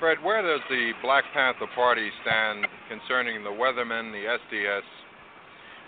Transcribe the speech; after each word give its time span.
Fred, 0.00 0.16
where 0.24 0.40
does 0.40 0.64
the 0.72 0.96
Black 1.04 1.24
Panther 1.36 1.68
Party 1.76 2.08
stand 2.24 2.64
concerning 2.88 3.44
the 3.44 3.52
Weathermen, 3.52 4.16
the 4.16 4.24
SDS? 4.24 4.88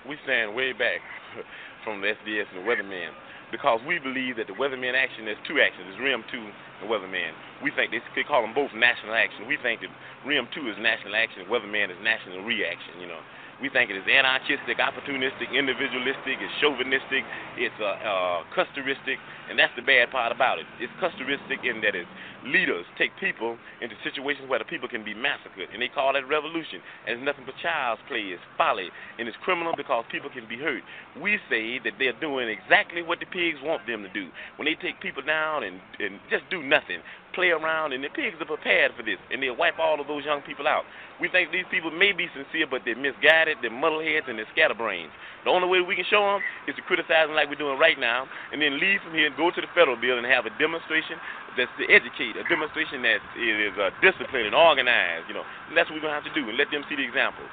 We 0.07 0.21
stand 0.29 0.55
way 0.55 0.77
back 0.77 1.01
from 1.85 2.03
the 2.05 2.13
SDS 2.13 2.45
and 2.53 2.61
the 2.61 2.69
Weathermen 2.69 3.17
because 3.49 3.81
we 3.89 3.97
believe 3.97 4.37
that 4.37 4.49
the 4.49 4.57
Weathermen 4.61 4.93
action, 4.93 5.25
there's 5.25 5.41
two 5.49 5.65
actions, 5.65 5.89
there's 5.89 6.01
RYM 6.05 6.29
2 6.29 6.37
and 6.85 6.93
Weatherman. 6.93 7.33
We 7.65 7.73
think 7.73 7.89
they, 7.89 8.05
they 8.13 8.25
call 8.25 8.45
them 8.45 8.53
both 8.53 8.69
national 8.77 9.17
action. 9.17 9.49
We 9.49 9.57
think 9.65 9.81
that 9.81 9.93
RYM 10.29 10.45
2 10.53 10.61
is 10.69 10.77
national 10.77 11.17
action, 11.17 11.49
Weatherman 11.49 11.89
is 11.89 11.97
national 12.05 12.45
reaction, 12.45 13.01
you 13.01 13.09
know. 13.09 13.21
We 13.61 13.71
think 13.71 13.95
it 13.95 13.97
is 13.97 14.09
anarchistic, 14.11 14.83
opportunistic, 14.83 15.55
individualistic, 15.55 16.37
it's 16.43 16.57
chauvinistic, 16.59 17.23
it's 17.55 17.79
uh, 17.79 17.95
uh, 18.03 18.39
custeristic, 18.57 19.23
and 19.49 19.55
that's 19.55 19.71
the 19.79 19.87
bad 19.87 20.11
part 20.11 20.35
about 20.35 20.59
it. 20.59 20.67
It's 20.83 20.91
custeristic 20.99 21.63
in 21.63 21.79
that 21.87 21.95
its 21.95 22.11
leaders 22.45 22.85
take 22.99 23.11
people 23.19 23.57
into 23.81 23.95
situations 24.03 24.49
where 24.49 24.59
the 24.59 24.65
people 24.65 24.89
can 24.89 25.05
be 25.05 25.15
massacred, 25.15 25.69
and 25.73 25.81
they 25.81 25.89
call 25.89 26.13
that 26.13 26.27
revolution. 26.29 26.81
And 27.07 27.19
it's 27.19 27.25
nothing 27.25 27.45
but 27.47 27.55
child's 27.63 28.03
play, 28.09 28.35
it's 28.35 28.43
folly, 28.57 28.91
and 29.19 29.29
it's 29.29 29.37
criminal 29.43 29.75
because 29.77 30.05
people 30.11 30.31
can 30.31 30.49
be 30.49 30.59
hurt. 30.59 30.83
We 31.21 31.39
say 31.49 31.79
that 31.85 31.95
they're 31.99 32.19
doing 32.19 32.49
exactly 32.49 33.03
what 33.03 33.21
the 33.21 33.27
pigs 33.27 33.59
want 33.63 33.87
them 33.87 34.03
to 34.03 34.11
do. 34.13 34.29
When 34.57 34.67
they 34.67 34.75
take 34.75 35.01
people 35.01 35.23
down 35.23 35.63
and, 35.63 35.81
and 35.99 36.19
just 36.31 36.45
do 36.51 36.63
nothing, 36.63 37.01
play 37.33 37.51
around, 37.51 37.93
and 37.93 38.05
the 38.05 38.13
pigs 38.13 38.37
are 38.41 38.47
prepared 38.47 38.93
for 38.97 39.03
this, 39.03 39.19
and 39.33 39.43
they'll 39.43 39.57
wipe 39.57 39.79
all 39.79 40.01
of 40.01 40.07
those 40.07 40.25
young 40.25 40.43
people 40.43 40.69
out. 40.69 40.85
We 41.21 41.29
think 41.29 41.51
these 41.51 41.69
people 41.71 41.91
may 41.91 42.13
be 42.13 42.29
sincere, 42.35 42.67
but 42.69 42.83
they're 42.85 42.97
misguided, 42.97 43.59
they're 43.63 43.73
muddleheads, 43.73 44.29
and 44.29 44.39
they're 44.39 44.51
scatterbrains. 44.53 45.13
The 45.45 45.51
only 45.51 45.67
way 45.67 45.81
we 45.81 45.97
can 45.97 46.05
show 46.09 46.23
them 46.23 46.41
is 46.69 46.77
to 46.77 46.83
criticize 46.83 47.27
them 47.27 47.35
like 47.35 47.49
we're 47.49 47.59
doing 47.59 47.79
right 47.79 47.99
now, 47.99 48.27
and 48.53 48.61
then 48.61 48.79
leave 48.79 49.01
from 49.03 49.15
here 49.15 49.27
and 49.27 49.37
go 49.37 49.51
to 49.51 49.61
the 49.61 49.71
federal 49.75 49.97
building 49.97 50.25
and 50.25 50.33
have 50.33 50.47
a 50.47 50.55
demonstration 50.59 51.17
that's 51.57 51.73
to 51.79 51.85
educate, 51.89 52.37
a 52.37 52.45
demonstration 52.49 53.03
that 53.05 53.21
is 53.37 53.75
uh, 53.77 53.93
disciplined 54.01 54.53
and 54.53 54.57
organized, 54.57 55.29
you 55.29 55.35
know. 55.35 55.45
And 55.69 55.77
that's 55.77 55.89
what 55.89 56.01
we're 56.01 56.07
going 56.07 56.17
to 56.17 56.21
have 56.21 56.29
to 56.29 56.37
do, 56.37 56.49
and 56.49 56.57
let 56.57 56.73
them 56.73 56.85
see 56.89 56.97
the 56.97 57.05
examples. 57.05 57.49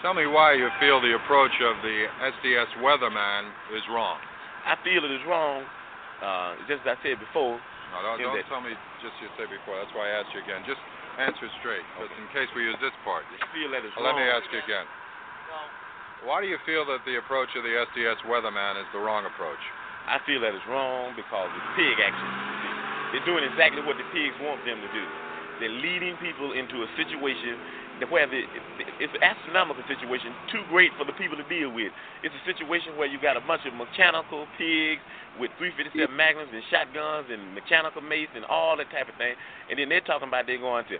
Tell 0.00 0.14
me 0.14 0.26
why 0.26 0.58
you 0.58 0.66
feel 0.82 0.98
the 0.98 1.14
approach 1.14 1.54
of 1.62 1.78
the 1.84 2.10
SDS 2.42 2.82
weatherman 2.82 3.46
is 3.76 3.84
wrong. 3.86 4.18
I 4.66 4.74
feel 4.82 5.04
it 5.06 5.14
is 5.14 5.22
wrong, 5.26 5.62
uh, 6.22 6.58
just 6.66 6.82
as 6.86 6.94
I 6.94 6.96
said 7.06 7.22
before, 7.22 7.58
no, 7.92 8.16
don't, 8.16 8.24
don't 8.24 8.48
tell 8.48 8.64
me 8.64 8.72
just 9.04 9.12
you 9.20 9.28
said 9.36 9.52
before. 9.52 9.76
That's 9.76 9.92
why 9.92 10.08
I 10.08 10.24
asked 10.24 10.32
you 10.32 10.40
again. 10.40 10.64
Just 10.64 10.80
answer 11.20 11.44
straight, 11.60 11.84
okay. 12.00 12.08
just 12.08 12.16
in 12.16 12.26
case 12.32 12.48
we 12.56 12.64
use 12.64 12.78
this 12.80 12.94
part. 13.04 13.28
I 13.28 13.44
feel 13.52 13.68
that 13.76 13.84
is 13.84 13.92
wrong. 14.00 14.08
Let 14.08 14.16
me 14.16 14.24
ask 14.24 14.48
you 14.48 14.64
again. 14.64 14.88
Why 16.24 16.40
do 16.40 16.46
you 16.46 16.56
feel 16.64 16.86
that 16.86 17.02
the 17.04 17.18
approach 17.18 17.50
of 17.58 17.66
the 17.66 17.74
SDS 17.92 18.24
weatherman 18.30 18.80
is 18.80 18.88
the 18.94 19.02
wrong 19.02 19.26
approach? 19.26 19.60
I 20.06 20.22
feel 20.24 20.40
that 20.40 20.54
it's 20.54 20.64
wrong 20.70 21.12
because 21.18 21.50
it's 21.50 21.70
pig 21.76 21.98
action. 21.98 22.30
They're 23.12 23.24
doing 23.28 23.44
exactly 23.44 23.84
what 23.84 24.00
the 24.00 24.08
pigs 24.10 24.34
want 24.40 24.64
them 24.64 24.80
to 24.80 24.90
do. 24.90 25.04
They're 25.60 25.78
leading 25.78 26.16
people 26.18 26.56
into 26.56 26.82
a 26.82 26.88
situation 26.96 27.60
where 28.10 28.26
the, 28.26 28.42
it's 28.98 29.14
an 29.14 29.22
astronomical 29.22 29.84
situation, 29.86 30.34
too 30.50 30.64
great 30.66 30.90
for 30.98 31.04
the 31.04 31.14
people 31.14 31.36
to 31.36 31.46
deal 31.46 31.70
with. 31.70 31.92
It's 32.24 32.34
a 32.34 32.44
situation 32.48 32.96
where 32.96 33.06
you 33.06 33.20
got 33.20 33.36
a 33.36 33.44
bunch 33.44 33.62
of 33.62 33.74
mechanical 33.78 34.48
pigs 34.58 34.98
with 35.38 35.54
357 35.62 36.10
Magnums 36.10 36.50
and 36.50 36.64
shotguns 36.66 37.30
and 37.30 37.54
mechanical 37.54 38.02
mace 38.02 38.32
and 38.34 38.42
all 38.50 38.74
that 38.80 38.90
type 38.90 39.06
of 39.06 39.14
thing, 39.22 39.38
and 39.70 39.78
then 39.78 39.86
they're 39.86 40.02
talking 40.02 40.26
about 40.26 40.50
they're 40.50 40.58
going 40.58 40.88
to 40.90 40.98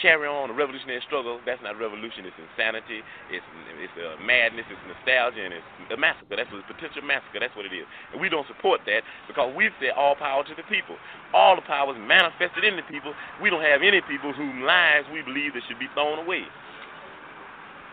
carry 0.00 0.28
on 0.28 0.48
the 0.48 0.56
revolutionary 0.56 1.02
struggle. 1.04 1.40
That's 1.44 1.60
not 1.62 1.76
revolution. 1.76 2.24
It's 2.24 2.38
insanity. 2.38 3.04
It's 3.28 3.44
it's 3.80 3.96
a 3.98 4.16
madness. 4.22 4.64
It's 4.70 4.80
nostalgia, 4.88 5.44
and 5.44 5.52
it's 5.52 5.92
a 5.92 5.98
massacre. 5.98 6.36
That's 6.38 6.48
a 6.52 6.62
potential 6.64 7.02
massacre. 7.02 7.40
That's 7.40 7.54
what 7.56 7.66
it 7.66 7.74
is. 7.74 7.84
And 8.12 8.20
we 8.20 8.28
don't 8.28 8.46
support 8.48 8.80
that 8.86 9.02
because 9.28 9.52
we've 9.52 9.74
said 9.82 9.92
all 9.96 10.14
power 10.16 10.44
to 10.44 10.54
the 10.54 10.66
people. 10.70 10.96
All 11.34 11.56
the 11.56 11.66
power 11.66 11.92
is 11.92 12.00
manifested 12.00 12.64
in 12.64 12.76
the 12.76 12.86
people. 12.86 13.12
We 13.42 13.50
don't 13.50 13.64
have 13.64 13.82
any 13.82 14.00
people 14.06 14.32
whose 14.32 14.56
lives 14.64 15.08
we 15.12 15.20
believe 15.22 15.52
that 15.54 15.66
should 15.68 15.80
be 15.82 15.90
thrown 15.92 16.22
away. 16.22 16.46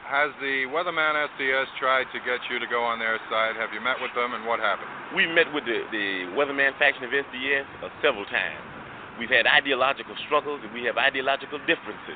Has 0.10 0.34
the 0.42 0.66
Weatherman 0.74 1.14
SDS 1.38 1.70
tried 1.78 2.10
to 2.18 2.20
get 2.26 2.42
you 2.50 2.58
to 2.58 2.66
go 2.66 2.81
on 2.81 2.98
their 2.98 3.22
side? 3.30 3.54
Have 3.62 3.70
you 3.78 3.80
met 3.80 4.02
with 4.02 4.10
them, 4.18 4.34
and 4.34 4.42
what 4.42 4.58
happened? 4.58 4.90
We 5.14 5.30
met 5.30 5.54
with 5.54 5.70
the, 5.70 5.86
the 5.94 6.34
Weatherman 6.34 6.74
faction 6.81 7.04
of 7.06 7.12
SDS 7.14 7.70
uh, 7.86 7.94
several 8.02 8.26
times. 8.26 8.79
We've 9.19 9.30
had 9.30 9.46
ideological 9.46 10.16
struggles 10.25 10.62
and 10.63 10.72
we 10.72 10.88
have 10.88 10.96
ideological 10.97 11.59
differences. 11.68 12.16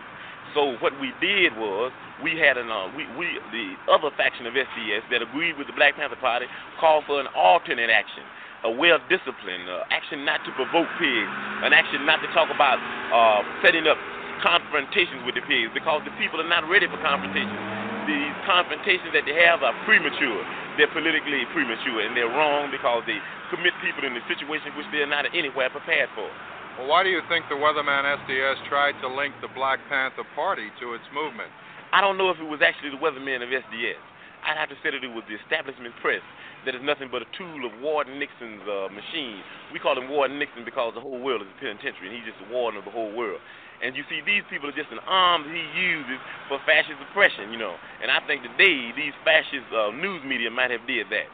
So 0.55 0.77
what 0.79 0.93
we 1.01 1.11
did 1.19 1.51
was 1.57 1.91
we 2.23 2.37
had 2.37 2.55
an 2.61 2.69
uh, 2.69 2.87
we, 2.95 3.03
we 3.17 3.41
the 3.51 3.75
other 3.91 4.13
faction 4.15 4.45
of 4.45 4.53
SDS 4.53 5.03
that 5.11 5.21
agreed 5.21 5.57
with 5.57 5.67
the 5.67 5.73
Black 5.73 5.97
Panther 5.97 6.15
Party 6.21 6.45
called 6.79 7.03
for 7.09 7.19
an 7.19 7.27
alternate 7.35 7.89
action, 7.89 8.21
a 8.63 8.71
well 8.71 9.01
disciplined 9.09 9.67
uh, 9.67 9.83
action 9.89 10.23
not 10.23 10.45
to 10.45 10.53
provoke 10.53 10.87
pigs, 11.01 11.31
an 11.65 11.73
action 11.73 12.05
not 12.05 12.21
to 12.21 12.29
talk 12.37 12.53
about 12.53 12.77
uh, 13.09 13.41
setting 13.65 13.89
up 13.89 13.97
confrontations 14.45 15.25
with 15.25 15.33
the 15.33 15.43
pigs 15.49 15.73
because 15.73 16.05
the 16.05 16.13
people 16.21 16.37
are 16.37 16.47
not 16.47 16.69
ready 16.69 16.85
for 16.85 17.01
confrontations. 17.01 17.57
These 18.05 18.35
confrontations 18.45 19.09
that 19.17 19.25
they 19.25 19.33
have 19.41 19.65
are 19.65 19.73
premature. 19.89 20.43
They're 20.77 20.91
politically 20.91 21.49
premature 21.55 22.05
and 22.05 22.13
they're 22.13 22.29
wrong 22.29 22.69
because 22.69 23.03
they 23.09 23.17
commit 23.49 23.73
people 23.81 24.05
in 24.05 24.13
a 24.13 24.23
situation 24.29 24.69
which 24.77 24.89
they're 24.93 25.09
not 25.09 25.25
anywhere 25.33 25.69
prepared 25.73 26.13
for. 26.13 26.29
Well, 26.73 26.89
why 26.89 27.05
do 27.05 27.13
you 27.13 27.21
think 27.29 27.45
the 27.53 27.55
Weatherman 27.61 28.01
SDS 28.01 28.65
tried 28.65 28.97
to 29.05 29.07
link 29.07 29.37
the 29.45 29.51
Black 29.53 29.77
Panther 29.93 30.25
Party 30.33 30.73
to 30.81 30.97
its 30.97 31.05
movement? 31.13 31.53
I 31.93 32.01
don't 32.01 32.17
know 32.17 32.33
if 32.33 32.41
it 32.41 32.49
was 32.49 32.65
actually 32.65 32.89
the 32.89 32.97
Weathermen 32.97 33.45
of 33.45 33.49
SDS. 33.53 34.01
I'd 34.41 34.57
have 34.57 34.73
to 34.73 34.79
say 34.81 34.89
that 34.89 35.05
it 35.05 35.13
was 35.13 35.21
the 35.29 35.37
establishment 35.37 35.93
press 36.01 36.25
that 36.65 36.73
is 36.73 36.81
nothing 36.81 37.13
but 37.13 37.21
a 37.21 37.29
tool 37.37 37.61
of 37.69 37.77
Warden 37.77 38.17
Nixon's 38.17 38.65
uh, 38.65 38.89
machine. 38.89 39.45
We 39.69 39.77
call 39.77 39.93
him 39.93 40.09
Warden 40.09 40.41
Nixon 40.41 40.65
because 40.65 40.97
the 40.97 41.03
whole 41.05 41.21
world 41.21 41.45
is 41.45 41.49
a 41.53 41.57
penitentiary, 41.61 42.09
and 42.09 42.17
he's 42.17 42.25
just 42.25 42.41
a 42.41 42.49
warden 42.49 42.81
of 42.81 42.89
the 42.89 42.95
whole 42.95 43.13
world. 43.13 43.37
And 43.85 43.93
you 43.93 44.01
see, 44.09 44.25
these 44.25 44.41
people 44.49 44.65
are 44.65 44.73
just 44.73 44.89
an 44.89 45.03
arm 45.05 45.45
that 45.45 45.53
he 45.53 45.61
uses 45.77 46.17
for 46.49 46.57
fascist 46.65 46.97
oppression, 47.05 47.53
you 47.53 47.61
know. 47.61 47.77
And 48.01 48.09
I 48.09 48.17
think 48.25 48.41
today 48.41 48.89
these 48.97 49.13
fascist 49.21 49.69
uh, 49.69 49.93
news 49.93 50.25
media 50.25 50.49
might 50.49 50.73
have 50.73 50.89
did 50.89 51.05
that. 51.13 51.29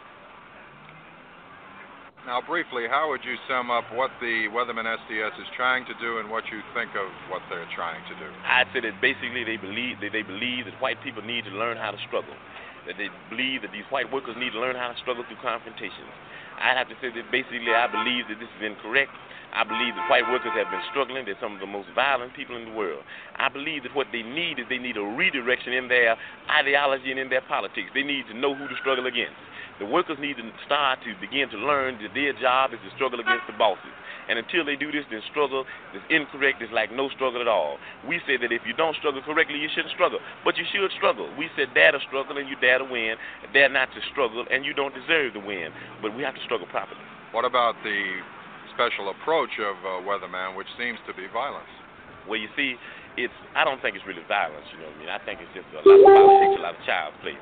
Now, 2.28 2.44
briefly, 2.44 2.84
how 2.91 3.09
would 3.09 3.24
you 3.24 3.40
sum 3.47 3.72
up 3.72 3.88
what 3.96 4.12
the 4.19 4.52
Weatherman 4.52 4.84
SDS 4.84 5.40
is 5.40 5.50
trying 5.56 5.85
to 5.88 5.96
do 6.03 6.19
and 6.19 6.30
what 6.30 6.44
you 6.52 6.59
think 6.75 6.91
of 6.91 7.07
what 7.31 7.41
they're 7.47 7.68
trying 7.74 8.03
to 8.12 8.16
do? 8.19 8.28
I'd 8.44 8.68
say 8.75 8.84
that 8.84 9.00
basically 9.00 9.47
they 9.47 9.56
believe 9.56 10.03
that 10.03 10.12
they 10.12 10.22
believe 10.22 10.68
that 10.68 10.75
white 10.84 11.00
people 11.02 11.24
need 11.24 11.47
to 11.47 11.53
learn 11.56 11.80
how 11.80 11.91
to 11.96 12.00
struggle. 12.06 12.35
That 12.85 13.00
they 13.00 13.07
believe 13.31 13.63
that 13.63 13.72
these 13.72 13.88
white 13.88 14.12
workers 14.12 14.35
need 14.35 14.52
to 14.52 14.59
learn 14.59 14.75
how 14.75 14.91
to 14.91 14.97
struggle 15.00 15.24
through 15.25 15.40
confrontations. 15.40 16.12
I'd 16.59 16.75
have 16.75 16.91
to 16.91 16.97
say 17.00 17.07
that 17.07 17.31
basically 17.31 17.72
I 17.72 17.88
believe 17.88 18.28
that 18.28 18.36
this 18.36 18.51
is 18.51 18.62
incorrect. 18.68 19.16
I 19.56 19.63
believe 19.63 19.96
that 19.96 20.06
white 20.12 20.28
workers 20.30 20.53
have 20.53 20.69
been 20.69 20.86
struggling. 20.91 21.25
They're 21.25 21.40
some 21.41 21.56
of 21.56 21.63
the 21.63 21.72
most 21.72 21.90
violent 21.96 22.36
people 22.36 22.53
in 22.59 22.69
the 22.69 22.75
world. 22.75 23.01
I 23.40 23.50
believe 23.50 23.84
that 23.88 23.96
what 23.96 24.12
they 24.12 24.22
need 24.22 24.59
is 24.59 24.68
they 24.69 24.78
need 24.78 24.97
a 25.00 25.07
redirection 25.07 25.74
in 25.74 25.88
their 25.88 26.13
ideology 26.51 27.09
and 27.09 27.19
in 27.19 27.30
their 27.34 27.41
politics. 27.47 27.90
They 27.96 28.03
need 28.03 28.28
to 28.30 28.36
know 28.38 28.53
who 28.53 28.68
to 28.68 28.78
struggle 28.78 29.07
against. 29.07 29.40
The 29.80 29.88
workers 29.88 30.20
need 30.20 30.36
to 30.36 30.44
start 30.68 31.00
to 31.08 31.16
begin 31.24 31.48
to 31.50 31.58
learn 31.58 31.96
that 32.04 32.12
their 32.12 32.36
job 32.36 32.76
is 32.76 32.80
to 32.84 32.92
struggle 33.00 33.20
against 33.24 33.48
the 33.48 33.56
bosses. 33.56 33.96
And 34.28 34.38
until 34.38 34.62
they 34.68 34.76
do 34.76 34.92
this, 34.92 35.08
then 35.10 35.24
struggle 35.32 35.66
is 35.96 36.04
incorrect. 36.12 36.62
It's 36.62 36.70
like 36.76 36.92
no 36.92 37.10
struggle 37.16 37.42
at 37.42 37.48
all. 37.48 37.80
We 38.06 38.22
say 38.28 38.38
that 38.38 38.52
if 38.52 38.62
you 38.68 38.76
don't 38.76 38.94
struggle 39.00 39.24
correctly, 39.24 39.58
you 39.58 39.72
shouldn't 39.74 39.96
struggle. 39.96 40.20
But 40.44 40.60
you 40.60 40.68
should 40.70 40.92
struggle. 41.00 41.32
We 41.34 41.50
said 41.58 41.74
dare 41.74 41.96
to 41.96 42.00
struggle 42.06 42.38
and 42.38 42.46
you 42.46 42.60
dare 42.62 42.78
to 42.78 42.86
win, 42.86 43.16
dare 43.56 43.72
not 43.72 43.90
to 43.96 44.02
struggle 44.12 44.46
and 44.52 44.68
you 44.68 44.76
don't 44.76 44.94
deserve 44.94 45.34
to 45.34 45.42
win. 45.42 45.72
But 46.04 46.14
we 46.14 46.22
have 46.22 46.36
to 46.36 46.44
struggle 46.44 46.68
properly. 46.68 47.02
What 47.32 47.48
about 47.48 47.74
the 47.82 48.22
special 48.76 49.10
approach 49.10 49.56
of 49.58 49.76
uh, 49.82 50.06
Weatherman, 50.06 50.56
which 50.56 50.70
seems 50.78 51.00
to 51.08 51.14
be 51.16 51.26
violence? 51.32 51.72
Well, 52.28 52.38
you 52.38 52.52
see, 52.54 52.76
it's 53.18 53.34
I 53.56 53.66
don't 53.66 53.82
think 53.82 53.96
it's 53.98 54.06
really 54.06 54.22
violence. 54.28 54.66
You 54.76 54.86
know 54.86 54.94
what 54.94 54.96
I 54.96 55.00
mean? 55.00 55.10
I 55.10 55.20
think 55.26 55.42
it's 55.42 55.54
just 55.58 55.66
a 55.74 55.82
lot 55.82 55.98
of 55.98 56.06
politics, 56.06 56.54
a 56.54 56.64
lot 56.64 56.76
of 56.78 56.84
child 56.86 57.14
play. 57.26 57.34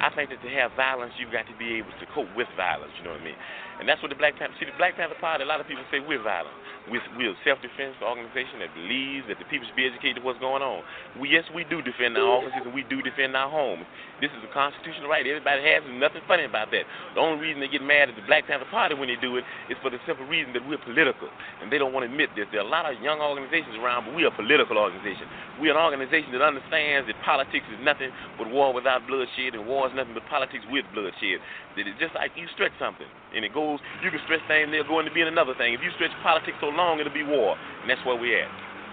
I 0.00 0.10
think 0.12 0.30
that 0.30 0.42
to 0.42 0.50
have 0.50 0.72
violence, 0.76 1.14
you've 1.18 1.32
got 1.32 1.46
to 1.48 1.56
be 1.56 1.78
able 1.80 1.94
to 1.96 2.06
cope 2.14 2.28
with 2.36 2.48
violence. 2.56 2.92
You 2.98 3.04
know 3.04 3.16
what 3.16 3.22
I 3.22 3.30
mean? 3.30 3.38
And 3.80 3.88
that's 3.88 3.98
what 4.02 4.10
the 4.10 4.18
Black 4.18 4.38
Panther. 4.38 4.54
See, 4.60 4.66
the 4.70 4.78
Black 4.78 4.94
Panther 4.94 5.18
Party. 5.18 5.42
A 5.42 5.50
lot 5.50 5.58
of 5.58 5.66
people 5.66 5.82
say 5.90 5.98
we're 5.98 6.22
violent. 6.22 6.54
We're, 6.86 7.02
we're 7.16 7.32
a 7.32 7.38
self-defense 7.42 7.98
organization 8.04 8.60
that 8.60 8.70
believes 8.76 9.26
that 9.26 9.40
the 9.40 9.48
people 9.48 9.66
should 9.66 9.74
be 9.74 9.88
educated 9.88 10.22
what's 10.22 10.38
going 10.38 10.62
on. 10.62 10.84
We, 11.18 11.32
yes, 11.32 11.42
we 11.50 11.64
do 11.66 11.80
defend 11.80 12.14
our 12.14 12.28
offices 12.38 12.60
and 12.68 12.76
we 12.76 12.84
do 12.86 13.00
defend 13.02 13.34
our 13.34 13.48
homes. 13.48 13.88
This 14.20 14.30
is 14.36 14.44
a 14.46 14.52
constitutional 14.52 15.10
right. 15.10 15.26
Everybody 15.26 15.64
has 15.64 15.82
it. 15.82 15.96
Nothing 15.96 16.22
funny 16.28 16.44
about 16.46 16.70
that. 16.70 16.86
The 17.16 17.20
only 17.24 17.40
reason 17.42 17.58
they 17.58 17.72
get 17.72 17.82
mad 17.82 18.12
at 18.12 18.14
the 18.14 18.22
Black 18.28 18.46
Panther 18.46 18.68
Party 18.70 18.94
when 18.94 19.10
they 19.10 19.18
do 19.18 19.34
it 19.40 19.48
is 19.66 19.80
for 19.82 19.90
the 19.90 19.98
simple 20.06 20.28
reason 20.30 20.54
that 20.54 20.62
we're 20.62 20.78
political, 20.84 21.26
and 21.64 21.66
they 21.72 21.80
don't 21.80 21.90
want 21.90 22.06
to 22.06 22.12
admit 22.12 22.30
this. 22.38 22.46
There 22.54 22.62
are 22.62 22.68
a 22.68 22.70
lot 22.70 22.86
of 22.86 23.00
young 23.02 23.18
organizations 23.18 23.74
around, 23.80 24.06
but 24.06 24.14
we 24.14 24.22
are 24.22 24.30
a 24.30 24.36
political 24.38 24.78
organization. 24.78 25.26
We're 25.58 25.74
an 25.74 25.82
organization 25.82 26.30
that 26.36 26.46
understands 26.46 27.10
that 27.10 27.18
politics 27.26 27.66
is 27.74 27.80
nothing 27.82 28.14
but 28.38 28.46
war 28.46 28.70
without 28.70 29.02
bloodshed, 29.10 29.58
and 29.58 29.66
war 29.66 29.73
is 29.82 29.92
nothing 29.98 30.14
but 30.14 30.22
politics 30.30 30.62
with 30.70 30.86
bloodshed. 30.94 31.42
That 31.74 31.90
it's 31.90 31.98
just 31.98 32.14
like 32.14 32.30
you 32.38 32.46
stretch 32.54 32.74
something, 32.78 33.08
and 33.34 33.42
it 33.42 33.50
goes. 33.50 33.82
You 34.02 34.14
can 34.14 34.22
stretch 34.24 34.46
things, 34.46 34.70
they'll 34.70 34.86
go 34.86 35.02
into 35.02 35.10
being 35.10 35.28
another 35.28 35.58
thing. 35.58 35.74
If 35.74 35.82
you 35.82 35.90
stretch 35.98 36.14
politics 36.22 36.56
so 36.62 36.70
long, 36.70 37.02
it'll 37.02 37.12
be 37.14 37.26
war, 37.26 37.58
and 37.82 37.90
that's 37.90 38.02
where 38.06 38.14
we're 38.14 38.46
at. 38.46 38.52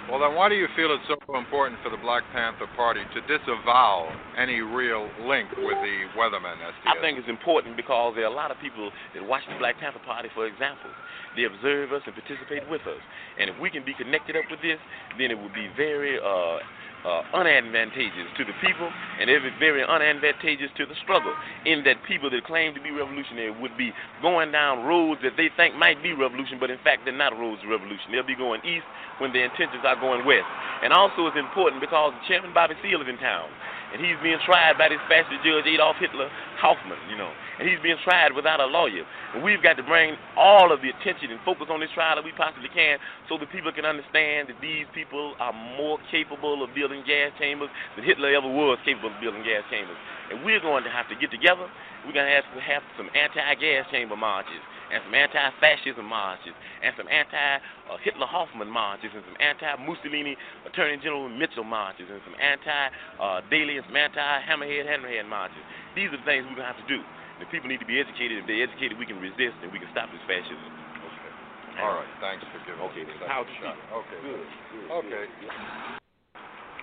Well, 0.10 0.20
then 0.20 0.34
why 0.34 0.50
do 0.50 0.58
you 0.58 0.68
feel 0.76 0.90
it's 0.92 1.06
so 1.06 1.16
important 1.38 1.78
for 1.86 1.94
the 1.94 2.02
Black 2.02 2.26
Panther 2.34 2.66
Party 2.76 3.00
to 3.14 3.20
disavow 3.30 4.10
any 4.36 4.60
real 4.60 5.06
link 5.24 5.48
with 5.62 5.78
the 5.78 6.10
Weathermen 6.18 6.58
SDS? 6.58 6.90
I 6.90 7.00
think 7.00 7.22
it's 7.22 7.30
important 7.30 7.78
because 7.78 8.18
there 8.18 8.26
are 8.26 8.34
a 8.34 8.36
lot 8.36 8.50
of 8.50 8.58
people 8.60 8.90
that 9.14 9.22
watch 9.22 9.46
the 9.48 9.56
Black 9.62 9.78
Panther 9.80 10.02
Party, 10.04 10.28
for 10.34 10.48
example. 10.50 10.90
They 11.38 11.46
observe 11.46 11.94
us 11.94 12.02
and 12.10 12.18
participate 12.18 12.68
with 12.68 12.82
us. 12.90 13.00
And 13.40 13.54
if 13.54 13.56
we 13.62 13.70
can 13.70 13.86
be 13.86 13.94
connected 13.94 14.36
up 14.36 14.50
with 14.50 14.60
this, 14.66 14.82
then 15.22 15.30
it 15.30 15.38
would 15.38 15.54
be 15.54 15.70
very 15.78 16.18
uh, 16.18 16.60
uh, 17.06 17.22
unadvantageous 17.34 18.30
to 18.38 18.46
the 18.46 18.54
people, 18.62 18.90
and 19.20 19.30
it 19.30 19.42
very 19.60 19.84
unadvantageous 19.84 20.70
to 20.78 20.86
the 20.86 20.96
struggle. 21.04 21.34
In 21.66 21.84
that 21.86 22.04
people 22.08 22.30
that 22.30 22.44
claim 22.46 22.74
to 22.76 22.82
be 22.82 22.92
revolutionary 22.92 23.52
would 23.52 23.76
be 23.78 23.92
going 24.22 24.52
down 24.52 24.86
roads 24.86 25.22
that 25.24 25.34
they 25.38 25.50
think 25.58 25.76
might 25.76 26.02
be 26.04 26.14
revolution, 26.14 26.58
but 26.60 26.70
in 26.70 26.78
fact 26.84 27.04
they're 27.06 27.16
not 27.16 27.38
roads 27.38 27.62
of 27.64 27.70
revolution. 27.70 28.12
They'll 28.12 28.26
be 28.26 28.36
going 28.36 28.62
east 28.66 28.86
when 29.20 29.34
their 29.34 29.46
intentions 29.46 29.82
are 29.86 30.00
going 30.00 30.26
west. 30.26 30.46
And 30.84 30.94
also 30.94 31.28
it's 31.28 31.38
important 31.38 31.82
because 31.82 32.14
Chairman 32.28 32.54
Bobby 32.54 32.76
Seale 32.82 33.02
is 33.02 33.10
in 33.10 33.18
town 33.18 33.50
and 33.92 34.00
he's 34.00 34.16
being 34.24 34.40
tried 34.48 34.78
by 34.80 34.90
this 34.90 35.04
fascist 35.08 35.44
judge 35.44 35.68
Adolf 35.68 36.00
Hitler 36.00 36.32
Hoffman, 36.60 36.98
you 37.12 37.18
know, 37.18 37.32
and 37.60 37.68
he's 37.68 37.80
being 37.84 38.00
tried 38.04 38.32
without 38.34 38.60
a 38.60 38.66
lawyer. 38.66 39.04
And 39.36 39.44
we've 39.44 39.62
got 39.62 39.76
to 39.78 39.84
bring 39.84 40.16
all 40.38 40.72
of 40.72 40.82
the 40.82 40.90
attention 40.90 41.32
and 41.32 41.40
focus 41.44 41.68
on 41.70 41.80
this 41.80 41.92
trial 41.94 42.16
that 42.16 42.24
we 42.24 42.32
possibly 42.34 42.70
can, 42.72 42.98
so 43.28 43.38
that 43.38 43.52
people 43.52 43.72
can 43.72 43.86
understand 43.86 44.50
that 44.50 44.60
these 44.62 44.88
people 44.96 45.36
are 45.40 45.54
more 45.54 46.00
capable 46.10 46.64
of 46.64 46.74
building 46.74 47.04
gas 47.06 47.32
chambers 47.38 47.70
than 47.96 48.06
Hitler 48.06 48.32
ever 48.32 48.48
was 48.48 48.80
capable 48.86 49.12
of 49.12 49.20
building 49.20 49.44
gas 49.44 49.64
chambers. 49.70 49.98
And 50.32 50.44
we're 50.44 50.64
going 50.64 50.84
to 50.84 50.92
have 50.92 51.08
to 51.10 51.16
get 51.16 51.32
together. 51.32 51.68
We're 52.08 52.16
going 52.16 52.26
to 52.26 52.36
have 52.36 52.48
to 52.56 52.62
have 52.62 52.82
some 52.98 53.10
anti-gas 53.14 53.92
chamber 53.92 54.16
marches 54.16 54.64
and 54.92 55.00
some 55.08 55.16
anti-fascism 55.16 56.04
marches, 56.04 56.54
and 56.84 56.92
some 57.00 57.08
anti-Hitler 57.08 58.28
Hoffman 58.28 58.68
marches, 58.68 59.10
and 59.16 59.24
some 59.24 59.40
anti-Mussolini 59.40 60.36
Attorney 60.68 61.00
General 61.00 61.32
Mitchell 61.32 61.64
marches, 61.64 62.12
and 62.12 62.20
some 62.28 62.36
anti-Daley 62.36 63.80
and 63.80 63.86
some 63.88 63.96
anti-Hammerhead 63.96 64.86
Hammerhead 64.86 65.28
marches. 65.32 65.64
These 65.96 66.12
are 66.12 66.20
the 66.20 66.28
things 66.28 66.44
we're 66.44 66.60
going 66.60 66.68
to 66.68 66.74
have 66.76 66.84
to 66.84 66.90
do. 66.92 67.00
The 67.40 67.50
people 67.50 67.72
need 67.72 67.82
to 67.82 67.90
be 67.90 67.98
educated. 67.98 68.38
If 68.38 68.46
they're 68.46 68.62
educated, 68.62 69.02
we 69.02 69.10
can 69.10 69.18
resist 69.18 69.58
and 69.66 69.74
we 69.74 69.80
can 69.82 69.90
stop 69.96 70.14
this 70.14 70.22
fascism. 70.30 70.62
Okay. 70.62 71.82
All 71.82 71.98
right. 71.98 72.12
Thanks 72.22 72.46
for 72.54 72.62
giving 72.70 72.84
okay, 72.92 73.02
us 73.08 73.26
How 73.26 73.42
to 73.42 73.54
shot. 73.64 73.80
Okay. 73.90 74.20
Good. 74.22 74.46
good. 74.46 74.88
Okay. 75.02 75.26
Good. 75.42 75.54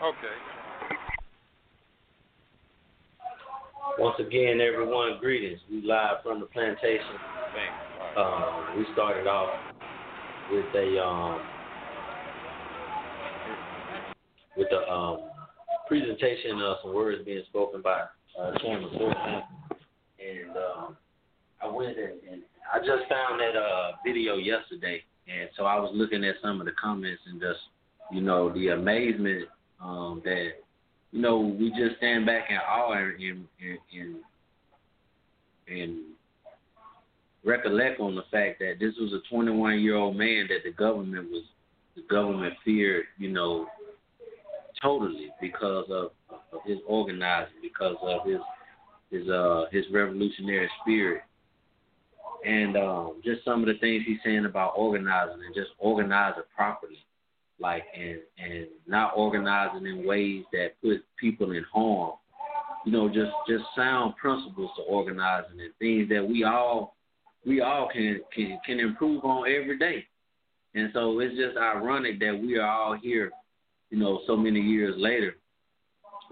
Okay. 0.02 0.57
Once 3.96 4.17
again, 4.20 4.61
everyone, 4.61 5.19
greetings. 5.20 5.61
We 5.70 5.82
live 5.82 6.19
from 6.23 6.40
the 6.40 6.46
plantation. 6.46 7.17
Uh, 8.17 8.75
we 8.76 8.85
started 8.93 9.26
off 9.26 9.49
with 10.52 10.67
a 10.75 11.02
um, 11.02 11.40
with 14.56 14.69
a 14.73 14.93
um, 14.93 15.20
presentation 15.87 16.61
of 16.61 16.76
some 16.82 16.94
words 16.94 17.25
being 17.25 17.43
spoken 17.49 17.81
by 17.81 18.02
uh, 18.38 18.52
Chairman 18.58 18.90
Thornton, 18.96 19.43
and 20.19 20.56
um, 20.56 20.96
I 21.62 21.69
went 21.69 21.96
and, 21.99 22.20
and 22.31 22.43
I 22.73 22.79
just 22.79 23.08
found 23.08 23.40
that 23.40 23.56
uh, 23.56 23.93
video 24.05 24.37
yesterday, 24.37 25.02
and 25.26 25.49
so 25.56 25.64
I 25.64 25.79
was 25.79 25.90
looking 25.94 26.25
at 26.25 26.37
some 26.43 26.61
of 26.61 26.67
the 26.67 26.73
comments 26.73 27.23
and 27.26 27.40
just 27.40 27.61
you 28.12 28.20
know 28.20 28.52
the 28.52 28.69
amazement 28.69 29.49
um, 29.81 30.20
that 30.25 30.50
you 31.12 31.20
know 31.20 31.38
we 31.38 31.70
just 31.70 31.96
stand 31.99 32.26
back 32.26 32.50
in 32.50 32.56
awe 32.56 32.93
and 32.93 33.20
and 33.20 33.46
and, 33.93 34.16
and 35.69 35.99
recollect 37.44 38.00
on 38.00 38.14
the 38.14 38.25
fact 38.31 38.58
that 38.58 38.75
this 38.81 38.94
was 39.00 39.12
a 39.12 39.34
21 39.34 39.81
year 39.81 39.96
old 39.96 40.16
man 40.16 40.46
that 40.49 40.64
the 40.64 40.72
government 40.72 41.31
was 41.31 41.44
the 41.99 42.02
government 42.14 42.55
feared, 42.64 43.05
you 43.19 43.31
know, 43.31 43.66
totally 44.81 45.31
because 45.40 45.87
of, 45.90 46.10
of 46.31 46.60
his 46.64 46.78
organizing, 46.87 47.54
because 47.62 47.96
of 48.02 48.26
his 48.26 48.38
his 49.11 49.28
uh 49.28 49.64
his 49.72 49.84
revolutionary 49.90 50.69
spirit, 50.82 51.22
and 52.44 52.76
um, 52.76 53.20
just 53.25 53.44
some 53.44 53.61
of 53.61 53.66
the 53.66 53.78
things 53.78 54.04
he's 54.06 54.19
saying 54.25 54.44
about 54.44 54.75
organizing 54.76 55.40
and 55.44 55.54
just 55.54 55.70
organizing 55.78 56.43
properly, 56.54 56.99
like 57.60 57.84
and 57.96 58.19
and 58.38 58.66
not 58.87 59.12
organizing 59.16 59.87
in 59.87 60.06
ways 60.06 60.44
that 60.52 60.81
put 60.82 61.05
people 61.19 61.52
in 61.52 61.64
harm. 61.72 62.12
You 62.84 62.93
know, 62.93 63.08
just 63.08 63.32
just 63.49 63.64
sound 63.76 64.16
principles 64.16 64.70
to 64.76 64.82
organizing 64.82 65.60
and 65.60 65.75
things 65.78 66.08
that 66.10 66.26
we 66.26 66.44
all 66.44 66.96
we 67.46 67.60
all 67.60 67.88
can 67.93 68.20
can 68.34 68.58
can 68.64 68.81
improve 68.81 69.25
on 69.25 69.49
every 69.49 69.78
day. 69.78 70.06
And 70.75 70.90
so 70.93 71.19
it's 71.20 71.34
just 71.37 71.56
ironic 71.56 72.20
that 72.20 72.38
we 72.40 72.58
are 72.58 72.69
all 72.69 72.96
here, 72.96 73.32
you 73.90 73.99
know, 73.99 74.20
so 74.26 74.37
many 74.37 74.61
years 74.61 74.94
later, 74.99 75.37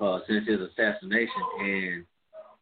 uh, 0.01 0.21
since 0.29 0.47
his 0.47 0.61
assassination, 0.61 1.43
and 1.61 2.05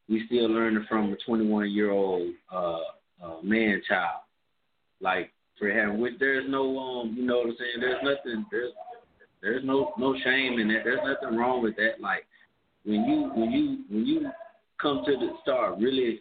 we 0.09 0.25
still 0.27 0.49
learning 0.49 0.87
from 0.89 1.13
a 1.13 1.17
21 1.27 1.71
year 1.71 1.91
old 1.91 2.33
uh, 2.53 2.79
uh, 3.23 3.43
man 3.43 3.83
child, 3.87 4.21
like 5.01 5.33
for 5.59 5.71
having 5.71 6.01
which 6.01 6.15
there's 6.19 6.45
no 6.49 6.79
um, 6.79 7.15
you 7.17 7.25
know 7.25 7.39
what 7.39 7.49
I'm 7.49 7.57
saying? 7.59 7.81
There's 7.81 8.03
nothing 8.03 8.47
there's 8.51 8.73
there's 9.43 9.65
no 9.65 9.93
no 9.99 10.15
shame 10.25 10.59
in 10.59 10.69
that. 10.69 10.83
There's 10.85 11.01
nothing 11.05 11.37
wrong 11.37 11.63
with 11.63 11.77
that. 11.77 12.01
Like 12.01 12.27
when 12.85 13.05
you 13.05 13.31
when 13.35 13.51
you 13.51 13.79
when 13.91 14.07
you 14.07 14.31
come 14.81 15.03
to 15.07 15.13
the 15.13 15.33
start 15.43 15.79
really 15.79 16.19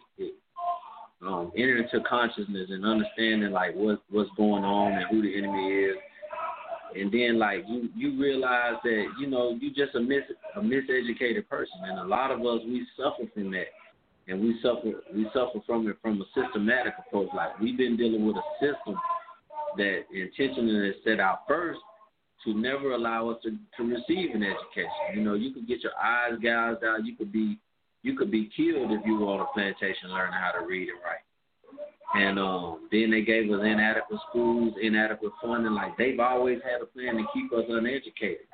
um, 1.26 1.52
enter 1.56 1.78
into 1.78 2.00
consciousness 2.08 2.68
and 2.70 2.84
understanding 2.84 3.50
like 3.50 3.74
what 3.74 4.02
what's 4.10 4.30
going 4.36 4.64
on 4.64 4.92
and 4.92 5.06
who 5.10 5.22
the 5.22 5.36
enemy 5.36 5.68
is, 5.68 5.96
and 6.94 7.10
then 7.12 7.38
like 7.38 7.64
you 7.66 7.88
you 7.96 8.20
realize 8.20 8.74
that 8.82 9.06
you 9.18 9.26
know 9.26 9.56
you 9.60 9.70
just 9.70 9.94
a 9.94 10.00
mis 10.00 10.22
a 10.56 10.60
miseducated 10.60 11.48
person, 11.48 11.78
and 11.84 11.98
a 11.98 12.04
lot 12.04 12.30
of 12.30 12.40
us 12.40 12.60
we 12.66 12.86
suffer 12.96 13.28
from 13.32 13.50
that, 13.52 13.66
and 14.28 14.40
we 14.40 14.58
suffer 14.62 14.92
we 15.14 15.24
suffer 15.32 15.60
from 15.66 15.88
it 15.88 15.96
from 16.02 16.20
a 16.20 16.24
systematic 16.40 16.92
approach. 17.06 17.28
Like 17.34 17.58
we've 17.58 17.76
been 17.76 17.96
dealing 17.96 18.26
with 18.26 18.36
a 18.36 18.44
system 18.60 18.96
that 19.76 20.04
intentionally 20.12 20.88
is 20.88 20.96
set 21.04 21.20
out 21.20 21.40
first 21.48 21.80
to 22.44 22.54
never 22.54 22.92
allow 22.92 23.30
us 23.30 23.38
to, 23.42 23.56
to 23.76 23.82
receive 23.82 24.34
an 24.34 24.42
education. 24.42 25.14
You 25.14 25.22
know, 25.22 25.34
you 25.34 25.52
could 25.52 25.66
get 25.66 25.82
your 25.82 25.96
eyes 25.96 26.38
gouged 26.42 26.84
out, 26.84 27.04
you 27.04 27.16
could 27.16 27.32
be 27.32 27.58
you 28.02 28.16
could 28.16 28.30
be 28.30 28.50
killed 28.54 28.92
if 28.92 29.00
you 29.06 29.16
were 29.16 29.26
on 29.28 29.40
a 29.40 29.46
plantation 29.54 30.10
learning 30.10 30.34
how 30.34 30.52
to 30.58 30.66
read 30.66 30.88
and 30.90 30.98
write. 31.02 31.24
And 32.14 32.38
um, 32.38 32.88
then 32.92 33.10
they 33.10 33.22
gave 33.22 33.50
us 33.50 33.60
inadequate 33.64 34.20
schools, 34.28 34.74
inadequate 34.80 35.32
funding. 35.42 35.72
Like 35.72 35.96
they've 35.96 36.20
always 36.20 36.60
had 36.62 36.82
a 36.82 36.86
plan 36.86 37.16
to 37.16 37.24
keep 37.32 37.50
us 37.52 37.64
uneducated. 37.66 38.46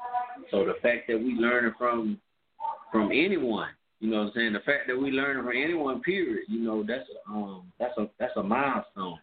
So 0.50 0.64
the 0.64 0.74
fact 0.80 1.08
that 1.08 1.18
we 1.18 1.34
learning 1.34 1.74
from 1.76 2.18
from 2.92 3.10
anyone, 3.12 3.70
you 3.98 4.10
know 4.10 4.18
what 4.18 4.26
I'm 4.28 4.32
saying? 4.34 4.52
The 4.54 4.60
fact 4.60 4.86
that 4.86 4.96
we 4.96 5.10
learning 5.10 5.42
from 5.42 5.56
anyone, 5.56 6.00
period, 6.00 6.44
you 6.48 6.60
know, 6.60 6.84
that's 6.86 7.04
um 7.28 7.70
that's 7.78 7.96
a 7.98 8.08
that's 8.18 8.36
a 8.36 8.42
milestone. 8.42 9.18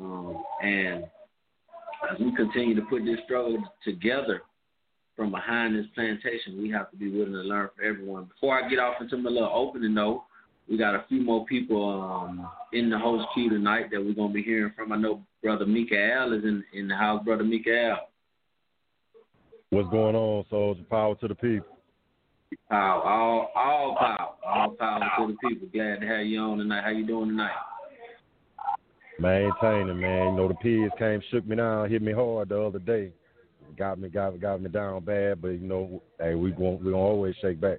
Um, 0.00 0.42
and 0.62 1.04
as 2.10 2.18
we 2.20 2.34
continue 2.34 2.74
to 2.76 2.82
put 2.82 3.04
this 3.04 3.18
struggle 3.24 3.62
together, 3.84 4.42
from 5.18 5.32
behind 5.32 5.74
this 5.74 5.86
plantation, 5.96 6.62
we 6.62 6.70
have 6.70 6.92
to 6.92 6.96
be 6.96 7.10
willing 7.10 7.32
to 7.32 7.40
learn 7.40 7.68
from 7.74 7.84
everyone. 7.84 8.26
Before 8.26 8.56
I 8.56 8.68
get 8.68 8.78
off 8.78 9.00
into 9.00 9.16
my 9.16 9.28
little 9.28 9.50
opening 9.52 9.92
note, 9.92 10.22
we 10.70 10.78
got 10.78 10.94
a 10.94 11.04
few 11.08 11.22
more 11.22 11.44
people 11.44 12.00
um, 12.00 12.48
in 12.72 12.88
the 12.88 12.96
host 12.96 13.26
queue 13.34 13.50
tonight 13.50 13.90
that 13.90 14.00
we're 14.00 14.14
gonna 14.14 14.32
be 14.32 14.44
hearing 14.44 14.72
from. 14.76 14.92
I 14.92 14.96
know 14.96 15.24
Brother 15.42 15.66
Mikael 15.66 16.32
is 16.34 16.44
in 16.44 16.62
in 16.72 16.86
the 16.86 16.94
house. 16.94 17.24
Brother 17.24 17.42
Mikael. 17.42 17.98
What's 19.70 19.88
going 19.90 20.14
on, 20.14 20.44
soldier? 20.48 20.84
Power 20.88 21.16
to 21.16 21.28
the 21.28 21.34
people. 21.34 21.66
Power, 22.70 23.02
all 23.02 23.50
all 23.56 23.96
power, 23.96 24.34
all 24.46 24.70
power 24.70 25.00
to 25.18 25.32
the 25.32 25.48
people. 25.48 25.68
Glad 25.72 26.00
to 26.00 26.06
have 26.06 26.26
you 26.26 26.38
on 26.38 26.58
tonight. 26.58 26.84
How 26.84 26.90
you 26.90 27.06
doing 27.06 27.30
tonight? 27.30 27.50
Maintaining, 29.18 30.00
man. 30.00 30.28
You 30.28 30.36
know 30.36 30.48
the 30.48 30.54
pigs 30.54 30.92
came, 30.98 31.20
shook 31.30 31.46
me 31.46 31.56
down, 31.56 31.90
hit 31.90 32.02
me 32.02 32.12
hard 32.12 32.48
the 32.48 32.60
other 32.60 32.78
day 32.78 33.12
got 33.78 33.98
me 33.98 34.08
got 34.08 34.38
got 34.40 34.60
me 34.60 34.68
down 34.68 35.04
bad, 35.04 35.40
but 35.40 35.48
you 35.48 35.66
know, 35.66 36.02
hey, 36.18 36.34
we 36.34 36.50
going 36.50 36.78
we 36.78 36.90
gonna 36.90 36.96
always 36.96 37.34
shake 37.40 37.60
back. 37.60 37.78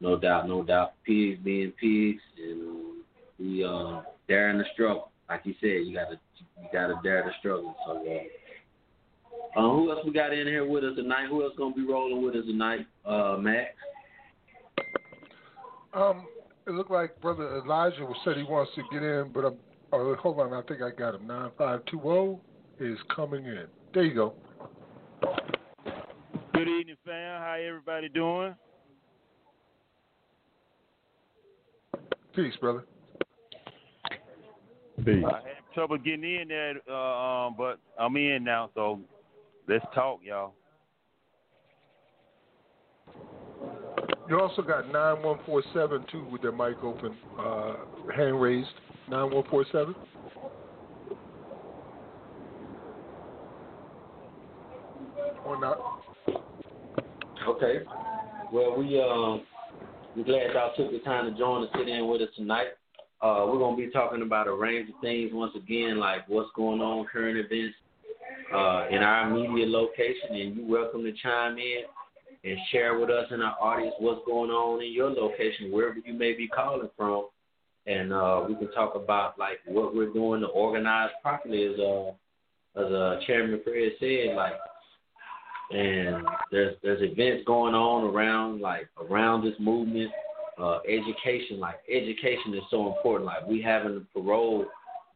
No 0.00 0.18
doubt, 0.18 0.48
no 0.48 0.62
doubt. 0.62 0.94
Pigs 1.04 1.38
being 1.42 1.72
pigs, 1.72 2.22
and 2.38 2.62
um, 2.62 3.02
we 3.38 3.64
uh, 3.64 4.02
daring 4.28 4.58
the 4.58 4.64
struggle. 4.72 5.10
Like 5.28 5.42
you 5.44 5.54
said, 5.60 5.86
you 5.86 5.94
gotta 5.94 6.18
you 6.38 6.68
gotta 6.72 7.00
dare 7.02 7.24
the 7.24 7.32
struggle. 7.38 7.74
So, 7.86 7.92
uh, 7.96 9.60
uh, 9.60 9.74
who 9.74 9.90
else 9.90 10.00
we 10.04 10.12
got 10.12 10.32
in 10.32 10.46
here 10.46 10.66
with 10.66 10.84
us 10.84 10.96
tonight? 10.96 11.28
Who 11.28 11.42
else 11.42 11.54
gonna 11.56 11.74
be 11.74 11.84
rolling 11.84 12.22
with 12.24 12.34
us 12.34 12.44
tonight? 12.46 12.86
Uh, 13.04 13.36
Max. 13.38 13.70
Um, 15.92 16.26
it 16.66 16.70
looked 16.70 16.90
like 16.90 17.20
Brother 17.20 17.58
Elijah 17.64 18.06
said 18.24 18.36
he 18.36 18.42
wants 18.42 18.72
to 18.76 18.82
get 18.92 19.02
in, 19.02 19.30
but 19.32 19.44
I'm. 19.44 19.54
Oh, 19.92 20.14
hold 20.16 20.38
on, 20.38 20.52
I 20.52 20.62
think 20.68 20.82
I 20.82 20.90
got 20.90 21.16
him. 21.16 21.26
Nine 21.26 21.50
five 21.58 21.84
two 21.86 22.00
zero 22.00 22.40
is 22.78 22.96
coming 23.14 23.44
in. 23.44 23.66
There 23.92 24.04
you 24.04 24.14
go. 24.14 24.34
Good 26.54 26.68
evening, 26.68 26.96
fam. 27.04 27.40
How 27.40 27.56
everybody 27.60 28.08
doing? 28.08 28.54
Peace, 32.36 32.54
brother. 32.60 32.84
Peace. 35.04 35.24
I 35.26 35.36
had 35.38 35.74
trouble 35.74 35.98
getting 35.98 36.22
in 36.22 36.48
there, 36.48 36.74
uh, 36.88 37.46
um, 37.46 37.54
but 37.58 37.80
I'm 37.98 38.16
in 38.16 38.44
now, 38.44 38.70
so 38.74 39.00
Let's 39.70 39.84
talk, 39.94 40.18
y'all. 40.24 40.54
You 44.30 44.38
also 44.38 44.62
got 44.62 44.86
9147 44.92 46.06
too 46.12 46.24
with 46.30 46.40
their 46.40 46.52
mic 46.52 46.84
open, 46.84 47.16
uh, 47.36 47.74
hand 48.14 48.40
raised. 48.40 48.68
9147. 49.08 49.92
Or 55.44 55.60
not? 55.60 55.78
Okay. 57.48 57.78
Well, 58.52 58.76
we 58.78 59.00
um, 59.00 59.42
we're 60.16 60.22
glad 60.22 60.54
y'all 60.54 60.74
took 60.76 60.92
the 60.92 61.00
time 61.00 61.28
to 61.28 61.36
join 61.36 61.62
and 61.62 61.70
sit 61.76 61.88
in 61.88 62.06
with 62.06 62.22
us 62.22 62.28
tonight. 62.36 62.68
Uh, 63.20 63.46
we're 63.48 63.58
gonna 63.58 63.76
be 63.76 63.90
talking 63.90 64.22
about 64.22 64.46
a 64.46 64.54
range 64.54 64.88
of 64.90 64.94
things 65.00 65.32
once 65.34 65.56
again, 65.56 65.98
like 65.98 66.28
what's 66.28 66.50
going 66.54 66.80
on, 66.80 67.04
current 67.12 67.36
events 67.36 67.74
uh, 68.54 68.86
in 68.92 68.98
our 68.98 69.28
media 69.28 69.66
location, 69.66 70.36
and 70.36 70.56
you're 70.56 70.66
welcome 70.66 71.02
to 71.02 71.12
chime 71.20 71.58
in 71.58 71.82
and 72.44 72.58
share 72.70 72.98
with 72.98 73.10
us 73.10 73.26
and 73.30 73.42
our 73.42 73.56
audience 73.60 73.94
what's 73.98 74.24
going 74.26 74.50
on 74.50 74.82
in 74.82 74.92
your 74.92 75.10
location, 75.10 75.70
wherever 75.70 75.98
you 76.04 76.14
may 76.14 76.32
be 76.32 76.48
calling 76.48 76.88
from, 76.96 77.28
and 77.86 78.12
uh, 78.12 78.44
we 78.48 78.54
can 78.54 78.70
talk 78.72 78.94
about 78.94 79.38
like 79.38 79.58
what 79.66 79.94
we're 79.94 80.12
doing 80.12 80.40
to 80.40 80.46
organize 80.48 81.10
properly, 81.22 81.66
as 81.66 81.78
uh, 81.78 82.10
as 82.80 82.92
uh, 82.92 83.20
Chairman 83.26 83.60
Fred 83.64 83.92
said, 83.98 84.36
like 84.36 84.54
and 85.70 86.26
there's 86.50 86.76
there's 86.82 87.02
events 87.02 87.44
going 87.46 87.74
on 87.74 88.12
around 88.14 88.60
like 88.60 88.88
around 89.00 89.44
this 89.44 89.54
movement. 89.58 90.10
Uh, 90.58 90.78
education, 90.86 91.58
like 91.58 91.76
education, 91.90 92.52
is 92.52 92.60
so 92.70 92.94
important. 92.94 93.24
Like 93.24 93.46
we 93.46 93.62
having 93.62 93.94
the 93.94 94.06
parole 94.12 94.66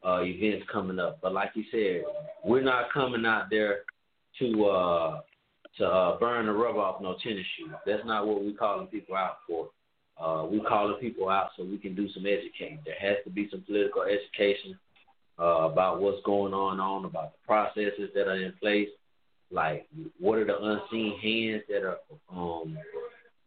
uh, 0.02 0.22
events 0.22 0.64
coming 0.72 0.98
up, 0.98 1.18
but 1.20 1.34
like 1.34 1.50
you 1.54 1.64
said, 1.70 2.02
we're 2.42 2.62
not 2.62 2.90
coming 2.90 3.26
out 3.26 3.48
there 3.50 3.80
to 4.38 4.64
uh, 4.64 5.20
to 5.78 5.86
uh, 5.86 6.18
burn 6.18 6.46
the 6.46 6.52
rub 6.52 6.76
off 6.76 7.00
no 7.00 7.16
tennis 7.22 7.44
shoes. 7.56 7.72
That's 7.86 8.04
not 8.04 8.26
what 8.26 8.42
we're 8.44 8.56
calling 8.56 8.86
people 8.86 9.16
out 9.16 9.38
for. 9.46 9.70
Uh, 10.20 10.46
we 10.46 10.60
calling 10.60 11.00
people 11.00 11.28
out 11.28 11.50
so 11.56 11.64
we 11.64 11.78
can 11.78 11.94
do 11.94 12.08
some 12.12 12.24
educating. 12.26 12.78
There 12.84 12.94
has 13.00 13.16
to 13.24 13.30
be 13.30 13.48
some 13.50 13.62
political 13.62 14.02
education 14.02 14.78
uh, 15.38 15.68
about 15.70 16.00
what's 16.00 16.22
going 16.24 16.54
on, 16.54 16.78
on 16.78 17.04
about 17.04 17.32
the 17.32 17.46
processes 17.46 18.10
that 18.14 18.28
are 18.28 18.36
in 18.36 18.52
place 18.60 18.88
like, 19.54 19.86
what 20.18 20.38
are 20.38 20.44
the 20.44 20.58
unseen 20.58 21.18
hands 21.20 21.62
that 21.68 21.82
are 21.84 21.98
um, 22.30 22.76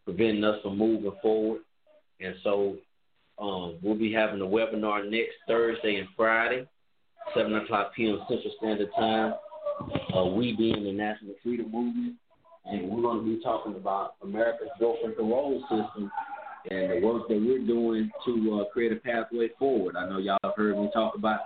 preventing 0.05 0.43
us 0.43 0.61
from 0.63 0.77
moving 0.77 1.11
forward? 1.21 1.61
And 2.19 2.35
so, 2.43 2.77
um, 3.39 3.77
we'll 3.83 3.95
be 3.95 4.11
having 4.11 4.41
a 4.41 4.45
webinar 4.45 5.07
next 5.07 5.35
Thursday 5.47 5.97
and 5.97 6.07
Friday, 6.15 6.67
7 7.35 7.53
o'clock 7.55 7.93
p.m. 7.95 8.19
Central 8.27 8.53
Standard 8.57 8.89
Time. 8.97 9.33
Uh, 10.15 10.25
we 10.25 10.55
being 10.55 10.83
the 10.83 10.91
National 10.91 11.35
Freedom 11.43 11.71
Movement, 11.71 12.15
and 12.65 12.89
we're 12.89 13.01
going 13.01 13.19
to 13.19 13.37
be 13.37 13.43
talking 13.43 13.75
about 13.75 14.15
America's 14.21 14.69
broken 14.79 15.13
parole 15.13 15.61
system 15.63 16.11
and 16.69 16.91
the 16.91 17.05
work 17.05 17.27
that 17.27 17.39
we're 17.39 17.65
doing 17.65 18.09
to 18.25 18.61
uh, 18.61 18.71
create 18.71 18.91
a 18.91 18.95
pathway 18.97 19.49
forward. 19.57 19.95
I 19.95 20.09
know 20.09 20.17
y'all 20.17 20.37
have 20.43 20.55
heard 20.55 20.77
me 20.77 20.89
talk 20.93 21.15
about 21.15 21.41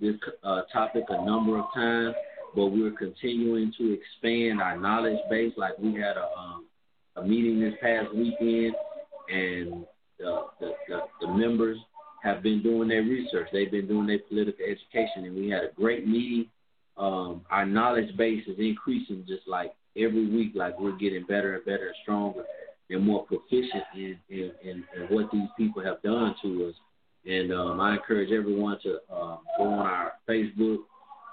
this 0.00 0.14
uh, 0.42 0.62
topic 0.72 1.04
a 1.08 1.24
number 1.24 1.58
of 1.58 1.66
times 1.74 2.14
but 2.54 2.66
we're 2.66 2.92
continuing 2.92 3.72
to 3.78 3.92
expand 3.92 4.60
our 4.60 4.78
knowledge 4.78 5.18
base. 5.28 5.52
Like 5.56 5.78
we 5.78 5.94
had 5.94 6.16
a 6.16 6.28
um, 6.38 6.66
a 7.16 7.24
meeting 7.24 7.60
this 7.60 7.74
past 7.80 8.14
weekend, 8.14 8.74
and 9.28 9.84
the, 10.18 10.46
the, 10.60 10.72
the 10.88 11.00
the 11.20 11.28
members 11.28 11.78
have 12.22 12.42
been 12.42 12.62
doing 12.62 12.88
their 12.88 13.02
research. 13.02 13.48
They've 13.52 13.70
been 13.70 13.88
doing 13.88 14.06
their 14.06 14.20
political 14.20 14.64
education, 14.64 15.24
and 15.24 15.34
we 15.34 15.50
had 15.50 15.64
a 15.64 15.72
great 15.74 16.06
meeting. 16.06 16.46
Um, 16.96 17.42
our 17.50 17.66
knowledge 17.66 18.16
base 18.16 18.46
is 18.46 18.58
increasing 18.58 19.24
just 19.26 19.46
like 19.46 19.74
every 19.96 20.28
week. 20.28 20.52
Like 20.54 20.78
we're 20.78 20.96
getting 20.96 21.24
better 21.24 21.54
and 21.54 21.64
better 21.64 21.86
and 21.86 21.96
stronger 22.02 22.44
and 22.90 23.04
more 23.04 23.24
proficient 23.24 23.84
in, 23.94 24.18
in, 24.28 24.52
in, 24.62 24.84
in 24.96 25.02
what 25.08 25.30
these 25.32 25.48
people 25.56 25.82
have 25.82 26.02
done 26.02 26.34
to 26.42 26.66
us. 26.68 26.74
And 27.26 27.52
um, 27.52 27.80
I 27.80 27.94
encourage 27.94 28.30
everyone 28.30 28.78
to 28.82 28.98
um, 29.14 29.38
go 29.56 29.64
on 29.64 29.86
our 29.86 30.12
Facebook 30.28 30.78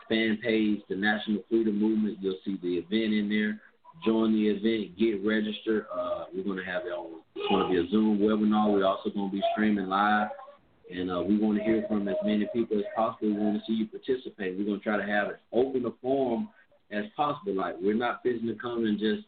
fan 0.07 0.39
page, 0.41 0.81
the 0.89 0.95
National 0.95 1.43
Freedom 1.49 1.77
Movement. 1.77 2.17
You'll 2.21 2.39
see 2.45 2.57
the 2.61 2.77
event 2.77 3.13
in 3.13 3.29
there. 3.29 3.59
Join 4.05 4.31
the 4.31 4.47
event, 4.47 4.97
get 4.97 5.23
registered. 5.25 5.85
Uh, 5.93 6.25
we're 6.33 6.43
going 6.43 6.57
to 6.57 6.63
have 6.63 6.83
it 6.85 6.89
on. 6.89 7.21
It's 7.35 7.47
going 7.49 7.67
to 7.67 7.69
be 7.69 7.87
a 7.87 7.91
Zoom 7.91 8.19
webinar. 8.19 8.71
We're 8.71 8.85
also 8.85 9.09
going 9.09 9.29
to 9.29 9.35
be 9.35 9.43
streaming 9.53 9.87
live, 9.87 10.29
and 10.91 11.11
uh, 11.11 11.21
we 11.21 11.37
want 11.37 11.57
to 11.57 11.63
hear 11.63 11.83
from 11.87 12.07
as 12.07 12.15
many 12.23 12.47
people 12.53 12.77
as 12.77 12.85
possible. 12.95 13.29
We 13.29 13.39
want 13.39 13.57
to 13.57 13.63
see 13.65 13.73
you 13.73 13.87
participate. 13.87 14.57
We're 14.57 14.65
going 14.65 14.79
to 14.79 14.83
try 14.83 14.97
to 14.97 15.05
have 15.05 15.29
as 15.29 15.35
open 15.53 15.85
a 15.85 15.91
forum 16.01 16.49
as 16.91 17.05
possible. 17.15 17.55
Like 17.55 17.75
we're 17.81 17.95
not 17.95 18.21
fishing 18.23 18.47
to 18.47 18.55
come 18.55 18.85
and 18.85 18.99
just. 18.99 19.27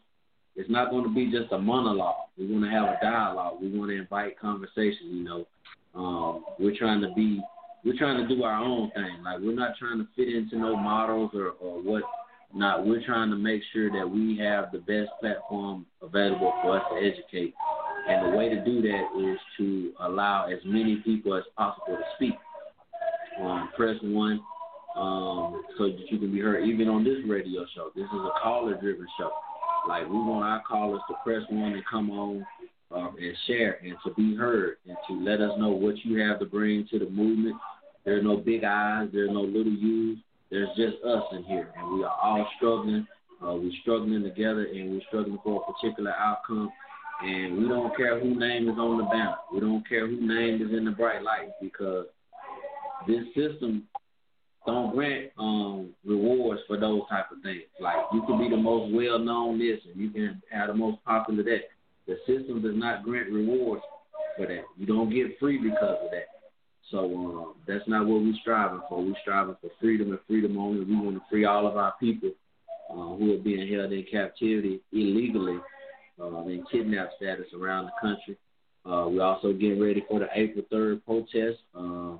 It's 0.56 0.70
not 0.70 0.90
going 0.90 1.02
to 1.02 1.12
be 1.12 1.32
just 1.32 1.50
a 1.50 1.58
monologue. 1.58 2.28
We 2.38 2.46
want 2.46 2.64
to 2.64 2.70
have 2.70 2.84
a 2.84 2.98
dialogue. 3.02 3.56
We 3.60 3.76
want 3.76 3.90
to 3.90 3.96
invite 3.96 4.38
conversation. 4.38 5.10
You 5.10 5.24
know, 5.24 5.46
um, 5.96 6.44
we're 6.60 6.76
trying 6.78 7.00
to 7.00 7.12
be 7.14 7.42
we're 7.84 7.98
trying 7.98 8.26
to 8.26 8.34
do 8.34 8.44
our 8.44 8.62
own 8.62 8.90
thing. 8.92 9.22
Like 9.24 9.40
we're 9.40 9.54
not 9.54 9.76
trying 9.78 9.98
to 9.98 10.06
fit 10.16 10.32
into 10.32 10.56
no 10.56 10.76
models 10.76 11.32
or, 11.34 11.50
or 11.60 11.82
what 11.82 12.02
not. 12.54 12.86
We're 12.86 13.04
trying 13.04 13.30
to 13.30 13.36
make 13.36 13.62
sure 13.72 13.90
that 13.90 14.08
we 14.08 14.38
have 14.38 14.70
the 14.72 14.78
best 14.78 15.10
platform 15.20 15.86
available 16.02 16.52
for 16.62 16.78
us 16.78 16.84
to 16.90 16.98
educate. 16.98 17.54
And 18.08 18.32
the 18.32 18.36
way 18.36 18.48
to 18.48 18.64
do 18.64 18.82
that 18.82 19.32
is 19.32 19.38
to 19.58 19.92
allow 20.00 20.46
as 20.46 20.58
many 20.64 20.96
people 21.04 21.34
as 21.36 21.44
possible 21.56 21.96
to 21.96 22.04
speak. 22.16 22.34
Um, 23.40 23.70
press 23.76 23.96
one 24.02 24.40
um, 24.96 25.62
so 25.76 25.84
that 25.84 26.06
you 26.10 26.18
can 26.18 26.30
be 26.30 26.40
heard, 26.40 26.64
even 26.64 26.88
on 26.88 27.02
this 27.02 27.18
radio 27.26 27.64
show. 27.74 27.90
This 27.96 28.04
is 28.04 28.20
a 28.20 28.30
caller 28.42 28.74
driven 28.80 29.06
show. 29.18 29.30
Like 29.88 30.04
we 30.04 30.16
want 30.16 30.44
our 30.44 30.62
callers 30.62 31.00
to 31.08 31.14
press 31.24 31.42
one 31.50 31.72
and 31.72 31.82
come 31.90 32.10
on 32.10 32.46
um, 32.92 33.16
and 33.18 33.36
share 33.46 33.80
and 33.82 33.96
to 34.04 34.14
be 34.14 34.36
heard 34.36 34.76
and 34.86 34.96
to 35.08 35.24
let 35.24 35.40
us 35.40 35.58
know 35.58 35.70
what 35.70 35.96
you 36.04 36.20
have 36.20 36.38
to 36.38 36.46
bring 36.46 36.86
to 36.90 36.98
the 36.98 37.08
movement 37.10 37.56
there 38.04 38.18
are 38.18 38.22
no 38.22 38.36
big 38.36 38.64
eyes. 38.64 39.08
There 39.12 39.24
are 39.24 39.32
no 39.32 39.40
little 39.40 39.72
U's. 39.72 40.18
There's 40.50 40.68
just 40.76 41.02
us 41.04 41.24
in 41.32 41.42
here, 41.44 41.72
and 41.76 41.94
we 41.94 42.04
are 42.04 42.16
all 42.22 42.46
struggling. 42.56 43.06
Uh, 43.42 43.54
we're 43.54 43.72
struggling 43.80 44.22
together, 44.22 44.66
and 44.66 44.92
we're 44.92 45.00
struggling 45.08 45.38
for 45.42 45.62
a 45.62 45.72
particular 45.72 46.12
outcome. 46.12 46.70
And 47.22 47.58
we 47.58 47.68
don't 47.68 47.96
care 47.96 48.18
whose 48.18 48.38
name 48.38 48.68
is 48.68 48.76
on 48.78 48.98
the 48.98 49.04
banner. 49.04 49.36
We 49.52 49.60
don't 49.60 49.88
care 49.88 50.06
whose 50.06 50.20
name 50.20 50.60
is 50.60 50.76
in 50.76 50.84
the 50.84 50.90
bright 50.90 51.22
lights 51.22 51.52
because 51.60 52.06
this 53.06 53.24
system 53.34 53.84
don't 54.66 54.94
grant 54.94 55.30
um, 55.38 55.90
rewards 56.04 56.62
for 56.66 56.78
those 56.78 57.02
type 57.10 57.26
of 57.30 57.42
things. 57.42 57.64
Like 57.80 57.96
you 58.12 58.22
can 58.26 58.38
be 58.38 58.48
the 58.48 58.56
most 58.56 58.92
well 58.94 59.18
known 59.18 59.58
this, 59.58 59.80
and 59.90 60.00
you 60.00 60.10
can 60.10 60.42
have 60.50 60.68
the 60.68 60.74
most 60.74 61.04
popular 61.04 61.42
that. 61.44 61.60
The 62.06 62.16
system 62.26 62.60
does 62.60 62.76
not 62.76 63.02
grant 63.02 63.30
rewards 63.30 63.82
for 64.36 64.46
that. 64.46 64.64
You 64.76 64.86
don't 64.86 65.08
get 65.08 65.38
free 65.38 65.56
because 65.56 65.96
of 66.04 66.10
that. 66.10 66.26
So 66.90 66.98
um, 66.98 67.54
that's 67.66 67.86
not 67.88 68.06
what 68.06 68.20
we're 68.20 68.34
striving 68.42 68.82
for. 68.88 69.02
We're 69.02 69.14
striving 69.22 69.56
for 69.60 69.70
freedom 69.80 70.10
and 70.10 70.18
freedom 70.26 70.58
only. 70.58 70.84
We 70.84 70.96
want 70.96 71.16
to 71.16 71.22
free 71.30 71.46
all 71.46 71.66
of 71.66 71.78
our 71.78 71.94
people 71.98 72.30
uh, 72.90 73.16
who 73.16 73.34
are 73.34 73.42
being 73.42 73.72
held 73.72 73.92
in 73.92 74.04
captivity 74.10 74.80
illegally 74.92 75.58
uh, 76.20 76.44
in 76.46 76.64
kidnap 76.70 77.10
status 77.16 77.46
around 77.58 77.86
the 77.86 77.92
country. 78.00 78.36
Uh, 78.86 79.08
we're 79.08 79.22
also 79.22 79.52
getting 79.52 79.80
ready 79.80 80.04
for 80.08 80.20
the 80.20 80.28
April 80.34 80.64
3rd 80.72 81.04
protest. 81.04 81.60
Uh, 81.74 82.16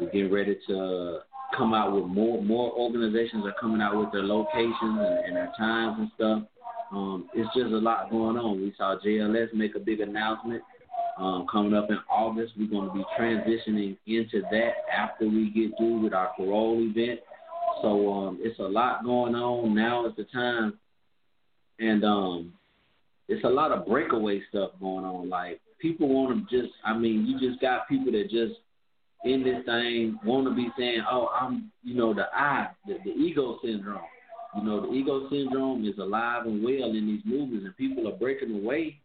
we're 0.00 0.10
getting 0.12 0.32
ready 0.32 0.58
to 0.66 1.20
come 1.56 1.72
out 1.72 1.92
with 1.92 2.04
more 2.04 2.42
more 2.42 2.72
organizations 2.72 3.44
are 3.46 3.54
coming 3.60 3.80
out 3.80 3.98
with 3.98 4.12
their 4.12 4.22
locations 4.22 4.76
and, 4.82 5.24
and 5.26 5.36
their 5.36 5.52
times 5.56 5.96
and 5.98 6.10
stuff. 6.14 6.42
Um, 6.90 7.28
it's 7.34 7.52
just 7.54 7.72
a 7.72 7.78
lot 7.78 8.10
going 8.10 8.36
on. 8.36 8.60
We 8.60 8.74
saw 8.76 8.96
JLS 9.04 9.52
make 9.54 9.74
a 9.74 9.78
big 9.78 10.00
announcement 10.00 10.62
um, 11.18 11.46
coming 11.50 11.74
up 11.74 11.90
in 11.90 11.98
August. 12.10 12.54
We're 12.58 12.68
going 12.68 12.88
to 12.88 12.94
be 12.94 13.04
transitioning 13.18 13.96
into 14.06 14.42
that 14.50 14.72
after 14.92 15.26
we 15.26 15.50
get 15.50 15.76
through 15.76 16.00
with 16.02 16.14
our 16.14 16.32
parole 16.36 16.80
event. 16.80 17.20
So 17.82 18.12
um, 18.12 18.38
it's 18.40 18.58
a 18.58 18.62
lot 18.62 19.04
going 19.04 19.34
on. 19.34 19.74
Now 19.74 20.06
is 20.06 20.16
the 20.16 20.24
time, 20.24 20.78
and 21.78 22.04
um, 22.04 22.52
it's 23.28 23.44
a 23.44 23.48
lot 23.48 23.72
of 23.72 23.86
breakaway 23.86 24.40
stuff 24.48 24.70
going 24.80 25.04
on. 25.04 25.28
Like 25.28 25.60
people 25.78 26.08
want 26.08 26.48
to 26.48 26.60
just, 26.60 26.72
I 26.84 26.96
mean, 26.96 27.26
you 27.26 27.38
just 27.38 27.60
got 27.60 27.88
people 27.88 28.12
that 28.12 28.30
just 28.30 28.60
in 29.24 29.42
this 29.42 29.64
thing 29.64 30.18
want 30.24 30.46
to 30.46 30.54
be 30.54 30.68
saying, 30.78 31.02
"Oh, 31.10 31.28
I'm," 31.28 31.70
you 31.82 31.94
know, 31.94 32.14
the 32.14 32.26
I, 32.34 32.68
the, 32.86 32.94
the 33.04 33.10
ego 33.10 33.58
syndrome. 33.62 34.00
You 34.56 34.64
know, 34.64 34.80
the 34.80 34.92
ego 34.92 35.28
syndrome 35.28 35.84
is 35.84 35.98
alive 35.98 36.46
and 36.46 36.64
well 36.64 36.90
in 36.90 37.06
these 37.06 37.22
movies, 37.24 37.64
and 37.64 37.76
people 37.76 38.08
are 38.08 38.16
breaking 38.16 38.54
away 38.54 38.98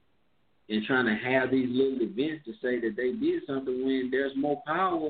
and 0.69 0.85
trying 0.85 1.05
to 1.05 1.15
have 1.15 1.51
these 1.51 1.67
little 1.69 1.99
events 2.01 2.45
to 2.45 2.53
say 2.61 2.79
that 2.79 2.95
they 2.95 3.11
did 3.11 3.43
something 3.45 3.85
when 3.85 4.09
there's 4.09 4.31
more 4.37 4.61
power 4.65 5.09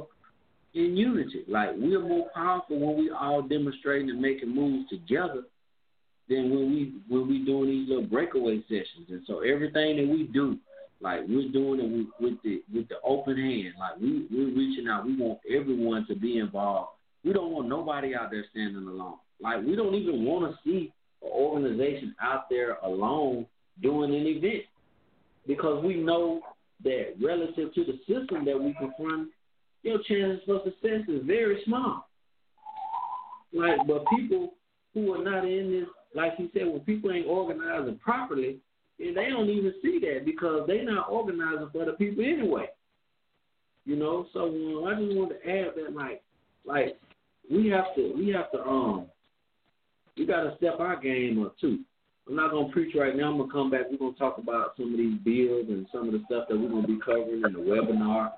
in 0.74 0.98
unity. 0.98 1.44
Like 1.48 1.72
we're 1.76 2.02
more 2.02 2.30
powerful 2.34 2.80
when 2.80 2.98
we 2.98 3.12
all 3.12 3.44
demonstrating 3.44 4.10
and 4.10 4.20
making 4.20 4.54
moves 4.54 4.90
together 4.90 5.44
than 6.30 6.50
when 6.50 6.70
we 6.72 6.94
when 7.08 7.28
we 7.28 7.46
doing 7.46 7.70
these 7.70 7.90
little 7.90 8.06
breakaway 8.06 8.62
sessions. 8.64 9.08
And 9.10 9.22
so 9.28 9.40
everything 9.40 9.98
that 9.98 10.08
we 10.08 10.30
do, 10.34 10.58
like 11.02 11.22
we're 11.28 11.52
doing 11.52 11.80
it 11.80 12.24
with, 12.24 12.42
the 12.44 12.64
with 12.74 12.88
the 12.90 12.96
open 13.04 13.38
hand. 13.38 13.74
Like 13.80 14.00
we 14.00 14.28
we're 14.32 14.56
reaching 14.56 14.88
out. 14.88 15.06
We 15.06 15.18
want 15.18 15.40
everyone 15.50 16.06
to 16.08 16.16
be 16.16 16.38
involved. 16.38 16.92
We 17.24 17.34
don't 17.34 17.52
want 17.52 17.68
nobody 17.68 18.16
out 18.16 18.32
there 18.32 18.46
standing 18.52 18.88
alone. 18.88 19.18
Like 19.42 19.64
we 19.66 19.76
don't 19.76 19.96
even 19.96 20.26
want 20.26 20.52
to 20.52 20.58
see 20.64 20.94
an 21.22 21.30
organization 21.30 22.16
out 22.22 22.50
there 22.50 22.78
alone 22.84 23.46
doing 23.82 24.14
an 24.14 24.28
event 24.28 24.64
because 25.48 25.84
we 25.84 25.96
know 25.96 26.42
that 26.84 27.14
relative 27.22 27.74
to 27.74 27.84
the 27.86 27.98
system 28.08 28.46
that 28.46 28.60
we 28.60 28.74
confront, 28.74 29.30
your 29.84 30.00
chances 30.08 30.42
for 30.46 30.62
success 30.64 31.02
is 31.08 31.22
very 31.26 31.62
small. 31.66 32.08
Like, 33.54 33.80
but 33.88 34.06
people 34.18 34.54
who 34.94 35.14
are 35.14 35.24
not 35.24 35.46
in 35.46 35.72
this, 35.72 35.90
like 36.16 36.34
you 36.38 36.50
said, 36.54 36.68
when 36.68 36.82
people 36.82 37.12
ain't 37.12 37.28
organizing 37.28 37.98
properly, 37.98 38.58
and 39.00 39.18
they 39.18 39.30
don't 39.30 39.50
even 39.50 39.74
see 39.82 40.00
that 40.00 40.26
because 40.26 40.66
they're 40.68 40.86
not 40.86 41.10
organizing 41.10 41.70
for 41.72 41.86
the 41.86 41.94
people 41.94 42.24
anyway. 42.24 42.68
You 43.86 43.96
know, 43.98 44.28
so 44.34 44.46
um, 44.46 44.86
I 44.88 45.00
just 45.00 45.18
want 45.18 45.32
to 45.32 45.50
add 45.50 45.72
that, 45.76 45.94
like, 45.94 46.22
like 46.66 46.98
we 47.52 47.68
have 47.68 47.94
to, 47.96 48.14
we 48.16 48.30
have 48.30 48.52
to, 48.52 48.62
um, 48.62 49.08
we 50.18 50.26
got 50.26 50.44
to 50.44 50.56
step 50.58 50.80
our 50.80 51.00
game 51.00 51.44
up 51.44 51.58
too. 51.60 51.80
I'm 52.28 52.38
not 52.38 52.52
gonna 52.52 52.72
preach 52.72 52.96
right 52.96 53.16
now. 53.16 53.32
I'm 53.32 53.38
gonna 53.38 53.52
come 53.52 53.70
back. 53.70 53.82
We're 53.92 53.98
gonna 53.98 54.14
talk 54.14 54.38
about 54.38 54.78
some 54.78 54.94
of 54.94 54.98
these 54.98 55.20
bills 55.26 55.66
and 55.68 55.86
some 55.92 56.08
of 56.08 56.14
the 56.14 56.22
stuff 56.26 56.46
that 56.48 56.58
we're 56.58 56.70
gonna 56.70 56.88
be 56.88 57.00
covering 57.04 57.44
in 57.46 57.54
the 57.54 57.60
webinar. 57.60 58.32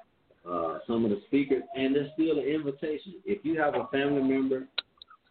Uh, 0.43 0.77
some 0.85 1.03
of 1.03 1.09
the 1.09 1.19
speakers, 1.25 1.63
and 1.75 1.95
there's 1.95 2.11
still 2.13 2.37
an 2.37 2.45
invitation. 2.45 3.15
If 3.25 3.43
you 3.43 3.59
have 3.59 3.73
a 3.73 3.87
family 3.91 4.21
member, 4.21 4.67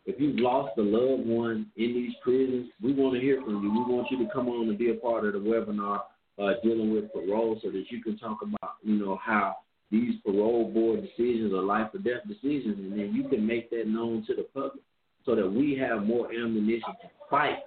if 0.06 0.20
you've 0.20 0.38
lost 0.38 0.76
a 0.78 0.82
loved 0.82 1.26
one 1.26 1.70
in 1.76 1.94
these 1.94 2.12
prisons, 2.22 2.68
we 2.82 2.92
want 2.92 3.14
to 3.14 3.20
hear 3.20 3.40
from 3.42 3.62
you. 3.62 3.70
We 3.70 3.94
want 3.94 4.10
you 4.10 4.18
to 4.18 4.32
come 4.32 4.48
on 4.48 4.68
and 4.68 4.78
be 4.78 4.90
a 4.90 4.94
part 4.94 5.24
of 5.24 5.32
the 5.32 5.38
webinar 5.38 6.00
uh, 6.38 6.52
dealing 6.62 6.92
with 6.92 7.12
parole, 7.12 7.58
so 7.62 7.70
that 7.70 7.84
you 7.90 8.02
can 8.02 8.18
talk 8.18 8.38
about, 8.42 8.74
you 8.82 8.96
know, 8.96 9.18
how 9.24 9.56
these 9.90 10.14
parole 10.24 10.70
board 10.72 11.00
decisions 11.00 11.52
are 11.52 11.62
life 11.62 11.88
or 11.94 11.98
death 11.98 12.22
decisions, 12.26 12.78
and 12.78 12.92
then 12.92 13.12
you 13.14 13.28
can 13.28 13.46
make 13.46 13.70
that 13.70 13.86
known 13.86 14.24
to 14.26 14.34
the 14.34 14.42
public, 14.52 14.82
so 15.24 15.34
that 15.34 15.48
we 15.48 15.76
have 15.76 16.02
more 16.02 16.30
ammunition 16.32 16.92
to 17.00 17.08
fight 17.30 17.58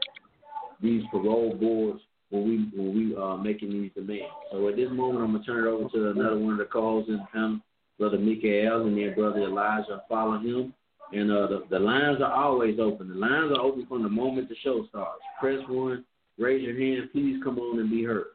these 0.81 1.03
parole 1.11 1.55
boards 1.55 2.01
when 2.29 2.43
we 2.43 2.69
when 2.77 2.93
we 2.95 3.15
are 3.15 3.33
uh, 3.33 3.37
making 3.37 3.71
these 3.71 3.91
demands. 3.95 4.33
So 4.51 4.67
at 4.67 4.75
this 4.75 4.89
moment, 4.91 5.23
I'm 5.23 5.31
gonna 5.31 5.43
turn 5.43 5.65
it 5.65 5.69
over 5.69 5.89
to 5.89 6.11
another 6.11 6.37
one 6.37 6.53
of 6.53 6.59
the 6.59 6.65
calls 6.65 7.07
in 7.07 7.19
him, 7.33 7.63
brother 7.97 8.19
Mikael, 8.19 8.85
and 8.85 8.97
then 8.97 9.15
brother 9.15 9.39
Elijah. 9.39 10.03
Follow 10.09 10.37
him, 10.37 10.73
and 11.13 11.31
uh, 11.31 11.47
the, 11.47 11.63
the 11.69 11.79
lines 11.79 12.21
are 12.21 12.33
always 12.33 12.79
open. 12.79 13.09
The 13.09 13.15
lines 13.15 13.51
are 13.51 13.61
open 13.61 13.85
from 13.87 14.03
the 14.03 14.09
moment 14.09 14.49
the 14.49 14.55
show 14.63 14.85
starts. 14.89 15.21
Press 15.39 15.59
one, 15.67 16.03
raise 16.37 16.63
your 16.63 16.77
hand, 16.77 17.09
please 17.11 17.41
come 17.43 17.57
on 17.59 17.79
and 17.79 17.89
be 17.89 18.03
heard. 18.03 18.25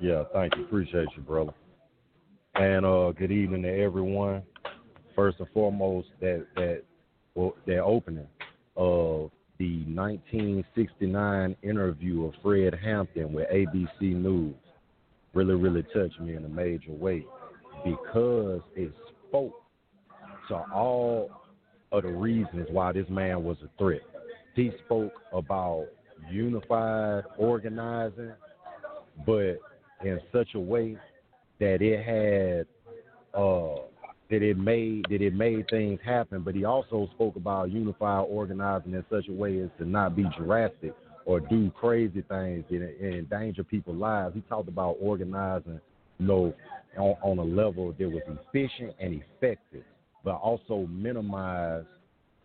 Yeah, 0.00 0.24
thank 0.32 0.56
you. 0.56 0.64
Appreciate 0.64 1.08
you, 1.16 1.22
brother. 1.22 1.54
And 2.54 2.84
uh, 2.84 3.12
good 3.12 3.32
evening 3.32 3.62
to 3.62 3.80
everyone. 3.80 4.42
First 5.14 5.40
and 5.40 5.48
foremost, 5.54 6.08
that 6.20 6.46
that 6.56 6.82
well, 7.34 7.54
that 7.66 7.78
opening 7.78 8.26
of 8.76 9.30
the 9.58 9.84
1969 9.84 11.56
interview 11.62 12.24
of 12.26 12.34
Fred 12.42 12.74
Hampton 12.74 13.32
with 13.32 13.48
ABC 13.48 14.00
News 14.00 14.54
really, 15.32 15.54
really 15.54 15.82
touched 15.94 16.20
me 16.20 16.34
in 16.34 16.44
a 16.44 16.48
major 16.48 16.92
way 16.92 17.24
because 17.84 18.60
it 18.74 18.92
spoke 19.28 19.54
to 20.48 20.56
all 20.72 21.30
of 21.92 22.02
the 22.02 22.10
reasons 22.10 22.66
why 22.70 22.92
this 22.92 23.08
man 23.08 23.44
was 23.44 23.56
a 23.64 23.68
threat. 23.78 24.02
He 24.54 24.70
spoke 24.84 25.12
about 25.32 25.86
unified 26.30 27.24
organizing, 27.38 28.32
but 29.24 29.58
in 30.04 30.20
such 30.32 30.54
a 30.54 30.60
way 30.60 30.96
that 31.58 31.80
it 31.80 32.04
had 32.04 32.66
uh, 33.38 33.80
that 34.30 34.42
it 34.42 34.58
made 34.58 35.06
that 35.10 35.22
it 35.22 35.34
made 35.34 35.68
things 35.68 36.00
happen, 36.04 36.42
but 36.42 36.54
he 36.54 36.64
also 36.64 37.08
spoke 37.14 37.36
about 37.36 37.70
unified 37.70 38.26
organizing 38.28 38.94
in 38.94 39.04
such 39.10 39.28
a 39.28 39.32
way 39.32 39.60
as 39.60 39.70
to 39.78 39.84
not 39.84 40.16
be 40.16 40.24
drastic 40.38 40.94
or 41.24 41.40
do 41.40 41.70
crazy 41.72 42.22
things 42.28 42.64
and, 42.70 42.82
endanger 43.00 43.64
people's 43.64 43.98
lives. 43.98 44.34
He 44.34 44.40
talked 44.42 44.68
about 44.68 44.96
organizing, 45.00 45.80
you 46.18 46.26
know, 46.26 46.54
on, 46.96 47.16
on 47.22 47.38
a 47.38 47.44
level 47.44 47.94
that 47.98 48.08
was 48.08 48.22
efficient 48.26 48.94
and 48.98 49.22
effective, 49.22 49.84
but 50.26 50.34
also 50.34 50.88
minimize, 50.90 51.84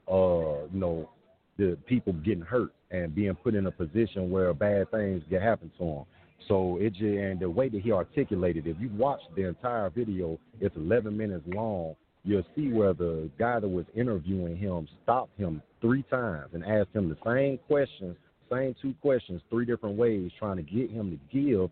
uh, 0.07 0.65
you 0.71 0.79
know, 0.79 1.09
the 1.57 1.75
people 1.87 2.13
getting 2.13 2.43
hurt 2.43 2.71
and 2.91 3.13
being 3.15 3.33
put 3.33 3.55
in 3.55 3.65
a 3.65 3.71
position 3.71 4.29
where 4.29 4.53
bad 4.53 4.89
things 4.91 5.23
get 5.31 5.41
happen 5.41 5.71
to 5.79 5.85
them. 5.85 6.05
So 6.47 6.77
it 6.79 6.91
just, 6.93 7.03
and 7.03 7.39
the 7.39 7.49
way 7.49 7.69
that 7.69 7.81
he 7.81 7.91
articulated, 7.91 8.67
if 8.67 8.77
you 8.79 8.91
watch 8.95 9.19
the 9.35 9.47
entire 9.47 9.89
video, 9.89 10.37
it's 10.59 10.75
11 10.75 11.17
minutes 11.17 11.43
long. 11.47 11.95
You'll 12.23 12.45
see 12.55 12.71
where 12.71 12.93
the 12.93 13.31
guy 13.39 13.59
that 13.59 13.67
was 13.67 13.85
interviewing 13.95 14.57
him 14.57 14.87
stopped 15.01 15.35
him 15.39 15.59
three 15.81 16.03
times 16.03 16.49
and 16.53 16.63
asked 16.63 16.89
him 16.93 17.09
the 17.09 17.17
same 17.25 17.57
questions, 17.67 18.15
same 18.51 18.75
two 18.79 18.93
questions, 19.01 19.41
three 19.49 19.65
different 19.65 19.97
ways, 19.97 20.29
trying 20.37 20.57
to 20.57 20.63
get 20.63 20.91
him 20.91 21.17
to 21.17 21.35
give 21.35 21.71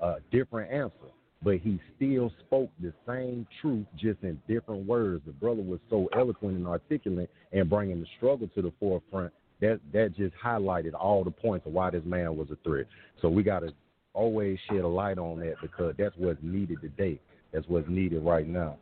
a 0.00 0.20
different 0.32 0.72
answer. 0.72 1.12
But 1.44 1.58
he 1.58 1.78
still 1.96 2.32
spoke 2.46 2.70
the 2.80 2.92
same 3.06 3.46
truth, 3.60 3.86
just 3.96 4.22
in 4.22 4.40
different 4.48 4.86
words. 4.86 5.22
The 5.26 5.32
brother 5.32 5.60
was 5.60 5.78
so 5.90 6.08
eloquent 6.16 6.56
and 6.56 6.66
articulate 6.66 7.30
and 7.52 7.68
bringing 7.68 8.00
the 8.00 8.06
struggle 8.16 8.48
to 8.54 8.62
the 8.62 8.72
forefront 8.80 9.32
that 9.60 9.78
that 9.92 10.16
just 10.16 10.34
highlighted 10.42 10.94
all 10.94 11.22
the 11.22 11.30
points 11.30 11.66
of 11.66 11.72
why 11.72 11.90
this 11.90 12.04
man 12.04 12.36
was 12.36 12.48
a 12.50 12.56
threat. 12.64 12.86
So 13.20 13.28
we 13.28 13.42
got 13.42 13.60
to 13.60 13.72
always 14.14 14.58
shed 14.68 14.78
a 14.80 14.88
light 14.88 15.18
on 15.18 15.40
that 15.40 15.56
because 15.60 15.94
that's 15.98 16.14
what's 16.16 16.38
needed 16.42 16.80
today. 16.80 17.20
That's 17.52 17.68
what's 17.68 17.88
needed 17.88 18.24
right 18.24 18.46
now. 18.46 18.78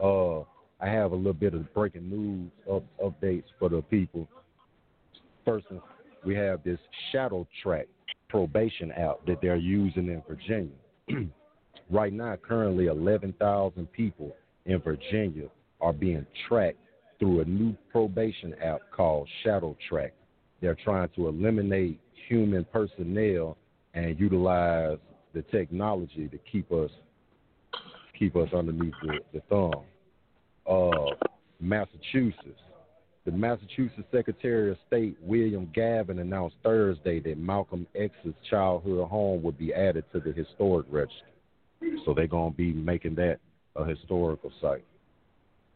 Uh, 0.00 0.40
I 0.80 0.88
have 0.88 1.12
a 1.12 1.16
little 1.16 1.32
bit 1.32 1.54
of 1.54 1.72
breaking 1.72 2.10
news 2.10 2.50
up, 2.70 2.84
updates 3.02 3.44
for 3.58 3.68
the 3.68 3.80
people. 3.82 4.28
First, 5.44 5.66
we 6.24 6.34
have 6.34 6.62
this 6.64 6.78
Shadow 7.12 7.46
Track 7.62 7.86
probation 8.28 8.90
app 8.92 9.24
that 9.26 9.40
they're 9.40 9.56
using 9.56 10.08
in 10.08 10.22
Virginia. 10.28 10.74
right 11.90 12.12
now, 12.12 12.36
currently 12.36 12.86
11,000 12.86 13.92
people 13.92 14.34
in 14.66 14.80
Virginia 14.80 15.48
are 15.80 15.92
being 15.92 16.26
tracked 16.48 16.78
through 17.18 17.40
a 17.40 17.44
new 17.44 17.76
probation 17.90 18.54
app 18.62 18.80
called 18.94 19.28
Shadow 19.42 19.76
Track. 19.88 20.12
They're 20.60 20.76
trying 20.82 21.08
to 21.16 21.28
eliminate 21.28 22.00
human 22.28 22.64
personnel 22.72 23.56
and 23.94 24.18
utilize 24.18 24.98
the 25.34 25.42
technology 25.42 26.28
to 26.28 26.38
keep 26.50 26.70
us 26.72 26.90
keep 28.18 28.36
us 28.36 28.48
underneath 28.56 28.94
the, 29.02 29.18
the 29.32 29.40
thumb. 29.50 29.82
Uh, 30.66 31.26
Massachusetts. 31.60 32.60
The 33.24 33.32
Massachusetts 33.32 34.06
Secretary 34.12 34.70
of 34.70 34.76
State 34.86 35.16
William 35.22 35.70
Galvin 35.74 36.18
announced 36.18 36.56
Thursday 36.62 37.20
that 37.20 37.38
Malcolm 37.38 37.86
X's 37.94 38.34
childhood 38.50 39.08
home 39.08 39.42
would 39.42 39.58
be 39.58 39.72
added 39.72 40.04
to 40.12 40.20
the 40.20 40.32
historic 40.32 40.86
register. 40.90 41.33
So 42.04 42.14
they're 42.14 42.26
going 42.26 42.52
to 42.52 42.56
be 42.56 42.72
making 42.72 43.14
that 43.16 43.38
a 43.76 43.84
historical 43.84 44.52
site. 44.60 44.84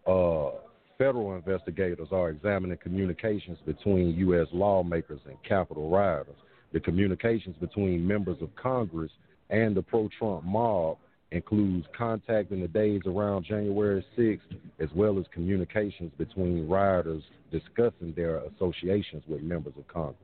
Uh, 0.07 0.59
federal 0.97 1.35
investigators 1.35 2.09
are 2.13 2.31
examining 2.31 2.79
communications 2.79 3.59
between 3.67 4.15
U.S. 4.17 4.47
lawmakers 4.53 5.21
and 5.27 5.37
Capitol 5.43 5.91
rioters 5.91 6.37
the 6.73 6.81
communications 6.81 7.57
between 7.61 8.07
members 8.07 8.37
of 8.43 8.55
Congress 8.57 9.11
and 9.51 9.77
the 9.77 9.83
pro 9.83 10.09
Trump 10.19 10.45
mob 10.45 10.99
includes 11.31 11.87
contact 11.97 12.53
in 12.53 12.61
the 12.61 12.69
days 12.69 13.03
around 13.07 13.45
January 13.45 14.05
6th, 14.17 14.41
as 14.81 14.89
well 14.95 15.19
as 15.19 15.27
communications 15.33 16.11
between 16.19 16.69
rioters 16.69 17.23
discussing 17.51 18.13
their 18.17 18.39
associations 18.39 19.23
with 19.29 19.43
members 19.43 19.75
of 19.79 19.87
Congress. 19.89 20.17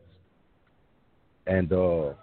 And 1.47 1.73
uh, 1.73 2.15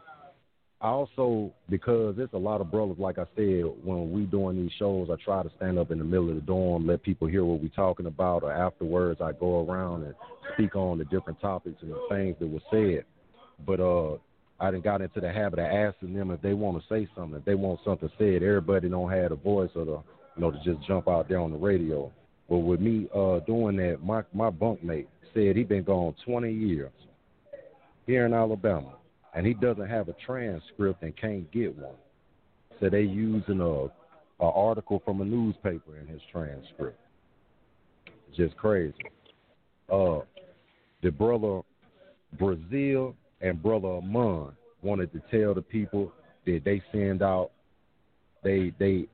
also, 0.82 1.52
because 1.70 2.16
there's 2.18 2.34
a 2.34 2.38
lot 2.38 2.60
of 2.60 2.72
brothers, 2.72 2.98
like 2.98 3.18
I 3.18 3.26
said, 3.36 3.66
when 3.84 4.12
we 4.12 4.24
doing 4.24 4.58
these 4.58 4.72
shows, 4.80 5.10
I 5.12 5.16
try 5.24 5.44
to 5.44 5.52
stand 5.58 5.78
up 5.78 5.92
in 5.92 6.00
the 6.00 6.04
middle 6.04 6.30
of 6.30 6.36
the 6.36 6.42
dorm, 6.42 6.88
let 6.88 7.04
people 7.04 7.28
hear 7.28 7.46
what 7.46 7.62
we're 7.62 7.70
talking 7.70 8.08
about, 8.08 8.44
or 8.44 8.52
afterwards 8.52 9.22
I 9.22 9.32
go 9.34 9.66
around 9.66 10.04
and 10.04 10.16
speak 10.54 10.76
on 10.76 10.98
the 10.98 11.06
different 11.06 11.40
topics 11.40 11.78
and 11.82 11.92
the 11.92 12.00
things 12.10 12.36
that 12.40 12.48
were 12.48 12.60
said. 12.72 13.06
But 13.66 13.80
uh, 13.80 14.18
I 14.60 14.72
done 14.72 14.82
got 14.82 15.02
into 15.02 15.22
the 15.22 15.32
habit 15.32 15.60
of 15.60 15.66
asking 15.66 16.14
them 16.14 16.32
if 16.32 16.42
they 16.42 16.54
want 16.54 16.82
to 16.82 16.88
say 16.90 17.08
something. 17.16 17.40
If 17.40 17.46
they 17.46 17.56
want 17.56 17.80
something 17.86 18.10
said, 18.18 18.44
everybody 18.44 18.90
don't 18.90 19.12
have 19.12 19.32
a 19.32 19.36
voice 19.36 19.72
or 19.76 19.86
the 19.86 20.00
you 20.36 20.42
know 20.42 20.52
to 20.52 20.58
just 20.64 20.86
jump 20.88 21.08
out 21.08 21.30
there 21.30 21.40
on 21.40 21.52
the 21.52 21.58
radio. 21.58 22.12
But 22.50 22.60
with 22.60 22.80
me 22.80 23.08
uh, 23.16 23.40
doing 23.40 23.78
that, 23.78 24.04
my 24.04 24.24
my 24.34 24.50
bunkmate 24.50 25.08
said 25.34 25.56
he 25.56 25.64
been 25.64 25.84
gone 25.84 26.16
20 26.26 26.52
years 26.52 26.92
here 28.06 28.26
in 28.26 28.34
Alabama, 28.34 28.96
and 29.34 29.46
he 29.46 29.54
doesn't 29.54 29.88
have 29.88 30.10
a 30.10 30.16
transcript 30.26 31.04
and 31.04 31.16
can't 31.16 31.50
get 31.52 31.78
one. 31.78 31.96
So 32.80 32.90
they 32.90 33.02
using 33.02 33.62
a, 33.62 34.44
a 34.44 34.50
article 34.50 35.02
from 35.06 35.22
a 35.22 35.26
newspaper 35.26 35.98
in 35.98 36.08
his 36.08 36.22
transcript. 36.32 37.00
Just 38.36 38.56
crazy. 38.58 38.96
Uh, 39.92 40.20
the 41.04 41.12
brother 41.12 41.62
Brazil 42.38 43.16
and 43.42 43.62
Brother 43.62 43.88
Amon 43.88 44.54
wanted 44.82 45.12
to 45.14 45.22
tell 45.32 45.54
the 45.54 45.62
people 45.62 46.12
that 46.46 46.62
they 46.64 46.82
send 46.92 47.22
out 47.22 47.52
they 48.44 48.74
they 48.80 49.08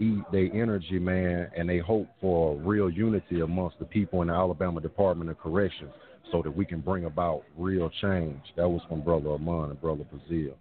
eat 0.00 0.24
their 0.32 0.52
energy, 0.52 0.98
man, 0.98 1.48
and 1.56 1.68
they 1.68 1.78
hope 1.78 2.08
for 2.20 2.56
real 2.56 2.90
unity 2.90 3.40
amongst 3.40 3.78
the 3.78 3.84
people 3.84 4.22
in 4.22 4.28
the 4.28 4.34
Alabama 4.34 4.80
Department 4.80 5.30
of 5.30 5.38
Corrections 5.38 5.92
so 6.32 6.42
that 6.42 6.54
we 6.54 6.64
can 6.64 6.80
bring 6.80 7.04
about 7.04 7.42
real 7.56 7.90
change. 8.00 8.40
That 8.56 8.68
was 8.68 8.82
from 8.88 9.02
Brother 9.02 9.30
Amon 9.30 9.70
and 9.70 9.80
Brother 9.80 10.04
Brazil. 10.04 10.54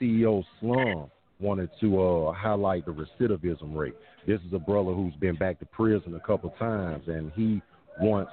CEO 0.00 0.44
Slum 0.60 1.10
wanted 1.40 1.70
to 1.80 2.00
uh, 2.00 2.32
highlight 2.32 2.86
the 2.86 2.92
recidivism 2.92 3.74
rate. 3.74 3.94
This 4.26 4.40
is 4.46 4.52
a 4.52 4.58
brother 4.58 4.92
who's 4.92 5.14
been 5.14 5.36
back 5.36 5.58
to 5.58 5.66
prison 5.66 6.14
a 6.14 6.20
couple 6.20 6.50
times, 6.58 7.04
and 7.08 7.32
he 7.34 7.60
wants 8.00 8.30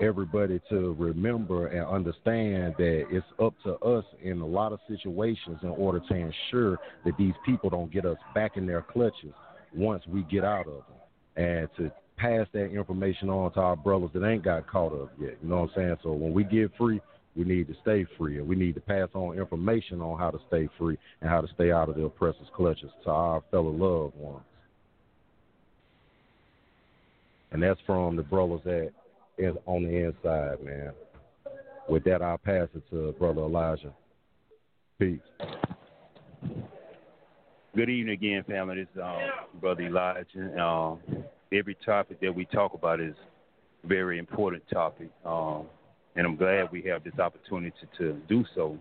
everybody 0.00 0.60
to 0.68 0.94
remember 0.98 1.68
and 1.68 1.86
understand 1.86 2.74
that 2.76 3.04
it's 3.10 3.26
up 3.40 3.54
to 3.64 3.74
us 3.76 4.04
in 4.22 4.40
a 4.40 4.46
lot 4.46 4.72
of 4.72 4.80
situations 4.88 5.58
in 5.62 5.68
order 5.68 6.00
to 6.00 6.14
ensure 6.14 6.78
that 7.04 7.16
these 7.18 7.34
people 7.46 7.70
don't 7.70 7.92
get 7.92 8.04
us 8.04 8.18
back 8.34 8.56
in 8.56 8.66
their 8.66 8.82
clutches 8.82 9.32
once 9.74 10.02
we 10.06 10.22
get 10.24 10.44
out 10.44 10.66
of 10.66 10.82
them, 10.86 11.44
and 11.44 11.68
to 11.76 11.90
pass 12.22 12.46
that 12.52 12.66
information 12.66 13.28
on 13.28 13.52
to 13.52 13.60
our 13.60 13.74
brothers 13.74 14.10
that 14.14 14.24
ain't 14.24 14.44
got 14.44 14.68
caught 14.68 14.92
up 14.92 15.10
yet. 15.20 15.36
You 15.42 15.48
know 15.48 15.62
what 15.62 15.70
I'm 15.70 15.74
saying? 15.74 15.96
So 16.04 16.12
when 16.12 16.32
we 16.32 16.44
get 16.44 16.70
free, 16.78 17.00
we 17.34 17.44
need 17.44 17.66
to 17.66 17.74
stay 17.82 18.06
free, 18.16 18.38
and 18.38 18.46
we 18.46 18.54
need 18.54 18.76
to 18.76 18.80
pass 18.80 19.08
on 19.14 19.36
information 19.36 20.00
on 20.00 20.18
how 20.18 20.30
to 20.30 20.38
stay 20.46 20.68
free 20.78 20.96
and 21.20 21.28
how 21.28 21.40
to 21.40 21.48
stay 21.54 21.72
out 21.72 21.88
of 21.88 21.96
the 21.96 22.04
oppressor's 22.04 22.46
clutches 22.54 22.90
to 23.04 23.10
our 23.10 23.42
fellow 23.50 23.70
loved 23.70 24.16
ones. 24.16 24.44
And 27.50 27.62
that's 27.62 27.80
from 27.86 28.16
the 28.16 28.22
brothers 28.22 28.60
that 28.64 28.90
is 29.36 29.56
on 29.66 29.82
the 29.82 30.06
inside, 30.06 30.62
man. 30.64 30.92
With 31.88 32.04
that, 32.04 32.22
I'll 32.22 32.38
pass 32.38 32.68
it 32.74 32.82
to 32.90 33.12
Brother 33.18 33.42
Elijah. 33.42 33.92
Peace. 34.98 35.18
Good 37.74 37.88
evening 37.88 38.10
again, 38.14 38.44
family. 38.46 38.76
This 38.76 38.88
is 38.94 39.00
um, 39.02 39.60
Brother 39.60 39.82
Elijah. 39.82 40.62
Um, 40.62 41.00
every 41.52 41.76
topic 41.84 42.20
that 42.20 42.34
we 42.34 42.44
talk 42.46 42.74
about 42.74 43.00
is 43.00 43.14
a 43.84 43.86
very 43.86 44.18
important 44.18 44.62
topic. 44.72 45.10
Um, 45.24 45.66
and 46.16 46.26
I'm 46.26 46.36
glad 46.36 46.70
we 46.72 46.82
have 46.82 47.04
this 47.04 47.18
opportunity 47.18 47.74
to 47.98 48.14
do 48.28 48.44
so. 48.54 48.78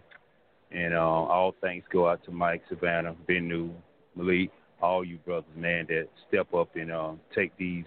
And 0.72 0.94
uh, 0.94 1.00
all 1.00 1.54
thanks 1.62 1.88
go 1.92 2.08
out 2.08 2.24
to 2.26 2.32
Mike, 2.32 2.64
Savannah, 2.70 3.16
Benu, 3.28 3.72
Malik, 4.16 4.52
all 4.82 5.04
you 5.04 5.18
brothers, 5.18 5.50
man, 5.56 5.86
that 5.90 6.08
step 6.28 6.54
up 6.54 6.76
and 6.76 6.92
uh, 6.92 7.12
take 7.36 7.56
these 7.58 7.86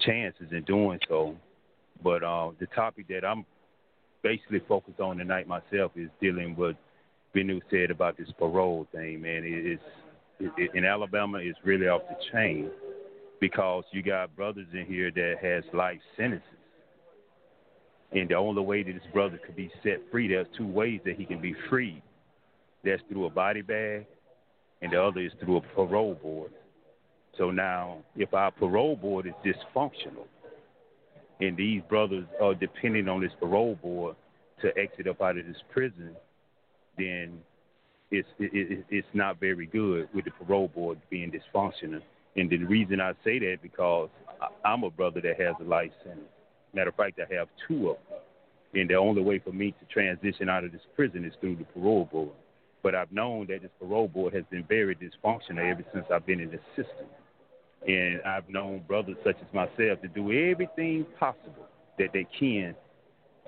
chances 0.00 0.48
in 0.50 0.62
doing 0.64 0.98
so. 1.08 1.36
But 2.02 2.22
uh, 2.22 2.50
the 2.58 2.66
topic 2.66 3.08
that 3.08 3.24
I'm 3.24 3.46
basically 4.22 4.60
focused 4.68 5.00
on 5.00 5.18
tonight 5.18 5.46
myself 5.46 5.92
is 5.96 6.10
dealing 6.20 6.56
with 6.56 6.76
Benu 7.34 7.60
said 7.70 7.90
about 7.90 8.16
this 8.16 8.28
parole 8.38 8.86
thing, 8.92 9.22
man. 9.22 9.44
It 9.44 9.72
is 9.74 9.78
it, 10.40 10.70
in 10.74 10.84
Alabama, 10.84 11.38
it's 11.38 11.58
really 11.64 11.86
off 11.86 12.02
the 12.08 12.16
chain 12.32 12.70
because 13.40 13.84
you 13.92 14.02
got 14.02 14.34
brothers 14.36 14.66
in 14.72 14.86
here 14.86 15.10
that 15.10 15.34
has 15.42 15.64
life 15.72 16.00
sentences 16.16 16.48
and 18.14 18.28
the 18.28 18.34
only 18.34 18.62
way 18.62 18.82
that 18.82 18.92
this 18.92 19.02
brother 19.12 19.38
could 19.44 19.56
be 19.56 19.70
set 19.82 20.00
free, 20.10 20.28
there's 20.28 20.46
two 20.56 20.66
ways 20.66 21.00
that 21.04 21.16
he 21.16 21.24
can 21.24 21.40
be 21.40 21.54
freed. 21.68 22.02
That's 22.84 23.02
through 23.08 23.26
a 23.26 23.30
body 23.30 23.62
bag, 23.62 24.06
and 24.80 24.92
the 24.92 25.02
other 25.02 25.20
is 25.20 25.32
through 25.40 25.56
a 25.56 25.60
parole 25.60 26.14
board. 26.14 26.52
So 27.36 27.50
now, 27.50 27.98
if 28.14 28.32
our 28.32 28.52
parole 28.52 28.94
board 28.94 29.26
is 29.26 29.32
dysfunctional, 29.44 30.26
and 31.40 31.56
these 31.56 31.82
brothers 31.88 32.26
are 32.40 32.54
depending 32.54 33.08
on 33.08 33.20
this 33.20 33.32
parole 33.40 33.76
board 33.82 34.14
to 34.62 34.68
exit 34.78 35.08
up 35.08 35.20
out 35.20 35.36
of 35.36 35.46
this 35.46 35.56
prison, 35.72 36.14
then 36.96 37.40
it's 38.12 38.28
it, 38.38 38.84
it's 38.88 39.08
not 39.12 39.40
very 39.40 39.66
good 39.66 40.08
with 40.14 40.26
the 40.26 40.30
parole 40.30 40.68
board 40.68 41.00
being 41.10 41.32
dysfunctional. 41.32 42.00
And 42.36 42.50
the 42.50 42.58
reason 42.58 43.00
I 43.00 43.12
say 43.24 43.38
that 43.38 43.58
because 43.62 44.08
I'm 44.64 44.82
a 44.82 44.90
brother 44.90 45.20
that 45.20 45.40
has 45.40 45.54
a 45.60 45.64
life 45.64 45.92
sentence. 46.02 46.28
Matter 46.72 46.90
of 46.90 46.96
fact, 46.96 47.20
I 47.20 47.34
have 47.34 47.48
two 47.68 47.90
of 47.90 47.96
them. 48.08 48.18
And 48.74 48.90
the 48.90 48.94
only 48.94 49.22
way 49.22 49.38
for 49.38 49.52
me 49.52 49.70
to 49.70 49.86
transition 49.92 50.48
out 50.48 50.64
of 50.64 50.72
this 50.72 50.80
prison 50.96 51.24
is 51.24 51.32
through 51.40 51.56
the 51.56 51.64
parole 51.64 52.08
board. 52.10 52.30
But 52.82 52.94
I've 52.94 53.12
known 53.12 53.46
that 53.48 53.62
this 53.62 53.70
parole 53.78 54.08
board 54.08 54.34
has 54.34 54.44
been 54.50 54.64
very 54.64 54.96
dysfunctional 54.96 55.70
ever 55.70 55.84
since 55.92 56.06
I've 56.12 56.26
been 56.26 56.40
in 56.40 56.50
the 56.50 56.58
system. 56.74 57.06
And 57.86 58.20
I've 58.22 58.48
known 58.48 58.82
brothers 58.88 59.16
such 59.24 59.36
as 59.36 59.54
myself 59.54 60.02
to 60.02 60.08
do 60.08 60.32
everything 60.32 61.06
possible 61.18 61.68
that 61.98 62.08
they 62.12 62.26
can 62.38 62.74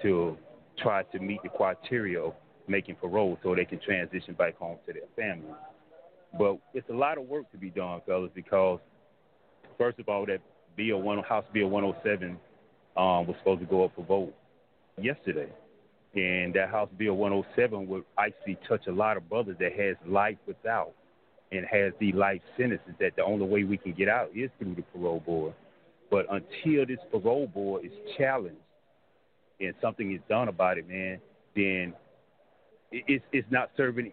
to 0.03 0.37
try 0.79 1.03
to 1.03 1.18
meet 1.18 1.42
the 1.42 1.49
criteria 1.49 2.20
of 2.20 2.35
making 2.68 2.96
parole 2.96 3.38
so 3.42 3.55
they 3.55 3.64
can 3.64 3.81
transition 3.81 4.35
back 4.35 4.57
home 4.59 4.77
to 4.87 4.92
their 4.92 5.03
families. 5.16 5.55
But 6.38 6.59
it's 6.75 6.88
a 6.90 6.94
lot 6.94 7.18
of 7.18 7.25
work 7.25 7.51
to 7.53 7.59
be 7.59 7.70
done, 7.70 8.01
fellas, 8.07 8.31
because 8.35 8.81
first 9.79 9.99
of 9.99 10.09
all, 10.09 10.27
that 10.27 10.40
bill 10.77 11.01
one 11.01 11.22
House 11.22 11.44
Bill 11.53 11.68
107 11.68 12.38
um, 12.96 13.27
was 13.27 13.37
supposed 13.38 13.61
to 13.61 13.66
go 13.66 13.85
up 13.85 13.92
for 13.94 14.05
vote 14.05 14.35
yesterday. 15.01 15.49
And 16.14 16.55
that 16.55 16.70
House 16.70 16.88
Bill 16.96 17.14
107 17.14 17.87
would 17.88 18.05
actually 18.18 18.59
touch 18.68 18.87
a 18.87 18.92
lot 18.92 19.16
of 19.16 19.29
brothers 19.29 19.57
that 19.61 19.72
has 19.79 19.96
life 20.07 20.38
without 20.46 20.92
and 21.53 21.64
has 21.66 21.92
the 22.01 22.12
life 22.12 22.40
sentences 22.57 22.94
that 22.99 23.16
the 23.16 23.22
only 23.22 23.46
way 23.46 23.64
we 23.64 23.77
can 23.77 23.92
get 23.92 24.09
out 24.09 24.31
is 24.35 24.51
through 24.59 24.75
the 24.75 24.83
parole 24.83 25.20
board. 25.20 25.55
But 26.11 26.27
until 26.31 26.87
this 26.87 26.99
parole 27.11 27.46
board 27.46 27.85
is 27.85 27.92
challenged 28.16 28.57
and 29.61 29.75
something 29.81 30.12
is 30.12 30.20
done 30.29 30.49
about 30.49 30.79
it, 30.79 30.88
man, 30.88 31.20
then 31.55 31.92
it's 32.90 33.25
it's 33.33 33.46
not 33.51 33.70
serving 33.77 34.12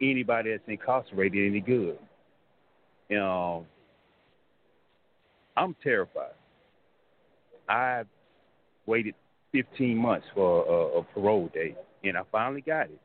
anybody 0.00 0.50
that's 0.50 0.62
incarcerated 0.66 1.46
any 1.46 1.60
good. 1.60 1.98
You 3.08 3.18
know, 3.18 3.66
I'm 5.56 5.76
terrified. 5.82 6.34
I 7.68 8.04
waited 8.86 9.14
15 9.52 9.96
months 9.96 10.26
for 10.34 10.66
a, 10.66 10.98
a 10.98 11.02
parole 11.02 11.50
date, 11.54 11.76
and 12.02 12.16
I 12.16 12.22
finally 12.32 12.60
got 12.60 12.86
it 12.86 13.00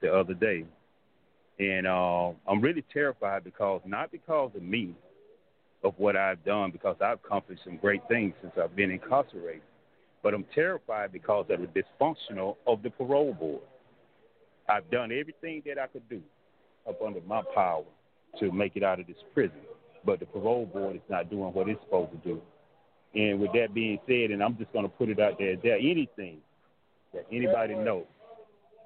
the 0.00 0.12
other 0.12 0.34
day. 0.34 0.64
And 1.58 1.86
uh, 1.86 2.30
I'm 2.48 2.60
really 2.60 2.84
terrified 2.92 3.44
because 3.44 3.80
not 3.86 4.10
because 4.10 4.50
of 4.56 4.62
me, 4.62 4.94
of 5.84 5.94
what 5.96 6.16
I've 6.16 6.44
done, 6.44 6.70
because 6.70 6.96
I've 7.00 7.18
accomplished 7.24 7.62
some 7.64 7.76
great 7.76 8.02
things 8.08 8.34
since 8.40 8.52
I've 8.60 8.76
been 8.76 8.90
incarcerated, 8.90 9.62
but 10.22 10.34
I'm 10.34 10.44
terrified 10.54 11.12
because 11.12 11.46
of 11.50 11.60
the 11.60 11.66
dysfunctional 11.66 12.56
of 12.66 12.82
the 12.82 12.90
parole 12.90 13.34
board. 13.34 13.62
I've 14.68 14.90
done 14.90 15.10
everything 15.12 15.62
that 15.66 15.78
I 15.78 15.86
could 15.86 16.08
do 16.08 16.20
up 16.88 17.00
under 17.04 17.20
my 17.22 17.42
power 17.54 17.84
to 18.40 18.52
make 18.52 18.76
it 18.76 18.82
out 18.82 19.00
of 19.00 19.06
this 19.06 19.16
prison, 19.34 19.60
but 20.04 20.20
the 20.20 20.26
parole 20.26 20.66
board 20.66 20.96
is 20.96 21.02
not 21.08 21.30
doing 21.30 21.52
what 21.52 21.68
it's 21.68 21.80
supposed 21.84 22.12
to 22.12 22.18
do. 22.18 22.40
And 23.14 23.40
with 23.40 23.52
that 23.52 23.74
being 23.74 23.98
said, 24.06 24.30
and 24.30 24.42
I'm 24.42 24.56
just 24.56 24.72
going 24.72 24.84
to 24.84 24.88
put 24.88 25.08
it 25.10 25.20
out 25.20 25.38
there, 25.38 25.52
is 25.52 25.58
there 25.62 25.76
anything 25.76 26.38
that 27.12 27.26
anybody 27.30 27.74
knows 27.74 28.06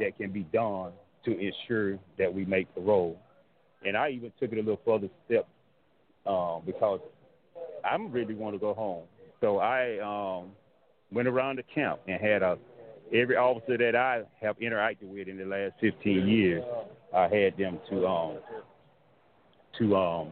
that 0.00 0.16
can 0.16 0.32
be 0.32 0.42
done 0.52 0.92
to 1.24 1.38
ensure 1.38 1.98
that 2.18 2.32
we 2.32 2.44
make 2.44 2.72
parole? 2.74 3.18
And 3.84 3.96
I 3.96 4.10
even 4.10 4.32
took 4.40 4.52
it 4.52 4.58
a 4.58 4.62
little 4.62 4.80
further 4.84 5.08
step 5.26 5.46
um, 6.26 6.62
because 6.66 7.00
I 7.84 7.94
really 7.96 8.34
want 8.34 8.56
to 8.56 8.58
go 8.58 8.74
home. 8.74 9.04
So 9.40 9.58
I 9.58 9.98
um, 10.00 10.50
went 11.12 11.28
around 11.28 11.58
the 11.58 11.62
camp 11.62 12.00
and 12.08 12.20
had 12.20 12.42
a 12.42 12.58
every 13.12 13.36
officer 13.36 13.76
that 13.78 13.96
I 13.96 14.22
have 14.40 14.58
interacted 14.58 15.08
with 15.08 15.28
in 15.28 15.38
the 15.38 15.44
last 15.44 15.74
15 15.80 16.26
years, 16.28 16.64
I 17.14 17.28
had 17.28 17.56
them 17.56 17.78
to 17.90 18.06
um 18.06 18.38
to 19.78 19.96
um 19.96 20.28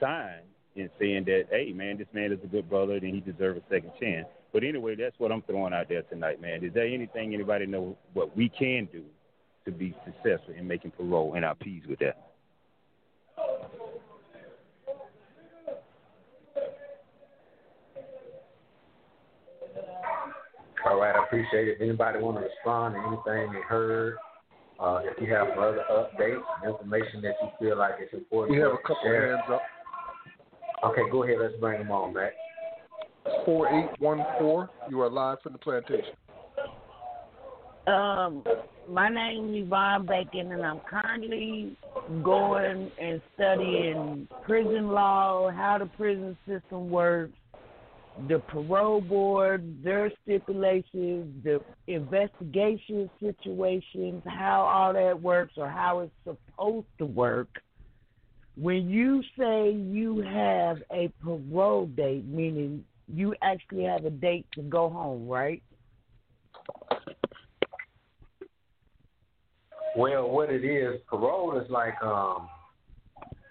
sign 0.00 0.40
in 0.76 0.90
saying 0.98 1.24
that, 1.26 1.44
hey, 1.50 1.72
man, 1.72 1.98
this 1.98 2.08
man 2.12 2.32
is 2.32 2.38
a 2.42 2.48
good 2.48 2.68
brother 2.68 2.94
and 2.94 3.14
he 3.14 3.20
deserves 3.20 3.60
a 3.60 3.74
second 3.74 3.92
chance. 4.00 4.26
But 4.52 4.64
anyway, 4.64 4.96
that's 4.96 5.18
what 5.18 5.32
I'm 5.32 5.42
throwing 5.42 5.72
out 5.72 5.88
there 5.88 6.02
tonight, 6.02 6.40
man. 6.40 6.64
Is 6.64 6.72
there 6.74 6.86
anything 6.86 7.34
anybody 7.34 7.66
know 7.66 7.96
what 8.12 8.36
we 8.36 8.48
can 8.48 8.88
do 8.92 9.04
to 9.64 9.72
be 9.72 9.94
successful 10.04 10.54
in 10.56 10.66
making 10.66 10.92
parole 10.92 11.34
and 11.34 11.44
our 11.44 11.54
peace 11.54 11.82
with 11.88 12.00
that? 12.00 12.33
All 20.94 21.00
right, 21.00 21.16
I 21.16 21.24
appreciate 21.24 21.66
it. 21.66 21.78
Anybody 21.80 22.20
want 22.20 22.36
to 22.36 22.44
respond 22.44 22.94
to 22.94 23.00
anything 23.00 23.52
they 23.52 23.62
heard? 23.66 24.14
Uh, 24.78 25.00
if 25.02 25.20
you 25.20 25.34
have 25.34 25.48
other 25.58 25.82
updates, 25.90 26.40
information 26.64 27.20
that 27.20 27.34
you 27.42 27.48
feel 27.58 27.76
like 27.76 27.94
it's 27.98 28.14
important, 28.14 28.56
we 28.56 28.62
have 28.62 28.70
a 28.70 28.76
couple 28.76 28.98
share. 29.02 29.36
hands 29.36 29.42
up. 29.52 29.62
Okay, 30.84 31.00
go 31.10 31.24
ahead. 31.24 31.38
Let's 31.40 31.54
bring 31.58 31.80
them 31.80 31.90
on, 31.90 32.14
Matt. 32.14 32.34
Four 33.44 33.68
eight 33.74 33.90
one 33.98 34.24
four. 34.38 34.70
You 34.88 35.00
are 35.00 35.10
live 35.10 35.38
from 35.42 35.54
the 35.54 35.58
plantation. 35.58 36.14
Um, 37.88 38.44
my 38.88 39.08
name 39.08 39.52
is 39.52 39.66
Yvonne 39.66 40.06
Bacon, 40.06 40.52
and 40.52 40.62
I'm 40.62 40.80
currently 40.88 41.76
going 42.22 42.92
and 43.00 43.20
studying 43.34 44.28
prison 44.46 44.90
law, 44.90 45.50
how 45.50 45.78
the 45.78 45.86
prison 45.86 46.36
system 46.46 46.88
works, 46.88 47.32
the 48.28 48.38
parole 48.38 49.00
board, 49.00 49.82
their 49.82 50.10
stipulations, 50.22 51.42
the 51.42 51.60
investigation 51.86 53.10
situations, 53.20 54.22
how 54.26 54.62
all 54.62 54.92
that 54.92 55.20
works 55.20 55.54
or 55.56 55.68
how 55.68 56.00
it's 56.00 56.12
supposed 56.24 56.86
to 56.98 57.06
work. 57.06 57.48
When 58.56 58.88
you 58.88 59.20
say 59.36 59.72
you 59.72 60.20
have 60.20 60.78
a 60.92 61.12
parole 61.22 61.86
date, 61.86 62.24
meaning 62.26 62.84
you 63.12 63.34
actually 63.42 63.84
have 63.84 64.04
a 64.04 64.10
date 64.10 64.46
to 64.54 64.62
go 64.62 64.88
home, 64.88 65.26
right? 65.26 65.62
Well, 69.96 70.28
what 70.28 70.50
it 70.50 70.64
is, 70.64 71.00
parole 71.08 71.58
is 71.58 71.68
like 71.70 72.00
um, 72.02 72.48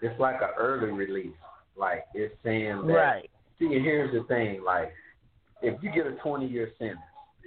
it's 0.02 0.18
like 0.18 0.36
an 0.42 0.50
early 0.58 0.90
release. 0.90 1.32
Like 1.76 2.04
it's 2.14 2.34
saying 2.42 2.86
that. 2.86 2.92
Right. 2.92 3.30
See, 3.58 3.68
here's 3.68 4.12
the 4.12 4.24
thing. 4.26 4.62
Like, 4.64 4.92
if 5.62 5.82
you 5.82 5.90
get 5.92 6.06
a 6.06 6.16
20 6.22 6.46
year 6.46 6.70
sentence, 6.78 6.98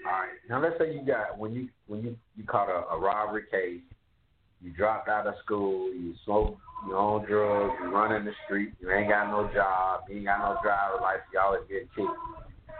all 0.06 0.12
right. 0.12 0.30
Now 0.50 0.62
let's 0.62 0.78
say 0.80 0.94
you 0.94 1.06
got 1.06 1.38
when 1.38 1.54
you 1.54 1.70
when 1.88 2.02
you 2.02 2.16
you 2.36 2.44
caught 2.46 2.70
a, 2.70 2.88
a 2.94 3.00
robbery 3.00 3.44
case, 3.52 3.82
you 4.62 4.72
dropped 4.72 5.10
out 5.10 5.28
of 5.28 5.36
school, 5.44 5.92
you 5.94 6.14
smoke 6.24 6.58
your 6.88 6.98
own 6.98 7.26
drugs, 7.26 7.74
you 7.82 7.90
run 7.90 8.14
in 8.14 8.24
the 8.24 8.32
street, 8.46 8.74
you 8.80 8.92
ain't 8.92 9.10
got 9.10 9.30
no 9.30 9.50
job, 9.54 10.02
you 10.10 10.18
ain't 10.18 10.26
got 10.26 10.40
no 10.40 10.58
driver 10.64 11.02
license, 11.02 11.26
you 11.34 11.40
always 11.40 11.62
get 11.68 11.88
kicked, 11.96 12.10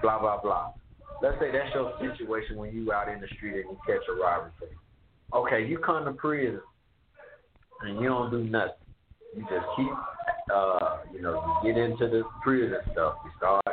blah 0.02 0.20
blah 0.20 0.42
blah. 0.42 0.72
Let's 1.22 1.40
say 1.40 1.52
that's 1.52 1.74
your 1.74 1.94
situation 2.00 2.58
when 2.58 2.74
you 2.74 2.92
out 2.92 3.10
in 3.10 3.20
the 3.20 3.28
street 3.38 3.66
and 3.66 3.72
you 3.72 3.78
catch 3.86 4.04
a 4.10 4.22
robbery 4.22 4.52
case. 4.60 4.78
Okay, 5.34 5.66
you 5.66 5.80
come 5.80 6.06
to 6.06 6.14
prison 6.14 6.62
and 7.82 8.00
you 8.00 8.08
don't 8.08 8.32
do 8.32 8.44
nothing. 8.44 8.74
You 9.36 9.42
just 9.44 9.66
keep, 9.76 9.92
uh, 10.54 10.98
you 11.14 11.22
know, 11.22 11.60
you 11.64 11.74
get 11.74 11.82
into 11.82 12.08
the 12.08 12.24
prison 12.44 12.78
stuff. 12.92 13.16
You 13.26 13.32
start, 13.38 13.64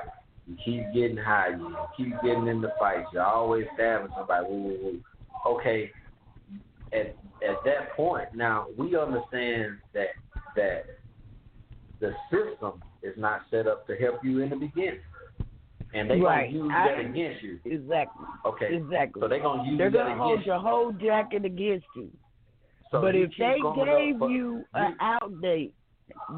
you 0.47 0.57
keep 0.65 0.83
getting 0.95 1.17
high. 1.17 1.51
You 1.51 1.77
keep 1.97 2.13
getting 2.23 2.49
into 2.49 2.73
fights. 2.79 3.09
You're 3.13 3.23
always 3.25 3.67
stabbing 3.75 4.09
somebody. 4.17 4.47
Woo, 4.49 4.63
woo, 4.63 4.79
woo. 4.83 5.01
Okay, 5.47 5.91
at 6.93 7.17
at 7.47 7.57
that 7.65 7.93
point, 7.97 8.29
now 8.35 8.67
we 8.79 8.97
understand 8.97 9.79
that 9.93 10.09
that 10.57 10.87
the 12.01 12.13
system 12.31 12.83
is 13.03 13.15
not 13.17 13.43
set 13.51 13.67
up 13.67 13.87
to 13.87 13.97
help 13.97 14.25
you 14.25 14.41
in 14.41 14.51
the 14.51 14.57
beginning, 14.57 15.01
and 15.93 16.11
they 16.11 16.21
Right. 16.21 16.53
gonna 16.53 16.65
use 16.65 16.73
I- 16.75 16.89
that 16.89 16.99
against 17.01 17.43
you. 17.43 17.61
Exactly. 17.65 18.27
Okay, 18.45 18.75
Exactly. 18.77 19.21
so 19.21 19.29
they're 19.29 19.41
gonna 19.41 19.65
use 19.65 19.79
They're 19.79 19.91
gonna 19.91 20.17
hold 20.17 20.33
against 20.33 20.47
your 20.47 20.57
you. 20.57 20.63
whole 20.63 20.93
jacket 20.93 21.45
against 21.45 21.87
you. 21.97 22.11
So 22.91 23.01
but 23.01 23.15
if 23.15 23.31
they 23.37 23.59
going 23.61 23.89
up, 23.89 23.99
gave 23.99 24.31
you 24.31 24.65
an 24.75 24.97
outdate, 25.01 25.73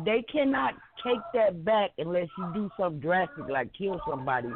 they 0.04 0.22
cannot 0.30 0.74
take 1.04 1.18
that 1.34 1.64
back 1.64 1.90
unless 1.98 2.28
you 2.38 2.50
do 2.54 2.70
something 2.78 3.00
drastic 3.00 3.48
like 3.48 3.70
kill 3.76 4.00
somebody. 4.08 4.48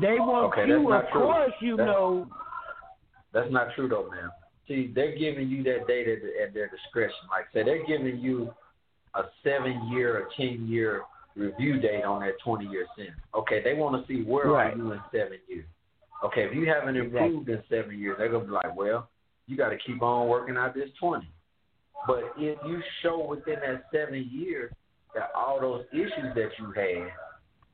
They 0.00 0.18
want 0.18 0.52
Okay, 0.52 0.66
you, 0.68 0.92
of 0.92 1.04
true. 1.12 1.20
course, 1.22 1.52
you 1.60 1.76
That's- 1.76 1.94
know. 1.94 2.26
That's 3.32 3.50
not 3.50 3.68
true 3.74 3.88
though, 3.88 4.08
man. 4.10 4.30
See, 4.66 4.90
they're 4.94 5.16
giving 5.16 5.48
you 5.48 5.62
that 5.64 5.86
data 5.86 6.16
at 6.42 6.52
their 6.52 6.68
discretion. 6.68 7.16
Like 7.30 7.46
I 7.50 7.52
said, 7.52 7.66
they're 7.66 7.86
giving 7.86 8.18
you 8.18 8.52
a 9.14 9.22
seven 9.42 9.88
year 9.88 10.16
or 10.18 10.28
ten 10.36 10.66
year 10.66 11.02
review 11.36 11.78
date 11.80 12.04
on 12.04 12.20
that 12.20 12.34
twenty 12.44 12.66
year 12.66 12.86
sentence. 12.96 13.16
Okay, 13.34 13.62
they 13.62 13.74
want 13.74 14.00
to 14.00 14.06
see 14.12 14.22
where 14.24 14.48
Right. 14.48 14.74
are 14.74 14.76
you 14.76 14.92
in 14.92 15.00
seven 15.12 15.38
years. 15.48 15.66
Okay, 16.24 16.44
if 16.44 16.54
you 16.54 16.66
haven't 16.66 16.96
improved 16.96 17.48
in 17.48 17.62
seven 17.68 17.98
years, 17.98 18.18
they're 18.18 18.28
gonna 18.28 18.44
be 18.44 18.50
like, 18.50 18.74
well, 18.74 19.08
you 19.46 19.56
got 19.56 19.68
to 19.70 19.78
keep 19.78 20.02
on 20.02 20.26
working 20.28 20.56
out 20.56 20.74
this 20.74 20.90
twenty. 20.98 21.28
But 22.06 22.32
if 22.36 22.58
you 22.66 22.80
show 23.02 23.24
within 23.24 23.56
that 23.60 23.84
seven 23.92 24.28
years 24.30 24.72
that 25.14 25.30
all 25.34 25.60
those 25.60 25.84
issues 25.92 26.34
that 26.34 26.50
you 26.58 26.72
had, 26.72 27.10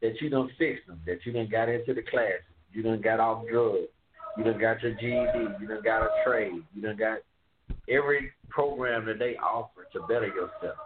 that 0.02 0.20
you 0.20 0.30
done 0.30 0.50
fixed 0.58 0.86
them, 0.86 1.00
that 1.06 1.18
you 1.24 1.32
done 1.32 1.48
got 1.50 1.68
into 1.68 1.94
the 1.94 2.02
class, 2.02 2.40
you 2.72 2.82
done 2.82 3.00
got 3.00 3.20
off 3.20 3.44
drugs, 3.50 3.88
you 4.36 4.44
done 4.44 4.60
got 4.60 4.82
your 4.82 4.92
GED, 4.94 5.60
you 5.60 5.68
done 5.68 5.82
got 5.84 6.02
a 6.02 6.08
trade, 6.24 6.62
you 6.74 6.82
done 6.82 6.96
got 6.96 7.18
every 7.88 8.32
program 8.48 9.04
that 9.06 9.18
they 9.18 9.36
offer 9.36 9.86
to 9.92 10.00
better 10.02 10.26
yourself. 10.26 10.76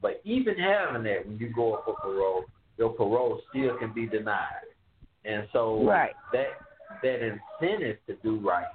But 0.00 0.20
even 0.24 0.56
having 0.56 1.04
that, 1.04 1.26
when 1.26 1.38
you 1.38 1.52
go 1.54 1.74
up 1.74 1.84
for 1.84 1.94
parole, 1.94 2.44
your 2.76 2.90
parole 2.90 3.40
still 3.50 3.76
can 3.78 3.92
be 3.92 4.06
denied. 4.06 4.66
And 5.24 5.48
so 5.52 5.84
Right. 5.84 6.14
that 6.32 6.58
that 7.02 7.22
incentive 7.22 7.96
to 8.06 8.14
do 8.16 8.36
right 8.38 8.66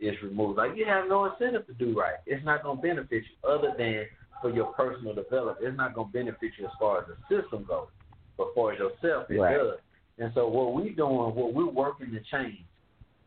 is 0.00 0.14
removed. 0.22 0.58
Like 0.58 0.72
you 0.76 0.84
have 0.86 1.08
no 1.08 1.24
incentive 1.26 1.66
to 1.66 1.74
do 1.74 1.98
right. 1.98 2.16
It's 2.26 2.44
not 2.44 2.62
going 2.62 2.76
to 2.76 2.82
benefit 2.82 3.22
you 3.24 3.48
other 3.48 3.74
than 3.76 4.04
for 4.42 4.50
your 4.50 4.66
personal 4.72 5.14
development. 5.14 5.58
It's 5.62 5.76
not 5.76 5.94
going 5.94 6.08
to 6.08 6.12
benefit 6.12 6.52
you 6.58 6.66
as 6.66 6.72
far 6.78 7.00
as 7.00 7.04
the 7.08 7.16
system 7.40 7.64
goes, 7.66 7.88
but 8.36 8.48
for 8.54 8.72
yourself, 8.74 9.30
it 9.30 9.38
Right. 9.38 9.56
does. 9.56 9.78
And 10.18 10.32
so 10.34 10.48
what 10.48 10.74
we're 10.74 10.92
doing, 10.94 11.34
what 11.34 11.52
we're 11.54 11.66
working 11.70 12.10
to 12.12 12.20
change 12.30 12.64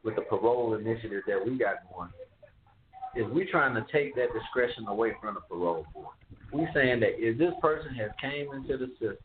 with 0.03 0.15
the 0.15 0.21
parole 0.21 0.75
initiative 0.75 1.23
that 1.27 1.43
we 1.45 1.57
got 1.57 1.77
going, 1.93 2.09
is 3.15 3.25
we're 3.31 3.49
trying 3.49 3.73
to 3.75 3.85
take 3.91 4.15
that 4.15 4.27
discretion 4.33 4.87
away 4.87 5.13
from 5.21 5.35
the 5.35 5.41
parole 5.41 5.85
board. 5.93 6.15
We're 6.51 6.69
saying 6.73 6.99
that 7.01 7.13
if 7.17 7.37
this 7.37 7.53
person 7.61 7.93
has 7.95 8.11
came 8.21 8.51
into 8.53 8.77
the 8.77 8.87
system, 8.93 9.17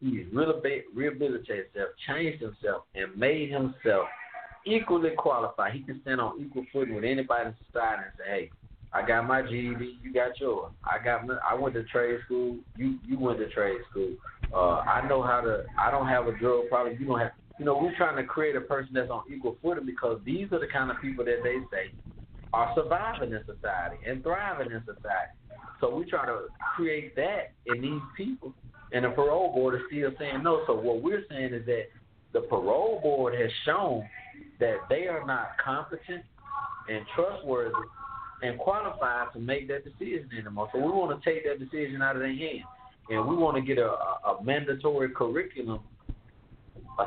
he's 0.00 0.26
rehabilitated 0.32 0.84
rehabilitated 0.94 1.66
himself, 1.72 1.90
changed 2.06 2.42
himself, 2.42 2.84
and 2.94 3.16
made 3.16 3.50
himself 3.50 4.08
equally 4.66 5.10
qualified. 5.16 5.72
He 5.72 5.80
can 5.80 6.00
stand 6.02 6.20
on 6.20 6.40
equal 6.40 6.64
footing 6.72 6.94
with 6.94 7.04
anybody 7.04 7.48
in 7.48 7.54
society 7.66 8.02
and 8.04 8.12
say, 8.18 8.24
"Hey, 8.26 8.50
I 8.94 9.04
got 9.04 9.26
my 9.26 9.42
GED, 9.42 9.98
you 10.02 10.12
got 10.12 10.38
yours. 10.38 10.70
I 10.84 11.04
got 11.04 11.26
my, 11.26 11.36
I 11.48 11.54
went 11.54 11.74
to 11.74 11.82
trade 11.84 12.20
school, 12.24 12.58
you 12.76 12.98
you 13.04 13.18
went 13.18 13.38
to 13.40 13.48
trade 13.50 13.80
school. 13.90 14.14
Uh, 14.54 14.78
I 14.80 15.06
know 15.08 15.20
how 15.20 15.40
to. 15.40 15.64
I 15.78 15.90
don't 15.90 16.06
have 16.06 16.28
a 16.28 16.38
drug 16.38 16.68
problem. 16.68 16.96
You 16.98 17.06
don't 17.06 17.18
have. 17.18 17.32
You 17.58 17.64
know, 17.64 17.76
we're 17.76 17.96
trying 17.96 18.16
to 18.16 18.24
create 18.24 18.54
a 18.56 18.60
person 18.60 18.94
that's 18.94 19.10
on 19.10 19.22
equal 19.32 19.56
footing 19.62 19.86
because 19.86 20.20
these 20.24 20.46
are 20.52 20.60
the 20.60 20.66
kind 20.72 20.90
of 20.90 21.00
people 21.00 21.24
that 21.24 21.40
they 21.42 21.56
say 21.70 21.92
are 22.52 22.72
surviving 22.76 23.32
in 23.32 23.40
society 23.40 23.96
and 24.06 24.22
thriving 24.22 24.70
in 24.70 24.80
society. 24.80 25.34
So 25.80 25.94
we 25.94 26.04
try 26.04 26.26
to 26.26 26.46
create 26.76 27.16
that 27.16 27.52
in 27.66 27.82
these 27.82 28.00
people, 28.16 28.54
and 28.92 29.04
the 29.04 29.10
parole 29.10 29.52
board 29.52 29.74
is 29.74 29.80
still 29.88 30.10
saying 30.20 30.44
no. 30.44 30.62
So 30.68 30.74
what 30.74 31.02
we're 31.02 31.24
saying 31.28 31.52
is 31.52 31.66
that 31.66 31.86
the 32.32 32.42
parole 32.42 33.00
board 33.02 33.34
has 33.34 33.50
shown 33.64 34.08
that 34.60 34.76
they 34.88 35.06
are 35.06 35.26
not 35.26 35.50
competent 35.62 36.22
and 36.88 37.04
trustworthy 37.14 37.74
and 38.42 38.58
qualified 38.58 39.32
to 39.32 39.38
make 39.38 39.68
that 39.68 39.84
decision 39.84 40.28
anymore. 40.38 40.68
So 40.72 40.78
we 40.78 40.90
want 40.90 41.20
to 41.20 41.30
take 41.30 41.44
that 41.44 41.58
decision 41.58 42.02
out 42.02 42.16
of 42.16 42.22
their 42.22 42.34
hands, 42.34 42.64
and 43.08 43.26
we 43.26 43.36
want 43.36 43.56
to 43.56 43.62
get 43.62 43.78
a, 43.78 43.88
a, 43.90 44.38
mandatory 44.42 45.10
curriculum 45.10 45.80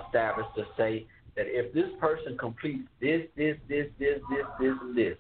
established 0.05 0.49
to 0.55 0.63
say 0.75 1.05
that 1.35 1.45
if 1.47 1.73
this 1.73 1.89
person 1.99 2.37
completes 2.37 2.87
this, 2.99 3.21
this, 3.35 3.57
this, 3.69 3.87
this, 3.99 4.19
this, 4.29 4.45
this, 4.59 4.73
and 4.81 4.97
this, 4.97 5.17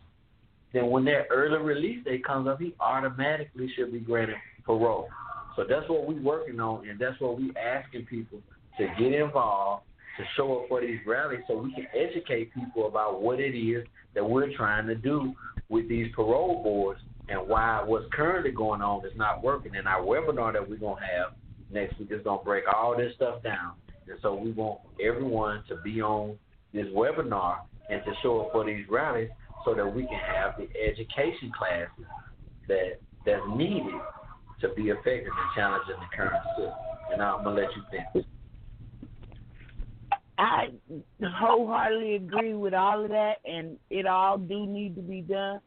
then 0.73 0.89
when 0.89 1.05
that 1.05 1.27
early 1.29 1.61
release 1.63 2.03
date 2.03 2.25
comes 2.25 2.47
up, 2.47 2.59
he 2.59 2.73
automatically 2.79 3.71
should 3.75 3.91
be 3.91 3.99
granted 3.99 4.37
parole. 4.65 5.07
So 5.55 5.63
that's 5.67 5.87
what 5.89 6.07
we're 6.07 6.21
working 6.21 6.59
on, 6.59 6.87
and 6.87 6.99
that's 6.99 7.19
what 7.19 7.39
we're 7.39 7.57
asking 7.57 8.05
people 8.05 8.39
to 8.77 8.87
get 8.99 9.13
involved, 9.13 9.83
to 10.17 10.23
show 10.35 10.59
up 10.59 10.67
for 10.67 10.81
these 10.81 10.99
rallies 11.05 11.41
so 11.47 11.57
we 11.57 11.73
can 11.73 11.87
educate 11.95 12.53
people 12.53 12.87
about 12.87 13.21
what 13.21 13.39
it 13.39 13.55
is 13.55 13.85
that 14.15 14.27
we're 14.27 14.55
trying 14.55 14.87
to 14.87 14.95
do 14.95 15.33
with 15.69 15.87
these 15.87 16.07
parole 16.15 16.63
boards 16.63 16.99
and 17.29 17.47
why 17.47 17.83
what's 17.85 18.05
currently 18.11 18.51
going 18.51 18.81
on 18.81 19.05
is 19.05 19.11
not 19.15 19.43
working. 19.43 19.75
And 19.75 19.87
our 19.87 20.01
webinar 20.01 20.53
that 20.53 20.67
we're 20.67 20.77
going 20.77 21.01
to 21.01 21.05
have 21.05 21.33
next 21.71 21.99
week 21.99 22.09
is 22.11 22.23
going 22.23 22.39
to 22.39 22.45
break 22.45 22.63
all 22.73 22.95
this 22.97 23.13
stuff 23.15 23.43
down. 23.43 23.73
And 24.07 24.17
so 24.21 24.33
we 24.33 24.51
want 24.51 24.79
everyone 25.03 25.63
to 25.69 25.75
be 25.83 26.01
on 26.01 26.37
this 26.73 26.87
webinar 26.87 27.59
and 27.89 28.03
to 28.05 28.11
show 28.21 28.41
up 28.41 28.51
for 28.51 28.65
these 28.65 28.85
rallies 28.89 29.29
so 29.65 29.75
that 29.75 29.85
we 29.85 30.03
can 30.07 30.19
have 30.19 30.55
the 30.57 30.67
education 30.79 31.51
classes 31.57 32.05
that 32.67 32.99
that's 33.25 33.41
needed 33.55 33.99
to 34.61 34.69
be 34.69 34.83
effective 34.83 35.27
in 35.27 35.47
challenging 35.55 35.95
the 35.99 36.15
current 36.15 36.41
system. 36.55 36.73
And 37.11 37.21
I'm 37.21 37.43
gonna 37.43 37.61
let 37.61 37.69
you 37.75 37.83
finish. 37.91 38.25
I 40.37 40.69
wholeheartedly 41.23 42.15
agree 42.15 42.53
with 42.53 42.73
all 42.73 43.03
of 43.03 43.09
that, 43.09 43.37
and 43.45 43.77
it 43.89 44.05
all 44.05 44.37
do 44.37 44.65
need 44.67 44.95
to 44.95 45.01
be 45.01 45.21
done. 45.21 45.59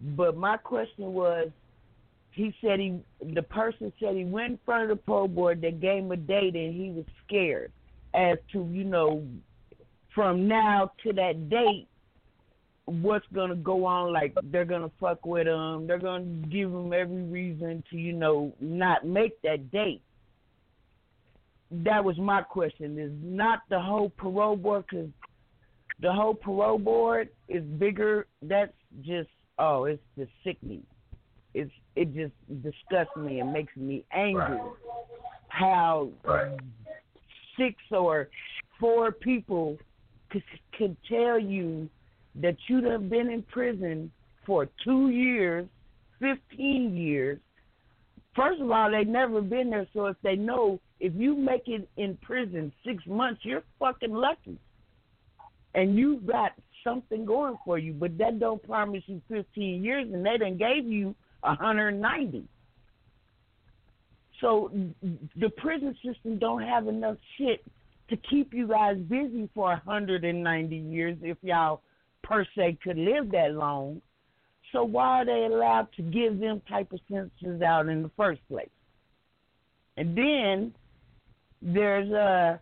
But 0.00 0.36
my 0.36 0.56
question 0.56 1.12
was, 1.12 1.48
he 2.32 2.54
said 2.60 2.80
he, 2.80 2.98
the 3.34 3.42
person 3.42 3.92
said 4.00 4.16
he 4.16 4.24
went 4.24 4.52
in 4.52 4.58
front 4.64 4.90
of 4.90 4.96
the 4.96 5.02
pro 5.02 5.28
board, 5.28 5.60
they 5.60 5.72
gave 5.72 6.04
him 6.04 6.12
a 6.12 6.16
date, 6.16 6.54
and 6.54 6.74
he 6.74 6.90
was 6.90 7.04
scared 7.26 7.72
as 8.14 8.38
to, 8.52 8.68
you 8.72 8.84
know, 8.84 9.24
from 10.14 10.48
now 10.48 10.90
to 11.04 11.12
that 11.12 11.48
date, 11.48 11.86
what's 12.86 13.26
gonna 13.32 13.54
go 13.54 13.84
on. 13.84 14.12
Like 14.12 14.34
they're 14.44 14.64
gonna 14.64 14.90
fuck 14.98 15.24
with 15.24 15.46
him, 15.46 15.86
they're 15.86 15.98
gonna 15.98 16.24
give 16.24 16.70
him 16.70 16.92
every 16.92 17.22
reason 17.22 17.84
to, 17.90 17.96
you 17.96 18.12
know, 18.12 18.52
not 18.60 19.06
make 19.06 19.40
that 19.42 19.70
date 19.70 20.02
that 21.70 22.04
was 22.04 22.18
my 22.18 22.42
question. 22.42 22.98
Is 22.98 23.12
not 23.22 23.60
the 23.70 23.80
whole 23.80 24.10
parole 24.10 24.56
board 24.56 24.84
because 24.90 25.08
the 26.00 26.12
whole 26.12 26.34
parole 26.34 26.78
board 26.78 27.28
is 27.48 27.62
bigger. 27.78 28.26
That's 28.42 28.72
just 29.02 29.28
oh, 29.58 29.84
it's 29.84 30.02
just 30.18 30.30
sickening. 30.44 30.84
It's 31.54 31.70
it 31.96 32.14
just 32.14 32.32
disgusts 32.62 33.16
me 33.16 33.40
and 33.40 33.52
makes 33.52 33.76
me 33.76 34.04
angry. 34.12 34.42
Right. 34.42 34.72
How 35.48 36.10
Right. 36.24 36.58
six 37.58 37.74
or 37.90 38.28
four 38.78 39.12
people 39.12 39.76
could, 40.30 40.42
could 40.76 40.96
tell 41.08 41.38
you 41.38 41.88
that 42.36 42.56
you'd 42.68 42.84
have 42.84 43.10
been 43.10 43.28
in 43.30 43.42
prison 43.42 44.10
for 44.46 44.68
two 44.84 45.10
years, 45.10 45.66
fifteen 46.18 46.96
years. 46.96 47.38
First 48.34 48.60
of 48.60 48.70
all, 48.70 48.90
they've 48.90 49.06
never 49.06 49.42
been 49.42 49.70
there, 49.70 49.86
so 49.92 50.06
if 50.06 50.16
they 50.22 50.36
know 50.36 50.78
if 51.00 51.12
you 51.16 51.34
make 51.34 51.66
it 51.66 51.88
in 51.96 52.16
prison 52.18 52.72
six 52.84 53.04
months, 53.06 53.40
you're 53.44 53.62
fucking 53.78 54.12
lucky. 54.12 54.58
and 55.74 55.96
you've 55.96 56.26
got 56.26 56.52
something 56.82 57.24
going 57.24 57.56
for 57.64 57.78
you, 57.78 57.92
but 57.92 58.16
that 58.18 58.40
don't 58.40 58.62
promise 58.62 59.02
you 59.06 59.20
15 59.28 59.84
years, 59.84 60.08
and 60.12 60.24
they 60.24 60.36
done 60.38 60.56
gave 60.56 60.86
you 60.86 61.14
190. 61.40 62.44
So 64.40 64.72
the 65.36 65.50
prison 65.50 65.96
system 66.04 66.38
don't 66.38 66.62
have 66.62 66.88
enough 66.88 67.16
shit 67.36 67.62
to 68.08 68.16
keep 68.16 68.54
you 68.54 68.66
guys 68.66 68.96
busy 68.96 69.48
for 69.54 69.68
190 69.68 70.76
years 70.76 71.16
if 71.22 71.36
y'all 71.42 71.82
per 72.22 72.44
se 72.56 72.78
could 72.82 72.96
live 72.96 73.30
that 73.32 73.52
long. 73.52 74.00
So 74.72 74.82
why 74.82 75.22
are 75.22 75.24
they 75.24 75.44
allowed 75.44 75.88
to 75.96 76.02
give 76.02 76.40
them 76.40 76.62
type 76.68 76.92
of 76.92 77.00
sentences 77.10 77.60
out 77.60 77.88
in 77.88 78.02
the 78.02 78.10
first 78.16 78.40
place? 78.48 78.70
And 79.96 80.16
then 80.16 80.74
there's 81.62 82.10
a 82.10 82.60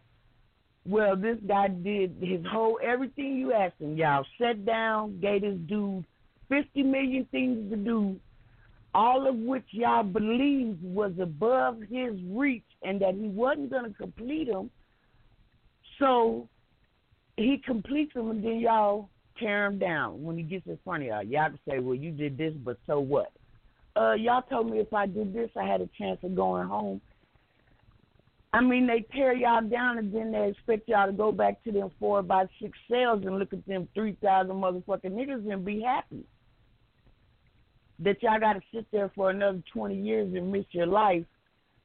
well, 0.87 1.17
this 1.17 1.37
guy 1.47 1.69
did 1.69 2.17
his 2.21 2.41
whole 2.51 2.79
everything 2.83 3.37
you 3.37 3.53
asked 3.53 3.81
him. 3.81 3.97
Y'all 3.97 4.25
sat 4.41 4.65
down, 4.65 5.21
gave 5.21 5.43
this 5.43 5.57
dude 5.69 6.05
fifty 6.49 6.83
million 6.83 7.27
things 7.31 7.71
to 7.71 7.77
do, 7.77 8.17
all 8.95 9.29
of 9.29 9.37
which 9.37 9.67
y'all 9.71 10.03
believed 10.03 10.83
was 10.83 11.13
above 11.21 11.81
his 11.91 12.15
reach 12.31 12.65
and 12.83 13.01
that 13.01 13.15
he 13.15 13.29
wasn't 13.29 13.71
going 13.71 13.85
to 13.85 13.99
complete 13.99 14.49
them. 14.51 14.71
So 15.99 16.49
he 17.37 17.59
completes 17.65 18.15
them, 18.15 18.31
and 18.31 18.43
then 18.43 18.61
y'all 18.61 19.09
tear 19.39 19.67
him 19.67 19.79
down 19.79 20.23
when 20.23 20.37
he 20.37 20.43
gets 20.43 20.67
in 20.67 20.79
front 20.85 21.03
of 21.03 21.09
y'all. 21.09 21.23
Y'all 21.23 21.51
can 21.51 21.59
say, 21.69 21.79
"Well, 21.81 21.95
you 21.95 22.13
did 22.13 22.39
this, 22.39 22.55
but 22.65 22.79
so 22.87 22.99
what?" 22.99 23.31
Uh, 23.95 24.15
y'all 24.15 24.43
told 24.43 24.71
me 24.71 24.79
if 24.79 24.93
I 24.93 25.07
did 25.07 25.35
this, 25.35 25.51
I 25.57 25.65
had 25.65 25.81
a 25.81 25.89
chance 25.99 26.19
of 26.23 26.35
going 26.35 26.67
home. 26.67 27.01
I 28.53 28.63
mean, 28.63 28.87
they 28.87 29.05
tear 29.15 29.35
y'all 29.35 29.67
down 29.67 29.99
and 29.99 30.13
then 30.13 30.33
they 30.33 30.49
expect 30.49 30.89
y'all 30.89 31.07
to 31.07 31.13
go 31.13 31.33
back 31.33 31.63
to 31.65 31.73
them 31.73 31.91
four 32.01 32.23
by 32.23 32.47
six 32.61 32.79
cells 32.91 33.23
and 33.27 33.39
look 33.39 33.53
at 33.53 33.67
them 33.67 33.89
three 33.95 34.17
thousand 34.23 34.57
motherfucking 34.57 35.13
niggas 35.13 35.51
and 35.51 35.65
be 35.65 35.83
happy. 35.83 36.25
That 38.01 38.23
y'all 38.23 38.41
got 38.41 38.55
to 38.55 38.61
sit 38.73 38.87
there 38.91 39.11
for 39.15 39.31
another 39.31 39.63
twenty 39.73 40.01
years 40.01 40.33
and 40.35 40.51
miss 40.51 40.65
your 40.71 40.87
life 40.87 41.25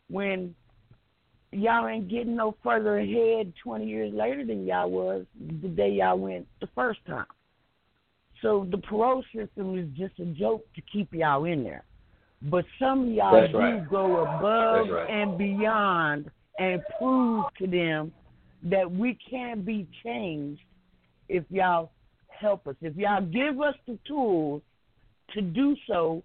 when 0.09 0.55
y'all 1.51 1.87
ain't 1.87 2.07
getting 2.07 2.35
no 2.35 2.55
further 2.63 2.97
ahead 2.97 3.51
twenty 3.61 3.87
years 3.87 4.13
later 4.13 4.45
than 4.45 4.65
y'all 4.65 4.89
was 4.89 5.25
the 5.61 5.67
day 5.67 5.89
y'all 5.89 6.17
went 6.17 6.47
the 6.61 6.67
first 6.73 6.99
time. 7.05 7.25
So 8.41 8.67
the 8.71 8.77
parole 8.77 9.23
system 9.35 9.77
is 9.77 9.87
just 9.97 10.17
a 10.19 10.25
joke 10.25 10.65
to 10.75 10.81
keep 10.91 11.13
y'all 11.13 11.43
in 11.43 11.63
there. 11.63 11.83
But 12.43 12.65
some 12.79 13.07
of 13.07 13.13
y'all 13.13 13.47
do 13.47 13.57
right. 13.57 13.89
go 13.89 14.21
above 14.21 14.89
right. 14.89 15.09
and 15.09 15.37
beyond 15.37 16.29
and 16.59 16.81
prove 16.97 17.45
to 17.59 17.67
them 17.67 18.11
that 18.63 18.89
we 18.89 19.17
can 19.29 19.61
be 19.61 19.87
changed 20.03 20.61
if 21.29 21.43
y'all 21.49 21.91
help 22.27 22.67
us. 22.67 22.75
If 22.81 22.95
y'all 22.95 23.21
give 23.21 23.59
us 23.61 23.75
the 23.87 23.97
tools 24.07 24.61
to 25.33 25.41
do 25.41 25.75
so, 25.87 26.23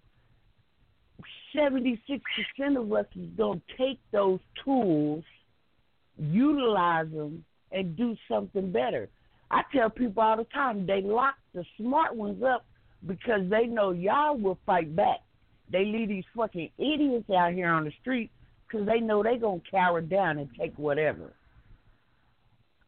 76% 1.57 1.99
of 2.77 2.93
us 2.93 3.07
is 3.17 3.29
going 3.37 3.61
to 3.61 3.77
take 3.77 3.99
those 4.13 4.41
tools, 4.65 5.25
utilize 6.19 7.11
them, 7.11 7.45
and 7.73 7.97
do 7.97 8.17
something 8.31 8.71
better. 8.71 9.09
I 9.51 9.63
tell 9.75 9.91
people 9.91 10.23
all 10.23 10.37
the 10.37 10.45
time 10.45 10.87
they 10.87 11.01
lock 11.01 11.35
the 11.55 11.65
smart 11.79 12.15
ones 12.15 12.43
up 12.43 12.67
because 13.07 13.49
they 13.49 13.67
know 13.67 13.93
y'all 13.93 14.37
will 14.37 14.59
fight 14.67 14.95
back. 14.95 15.21
They 15.71 15.85
leave 15.85 16.09
these 16.09 16.25
fucking 16.37 16.71
idiots 16.79 17.31
out 17.31 17.53
here 17.53 17.69
on 17.69 17.85
the 17.85 17.93
street 18.01 18.31
because 18.69 18.87
they 18.87 19.01
know 19.01 19.23
they're 19.23 19.39
going 19.39 19.61
to 19.61 19.71
cower 19.71 20.01
down 20.01 20.39
and 20.39 20.49
take 20.59 20.77
whatever. 20.79 21.33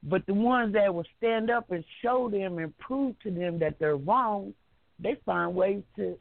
But 0.03 0.25
the 0.27 0.35
ones 0.35 0.73
that 0.75 0.95
will 0.95 1.05
stand 1.19 1.51
up 1.51 1.71
and 1.71 1.85
show 2.03 2.31
them 2.31 2.59
and 2.59 2.77
prove 2.79 3.19
to 3.21 3.31
them 3.31 3.59
that 3.59 3.79
they're 3.79 3.97
wrong, 3.97 4.55
they 4.99 5.17
find 5.27 5.55
ways 5.55 5.83
to 5.97 6.17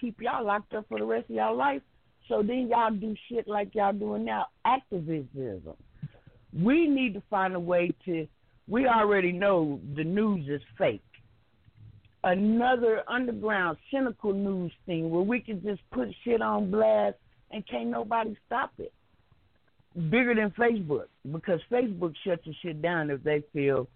keep 0.00 0.20
y'all 0.20 0.44
locked 0.44 0.74
up 0.74 0.86
for 0.88 0.98
the 0.98 1.04
rest 1.04 1.28
of 1.28 1.36
y'all 1.36 1.56
life. 1.56 1.82
So 2.28 2.42
then 2.42 2.68
y'all 2.70 2.90
do 2.90 3.14
shit 3.28 3.46
like 3.46 3.74
y'all 3.74 3.92
doing 3.92 4.24
now, 4.24 4.46
activism. 4.64 5.74
We 6.58 6.86
need 6.88 7.14
to 7.14 7.22
find 7.28 7.54
a 7.54 7.60
way 7.60 7.92
to. 8.06 8.26
We 8.68 8.86
already 8.86 9.32
know 9.32 9.80
the 9.96 10.04
news 10.04 10.48
is 10.48 10.62
fake. 10.78 11.02
Another 12.22 13.02
underground, 13.08 13.78
cynical 13.92 14.32
news 14.32 14.72
thing 14.86 15.10
where 15.10 15.22
we 15.22 15.40
can 15.40 15.62
just 15.62 15.80
put 15.90 16.08
shit 16.22 16.40
on 16.40 16.70
blast 16.70 17.16
and 17.50 17.66
can't 17.66 17.88
nobody 17.88 18.36
stop 18.46 18.72
it. 18.78 18.92
Bigger 20.10 20.34
than 20.34 20.50
Facebook 20.50 21.06
because 21.32 21.60
Facebook 21.70 22.14
shuts 22.24 22.42
the 22.46 22.54
shit 22.62 22.80
down 22.80 23.10
if 23.10 23.22
they 23.24 23.42
feel 23.52 23.88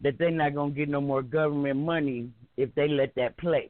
that 0.00 0.18
they're 0.18 0.30
not 0.30 0.54
gonna 0.54 0.70
get 0.70 0.88
no 0.88 1.00
more 1.00 1.22
government 1.22 1.78
money 1.78 2.30
if 2.56 2.72
they 2.74 2.88
let 2.88 3.14
that 3.16 3.36
play. 3.38 3.68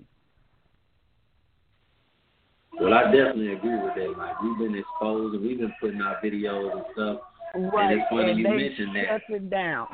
Well, 2.79 2.92
I 2.92 3.05
definitely 3.05 3.53
agree 3.53 3.77
with 3.77 3.95
that. 3.95 4.14
Like 4.18 4.40
we've 4.42 4.59
been 4.59 4.75
exposed 4.75 5.35
and 5.35 5.42
we've 5.42 5.59
been 5.59 5.75
putting 5.81 6.01
out 6.01 6.23
videos 6.23 6.73
and 6.73 6.85
stuff. 6.92 7.21
Right, 7.55 7.92
and 7.92 8.01
it's 8.01 8.11
funny 8.11 8.31
and 8.31 8.38
you 8.38 8.45
they 8.45 8.57
mentioned 8.57 8.97
that. 8.97 9.21
shut 9.29 9.37
it 9.37 9.51
down. 9.51 9.87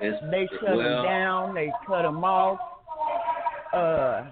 It's, 0.00 0.16
They 0.30 0.48
shut 0.60 0.76
well, 0.76 1.00
it 1.00 1.04
down. 1.04 1.54
They 1.54 1.70
cut 1.86 2.02
them 2.02 2.24
off. 2.24 2.58
Uh, 3.72 4.30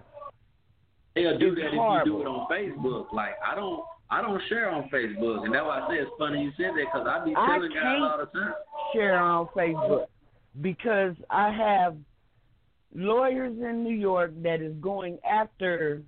They'll 1.14 1.38
do 1.38 1.54
that 1.56 1.66
if 1.66 1.72
you 1.72 2.00
do 2.04 2.20
it 2.22 2.26
on 2.26 2.48
Facebook. 2.50 3.12
Like 3.12 3.34
I 3.46 3.54
don't, 3.54 3.82
I 4.10 4.22
don't 4.22 4.40
share 4.48 4.70
on 4.70 4.88
Facebook, 4.88 5.44
and 5.44 5.54
that's 5.54 5.64
why 5.64 5.80
I 5.80 5.88
say 5.88 5.96
it's 5.96 6.10
funny 6.18 6.42
you 6.42 6.50
said 6.56 6.70
that 6.70 6.84
because 6.92 7.06
I 7.06 7.24
be 7.24 7.34
telling 7.34 7.72
can't- 7.72 8.02
all 8.02 8.18
the 8.18 8.26
time. 8.26 8.54
share 8.94 9.18
on 9.18 9.46
Facebook 9.48 10.06
because 10.62 11.14
I 11.28 11.50
have 11.50 11.96
lawyers 12.94 13.56
in 13.58 13.84
New 13.84 13.94
York 13.94 14.32
that 14.42 14.60
is 14.62 14.74
going 14.76 15.18
after 15.24 16.02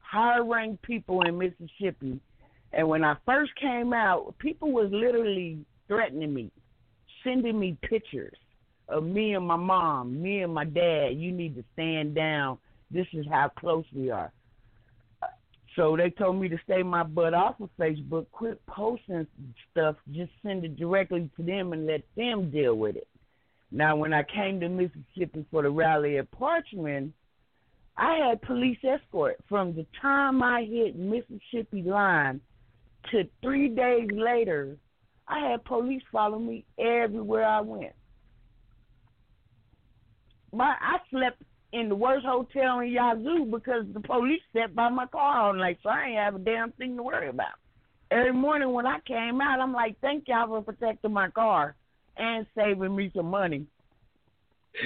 high 0.00 0.38
ranked 0.38 0.82
people 0.82 1.22
in 1.22 1.36
Mississippi. 1.36 2.20
And 2.72 2.88
when 2.88 3.04
I 3.04 3.16
first 3.26 3.54
came 3.56 3.92
out, 3.92 4.36
people 4.38 4.72
was 4.72 4.90
literally 4.90 5.64
threatening 5.88 6.32
me, 6.32 6.50
sending 7.22 7.58
me 7.58 7.76
pictures 7.82 8.36
of 8.88 9.04
me 9.04 9.34
and 9.34 9.46
my 9.46 9.56
mom, 9.56 10.20
me 10.22 10.42
and 10.42 10.54
my 10.54 10.64
dad. 10.64 11.16
You 11.16 11.32
need 11.32 11.54
to 11.56 11.64
stand 11.74 12.14
down. 12.14 12.58
This 12.90 13.06
is 13.12 13.26
how 13.28 13.48
close 13.58 13.84
we 13.92 14.10
are. 14.10 14.32
So 15.76 15.94
they 15.94 16.08
told 16.08 16.40
me 16.40 16.48
to 16.48 16.58
stay 16.64 16.82
my 16.82 17.02
butt 17.02 17.34
off 17.34 17.60
of 17.60 17.68
Facebook, 17.78 18.26
quit 18.32 18.64
posting 18.66 19.26
stuff, 19.70 19.96
just 20.10 20.32
send 20.42 20.64
it 20.64 20.76
directly 20.76 21.30
to 21.36 21.42
them 21.42 21.74
and 21.74 21.86
let 21.86 22.00
them 22.16 22.50
deal 22.50 22.74
with 22.74 22.96
it. 22.96 23.06
Now, 23.70 23.94
when 23.94 24.14
I 24.14 24.22
came 24.22 24.58
to 24.60 24.68
Mississippi 24.70 25.44
for 25.50 25.62
the 25.62 25.70
rally 25.70 26.16
at 26.16 26.30
Parchman, 26.30 27.12
I 27.98 28.16
had 28.16 28.42
police 28.42 28.78
escort 28.82 29.36
from 29.48 29.74
the 29.74 29.86
time 30.00 30.42
I 30.42 30.64
hit 30.64 30.96
Mississippi 30.96 31.82
line 31.82 32.40
to 33.10 33.24
three 33.42 33.68
days 33.68 34.08
later. 34.12 34.76
I 35.28 35.50
had 35.50 35.64
police 35.64 36.02
follow 36.10 36.38
me 36.38 36.64
everywhere 36.78 37.44
I 37.44 37.60
went. 37.60 37.94
My 40.52 40.74
I 40.80 40.98
slept 41.10 41.42
in 41.80 41.88
the 41.90 41.94
worst 41.94 42.24
hotel 42.24 42.80
in 42.80 42.88
Yazoo 42.88 43.44
because 43.44 43.84
the 43.92 44.00
police 44.00 44.40
sat 44.54 44.74
by 44.74 44.88
my 44.88 45.06
car 45.06 45.40
all 45.40 45.52
night, 45.52 45.78
so 45.82 45.90
I 45.90 46.06
ain't 46.06 46.18
have 46.18 46.36
a 46.36 46.38
damn 46.38 46.72
thing 46.72 46.96
to 46.96 47.02
worry 47.02 47.28
about. 47.28 47.54
Every 48.10 48.32
morning 48.32 48.72
when 48.72 48.86
I 48.86 48.98
came 49.06 49.40
out, 49.40 49.60
I'm 49.60 49.72
like, 49.72 49.96
thank 50.00 50.24
y'all 50.28 50.46
for 50.46 50.62
protecting 50.62 51.12
my 51.12 51.28
car 51.30 51.74
and 52.16 52.46
saving 52.56 52.96
me 52.96 53.10
some 53.14 53.26
money. 53.26 53.66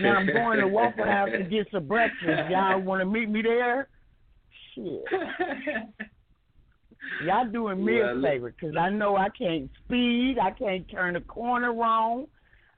Now 0.00 0.16
I'm 0.16 0.26
going 0.26 0.58
to 0.60 0.68
Waffle 0.68 1.04
House 1.04 1.28
to 1.36 1.44
get 1.44 1.68
some 1.70 1.86
breakfast. 1.86 2.50
Y'all 2.50 2.80
want 2.80 3.00
to 3.00 3.06
meet 3.06 3.28
me 3.28 3.42
there? 3.42 3.88
Shit. 4.74 5.04
Y'all 7.24 7.46
doing 7.46 7.84
me 7.84 8.00
Well, 8.00 8.18
a 8.18 8.22
favor 8.22 8.54
because 8.58 8.76
I 8.76 8.90
know 8.90 9.16
I 9.16 9.28
can't 9.30 9.70
speed, 9.84 10.36
I 10.40 10.50
can't 10.50 10.88
turn 10.90 11.16
a 11.16 11.20
corner 11.20 11.72
wrong, 11.72 12.26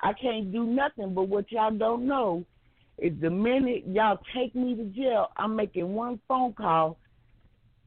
I 0.00 0.12
can't 0.12 0.52
do 0.52 0.64
nothing. 0.64 1.14
But 1.14 1.28
what 1.28 1.50
y'all 1.52 1.70
don't 1.70 2.06
know 2.06 2.44
the 3.20 3.30
minute 3.30 3.84
y'all 3.86 4.20
take 4.34 4.54
me 4.54 4.74
to 4.76 4.84
jail, 4.84 5.28
I'm 5.36 5.56
making 5.56 5.92
one 5.92 6.20
phone 6.28 6.52
call, 6.52 6.98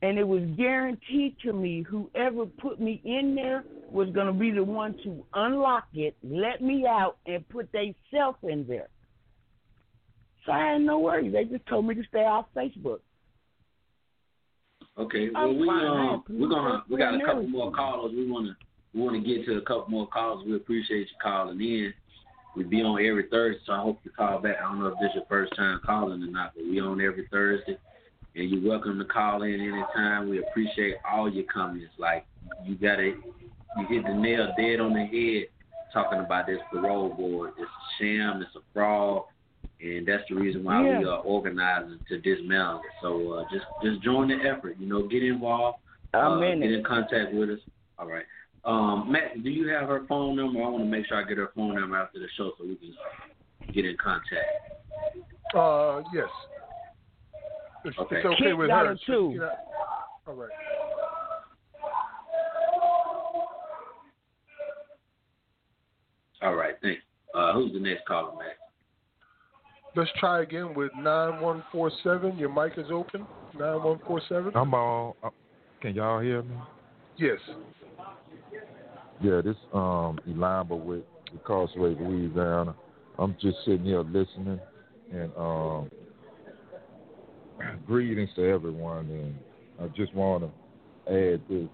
and 0.02 0.18
it 0.18 0.28
was 0.28 0.44
guaranteed 0.58 1.38
to 1.44 1.54
me 1.54 1.84
whoever 1.84 2.46
put 2.46 2.82
me 2.82 3.02
in 3.06 3.34
there 3.34 3.64
was 3.90 4.10
going 4.10 4.28
to 4.28 4.34
be 4.34 4.52
the 4.52 4.64
one 4.64 4.98
to 5.04 5.26
unlock 5.34 5.86
it, 5.94 6.18
let 6.24 6.62
me 6.62 6.86
out, 6.86 7.18
and 7.26 7.48
put 7.50 7.72
they 7.72 7.96
self 8.12 8.36
in 8.44 8.66
there. 8.68 8.90
So 10.46 10.52
I 10.52 10.74
had 10.74 10.82
no 10.82 11.00
worries. 11.00 11.34
They 11.34 11.46
just 11.46 11.66
told 11.66 11.88
me 11.88 11.96
to 11.96 12.04
stay 12.10 12.26
off 12.26 12.46
Facebook. 12.56 13.00
Okay, 14.98 15.30
well 15.34 15.44
I'm 15.44 15.60
we 15.60 15.70
um 15.70 16.24
we're 16.30 16.48
gonna 16.48 16.84
we 16.90 16.98
got 16.98 17.16
a 17.16 17.26
couple 17.26 17.48
more 17.48 17.72
callers. 17.72 18.14
We 18.16 18.30
wanna 18.30 18.56
we 18.94 19.02
wanna 19.02 19.20
get 19.20 19.46
to 19.46 19.58
a 19.58 19.62
couple 19.62 19.88
more 19.90 20.08
callers. 20.08 20.46
We 20.46 20.56
appreciate 20.56 21.08
you 21.08 21.16
calling 21.22 21.60
in. 21.60 21.94
We 22.56 22.64
be 22.64 22.82
on 22.82 23.04
every 23.06 23.28
Thursday, 23.30 23.60
so 23.66 23.74
I 23.74 23.82
hope 23.82 24.00
you 24.04 24.12
call 24.12 24.40
back. 24.40 24.56
I 24.60 24.64
don't 24.64 24.80
know 24.80 24.88
if 24.88 25.00
this 25.00 25.10
is 25.10 25.16
your 25.16 25.26
first 25.28 25.56
time 25.56 25.82
calling 25.86 26.24
or 26.24 26.28
not, 26.28 26.54
but 26.56 26.64
we 26.64 26.80
on 26.80 27.02
every 27.02 27.28
Thursday. 27.30 27.78
And 28.36 28.50
you're 28.50 28.70
welcome 28.70 28.98
to 29.00 29.06
call 29.06 29.44
in 29.44 29.54
anytime. 29.60 30.30
We 30.30 30.40
appreciate 30.40 30.96
all 31.10 31.30
your 31.32 31.46
comments. 31.54 31.94
Like 31.98 32.26
you 32.64 32.76
got 32.76 33.00
it 33.00 33.16
you 33.78 33.86
hit 33.90 34.06
the 34.06 34.14
nail 34.14 34.54
dead 34.58 34.80
on 34.80 34.94
the 34.94 35.06
head 35.06 35.48
talking 35.94 36.20
about 36.20 36.48
this 36.48 36.60
parole 36.72 37.10
board. 37.10 37.52
It's 37.58 37.70
a 37.70 38.04
sham, 38.04 38.42
it's 38.42 38.56
a 38.56 38.60
fraud. 38.74 39.24
and 39.82 40.08
that's 40.08 40.24
the 40.30 40.36
reason 40.36 40.64
why 40.64 40.82
Yeah. 40.86 41.00
we 41.00 41.06
are 41.06 41.20
organizing 41.20 42.00
to 42.08 42.18
dismantle 42.20 42.80
it. 42.80 42.92
So 43.02 43.34
uh, 43.34 43.44
just 43.52 43.66
just 43.84 44.02
join 44.02 44.30
the 44.30 44.36
effort. 44.36 44.78
You 44.80 44.88
know, 44.88 45.08
get 45.08 45.24
involved. 45.24 45.80
I'm 46.14 46.40
uh, 46.40 46.42
in 46.42 46.62
get 46.62 46.72
it. 46.72 46.78
in 46.80 46.84
contact 46.86 47.34
with 47.34 47.50
us. 47.50 47.60
All 48.00 48.08
right. 48.08 48.24
Um, 48.66 49.12
Matt, 49.12 49.44
do 49.44 49.50
you 49.50 49.68
have 49.70 49.88
her 49.88 50.06
phone 50.08 50.36
number? 50.36 50.62
I 50.62 50.68
want 50.68 50.84
to 50.84 50.90
make 50.90 51.06
sure 51.08 51.24
I 51.24 51.28
get 51.28 51.38
her 51.38 51.52
phone 51.56 51.76
number 51.76 51.98
after 51.98 52.20
the 52.20 52.28
show 52.36 52.52
so 52.58 52.66
we 52.66 52.76
can 52.76 53.74
get 53.74 53.86
in 53.86 53.96
contact. 53.98 54.48
Uh, 55.54 56.02
yes. 56.14 56.28
It's 57.86 57.98
Okay. 58.00 58.18
it's 58.18 58.26
okay 58.26 58.54
with 58.54 58.72
her. 58.72 58.92
it, 58.94 59.00
too. 59.06 59.32
You 59.34 59.50
all 60.28 60.34
right. 60.34 60.50
All 66.42 66.56
right, 66.56 66.76
thanks. 66.82 67.02
Uh, 67.34 67.54
who's 67.54 67.74
the 67.74 67.80
next 67.80 68.06
caller, 68.08 68.36
Matt? 68.38 68.58
Let's 69.96 70.12
try 70.20 70.42
again 70.42 70.74
with 70.74 70.92
9147. 70.96 72.38
Your 72.38 72.50
mic 72.50 72.78
is 72.78 72.92
open. 72.92 73.22
9147. 73.54 74.52
I'm 74.56 74.74
all. 74.74 75.16
Uh, 75.24 75.30
can 75.82 75.96
y'all 75.96 76.20
hear 76.20 76.42
me? 76.44 76.56
Yes. 77.18 77.38
Yeah, 79.22 79.42
this 79.42 79.56
um 79.74 80.20
Elamba 80.28 80.78
with 80.78 81.04
Incarcerated 81.32 82.02
Louisiana. 82.02 82.76
I'm 83.18 83.36
just 83.42 83.58
sitting 83.66 83.86
here 83.86 84.02
listening 84.02 84.60
and 85.14 85.32
um 85.38 85.90
greetings 87.88 88.30
to 88.36 88.44
everyone 88.44 89.10
and 89.10 89.36
I 89.80 89.88
just 89.96 90.14
wanna 90.14 90.50
add 91.08 91.42
this. 91.50 91.68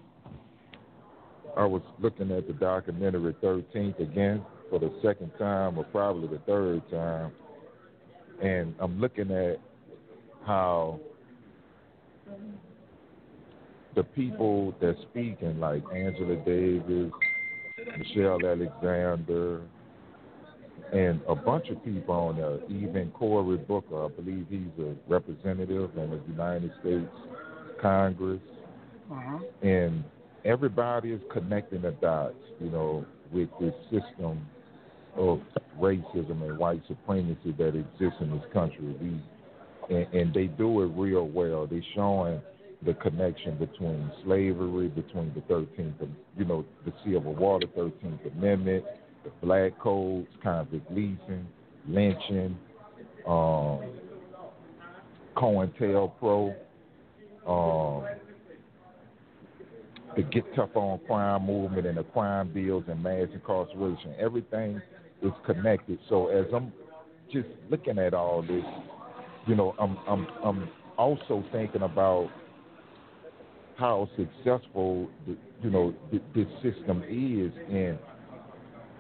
I 1.58 1.66
was 1.66 1.82
looking 2.00 2.32
at 2.32 2.48
the 2.48 2.54
documentary 2.54 3.36
Thirteenth 3.42 4.00
again 4.00 4.46
for 4.70 4.80
the 4.80 4.94
second 5.02 5.32
time 5.40 5.78
or 5.78 5.84
probably 5.86 6.28
the 6.28 6.44
third 6.46 6.82
time 6.92 7.32
and 8.42 8.76
I'm 8.80 9.00
looking 9.02 9.32
at 9.32 9.60
how 10.46 11.00
the 13.96 14.04
people 14.04 14.74
that 14.80 14.96
speaking 15.10 15.60
like 15.60 15.84
Angela 15.94 16.38
Davis, 16.46 17.12
Michelle 17.98 18.40
Alexander, 18.46 19.62
and 20.94 21.22
a 21.28 21.36
bunch 21.36 21.70
of 21.70 21.84
people 21.86 22.14
on 22.14 22.38
there, 22.38 22.60
even 22.70 23.12
Cory 23.12 23.58
Booker, 23.58 24.06
I 24.06 24.10
believe 24.10 24.46
he's 24.50 24.86
a 24.86 24.96
representative 25.08 25.98
in 25.98 26.10
the 26.10 26.22
United 26.28 26.72
States 26.82 27.10
Congress, 27.82 28.42
uh-huh. 29.12 29.40
and 29.62 30.04
everybody 30.46 31.12
is 31.12 31.22
connecting 31.32 31.82
the 31.82 31.92
dots, 31.92 32.36
you 32.60 32.70
know, 32.70 33.06
with 33.32 33.50
this 33.60 33.74
system 33.84 34.46
of 35.16 35.40
racism 35.80 36.42
and 36.44 36.58
white 36.58 36.82
supremacy 36.88 37.54
that 37.58 37.70
exists 37.70 38.20
in 38.20 38.32
this 38.32 38.46
country. 38.54 38.96
We 39.02 39.22
and, 39.90 40.14
and 40.14 40.34
they 40.34 40.46
do 40.48 40.84
it 40.84 40.92
real 40.96 41.28
well. 41.28 41.68
They're 41.68 41.82
showing 41.96 42.42
the 42.86 42.94
connection 42.96 43.58
between 43.58 44.12
slavery, 44.24 44.88
between 44.88 45.32
the 45.36 45.42
13th, 45.54 46.10
you 46.38 46.46
know, 46.46 46.66
the 46.86 46.94
Civil 47.06 47.36
War, 47.36 47.60
the 47.60 47.68
13th 47.68 48.38
Amendment, 48.38 48.84
the 49.24 49.32
Black 49.42 49.78
Codes, 49.80 50.28
convict 50.42 50.90
leasing, 50.92 51.48
lynching, 51.88 52.58
um, 53.28 53.82
COINTELPRO, 55.36 56.56
um, 57.48 58.06
the 60.16 60.24
Get 60.24 60.44
Tough 60.56 60.76
on 60.76 61.00
Crime 61.06 61.46
movement 61.46 61.86
and 61.88 61.98
the 61.98 62.04
crime 62.04 62.52
bills 62.52 62.84
and 62.88 63.02
mass 63.02 63.28
incarceration. 63.34 64.14
Everything 64.20 64.82
is 65.22 65.32
connected. 65.46 66.00
So 66.10 66.28
as 66.28 66.46
I'm 66.54 66.74
just 67.32 67.48
looking 67.70 67.98
at 67.98 68.14
all 68.14 68.42
this, 68.42 68.64
you 69.48 69.56
know, 69.56 69.76
I'm 69.80 69.98
I'm 70.08 70.28
I'm 70.44 70.70
also 70.98 71.44
thinking 71.52 71.84
about 71.84 72.30
how 73.82 74.08
successful 74.16 75.10
the, 75.26 75.36
you 75.64 75.72
know 75.72 75.94
th- 76.12 76.22
this 76.36 76.46
system 76.62 77.04
is, 77.10 77.52
and 77.68 77.98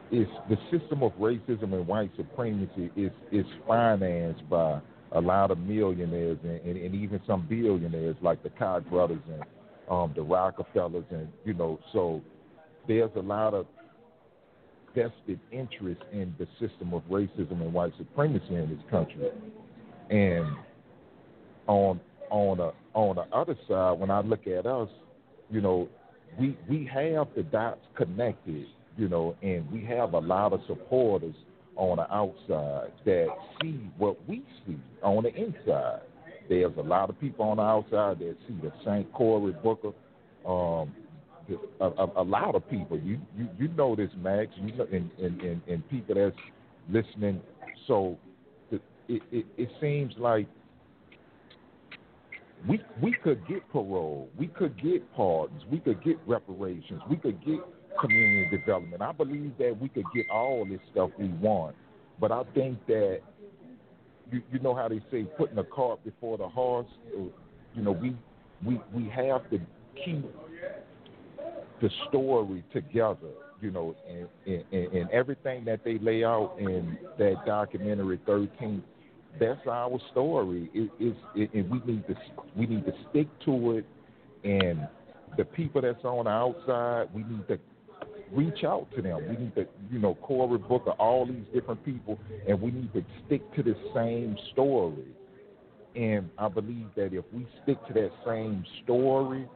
it's 0.09 0.31
the 0.49 0.57
system 0.75 1.03
of 1.03 1.11
racism 1.13 1.73
and 1.73 1.87
white 1.87 2.09
supremacy 2.17 2.91
is 2.95 3.11
is 3.31 3.45
financed 3.67 4.49
by 4.49 4.81
a 5.11 5.21
lot 5.21 5.51
of 5.51 5.59
millionaires 5.59 6.39
and, 6.43 6.59
and, 6.61 6.77
and 6.77 6.95
even 6.95 7.21
some 7.27 7.45
billionaires 7.47 8.15
like 8.23 8.41
the 8.41 8.49
Koch 8.49 8.83
brothers 8.89 9.19
and 9.31 9.43
um, 9.87 10.13
the 10.15 10.23
Rockefellers, 10.23 11.05
and 11.11 11.27
you 11.45 11.53
know, 11.53 11.79
so 11.93 12.21
there's 12.87 13.11
a 13.15 13.21
lot 13.21 13.53
of 13.53 13.67
vested 14.95 15.39
interest 15.51 16.01
in 16.11 16.33
the 16.39 16.47
system 16.59 16.91
of 16.93 17.03
racism 17.03 17.61
and 17.61 17.71
white 17.71 17.93
supremacy 17.99 18.55
in 18.55 18.67
this 18.67 18.83
country, 18.89 19.29
and 20.09 20.47
on 21.67 21.99
on 22.31 22.59
a 22.59 22.71
on 22.97 23.17
the 23.17 23.35
other 23.35 23.55
side, 23.67 23.99
when 23.99 24.09
I 24.09 24.21
look 24.21 24.47
at 24.47 24.65
us, 24.65 24.89
you 25.51 25.61
know, 25.61 25.87
we 26.39 26.57
we 26.67 26.89
have 26.91 27.27
the 27.35 27.43
dots 27.43 27.81
connected, 27.95 28.65
you 28.97 29.07
know, 29.09 29.35
and 29.43 29.69
we 29.71 29.83
have 29.85 30.13
a 30.13 30.19
lot 30.19 30.53
of 30.53 30.61
supporters 30.65 31.35
on 31.75 31.97
the 31.97 32.13
outside 32.13 32.91
that 33.05 33.27
see 33.61 33.79
what 33.97 34.17
we 34.27 34.43
see 34.65 34.77
on 35.03 35.23
the 35.23 35.35
inside. 35.35 36.01
There's 36.49 36.73
a 36.77 36.81
lot 36.81 37.09
of 37.09 37.19
people 37.19 37.45
on 37.45 37.57
the 37.57 37.63
outside 37.63 38.19
that 38.19 38.35
see 38.47 38.57
the 38.61 38.71
St. 38.85 39.11
Cory 39.13 39.53
Booker, 39.63 39.91
um, 40.45 40.93
a, 41.79 41.85
a, 41.85 42.21
a 42.21 42.23
lot 42.23 42.55
of 42.55 42.67
people. 42.69 42.97
You 42.97 43.19
you 43.37 43.47
you 43.59 43.67
know 43.69 43.95
this, 43.95 44.09
Max, 44.17 44.51
you 44.55 44.73
know, 44.73 44.87
and 44.91 45.11
and, 45.19 45.41
and, 45.41 45.61
and 45.67 45.89
people 45.89 46.15
that's 46.15 46.35
listening. 46.89 47.41
So 47.87 48.17
it 48.69 48.81
it 49.09 49.45
it 49.57 49.69
seems 49.81 50.13
like 50.17 50.47
we 52.67 52.79
we 53.01 53.13
could 53.23 53.45
get 53.47 53.67
parole, 53.71 54.29
we 54.37 54.47
could 54.47 54.81
get 54.81 55.11
pardons, 55.13 55.63
we 55.71 55.79
could 55.79 56.03
get 56.03 56.17
reparations, 56.27 57.01
we 57.09 57.17
could 57.17 57.43
get 57.43 57.59
community 57.99 58.57
development. 58.57 59.01
I 59.01 59.11
believe 59.11 59.53
that 59.57 59.77
we 59.79 59.89
could 59.89 60.05
get 60.13 60.29
all 60.29 60.65
this 60.65 60.79
stuff 60.91 61.09
we 61.17 61.29
want, 61.29 61.75
but 62.19 62.31
I 62.31 62.43
think 62.53 62.85
that 62.87 63.21
you 64.31 64.41
you 64.51 64.59
know 64.59 64.75
how 64.75 64.87
they 64.87 65.01
say 65.11 65.23
putting 65.23 65.55
the 65.55 65.63
cart 65.63 66.03
before 66.03 66.37
the 66.37 66.47
horse. 66.47 66.87
You 67.73 67.81
know 67.81 67.91
we 67.91 68.15
we 68.65 68.79
we 68.93 69.09
have 69.09 69.49
to 69.49 69.59
keep 70.03 70.25
the 71.81 71.89
story 72.09 72.63
together. 72.71 73.31
You 73.59 73.69
know, 73.69 73.95
and, 74.09 74.63
and, 74.71 74.91
and 74.91 75.09
everything 75.11 75.65
that 75.65 75.83
they 75.83 75.99
lay 75.99 76.23
out 76.23 76.55
in 76.57 76.97
that 77.19 77.45
documentary, 77.45 78.19
Thirteen 78.25 78.81
that's 79.39 79.65
our 79.67 79.99
story. 80.11 80.69
It, 80.73 80.91
it's 80.99 81.17
it, 81.35 81.53
and 81.53 81.69
we 81.69 81.81
need 81.91 82.07
to 82.07 82.15
we 82.55 82.65
need 82.65 82.85
to 82.85 82.93
stick 83.09 83.27
to 83.45 83.77
it. 83.77 83.85
And 84.43 84.87
the 85.37 85.45
people 85.45 85.81
that's 85.81 86.03
on 86.03 86.25
the 86.25 86.31
outside, 86.31 87.13
we 87.13 87.23
need 87.23 87.47
to 87.47 87.59
reach 88.31 88.63
out 88.63 88.87
to 88.95 89.01
them. 89.01 89.19
We 89.29 89.37
need 89.37 89.55
to, 89.55 89.67
you 89.91 89.99
know, 89.99 90.15
Cory 90.15 90.57
Booker, 90.57 90.91
all 90.91 91.25
these 91.25 91.45
different 91.53 91.83
people, 91.85 92.19
and 92.47 92.59
we 92.61 92.71
need 92.71 92.93
to 92.93 93.03
stick 93.25 93.41
to 93.55 93.63
the 93.63 93.75
same 93.93 94.37
story. 94.53 95.05
And 95.95 96.29
I 96.37 96.47
believe 96.47 96.87
that 96.95 97.13
if 97.13 97.25
we 97.33 97.45
stick 97.63 97.77
to 97.87 97.93
that 97.93 98.11
same 98.25 98.63
story, 98.83 99.47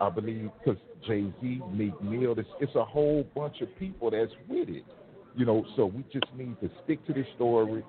I 0.00 0.10
believe 0.10 0.50
because 0.64 0.80
Jay 1.06 1.32
Z, 1.40 1.62
Meek 1.72 2.00
Mill, 2.02 2.34
it's, 2.36 2.48
it's 2.60 2.74
a 2.74 2.84
whole 2.84 3.24
bunch 3.34 3.60
of 3.60 3.68
people 3.78 4.10
that's 4.10 4.32
with 4.48 4.68
it. 4.68 4.84
You 5.36 5.46
know, 5.46 5.64
so 5.76 5.86
we 5.86 6.04
just 6.12 6.26
need 6.36 6.60
to 6.60 6.70
stick 6.84 7.04
to 7.06 7.12
the 7.12 7.24
story 7.36 7.84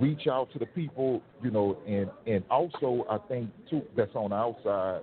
reach 0.00 0.26
out 0.26 0.52
to 0.52 0.58
the 0.58 0.66
people, 0.66 1.22
you 1.42 1.50
know, 1.50 1.78
and 1.86 2.10
and 2.26 2.44
also 2.50 3.06
I 3.10 3.18
think 3.28 3.50
too 3.68 3.82
that's 3.96 4.14
on 4.14 4.30
the 4.30 4.36
outside 4.36 5.00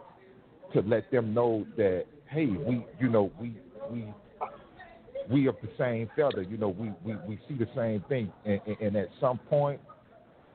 to 0.73 0.81
let 0.81 1.09
them 1.11 1.33
know 1.33 1.65
that 1.77 2.05
hey, 2.29 2.45
we 2.45 2.85
you 2.99 3.09
know 3.09 3.31
we 3.39 3.55
we 3.91 4.05
we 5.29 5.47
of 5.47 5.55
the 5.61 5.69
same 5.77 6.09
feather, 6.15 6.41
you 6.41 6.57
know, 6.57 6.69
we 6.69 6.91
we, 7.05 7.15
we 7.27 7.39
see 7.47 7.55
the 7.55 7.69
same 7.75 8.03
thing, 8.09 8.31
and, 8.45 8.59
and, 8.65 8.77
and 8.79 8.95
at 8.95 9.09
some 9.21 9.37
point, 9.37 9.79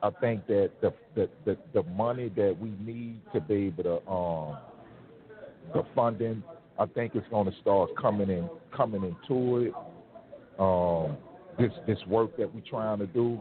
I 0.02 0.10
think 0.20 0.46
that 0.48 0.72
the, 0.80 0.92
the 1.14 1.28
the 1.44 1.56
the 1.72 1.82
money 1.90 2.30
that 2.36 2.56
we 2.58 2.70
need 2.84 3.20
to 3.32 3.40
be 3.40 3.66
able 3.66 3.84
to 3.84 4.10
um 4.10 4.56
the 5.72 5.84
funding, 5.94 6.42
I 6.78 6.86
think 6.86 7.14
it's 7.14 7.26
going 7.28 7.50
to 7.50 7.60
start 7.60 7.90
coming 8.00 8.30
in 8.30 8.48
coming 8.76 9.02
into 9.04 9.58
it. 9.58 9.74
Um, 10.58 11.16
this 11.58 11.72
this 11.86 11.98
work 12.06 12.36
that 12.36 12.52
we're 12.52 12.62
trying 12.68 12.98
to 12.98 13.06
do, 13.06 13.40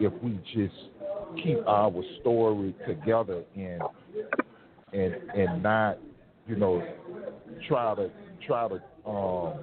if 0.00 0.12
we 0.22 0.38
just 0.54 0.74
keep 1.42 1.66
our 1.66 1.92
story 2.20 2.74
together 2.86 3.42
and 3.56 3.82
and 4.92 5.14
and 5.34 5.62
not, 5.62 5.98
you 6.46 6.56
know, 6.56 6.82
try 7.68 7.94
to 7.94 8.10
try 8.46 8.68
to 8.68 8.74
um, 9.08 9.54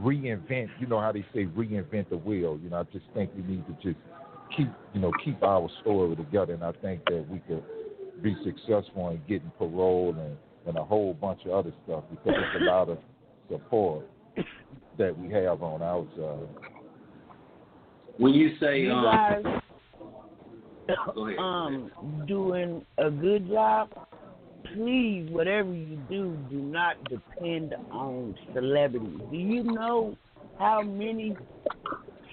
reinvent. 0.00 0.68
You 0.80 0.86
know 0.86 1.00
how 1.00 1.12
they 1.12 1.24
say 1.34 1.44
reinvent 1.46 2.10
the 2.10 2.16
wheel. 2.16 2.58
You 2.62 2.70
know, 2.70 2.80
I 2.80 2.84
just 2.92 3.06
think 3.14 3.30
we 3.36 3.42
need 3.42 3.64
to 3.66 3.72
just 3.82 4.00
keep 4.56 4.68
you 4.92 5.00
know 5.00 5.12
keep 5.24 5.42
our 5.42 5.68
story 5.82 6.16
together, 6.16 6.54
and 6.54 6.64
I 6.64 6.72
think 6.72 7.04
that 7.06 7.26
we 7.28 7.40
could 7.40 7.62
be 8.22 8.36
successful 8.44 9.10
in 9.10 9.20
getting 9.28 9.50
parole 9.58 10.14
and 10.18 10.36
and 10.66 10.78
a 10.78 10.84
whole 10.84 11.14
bunch 11.14 11.40
of 11.44 11.52
other 11.52 11.72
stuff 11.84 12.04
because 12.10 12.32
there's 12.32 12.62
a 12.62 12.64
lot 12.64 12.88
of 12.88 12.98
support 13.50 14.08
that 14.98 15.16
we 15.18 15.30
have 15.30 15.62
on 15.62 15.82
our 15.82 16.06
side. 16.16 16.73
When 18.18 18.32
you 18.32 18.50
say 18.60 18.80
You 18.80 18.92
um, 18.92 19.04
guys, 19.04 19.44
um 21.38 21.90
doing 22.28 22.84
a 22.98 23.10
good 23.10 23.48
job, 23.48 23.88
please, 24.74 25.28
whatever 25.30 25.72
you 25.72 25.98
do, 26.08 26.36
do 26.50 26.56
not 26.56 27.02
depend 27.08 27.74
on 27.90 28.36
celebrities. 28.52 29.20
Do 29.30 29.36
you 29.36 29.64
know 29.64 30.16
how 30.58 30.82
many 30.82 31.36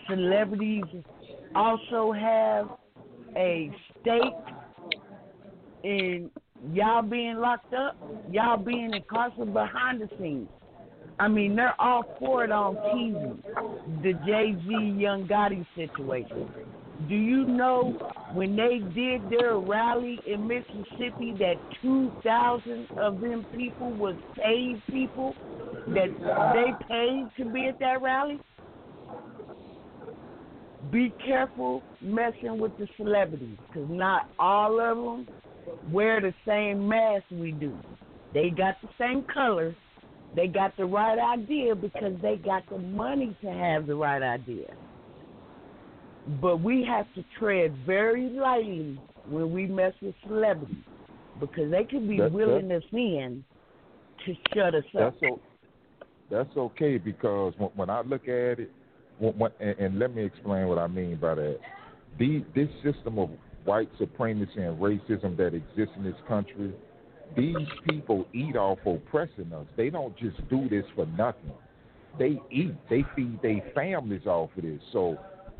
celebrities 0.07 0.83
also 1.55 2.11
have 2.11 2.69
a 3.35 3.71
stake 4.01 4.33
in 5.83 6.29
y'all 6.73 7.01
being 7.01 7.37
locked 7.37 7.73
up, 7.73 7.97
y'all 8.29 8.57
being 8.57 8.93
incarcerated 8.93 9.53
behind 9.53 10.01
the 10.01 10.09
scenes? 10.19 10.47
I 11.19 11.27
mean, 11.27 11.55
they're 11.55 11.79
all 11.79 12.03
for 12.19 12.43
it 12.43 12.51
on 12.51 12.75
TV. 12.75 14.01
The 14.01 14.13
Jay 14.25 14.55
Z 14.67 14.95
Yo 14.97 15.23
Gotti 15.25 15.65
situation. 15.75 16.49
Do 17.07 17.15
you 17.15 17.45
know 17.45 17.97
when 18.33 18.55
they 18.55 18.79
did 18.93 19.21
their 19.29 19.57
rally 19.57 20.19
in 20.27 20.47
Mississippi 20.47 21.33
that 21.39 21.55
2,000 21.81 22.87
of 22.97 23.19
them 23.19 23.45
people 23.55 23.91
was 23.93 24.15
paid 24.35 24.81
people 24.89 25.35
that 25.87 26.09
they 26.53 26.85
paid 26.87 27.27
to 27.37 27.51
be 27.51 27.67
at 27.67 27.79
that 27.79 28.01
rally? 28.01 28.39
Be 30.91 31.13
careful 31.25 31.81
messing 32.01 32.59
with 32.59 32.77
the 32.77 32.87
celebrities 32.97 33.57
because 33.67 33.89
not 33.89 34.29
all 34.37 34.79
of 34.79 34.97
them 34.97 35.27
wear 35.91 36.21
the 36.21 36.33
same 36.47 36.87
mask 36.87 37.25
we 37.31 37.51
do. 37.51 37.75
They 38.33 38.49
got 38.49 38.75
the 38.81 38.89
same 38.99 39.25
colors. 39.33 39.75
They 40.35 40.47
got 40.47 40.75
the 40.77 40.85
right 40.85 41.19
idea 41.19 41.75
because 41.75 42.13
they 42.21 42.37
got 42.37 42.67
the 42.69 42.77
money 42.77 43.35
to 43.41 43.51
have 43.51 43.87
the 43.87 43.95
right 43.95 44.21
idea. 44.21 44.73
But 46.41 46.61
we 46.61 46.85
have 46.87 47.05
to 47.15 47.25
tread 47.37 47.75
very 47.85 48.29
lightly 48.29 49.01
when 49.29 49.51
we 49.51 49.65
mess 49.65 49.93
with 50.01 50.15
celebrities 50.25 50.77
because 51.39 51.69
they 51.71 51.83
could 51.83 52.07
be 52.07 52.17
That- 52.17 52.31
willing 52.31 52.71
us 52.71 52.83
in 52.91 53.43
to 54.25 54.35
shut 54.53 54.75
us 54.75 54.85
up. 54.95 55.13
That's 55.19 55.23
o- 55.23 55.39
that's 56.29 56.55
okay 56.55 56.97
because 56.97 57.53
when, 57.57 57.71
when 57.71 57.89
I 57.89 58.01
look 58.01 58.23
at 58.23 58.59
it, 58.59 58.71
when, 59.19 59.37
when, 59.37 59.51
and, 59.59 59.77
and 59.79 59.99
let 59.99 60.15
me 60.15 60.23
explain 60.23 60.67
what 60.67 60.77
I 60.77 60.87
mean 60.87 61.17
by 61.17 61.35
that. 61.35 61.59
The, 62.19 62.45
this 62.55 62.69
system 62.83 63.19
of 63.19 63.29
white 63.65 63.89
supremacy 63.97 64.61
and 64.61 64.77
racism 64.79 65.35
that 65.37 65.53
exists 65.53 65.95
in 65.97 66.03
this 66.03 66.15
country, 66.27 66.73
these 67.35 67.55
people 67.89 68.25
eat 68.33 68.55
off 68.55 68.79
oppressing 68.85 69.51
us. 69.53 69.65
They 69.77 69.89
don't 69.89 70.17
just 70.17 70.37
do 70.49 70.67
this 70.69 70.85
for 70.95 71.05
nothing. 71.05 71.53
They 72.19 72.39
eat. 72.51 72.75
They 72.89 73.05
feed 73.15 73.41
their 73.41 73.61
families 73.73 74.25
off 74.25 74.49
of 74.57 74.63
this. 74.63 74.81
So, 74.91 75.17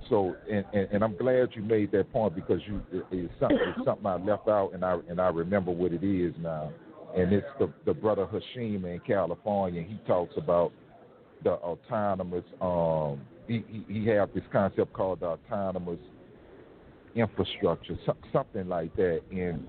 so, 0.10 0.36
and, 0.52 0.66
and, 0.74 0.88
and 0.92 1.04
I'm 1.04 1.16
glad 1.16 1.50
you 1.54 1.62
made 1.62 1.92
that 1.92 2.12
point 2.12 2.36
because 2.36 2.60
you 2.68 2.82
it, 2.92 3.06
it's 3.12 3.34
something 3.40 3.60
it's 3.76 3.86
something 3.86 4.06
I 4.06 4.16
left 4.16 4.48
out 4.48 4.72
and 4.74 4.84
I 4.84 4.98
and 5.10 5.22
I 5.22 5.30
remember 5.30 5.72
what 5.72 5.94
it 5.94 6.04
is 6.04 6.34
now. 6.42 6.72
And 7.16 7.32
it's 7.32 7.48
the 7.60 7.72
the 7.86 7.94
brother 7.94 8.26
Hashim 8.26 8.84
in 8.86 9.02
California. 9.06 9.84
He 9.84 10.00
talks 10.08 10.34
about 10.38 10.72
the 11.44 11.52
autonomous. 11.52 12.46
Um, 12.60 13.22
he 13.48 13.64
he, 13.68 14.02
he 14.02 14.06
this 14.06 14.44
concept 14.52 14.92
called 14.94 15.22
the 15.22 15.28
autonomous 15.28 16.00
infrastructure, 17.16 17.98
so, 18.06 18.16
something 18.34 18.68
like 18.68 18.96
that. 18.96 19.22
And 19.32 19.66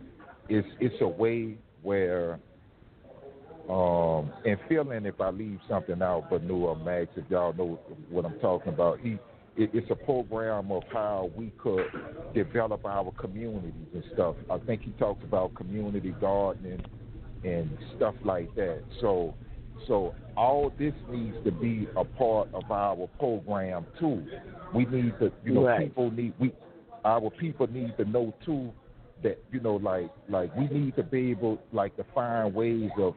it's 0.49 0.69
it's 0.81 1.01
a 1.01 1.09
way 1.09 1.57
where 1.83 2.39
um 3.69 4.33
and 4.45 4.59
feeling 4.69 5.07
if 5.07 5.21
I 5.21 5.31
leave 5.31 5.61
something 5.69 6.03
out, 6.03 6.29
but 6.31 6.43
New 6.43 6.65
or 6.65 6.77
Max, 6.77 7.09
if 7.17 7.25
y'all 7.31 7.53
know 7.53 7.79
what 8.11 8.25
I'm 8.25 8.39
talking 8.41 8.73
about, 8.73 9.01
he 9.01 9.19
it, 9.57 9.71
it's 9.73 9.91
a 9.91 9.95
program 9.95 10.73
of 10.73 10.83
how 10.93 11.31
we 11.37 11.53
could 11.59 11.87
develop 12.35 12.85
our 12.87 13.13
communities 13.13 13.73
and 13.95 14.03
stuff. 14.15 14.35
I 14.51 14.59
think 14.59 14.83
he 14.83 14.93
talks 14.93 15.23
about 15.25 15.55
community 15.55 16.15
gardening 16.21 16.83
and 17.45 17.77
stuff 17.97 18.15
like 18.25 18.53
that. 18.57 18.83
So 19.01 19.35
so 19.87 20.15
all 20.37 20.73
this 20.79 20.95
needs 21.11 21.37
to 21.45 21.53
be 21.53 21.89
a 21.97 22.05
part 22.05 22.49
of 22.55 22.71
our 22.71 23.09
program 23.19 23.87
too. 24.01 24.25
We 24.75 24.87
need 24.87 25.19
to 25.21 25.31
you 25.45 25.55
know, 25.55 25.67
Right. 25.67 25.89
people 25.89 26.11
need 26.11 26.35
we 26.39 26.53
our 27.05 27.31
people 27.31 27.67
need 27.67 27.97
to 27.97 28.05
know 28.05 28.35
too 28.45 28.73
that 29.23 29.39
you 29.53 29.61
know 29.61 29.77
like 29.77 30.11
like 30.29 30.55
we 30.57 30.67
need 30.69 30.97
to 30.97 31.03
be 31.03 31.31
able 31.31 31.59
like 31.73 31.97
to 31.97 32.05
find 32.15 32.55
ways 32.55 32.91
of 32.99 33.15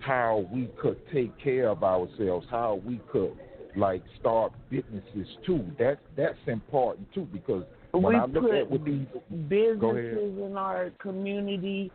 how 0.00 0.46
we 0.52 0.68
could 0.80 0.98
take 1.12 1.36
care 1.38 1.68
of 1.68 1.84
ourselves, 1.84 2.46
how 2.50 2.80
we 2.84 3.00
could 3.10 3.36
like 3.76 4.02
start 4.20 4.52
businesses 4.70 5.28
too. 5.46 5.64
That 5.78 5.98
that's 6.16 6.38
important 6.46 7.12
too 7.14 7.26
because 7.32 7.64
when 7.92 8.04
we 8.04 8.16
I 8.16 8.24
look 8.26 8.52
at 8.52 8.70
what 8.70 8.84
these 8.84 9.06
businesses 9.48 10.38
in 10.38 10.54
our 10.56 10.90
community, 10.98 11.90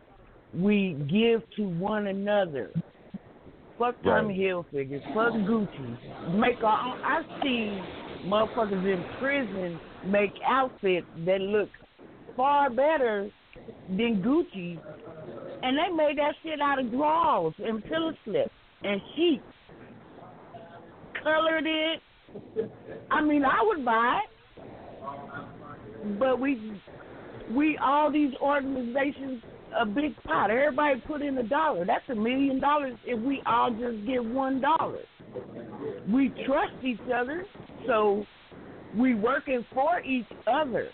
we 0.54 0.96
give 1.10 1.42
to 1.56 1.62
one 1.62 2.06
another. 2.06 2.70
Fuck 3.78 3.94
Tommy 4.02 4.52
Right. 4.52 4.64
Hilfiger, 4.72 5.02
fuck 5.14 5.32
Gucci. 5.34 6.34
Make 6.34 6.62
our 6.64 6.94
own. 6.94 7.00
I 7.04 7.22
see 7.42 8.26
motherfuckers 8.26 8.84
in 8.84 9.04
prison 9.20 9.78
make 10.06 10.32
outfits 10.44 11.06
that 11.26 11.40
look 11.40 11.68
far 12.36 12.70
better 12.70 13.30
than 13.88 14.22
Gucci, 14.22 14.78
and 15.62 15.76
they 15.76 15.94
made 15.94 16.18
that 16.18 16.34
shit 16.42 16.60
out 16.60 16.78
of 16.78 16.90
drawers 16.90 17.54
and 17.58 17.84
pillow 17.84 18.12
slips 18.24 18.50
and 18.82 19.00
sheets. 19.16 19.42
Colored 21.22 21.66
it. 21.66 22.00
I 23.10 23.22
mean, 23.22 23.44
I 23.44 23.60
would 23.62 23.84
buy 23.84 24.20
it 24.24 24.30
but 26.18 26.38
we 26.40 26.80
we 27.50 27.78
all 27.82 28.12
these 28.12 28.32
organizations 28.40 29.42
a 29.78 29.84
big 29.86 30.14
pot. 30.24 30.50
Everybody 30.50 31.00
put 31.06 31.22
in 31.22 31.36
a 31.38 31.42
dollar. 31.42 31.84
That's 31.84 32.08
a 32.08 32.14
million 32.14 32.60
dollars 32.60 32.96
if 33.04 33.22
we 33.22 33.42
all 33.46 33.70
just 33.70 34.06
give 34.06 34.24
one 34.24 34.60
dollar. 34.60 35.00
We 36.10 36.32
trust 36.46 36.72
each 36.82 37.00
other, 37.14 37.44
so 37.86 38.24
we 38.96 39.14
working 39.14 39.64
for 39.74 40.00
each 40.00 40.26
other. 40.46 40.88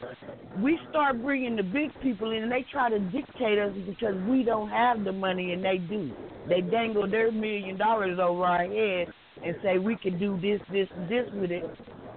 We 0.58 0.78
start 0.90 1.22
bringing 1.22 1.56
the 1.56 1.62
big 1.62 1.90
people 2.02 2.32
in, 2.32 2.42
and 2.42 2.52
they 2.52 2.64
try 2.70 2.90
to 2.90 2.98
dictate 2.98 3.58
us 3.58 3.72
because 3.86 4.14
we 4.28 4.42
don't 4.42 4.70
have 4.70 5.04
the 5.04 5.12
money, 5.12 5.52
and 5.52 5.64
they 5.64 5.78
do. 5.78 6.12
They 6.48 6.60
dangle 6.60 7.08
their 7.08 7.30
million 7.32 7.78
dollars 7.78 8.18
over 8.20 8.44
our 8.44 8.64
head 8.64 9.08
and 9.44 9.56
say 9.62 9.78
we 9.78 9.96
can 9.96 10.18
do 10.18 10.38
this, 10.40 10.60
this, 10.70 10.88
this 11.08 11.26
with 11.34 11.50
it. 11.50 11.64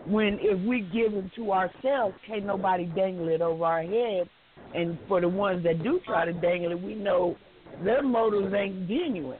When 0.05 0.38
if 0.41 0.59
we 0.65 0.82
give 0.82 1.13
it 1.13 1.32
to 1.36 1.51
ourselves, 1.51 2.15
can't 2.25 2.45
nobody 2.45 2.86
dangle 2.86 3.30
it 3.30 3.41
over 3.41 3.65
our 3.65 3.84
head. 3.84 4.30
And 4.73 4.97
for 5.07 5.21
the 5.21 5.30
ones 5.30 5.63
that 5.63 5.84
do 5.84 5.99
try 6.05 6.25
to 6.25 6.34
dangle 6.34 6.71
it, 6.71 6.82
we 6.82 6.95
know 6.95 7.38
their 7.84 8.03
motives 8.03 8.53
ain't 8.53 8.88
genuine. 8.88 9.39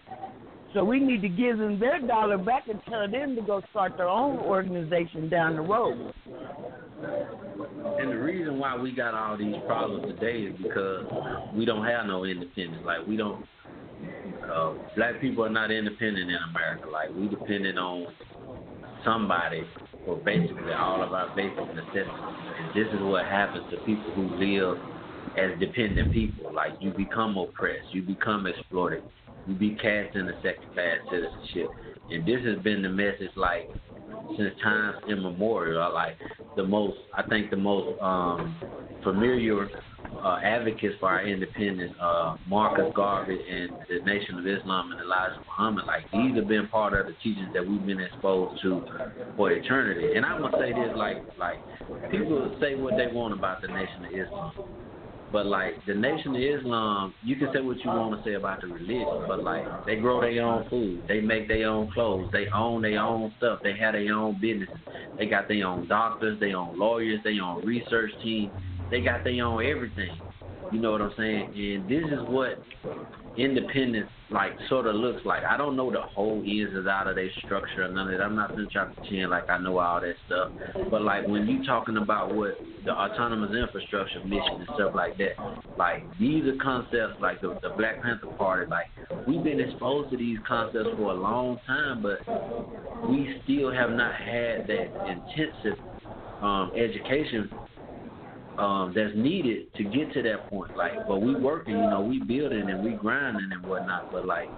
So 0.74 0.84
we 0.84 1.00
need 1.00 1.22
to 1.22 1.30
give 1.30 1.58
them 1.58 1.80
their 1.80 2.00
dollar 2.00 2.38
back 2.38 2.68
and 2.68 2.80
tell 2.90 3.10
them 3.10 3.36
to 3.36 3.42
go 3.42 3.62
start 3.72 3.98
their 3.98 4.10
own 4.10 4.38
organization 4.40 5.30
down 5.30 5.56
the 5.56 5.62
road. 5.62 6.14
And 8.00 8.12
the 8.12 8.18
reason 8.18 8.60
why 8.60 8.76
we 8.76 8.92
got 8.92 9.14
all 9.14 9.38
these 9.38 9.56
problems 9.66 10.14
today 10.14 10.42
is 10.42 10.56
because 10.62 11.06
we 11.56 11.66
don't 11.66 11.86
have 11.86 12.06
no 12.06 12.26
independence. 12.26 12.84
Like 12.86 13.06
we 13.08 13.18
don't. 13.18 13.46
Uh, 14.52 14.74
black 14.96 15.20
people 15.20 15.44
are 15.44 15.50
not 15.50 15.72
independent 15.72 16.30
in 16.30 16.38
America. 16.50 16.90
Like 16.90 17.10
we 17.16 17.28
dependent 17.28 17.78
on 17.78 18.08
somebody 19.04 19.64
for 20.06 20.18
basically 20.18 20.74
all 20.74 21.02
of 21.04 21.14
our 21.14 21.36
basic 21.36 21.68
necessities. 21.76 22.08
And 22.08 22.70
this 22.76 22.88
is 22.94 23.02
what 23.02 23.26
happens 23.26 23.66
to 23.72 23.78
people 23.86 24.12
who 24.14 24.36
live 24.36 24.78
as 25.38 25.60
dependent 25.60 26.14
people. 26.14 26.54
Like 26.54 26.74
you 26.80 26.92
become 26.92 27.38
oppressed, 27.38 27.94
you 27.94 28.02
become 28.02 28.48
exploited, 28.48 29.04
be 29.56 29.76
cast 29.76 30.16
into 30.16 30.34
second 30.44 30.74
class 30.74 30.98
citizenship. 31.10 31.70
And 32.12 32.26
this 32.26 32.44
has 32.46 32.64
been 32.64 32.82
the 32.82 32.90
message 32.90 33.32
like 33.36 33.70
since 34.38 34.54
times 34.64 34.98
immemorial. 35.10 35.94
Like 35.94 36.18
the 36.56 36.64
most 36.64 36.98
I 37.16 37.24
think 37.24 37.50
the 37.50 37.58
most 37.58 38.00
um 38.02 38.56
familiar 39.04 39.70
uh, 40.24 40.40
advocates 40.44 40.96
for 41.00 41.10
our 41.10 41.26
independence, 41.26 41.94
uh, 42.02 42.38
Marcus 42.48 42.92
Garvey 42.96 43.38
and 43.50 43.72
the 43.90 44.04
Nation 44.06 44.40
of 44.40 44.48
Islam 44.48 44.92
and 44.92 45.02
Elijah 45.02 45.40
Muhammad, 45.46 45.86
like 45.86 46.10
these 46.12 46.36
have 46.36 46.48
been 46.48 46.68
part 46.70 46.94
of 46.94 47.06
the 47.06 47.14
teachings 47.24 47.50
that 47.54 47.66
we've 47.68 47.86
been 47.86 48.00
exposed 48.00 48.62
to 48.62 48.84
for 49.36 49.52
eternity. 49.52 50.16
And 50.16 50.26
I'm 50.26 50.42
gonna 50.42 50.58
say 50.58 50.74
this, 50.74 50.92
like, 50.96 51.18
like 51.38 51.60
people 52.12 52.56
say 52.62 52.76
what 52.76 52.96
they 52.98 53.08
want 53.14 53.34
about 53.34 53.62
the 53.62 53.68
Nation 53.68 54.06
of 54.06 54.12
Islam, 54.12 54.54
but 55.32 55.46
like 55.46 55.74
the 55.86 55.94
Nation 55.94 56.36
of 56.36 56.42
Islam, 56.42 57.14
you 57.24 57.36
can 57.36 57.50
say 57.54 57.62
what 57.62 57.78
you 57.84 57.90
want 57.90 58.18
to 58.18 58.30
say 58.30 58.36
about 58.36 58.62
the 58.62 58.68
religion, 58.68 59.26
but 59.28 59.44
like 59.44 59.66
they 59.86 59.98
grow 59.98 60.22
their 60.22 60.46
own 60.46 60.70
food, 60.70 61.04
they 61.08 61.20
make 61.20 61.48
their 61.48 61.68
own 61.68 61.92
clothes, 61.92 62.30
they 62.32 62.48
own 62.54 62.82
their 62.82 63.00
own 63.00 63.34
stuff, 63.38 63.60
they 63.64 63.76
have 63.78 63.94
their 63.94 64.14
own 64.14 64.40
businesses, 64.40 64.76
they 65.18 65.26
got 65.26 65.48
their 65.48 65.66
own 65.68 65.88
doctors, 65.88 66.40
their 66.40 66.56
own 66.56 66.78
lawyers, 66.80 67.20
their 67.24 67.42
own 67.44 67.66
research 67.66 68.12
team, 68.24 68.52
they 68.90 69.02
got 69.02 69.24
their 69.24 69.44
own 69.44 69.66
everything. 69.66 70.18
You 70.72 70.80
know 70.80 70.92
what 70.92 71.02
I'm 71.02 71.14
saying? 71.18 71.54
And 71.56 71.90
this 71.90 72.04
is 72.04 72.28
what 72.28 72.60
independence 73.38 74.10
like 74.30 74.52
sort 74.68 74.88
of 74.88 74.96
looks 74.96 75.26
like. 75.26 75.44
I 75.44 75.56
don't 75.58 75.76
know 75.76 75.92
the 75.92 76.02
whole 76.02 76.44
ins 76.46 76.76
and 76.76 76.88
out 76.88 77.08
of 77.08 77.16
their 77.16 77.30
structure 77.46 77.84
or 77.84 77.88
none 77.88 78.12
of 78.12 78.18
that. 78.18 78.24
I'm 78.24 78.36
not 78.36 78.50
gonna 78.50 78.68
try 78.68 78.86
to 78.86 78.92
pretend 78.92 79.30
like 79.30 79.50
I 79.50 79.58
know 79.58 79.78
all 79.78 80.02
that 80.02 80.16
stuff. 80.26 80.52
But 80.90 81.02
like 81.02 81.28
when 81.28 81.48
you 81.48 81.66
talking 81.66 81.98
about 81.98 82.36
what 82.36 82.58
the 82.84 82.92
autonomous 82.92 83.56
infrastructure 83.56 84.20
mission 84.26 84.56
and 84.60 84.68
stuff 84.76 84.94
like 84.96 85.18
that, 85.18 85.38
like 85.78 86.04
these 86.20 86.46
are 86.46 86.58
concepts 86.62 87.22
like 87.22 87.42
the, 87.42 87.58
the 87.62 87.70
Black 87.78 88.02
Panther 88.02 88.28
Party. 88.38 88.70
Like 88.70 88.88
we've 89.28 89.44
been 89.44 89.60
exposed 89.60 90.12
to 90.12 90.18
these 90.18 90.40
concepts 90.48 90.90
for 90.98 91.12
a 91.12 91.16
long 91.16 91.60
time, 91.66 92.02
but 92.02 92.20
we 93.10 93.40
still 93.44 93.72
have 93.72 93.92
not 93.92 94.16
had 94.16 94.68
that 94.68 94.88
intensive 95.08 95.80
um, 96.42 96.72
education 96.76 97.50
um, 98.58 98.94
that's 98.96 99.16
needed 99.16 99.74
to 99.76 99.84
get 99.84 100.12
to 100.14 100.24
that 100.24 100.50
point. 100.50 100.76
Like, 100.76 100.94
but 101.08 101.20
we 101.20 101.36
working, 101.36 101.76
you 101.76 101.90
know, 101.90 102.02
we 102.02 102.20
building 102.20 102.70
and 102.70 102.84
we 102.84 102.94
grinding 102.94 103.50
and 103.52 103.66
whatnot. 103.66 104.10
But 104.12 104.26
like, 104.26 104.50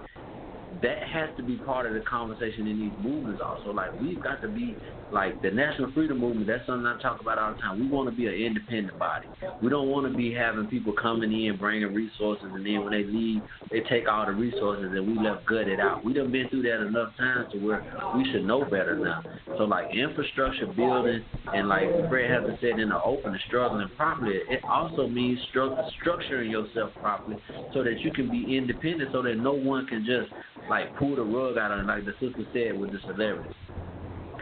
that 0.82 1.02
has 1.12 1.30
to 1.36 1.42
be 1.42 1.56
part 1.56 1.86
of 1.86 1.94
the 1.94 2.00
conversation 2.00 2.66
in 2.66 2.78
these 2.78 2.94
movements 2.98 3.40
also. 3.44 3.70
Like 3.70 3.92
we've 4.00 4.22
got 4.22 4.40
to 4.42 4.48
be 4.48 4.78
like 5.12 5.40
the 5.42 5.50
national 5.50 5.92
freedom 5.92 6.20
movement, 6.20 6.46
that's 6.46 6.66
something 6.66 6.86
I 6.86 7.00
talk 7.00 7.20
about 7.20 7.38
all 7.38 7.52
the 7.54 7.58
time. 7.60 7.80
We 7.80 7.88
want 7.88 8.08
to 8.10 8.14
be 8.14 8.26
an 8.26 8.34
independent 8.34 8.98
body. 8.98 9.26
We 9.62 9.68
don't 9.68 9.88
want 9.88 10.10
to 10.10 10.16
be 10.16 10.32
having 10.32 10.66
people 10.66 10.92
coming 10.92 11.32
in 11.32 11.56
bringing 11.56 11.92
resources 11.94 12.46
and 12.54 12.64
then 12.64 12.84
when 12.84 12.92
they 12.92 13.04
leave 13.04 13.42
they 13.70 13.80
take 13.80 14.08
all 14.08 14.26
the 14.26 14.32
resources 14.32 14.92
and 14.92 15.06
we 15.06 15.24
left 15.24 15.46
gutted 15.46 15.78
out. 15.78 16.04
We 16.04 16.12
done 16.12 16.32
been 16.32 16.48
through 16.48 16.62
that 16.62 16.84
enough 16.84 17.16
times 17.16 17.52
to 17.52 17.58
where 17.58 17.84
we 18.16 18.30
should 18.32 18.44
know 18.44 18.64
better 18.64 18.98
now. 18.98 19.22
So 19.56 19.64
like 19.64 19.94
infrastructure 19.94 20.66
building 20.66 21.24
and 21.54 21.68
like 21.68 21.88
Fred 22.08 22.30
has 22.30 22.42
said 22.60 22.80
in 22.80 22.88
the 22.88 23.00
open 23.02 23.38
struggling 23.46 23.88
properly, 23.96 24.40
it 24.48 24.60
also 24.68 25.06
means 25.06 25.38
stru- 25.54 25.76
structuring 26.04 26.50
yourself 26.50 26.90
properly 27.00 27.40
so 27.72 27.84
that 27.84 28.00
you 28.00 28.10
can 28.12 28.30
be 28.30 28.56
independent 28.56 29.12
so 29.12 29.22
that 29.22 29.36
no 29.36 29.52
one 29.52 29.86
can 29.86 30.04
just 30.04 30.30
like 30.68 30.94
pull 30.96 31.14
the 31.16 31.22
rug 31.22 31.56
out 31.56 31.70
on 31.70 31.86
like 31.86 32.04
the 32.04 32.12
sister 32.20 32.44
said 32.52 32.78
with 32.78 32.90
the 32.90 32.98
celebrities. 33.06 33.52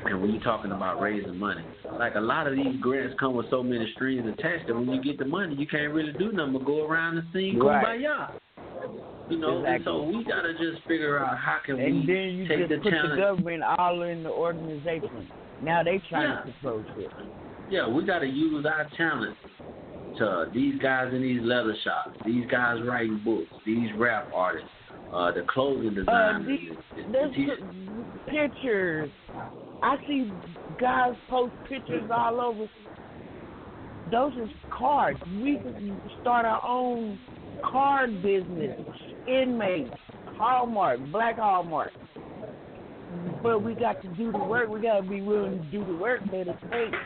And 0.05 0.20
when 0.22 0.30
you're 0.30 0.42
talking 0.42 0.72
about 0.72 1.01
raising 1.01 1.36
money, 1.38 1.64
like 1.99 2.14
a 2.14 2.20
lot 2.20 2.46
of 2.46 2.55
these 2.55 2.80
grants 2.80 3.14
come 3.18 3.34
with 3.34 3.51
so 3.51 3.62
many 3.62 3.90
strings 3.94 4.26
attached 4.26 4.66
that 4.68 4.74
when 4.74 4.88
you 4.90 5.03
get 5.03 5.18
the 5.18 5.24
money, 5.24 5.55
you 5.57 5.66
can't 5.66 5.92
really 5.92 6.12
do 6.12 6.32
nothing 6.32 6.53
but 6.55 6.64
go 6.64 6.86
around 6.86 7.18
and 7.18 7.26
sing 7.32 7.59
Right. 7.59 7.84
kumbaya. 8.03 8.28
You 9.28 9.38
know, 9.38 9.64
and 9.64 9.84
so 9.84 10.05
we 10.05 10.24
gotta 10.24 10.55
just 10.55 10.82
figure 10.86 11.18
out 11.18 11.36
how 11.36 11.59
can 11.64 11.78
And 11.78 12.01
we 12.01 12.07
then 12.07 12.24
you 12.36 12.49
take 12.49 12.61
just 12.61 12.70
the 12.70 12.78
put 12.78 12.90
talent. 12.90 13.11
the 13.11 13.16
government 13.16 13.62
all 13.62 14.03
in 14.03 14.22
the 14.22 14.30
organization. 14.30 15.28
Now 15.61 15.82
they 15.82 15.99
trying 16.09 16.30
Yeah. 16.30 16.42
to 16.44 16.51
approach 16.51 16.86
it. 16.96 17.11
Yeah, 17.68 17.86
we 17.88 18.05
got 18.05 18.20
to 18.20 18.26
use 18.26 18.64
our 18.64 18.88
talent 18.96 19.36
to 20.16 20.49
these 20.55 20.80
guys 20.80 21.12
in 21.12 21.20
these 21.20 21.42
leather 21.42 21.74
shops, 21.84 22.16
these 22.24 22.46
guys 22.46 22.80
writing 22.82 23.18
books, 23.18 23.51
these 23.66 23.92
rap 23.92 24.28
artists, 24.32 24.70
uh, 25.12 25.32
the 25.32 25.42
clothing 25.48 25.90
Uh, 25.90 25.94
designers. 25.94 26.46
these, 26.46 26.70
the- 26.96 27.02
the 27.02 27.12
there's 27.12 28.50
pictures. 28.52 29.11
I 29.82 29.96
see 30.06 30.30
guys 30.80 31.14
post 31.28 31.52
pictures 31.68 32.11
all 32.11 32.40
over. 32.40 32.66
Those 34.11 34.32
is 34.36 34.50
cards. 34.70 35.20
We 35.42 35.56
can 35.59 36.00
start 36.20 36.46
our 36.46 36.64
own 36.66 37.18
card 37.62 38.22
business. 38.22 38.78
Inmates, 39.26 39.90
Hallmark, 40.36 41.00
Black 41.12 41.36
Hallmark. 41.36 41.92
But 43.42 43.62
we 43.62 43.74
got 43.74 44.00
to 44.02 44.09
do 44.09 44.32
the 44.32 44.38
work. 44.38 44.68
We 44.68 44.80
got 44.80 44.96
to 45.02 45.09
be 45.09 45.20
willing 45.20 45.59
to 45.62 45.70
do 45.70 45.84
the 45.84 45.94
work 45.94 46.20
that 46.30 46.48
it 46.48 46.56
takes. 46.70 46.96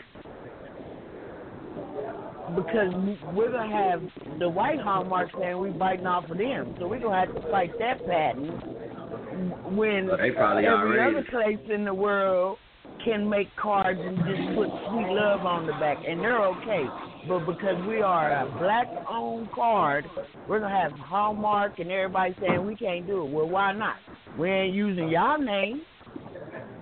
Because 2.55 2.93
we're 3.33 3.51
gonna 3.51 3.71
have 3.71 4.01
the 4.39 4.49
white 4.49 4.79
hallmark 4.79 5.29
saying 5.39 5.57
we 5.57 5.69
biting 5.69 6.05
off 6.05 6.29
of 6.29 6.37
them, 6.37 6.75
so 6.77 6.87
we're 6.87 6.99
gonna 6.99 7.25
have 7.25 7.33
to 7.35 7.41
fight 7.49 7.71
that 7.79 8.05
patent 8.05 8.61
when 9.71 10.07
Well, 10.07 10.19
every 10.19 10.35
already- 10.67 10.99
other 11.17 11.23
place 11.23 11.59
in 11.69 11.85
the 11.85 11.93
world 11.93 12.59
can 12.99 13.29
make 13.29 13.53
cards 13.55 13.99
and 13.99 14.17
just 14.25 14.55
put 14.55 14.69
sweet 14.89 15.07
love 15.07 15.45
on 15.45 15.65
the 15.65 15.73
back, 15.73 16.05
and 16.05 16.21
they're 16.21 16.39
okay. 16.39 16.85
But 17.27 17.45
because 17.45 17.81
we 17.85 18.01
are 18.01 18.31
a 18.31 18.45
black-owned 18.59 19.51
card, 19.53 20.09
we're 20.47 20.59
gonna 20.59 20.77
have 20.77 20.91
Hallmark 20.99 21.79
and 21.79 21.89
everybody 21.91 22.35
saying 22.41 22.65
we 22.65 22.75
can't 22.75 23.07
do 23.07 23.21
it. 23.25 23.31
Well, 23.31 23.47
why 23.47 23.71
not? 23.71 23.95
We 24.37 24.49
ain't 24.49 24.73
using 24.73 25.07
y'all 25.07 25.37
name. 25.37 25.81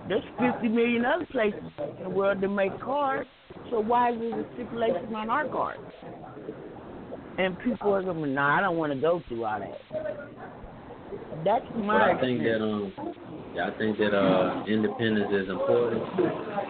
There's 0.08 0.24
50 0.38 0.68
million 0.68 1.04
other 1.04 1.26
places 1.26 1.62
in 1.78 2.02
the 2.02 2.10
world 2.10 2.40
that 2.40 2.48
make 2.48 2.78
cards, 2.80 3.28
so 3.72 3.80
why 3.80 4.12
is 4.12 4.18
there 4.20 4.40
a 4.40 4.44
stipulation 4.54 5.14
on 5.14 5.30
our 5.30 5.48
cards? 5.48 5.80
And 7.38 7.58
people 7.60 7.94
are 7.94 8.02
gonna, 8.02 8.26
nah, 8.26 8.58
I 8.58 8.60
don't 8.60 8.76
want 8.76 8.92
to 8.92 9.00
go 9.00 9.22
through 9.26 9.44
all 9.46 9.58
that. 9.58 9.80
That's 11.44 11.64
But 11.72 11.78
my 11.78 12.12
I 12.12 12.20
think 12.20 12.42
that 12.42 12.60
um, 12.60 12.92
yeah, 13.54 13.70
I 13.74 13.78
think 13.78 13.98
that 13.98 14.14
uh, 14.14 14.64
independence 14.68 15.32
is 15.32 15.48
important. 15.48 16.02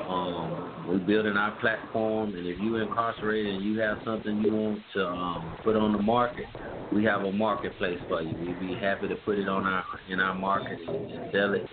Um, 0.08 0.86
we're 0.88 0.98
building 0.98 1.36
our 1.36 1.58
platform, 1.60 2.34
and 2.34 2.46
if 2.46 2.58
you're 2.60 2.82
incarcerated 2.82 3.54
and 3.56 3.64
you 3.64 3.78
have 3.80 3.98
something 4.04 4.40
you 4.40 4.52
want 4.52 4.80
to 4.94 5.06
um, 5.06 5.56
put 5.64 5.76
on 5.76 5.92
the 5.92 6.02
market, 6.02 6.46
we 6.92 7.04
have 7.04 7.22
a 7.22 7.32
marketplace 7.32 7.98
for 8.08 8.22
you. 8.22 8.34
We'd 8.38 8.60
be 8.60 8.74
happy 8.80 9.08
to 9.08 9.16
put 9.16 9.38
it 9.38 9.48
on 9.48 9.64
our 9.64 9.84
in 10.08 10.20
our 10.20 10.34
market 10.34 10.78
and, 10.88 11.10
and 11.10 11.32
sell 11.32 11.54
it. 11.54 11.66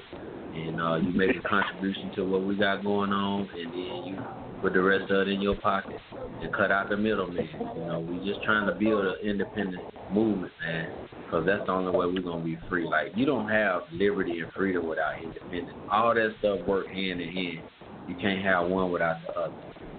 And 0.68 0.82
uh, 0.82 0.96
you 0.96 1.12
make 1.18 1.36
a 1.36 1.48
contribution 1.48 2.12
to 2.16 2.26
what 2.26 2.44
we 2.44 2.56
got 2.56 2.84
going 2.84 3.12
on, 3.12 3.50
and 3.56 3.72
then 3.72 4.04
you 4.06 4.26
put 4.62 4.74
the 4.74 4.82
rest 4.82 5.10
of 5.10 5.28
it 5.28 5.32
in 5.32 5.42
your 5.42 5.56
pocket 5.56 5.98
and 6.42 6.52
cut 6.52 6.72
out 6.72 6.90
the 6.90 6.98
middleman. 6.98 7.50
You 7.76 7.86
know, 7.86 8.00
we 8.00 8.20
just 8.26 8.44
trying 8.44 8.68
to 8.68 8.74
build 8.74 9.06
an 9.06 9.16
independent 9.24 9.84
movement, 10.10 10.52
man, 10.66 10.90
because 11.26 11.46
that's 11.46 11.66
the 11.66 11.72
only 11.72 11.92
way 11.92 12.06
we're 12.08 12.22
gonna 12.22 12.44
be 12.44 12.58
free. 12.68 12.86
Like 12.86 13.14
you 13.16 13.26
don't 13.26 13.48
have 13.50 13.84
liberty 13.94 14.40
and 14.40 14.50
freedom 14.56 14.88
without 14.88 15.14
independence. 15.22 15.78
All 15.92 16.14
that 16.14 16.36
stuff 16.40 16.68
work 16.68 16.90
hand 16.90 17.22
in 17.22 17.32
hand. 17.32 17.64
You 18.08 18.16
can't 18.16 18.44
have 18.44 18.68
one 18.70 18.92
without 18.92 19.18
the 19.26 19.40
other. 19.40 19.54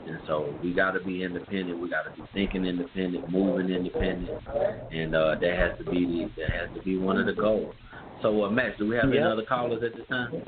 And 0.06 0.18
so 0.26 0.54
we 0.62 0.72
got 0.72 0.92
to 0.92 1.00
be 1.00 1.22
independent. 1.22 1.78
We 1.78 1.88
got 1.88 2.02
to 2.02 2.10
be 2.10 2.26
thinking 2.32 2.64
independent, 2.64 3.30
moving 3.30 3.70
independent, 3.70 4.30
and 4.90 5.14
uh, 5.14 5.36
that 5.40 5.56
has 5.56 5.78
to 5.78 5.90
be 5.90 6.26
that 6.36 6.50
has 6.50 6.68
to 6.74 6.82
be 6.82 6.98
one 6.98 7.18
of 7.18 7.26
the 7.26 7.34
goals. 7.34 7.74
So, 8.22 8.44
uh, 8.44 8.50
Max, 8.50 8.76
do 8.78 8.88
we 8.88 8.96
have 8.96 9.06
any 9.06 9.18
other 9.18 9.44
callers 9.44 9.82
at 9.82 9.96
this 9.96 10.06
time? 10.08 10.42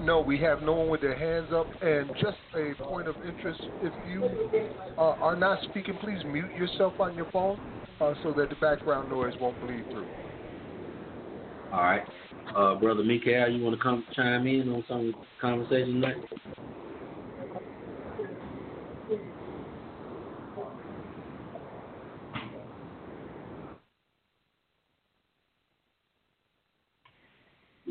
No, 0.00 0.20
we 0.20 0.38
have 0.38 0.62
no 0.62 0.72
one 0.72 0.88
with 0.88 1.00
their 1.00 1.16
hands 1.16 1.52
up. 1.52 1.68
And 1.82 2.10
just 2.20 2.38
a 2.56 2.74
point 2.84 3.06
of 3.06 3.14
interest, 3.26 3.60
if 3.82 3.92
you 4.08 4.28
uh, 4.98 5.14
are 5.20 5.36
not 5.36 5.58
speaking, 5.70 5.96
please 6.00 6.18
mute 6.24 6.50
yourself 6.56 6.94
on 6.98 7.16
your 7.16 7.26
phone 7.32 7.58
uh, 8.00 8.14
so 8.22 8.32
that 8.32 8.48
the 8.48 8.56
background 8.56 9.10
noise 9.10 9.34
won't 9.40 9.60
bleed 9.60 9.84
through. 9.92 10.08
All 11.72 11.82
right, 11.82 12.02
uh, 12.54 12.74
brother 12.74 13.02
Mikael, 13.02 13.48
you 13.50 13.64
want 13.64 13.76
to 13.76 13.82
come 13.82 14.04
chime 14.14 14.46
in 14.46 14.68
on 14.68 14.84
some 14.88 15.14
conversation 15.40 15.94
tonight? 15.94 16.16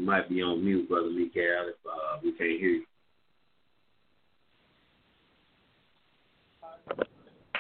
You 0.02 0.08
might 0.08 0.28
be 0.28 0.41
on 0.41 0.66
mute, 0.66 0.89
brother 0.89 1.12
Mikael, 1.12 1.68
if 1.68 1.76
uh, 1.86 2.18
we 2.24 2.32
can't 2.32 2.60
hear 2.60 2.70
you. 2.72 2.86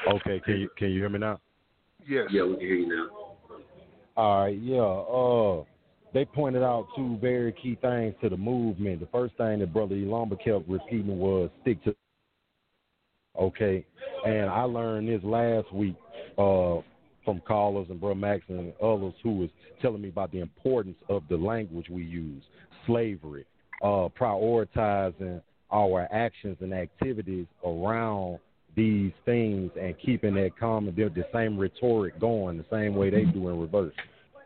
Okay, 0.07 0.41
can 0.43 0.59
you 0.59 0.67
can 0.75 0.89
you 0.89 1.01
hear 1.01 1.09
me 1.09 1.19
now? 1.19 1.39
Yes. 2.09 2.25
Yeah, 2.31 2.45
we 2.45 2.53
can 2.53 2.61
hear 2.61 2.75
you 2.77 2.87
now. 2.87 3.09
All 4.17 4.41
right, 4.41 4.59
yeah. 4.59 4.81
Uh, 4.81 5.63
they 6.15 6.25
pointed 6.25 6.63
out 6.63 6.87
two 6.95 7.19
very 7.21 7.51
key 7.53 7.77
things 7.79 8.15
to 8.23 8.29
the 8.29 8.37
movement. 8.37 9.01
The 9.01 9.07
first 9.11 9.37
thing 9.37 9.59
that 9.59 9.71
Brother 9.71 9.93
Elamba 9.93 10.43
kept 10.43 10.67
repeating 10.67 11.19
was 11.19 11.51
stick 11.61 11.83
to. 11.83 11.95
Okay, 13.39 13.85
and 14.25 14.49
I 14.49 14.63
learned 14.63 15.09
this 15.09 15.23
last 15.23 15.71
week 15.71 15.95
uh, 16.39 16.77
from 17.23 17.41
callers 17.41 17.87
and 17.89 17.99
Bro 17.99 18.15
Max 18.15 18.43
and 18.47 18.73
others 18.81 19.13
who 19.23 19.37
was 19.37 19.49
telling 19.81 20.01
me 20.01 20.09
about 20.09 20.31
the 20.31 20.39
importance 20.39 20.97
of 21.09 21.23
the 21.29 21.37
language 21.37 21.87
we 21.89 22.03
use, 22.03 22.43
slavery, 22.85 23.45
uh, 23.81 24.09
prioritizing 24.19 25.41
our 25.71 26.07
actions 26.11 26.57
and 26.61 26.73
activities 26.73 27.47
around 27.65 28.39
these 28.75 29.11
things 29.25 29.71
and 29.79 29.95
keeping 30.03 30.33
that 30.35 30.57
common, 30.59 30.95
the, 30.95 31.09
the 31.09 31.25
same 31.33 31.57
rhetoric 31.57 32.19
going 32.19 32.57
the 32.57 32.65
same 32.71 32.95
way 32.95 33.09
they 33.09 33.25
do 33.25 33.49
in 33.49 33.59
reverse. 33.59 33.93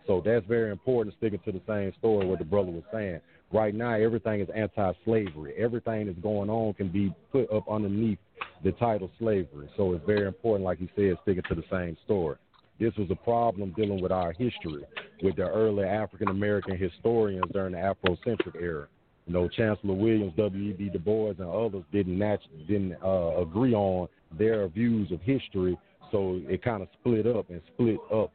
So 0.08 0.22
that's 0.24 0.46
very 0.46 0.72
important, 0.72 1.16
sticking 1.18 1.40
to 1.46 1.52
the 1.52 1.62
same 1.68 1.94
story 1.98 2.28
what 2.28 2.40
the 2.40 2.46
brother 2.46 2.72
was 2.72 2.84
saying. 2.92 3.22
Right 3.52 3.74
now, 3.74 3.94
everything 3.94 4.42
is 4.42 4.48
anti-slavery. 4.56 5.54
Everything 5.58 6.08
that's 6.08 6.20
going 6.20 6.50
on 6.50 6.74
can 6.74 6.90
be 6.90 7.14
put 7.32 7.52
up 7.52 7.70
underneath 7.70 8.20
the 8.64 8.72
title 8.74 9.10
slavery. 9.20 9.70
So 9.78 9.94
it's 9.94 10.06
very 10.06 10.28
important, 10.28 10.66
like 10.66 10.80
he 10.80 10.90
said, 10.96 11.18
sticking 11.24 11.44
to 11.50 11.56
the 11.56 11.64
same 11.72 11.98
story. 12.06 12.38
This 12.80 12.94
was 12.98 13.08
a 13.10 13.16
problem 13.16 13.74
dealing 13.76 14.02
with 14.02 14.12
our 14.12 14.34
history, 14.34 14.84
with 15.24 15.38
the 15.38 15.48
early 15.48 15.86
African 15.86 16.30
American 16.30 16.78
historians 16.78 17.46
during 17.54 17.74
the 17.74 17.78
Afrocentric 17.78 18.56
era. 18.60 18.88
You 19.28 19.34
know, 19.34 19.48
Chancellor 19.48 19.94
Williams, 19.94 20.34
W.E.B. 20.38 20.90
Du 20.90 21.00
Bois, 21.00 21.34
and 21.40 21.50
others 21.50 21.84
didn't 21.92 22.18
match, 22.18 22.42
didn't 22.68 22.98
uh, 23.04 23.42
agree 23.42 23.74
on 23.74 24.08
their 24.38 24.68
views 24.68 25.12
of 25.12 25.22
history, 25.22 25.78
so 26.12 26.42
it 26.48 26.64
kind 26.64 26.84
of 26.84 26.90
split 27.00 27.26
up 27.26 27.50
and 27.50 27.62
split 27.74 27.98
up 28.14 28.32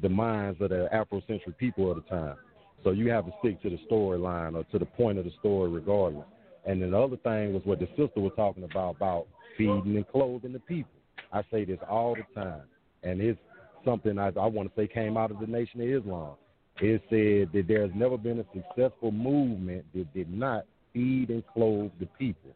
the 0.00 0.08
minds 0.08 0.60
of 0.60 0.68
the 0.68 0.88
Afrocentric 0.92 1.56
people 1.58 1.90
of 1.90 1.96
the 1.96 2.02
time. 2.02 2.36
So 2.84 2.90
you 2.90 3.10
have 3.10 3.24
to 3.26 3.32
stick 3.40 3.62
to 3.62 3.70
the 3.70 3.78
storyline 3.90 4.54
or 4.54 4.64
to 4.64 4.78
the 4.78 4.84
point 4.84 5.18
of 5.18 5.24
the 5.24 5.32
story 5.40 5.70
regardless. 5.70 6.26
And 6.66 6.82
then 6.82 6.90
the 6.90 6.98
other 6.98 7.16
thing 7.16 7.52
was 7.52 7.62
what 7.64 7.80
the 7.80 7.88
sister 7.96 8.20
was 8.20 8.32
talking 8.36 8.64
about 8.64 8.96
about 8.96 9.26
feeding 9.56 9.96
and 9.96 10.08
clothing 10.08 10.52
the 10.52 10.60
people. 10.60 10.92
I 11.32 11.42
say 11.50 11.64
this 11.64 11.78
all 11.88 12.14
the 12.14 12.40
time, 12.40 12.62
and 13.02 13.20
it's 13.20 13.38
something 13.84 14.18
I, 14.18 14.28
I 14.28 14.46
want 14.46 14.68
to 14.68 14.80
say 14.80 14.86
came 14.86 15.16
out 15.16 15.30
of 15.30 15.40
the 15.40 15.46
Nation 15.46 15.80
of 15.80 15.88
Islam. 15.88 16.34
It 16.80 17.02
said 17.10 17.52
that 17.52 17.68
there's 17.68 17.90
never 17.94 18.16
been 18.16 18.40
a 18.40 18.44
successful 18.54 19.12
movement 19.12 19.84
that 19.94 20.12
did 20.14 20.32
not 20.32 20.64
feed 20.92 21.30
and 21.30 21.42
clothe 21.52 21.90
the 22.00 22.06
people. 22.18 22.54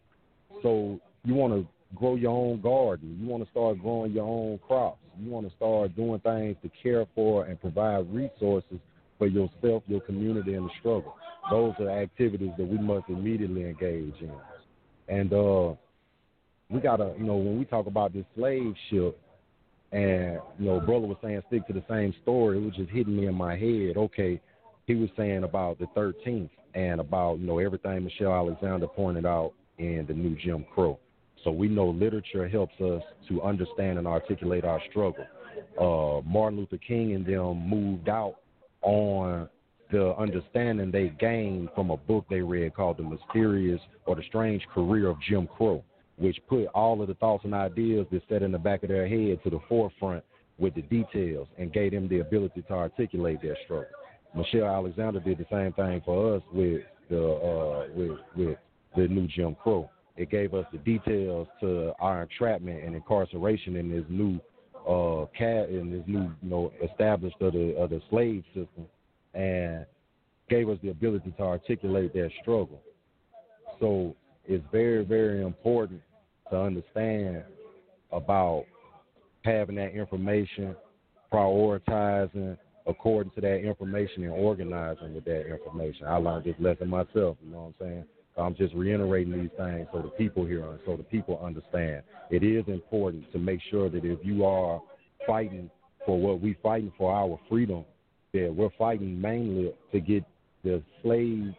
So 0.63 1.01
you 1.25 1.35
want 1.35 1.53
to 1.53 1.67
grow 1.95 2.17
your 2.17 2.33
own 2.33 2.61
garden. 2.61 3.19
You 3.21 3.29
want 3.29 3.45
to 3.45 3.51
start 3.51 3.81
growing 3.81 4.13
your 4.13 4.27
own 4.27 4.59
crops. 4.67 4.99
You 5.19 5.31
want 5.31 5.49
to 5.49 5.57
start 5.57 5.95
doing 5.97 6.21
things 6.21 6.57
to 6.63 6.71
care 6.83 7.07
for 7.15 7.45
and 7.47 7.61
provide 7.61 8.13
resources 8.13 8.79
for 9.19 9.27
yourself, 9.27 9.83
your 9.87 10.01
community, 10.01 10.55
and 10.55 10.67
the 10.67 10.71
struggle. 10.81 11.15
Those 11.51 11.75
are 11.81 11.91
activities 11.91 12.51
that 12.59 12.67
we 12.67 12.79
must 12.79 13.09
immediately 13.09 13.65
engage 13.65 14.15
in. 14.21 14.35
And 15.09 15.33
uh, 15.33 15.75
we 16.69 16.81
gotta, 16.81 17.15
you 17.17 17.25
know, 17.25 17.37
when 17.37 17.59
we 17.59 17.65
talk 17.65 17.87
about 17.87 18.13
this 18.13 18.25
slave 18.35 18.75
ship, 18.91 19.19
and 19.97 20.39
you 20.59 20.67
know, 20.67 20.79
brother 20.79 21.07
was 21.07 21.17
saying 21.23 21.41
stick 21.49 21.67
to 21.67 21.73
the 21.73 21.85
same 21.89 22.15
story. 22.23 22.59
It 22.59 22.65
was 22.65 22.75
just 22.75 22.91
hitting 22.91 23.17
me 23.17 23.29
in 23.29 23.35
my 23.35 23.57
head. 23.57 23.97
Okay, 23.97 24.41
he 24.87 24.95
was 24.95 25.09
saying 25.17 25.45
about 25.45 25.79
the 25.79 25.87
13th 25.97 26.51
and 26.75 27.01
about 27.01 27.39
you 27.39 27.47
know 27.47 27.59
everything 27.59 28.05
Michelle 28.05 28.35
Alexander 28.35 28.87
pointed 28.89 29.25
out 29.25 29.53
in 29.79 30.05
the 30.07 30.13
new 30.13 30.37
Jim 30.37 30.67
Crow. 30.75 30.99
So 31.45 31.51
we 31.51 31.69
know 31.69 31.89
literature 31.89 32.47
helps 32.47 32.79
us 32.81 33.03
to 33.29 33.41
understand 33.41 33.99
and 33.99 34.07
articulate 34.07 34.65
our 34.65 34.83
struggle. 34.91 35.25
Uh, 35.81 36.21
Martin 36.29 36.59
Luther 36.59 36.79
King 36.79 37.15
and 37.15 37.25
them 37.25 37.67
moved 37.67 38.11
out 38.11 38.37
on 38.83 39.49
the 39.91 40.15
understanding 40.17 40.91
they 40.91 41.09
gained 41.19 41.71
from 41.75 41.91
a 41.91 41.97
book 41.97 42.27
they 42.29 42.41
read 42.41 42.75
called 42.75 42.99
The 42.99 43.03
Mysterious 43.03 43.81
or 44.05 44.17
The 44.17 44.23
Strange 44.29 44.67
Career 44.75 45.09
of 45.09 45.17
Jim 45.23 45.47
Crow, 45.57 45.83
which 46.17 46.39
put 46.49 46.67
all 46.69 47.01
of 47.01 47.09
the 47.09 47.15
thoughts 47.15 47.45
and 47.45 47.55
ideas 47.55 48.07
that 48.11 48.23
sat 48.29 48.43
in 48.43 48.53
the 48.53 48.59
back 48.59 48.83
of 48.83 48.89
their 48.89 49.09
head 49.09 49.39
to 49.45 49.51
the 49.51 49.61
forefront 49.69 50.25
with 50.59 50.75
the 50.75 50.83
details 50.83 51.49
and 51.59 51.73
gave 51.73 51.93
them 51.93 52.09
the 52.09 52.21
ability 52.21 52.63
to 52.63 52.73
articulate 52.73 53.41
their 53.43 53.57
struggle. 53.65 53.91
Michelle 54.35 54.67
Alexander 54.67 55.21
did 55.21 55.39
the 55.39 55.47
same 55.51 55.73
thing 55.73 56.01
for 56.05 56.37
us 56.37 56.43
with 56.53 56.83
the 57.11 57.23
uh, 57.23 57.87
with 57.95 58.19
with 58.35 58.59
the 58.97 59.09
new 59.09 59.27
Jim 59.29 59.55
Crow. 59.63 59.91
It 60.17 60.31
gave 60.31 60.55
us 60.55 60.65
the 60.73 60.79
details 60.79 61.47
to 61.61 61.93
our 62.01 62.23
entrapment 62.23 62.85
and 62.85 62.95
incarceration 62.95 63.77
in 63.77 63.91
this 63.91 64.05
new 64.09 64.41
uh 64.89 65.27
cat 65.37 65.69
in 65.69 65.91
this 65.91 66.03
new 66.07 66.31
you 66.43 66.49
know 66.49 66.73
established 66.83 67.37
of 67.41 67.53
the 67.53 67.77
of 67.77 67.91
the 67.91 68.01
slave 68.09 68.45
system 68.55 68.87
and 69.35 69.85
gave 70.49 70.69
us 70.69 70.79
the 70.83 70.91
ability 70.91 71.33
to 71.37 71.43
articulate 71.43 72.15
their 72.15 72.31
struggle. 72.41 72.81
So 73.81 74.15
it's 74.47 74.65
very, 74.71 75.05
very 75.05 75.43
important 75.43 76.01
to 76.51 76.61
understand 76.61 77.43
about 78.13 78.65
having 79.45 79.77
that 79.77 79.93
information, 79.93 80.75
prioritizing 81.33 82.57
according 82.87 83.33
to 83.33 83.41
that 83.41 83.57
information 83.57 84.25
and 84.25 84.33
organizing 84.33 85.15
with 85.15 85.25
that 85.25 85.51
information. 85.51 86.07
I 86.07 86.17
learned 86.17 86.45
this 86.45 86.55
lesson 86.61 86.89
myself, 86.89 87.37
you 87.43 87.51
know 87.51 87.75
what 87.79 87.87
I'm 87.87 87.87
saying? 87.87 88.05
I'm 88.39 88.55
just 88.55 88.75
reiterating 88.75 89.33
these 89.33 89.51
things 89.57 89.87
so 89.93 90.03
the 90.03 90.11
people 90.11 90.45
hear 90.45 90.63
and 90.71 90.79
so 90.85 90.97
the 90.97 91.03
people 91.03 91.41
understand. 91.43 92.03
It 92.31 92.43
is 92.43 92.65
important 92.69 93.33
to 93.33 93.39
make 93.39 93.61
sure 93.71 93.89
that 93.89 94.05
if 94.05 94.19
you 94.23 94.45
are 94.45 94.81
fighting 95.27 95.71
for 96.05 96.21
what 96.21 96.41
we 96.41 96.57
fighting 96.63 96.93
for 96.99 97.13
our 97.13 97.41
freedom, 97.49 97.85
that 98.35 98.55
we're 98.55 98.71
fighting 98.79 99.21
mainly 99.21 99.73
to 99.91 100.01
get 100.01 100.25
the 100.63 100.83
slave 101.03 101.55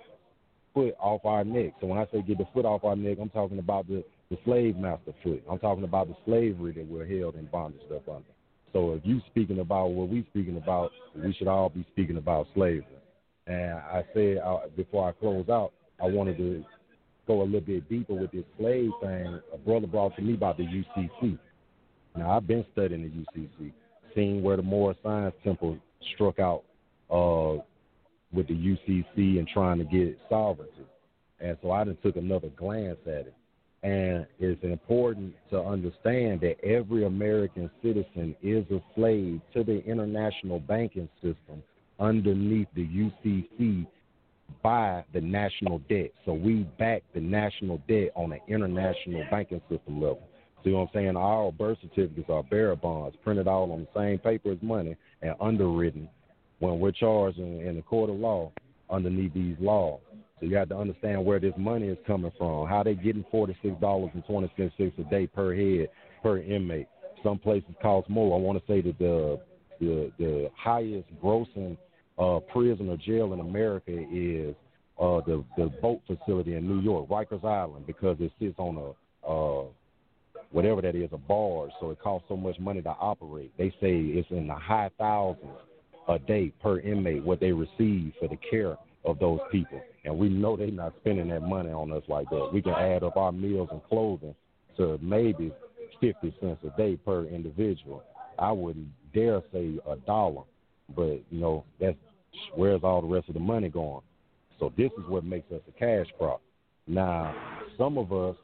foot 0.74 0.96
off 1.00 1.26
our 1.26 1.44
neck. 1.44 1.74
So 1.82 1.88
when 1.88 1.98
I 1.98 2.06
say 2.12 2.22
get 2.22 2.38
the 2.38 2.48
foot 2.54 2.66
off 2.66 2.84
our 2.84 2.96
neck, 2.96 3.18
I'm 3.20 3.30
talking 3.30 3.60
about 3.60 3.88
the, 3.88 4.04
the 4.30 4.38
slave 4.44 4.78
master 4.78 5.14
foot. 5.24 5.44
I'm 5.50 5.60
talking 5.60 5.84
about 5.84 6.08
the 6.08 6.16
slavery 6.26 6.74
that 6.74 6.88
we're 6.88 7.06
held 7.06 7.36
in 7.36 7.46
bondage 7.46 7.82
up 7.94 8.08
under. 8.08 8.28
So 8.74 8.94
if 8.94 9.02
you 9.06 9.22
speaking 9.28 9.60
about 9.60 9.92
what 9.92 10.10
we 10.10 10.26
speaking 10.30 10.58
about, 10.58 10.92
we 11.16 11.34
should 11.34 11.48
all 11.48 11.70
be 11.70 11.86
speaking 11.92 12.18
about 12.18 12.48
slavery. 12.54 12.86
And 13.48 13.74
I 13.74 14.04
said 14.14 14.40
uh, 14.40 14.60
before 14.76 15.08
I 15.08 15.14
close 15.14 15.48
out, 15.50 15.72
I 16.02 16.08
wanted 16.08 16.38
to 16.38 16.64
go 17.26 17.42
a 17.42 17.44
little 17.44 17.62
bit 17.62 17.90
deeper 17.90 18.14
with 18.14 18.32
this 18.32 18.44
slave 18.58 18.92
thing. 19.02 19.40
A 19.54 19.58
brother 19.58 19.88
brought 19.88 20.16
to 20.18 20.22
me 20.22 20.34
about 20.34 20.58
the 20.58 20.64
UCC. 20.64 21.40
Now 22.16 22.32
I've 22.32 22.48
been 22.48 22.66
studying 22.74 23.04
the 23.04 23.40
UCC, 23.42 23.72
seeing 24.14 24.44
where 24.44 24.58
the 24.58 24.64
Moorish 24.64 24.98
Science 25.02 25.36
Temple 25.44 25.78
struck 26.14 26.40
out 26.40 26.64
uh, 27.10 27.62
with 28.34 28.48
the 28.48 28.54
UCC 28.54 29.40
and 29.40 29.48
trying 29.48 29.78
to 29.78 29.86
get 29.86 30.20
sovereignty. 30.30 30.86
And 31.40 31.58
so 31.62 31.72
I 31.72 31.86
just 31.86 32.02
took 32.02 32.16
another 32.16 32.50
glance 32.58 32.98
at 33.06 33.28
it. 33.28 33.34
And 33.84 34.26
it's 34.40 34.64
important 34.64 35.36
to 35.52 35.62
understand 35.62 36.42
that 36.42 36.56
every 36.64 37.06
American 37.06 37.70
citizen 37.82 38.36
is 38.42 38.66
a 38.72 38.82
slave 38.96 39.40
to 39.54 39.64
the 39.64 39.84
international 39.86 40.60
banking 40.60 41.08
system 41.22 41.62
underneath 42.00 42.68
the 42.76 42.86
UCC 42.86 43.86
by 44.64 45.04
the 45.14 45.22
national 45.22 45.80
debt. 45.90 46.12
So 46.26 46.34
we 46.34 46.64
back 46.80 47.04
the 47.14 47.22
national 47.22 47.82
debt 47.88 48.12
on 48.16 48.32
an 48.32 48.40
international 48.48 49.24
banking 49.30 49.62
system 49.70 50.02
level. 50.02 50.28
See 50.64 50.72
what 50.72 50.82
I'm 50.82 50.90
saying? 50.94 51.16
Our 51.16 51.52
birth 51.52 51.78
certificates 51.82 52.30
are 52.30 52.44
bearer 52.44 52.76
bonds 52.76 53.16
printed 53.24 53.48
out 53.48 53.70
on 53.70 53.88
the 53.94 54.00
same 54.00 54.20
paper 54.20 54.52
as 54.52 54.58
money 54.62 54.96
and 55.22 55.36
underwritten 55.40 56.10
when 56.60 56.80
we're 56.80 56.92
charged 56.92 57.38
in, 57.38 57.62
in 57.62 57.76
the 57.76 57.82
court 57.84 58.10
of 58.10 58.16
law 58.16 58.52
underneath 58.90 59.34
these 59.34 59.56
laws. 59.60 60.00
So 60.40 60.46
you 60.46 60.56
have 60.56 60.70
to 60.70 60.78
understand 60.78 61.26
where 61.26 61.40
this 61.40 61.54
money 61.58 61.88
is 61.88 61.98
coming 62.06 62.32
from. 62.38 62.68
How 62.68 62.84
they 62.84 62.94
getting 62.94 63.26
forty 63.32 63.58
six 63.62 63.80
dollars 63.82 64.12
and 64.14 64.26
twenty 64.26 64.52
cents 64.58 64.94
a 64.98 65.04
day 65.10 65.28
per 65.28 65.56
head 65.56 65.90
per 66.22 66.40
inmate. 66.40 66.88
Some 67.24 67.40
places 67.40 67.70
cost 67.82 68.10
more. 68.10 68.38
I 68.38 68.42
want 68.42 68.60
to 68.60 68.72
say 68.72 68.82
that 68.82 69.00
the 69.00 69.40
the 69.80 70.12
the 70.20 70.50
highest 70.56 71.08
grossing 71.22 71.78
uh, 72.20 72.40
prison 72.52 72.90
or 72.90 72.98
jail 72.98 73.34
in 73.34 73.40
America 73.40 73.92
is 73.92 74.56
uh, 75.00 75.22
the 75.26 75.44
the 75.58 75.68
boat 75.82 76.02
facility 76.08 76.56
in 76.56 76.68
New 76.68 76.82
York, 76.82 77.10
Rikers 77.10 77.44
Island, 77.44 77.88
because 77.88 78.18
it 78.20 78.32
sits 78.40 78.56
on 78.58 78.78
a 78.78 79.28
uh, 79.28 79.66
whatever 80.52 80.82
that 80.82 80.96
is, 80.96 81.10
a 81.12 81.18
barge, 81.18 81.72
so 81.80 81.90
it 81.90 82.00
costs 82.00 82.28
so 82.30 82.38
much 82.38 82.58
money 82.60 82.82
to 82.82 82.90
operate. 82.90 83.52
They 83.58 83.70
say 83.82 83.98
it's 84.00 84.30
in 84.32 84.48
the 84.48 84.56
high 84.56 84.90
thousands 84.98 85.58
a 86.08 86.18
day 86.20 86.54
per 86.62 86.80
inmate 86.80 87.24
what 87.24 87.40
they 87.40 87.52
receive 87.52 88.14
for 88.20 88.30
the 88.30 88.38
care 88.50 88.78
of 89.04 89.20
those 89.20 89.40
people. 89.52 89.82
And 90.08 90.18
we 90.18 90.30
know 90.30 90.56
they're 90.56 90.72
not 90.72 90.94
spending 91.02 91.28
that 91.30 91.42
money 91.42 91.70
on 91.70 91.92
us 91.92 92.04
like 92.08 92.30
that. 92.30 92.50
We 92.54 92.62
can 92.62 92.74
add 92.74 93.04
up 93.04 93.18
our 93.18 93.34
meals 93.34 93.68
and 93.72 93.84
clothing 93.84 94.34
to 94.78 94.98
maybe 95.02 95.52
50 96.00 96.34
cents 96.40 96.60
a 96.64 96.78
day 96.78 96.96
per 96.96 97.26
individual. 97.26 98.04
I 98.40 98.54
wouldn't 98.54 98.88
dare 99.14 99.42
say 99.52 99.78
a 99.86 99.98
dollar, 99.98 100.44
but 100.96 101.20
you 101.30 101.42
know, 101.42 101.66
that's 101.82 101.98
where's 102.56 102.84
all 102.84 103.02
the 103.02 103.08
rest 103.08 103.28
of 103.28 103.34
the 103.34 103.42
money 103.42 103.68
going? 103.68 104.02
So 104.60 104.72
this 104.78 104.92
is 104.98 105.06
what 105.10 105.26
makes 105.26 105.52
us 105.52 105.62
a 105.68 105.78
cash 105.78 106.08
crop. 106.18 106.42
Now, 106.88 107.36
some 107.78 107.98
of 107.98 108.14
us 108.14 108.38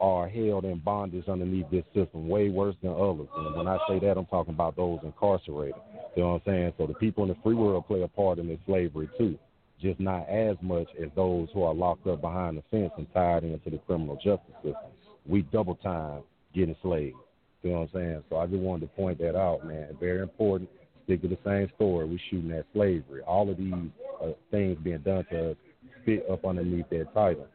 are 0.00 0.28
held 0.28 0.64
in 0.64 0.80
bondage 0.80 1.28
underneath 1.28 1.70
this 1.70 1.84
system 1.94 2.28
way 2.28 2.48
worse 2.48 2.74
than 2.82 2.90
others. 2.90 3.28
And 3.36 3.54
when 3.54 3.68
I 3.68 3.78
say 3.88 4.00
that, 4.00 4.18
I'm 4.18 4.26
talking 4.26 4.52
about 4.52 4.74
those 4.74 4.98
incarcerated. 5.04 5.76
You 6.16 6.24
know 6.24 6.32
what 6.32 6.42
I'm 6.46 6.52
saying? 6.52 6.72
So 6.76 6.86
the 6.86 6.94
people 6.94 7.22
in 7.22 7.28
the 7.28 7.36
free 7.44 7.54
world 7.54 7.86
play 7.86 8.02
a 8.02 8.08
part 8.08 8.40
in 8.40 8.48
this 8.48 8.58
slavery 8.66 9.08
too, 9.16 9.38
just 9.80 10.00
not 10.00 10.28
as 10.28 10.56
much 10.62 10.88
as 11.02 11.08
those 11.14 11.48
who 11.52 11.62
are 11.62 11.74
locked 11.74 12.06
up 12.06 12.20
behind 12.20 12.56
the 12.56 12.62
fence 12.70 12.92
and 12.96 13.06
tied 13.12 13.44
into 13.44 13.70
the 13.70 13.78
criminal 13.78 14.16
justice 14.16 14.54
system. 14.56 14.90
We 15.26 15.42
double 15.42 15.74
time 15.76 16.22
getting 16.54 16.76
slaves. 16.82 17.16
You 17.62 17.70
know 17.70 17.80
what 17.80 17.90
I'm 17.94 18.00
saying? 18.00 18.24
So 18.28 18.36
I 18.36 18.46
just 18.46 18.60
wanted 18.60 18.82
to 18.82 18.92
point 18.94 19.18
that 19.18 19.36
out, 19.36 19.66
man. 19.66 19.96
Very 19.98 20.20
important. 20.20 20.68
Stick 21.04 21.22
to 21.22 21.28
the 21.28 21.38
same 21.44 21.70
story. 21.76 22.06
We 22.06 22.20
shooting 22.30 22.52
at 22.52 22.66
slavery. 22.72 23.22
All 23.26 23.50
of 23.50 23.56
these 23.56 23.90
uh, 24.22 24.32
things 24.50 24.78
being 24.82 24.98
done 24.98 25.24
to 25.30 25.50
us 25.50 25.56
fit 26.04 26.24
up 26.30 26.44
underneath 26.44 26.88
that 26.90 27.12
title 27.14 27.46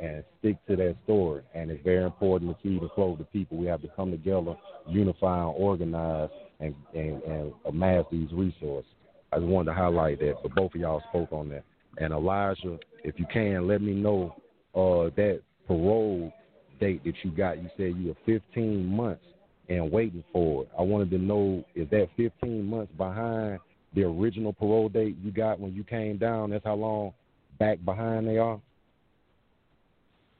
and 0.00 0.22
stick 0.38 0.56
to 0.68 0.76
that 0.76 0.96
story. 1.04 1.42
And 1.54 1.70
it's 1.70 1.82
very 1.82 2.04
important 2.04 2.56
to 2.56 2.62
feed 2.62 2.80
and 2.80 2.90
clothe 2.90 3.18
the 3.18 3.24
people. 3.24 3.56
We 3.56 3.66
have 3.66 3.82
to 3.82 3.88
come 3.88 4.10
together, 4.10 4.56
unify 4.88 5.38
and 5.44 5.54
organize, 5.56 6.30
and, 6.60 6.74
and, 6.94 7.22
and 7.22 7.52
amass 7.66 8.04
these 8.10 8.32
resources. 8.32 8.90
I 9.36 9.38
just 9.38 9.50
wanted 9.50 9.66
to 9.66 9.74
highlight 9.74 10.18
that, 10.20 10.36
but 10.42 10.54
both 10.54 10.74
of 10.74 10.80
y'all 10.80 11.02
spoke 11.10 11.30
on 11.30 11.50
that. 11.50 11.62
And 11.98 12.14
Elijah, 12.14 12.78
if 13.04 13.18
you 13.18 13.26
can, 13.30 13.68
let 13.68 13.82
me 13.82 13.92
know 13.92 14.34
uh, 14.74 15.14
that 15.14 15.42
parole 15.66 16.32
date 16.80 17.04
that 17.04 17.12
you 17.22 17.30
got. 17.32 17.62
You 17.62 17.68
said 17.76 17.96
you 17.98 18.08
were 18.08 18.40
15 18.40 18.86
months 18.86 19.24
and 19.68 19.92
waiting 19.92 20.24
for 20.32 20.62
it. 20.62 20.70
I 20.78 20.80
wanted 20.80 21.10
to 21.10 21.18
know 21.18 21.62
is 21.74 21.86
that 21.90 22.08
15 22.16 22.64
months 22.64 22.90
behind 22.96 23.58
the 23.94 24.04
original 24.04 24.54
parole 24.54 24.88
date 24.88 25.16
you 25.22 25.30
got 25.30 25.60
when 25.60 25.74
you 25.74 25.84
came 25.84 26.16
down? 26.16 26.48
That's 26.48 26.64
how 26.64 26.74
long 26.74 27.12
back 27.58 27.84
behind 27.84 28.26
they 28.26 28.38
are? 28.38 28.58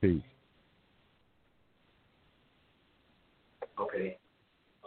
Peace. 0.01 0.23
Okay. 3.79 4.17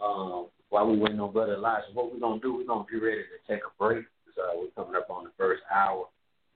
Um, 0.02 0.46
while 0.70 0.88
we 0.88 0.96
waiting 0.96 1.20
on 1.20 1.32
Brother 1.32 1.54
Elijah, 1.54 1.86
what 1.92 2.12
we're 2.12 2.20
gonna 2.20 2.40
do, 2.40 2.54
we're 2.54 2.64
gonna 2.64 2.86
get 2.90 3.02
ready 3.02 3.22
to 3.22 3.52
take 3.52 3.62
a 3.62 3.70
break. 3.78 4.06
So 4.34 4.42
we're 4.56 4.82
coming 4.82 4.96
up 4.96 5.10
on 5.10 5.24
the 5.24 5.30
first 5.36 5.62
hour. 5.72 6.06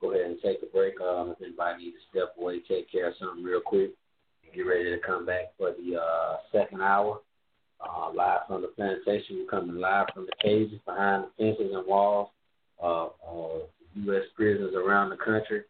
Go 0.01 0.11
ahead 0.11 0.25
and 0.25 0.39
take 0.41 0.63
a 0.63 0.65
break. 0.67 0.99
Um, 1.01 1.31
if 1.31 1.41
anybody 1.41 1.85
needs 1.85 1.97
to 1.97 2.19
step 2.19 2.35
away, 2.39 2.59
take 2.67 2.91
care 2.91 3.09
of 3.09 3.13
something 3.19 3.43
real 3.43 3.61
quick, 3.61 3.91
and 4.43 4.55
get 4.55 4.61
ready 4.61 4.89
to 4.89 4.99
come 5.05 5.25
back 5.25 5.53
for 5.57 5.71
the 5.71 5.99
uh, 5.99 6.37
second 6.51 6.81
hour. 6.81 7.21
Uh, 7.81 8.11
live 8.13 8.39
from 8.47 8.61
the 8.61 8.69
plantation, 8.69 9.37
we're 9.37 9.59
coming 9.59 9.75
live 9.75 10.07
from 10.13 10.25
the 10.25 10.31
cages 10.41 10.79
behind 10.85 11.25
the 11.25 11.29
fences 11.37 11.75
and 11.75 11.85
walls 11.85 12.29
of 12.79 13.11
uh, 13.27 13.65
U.S. 13.95 14.23
prisons 14.35 14.73
around 14.75 15.09
the 15.09 15.17
country. 15.17 15.61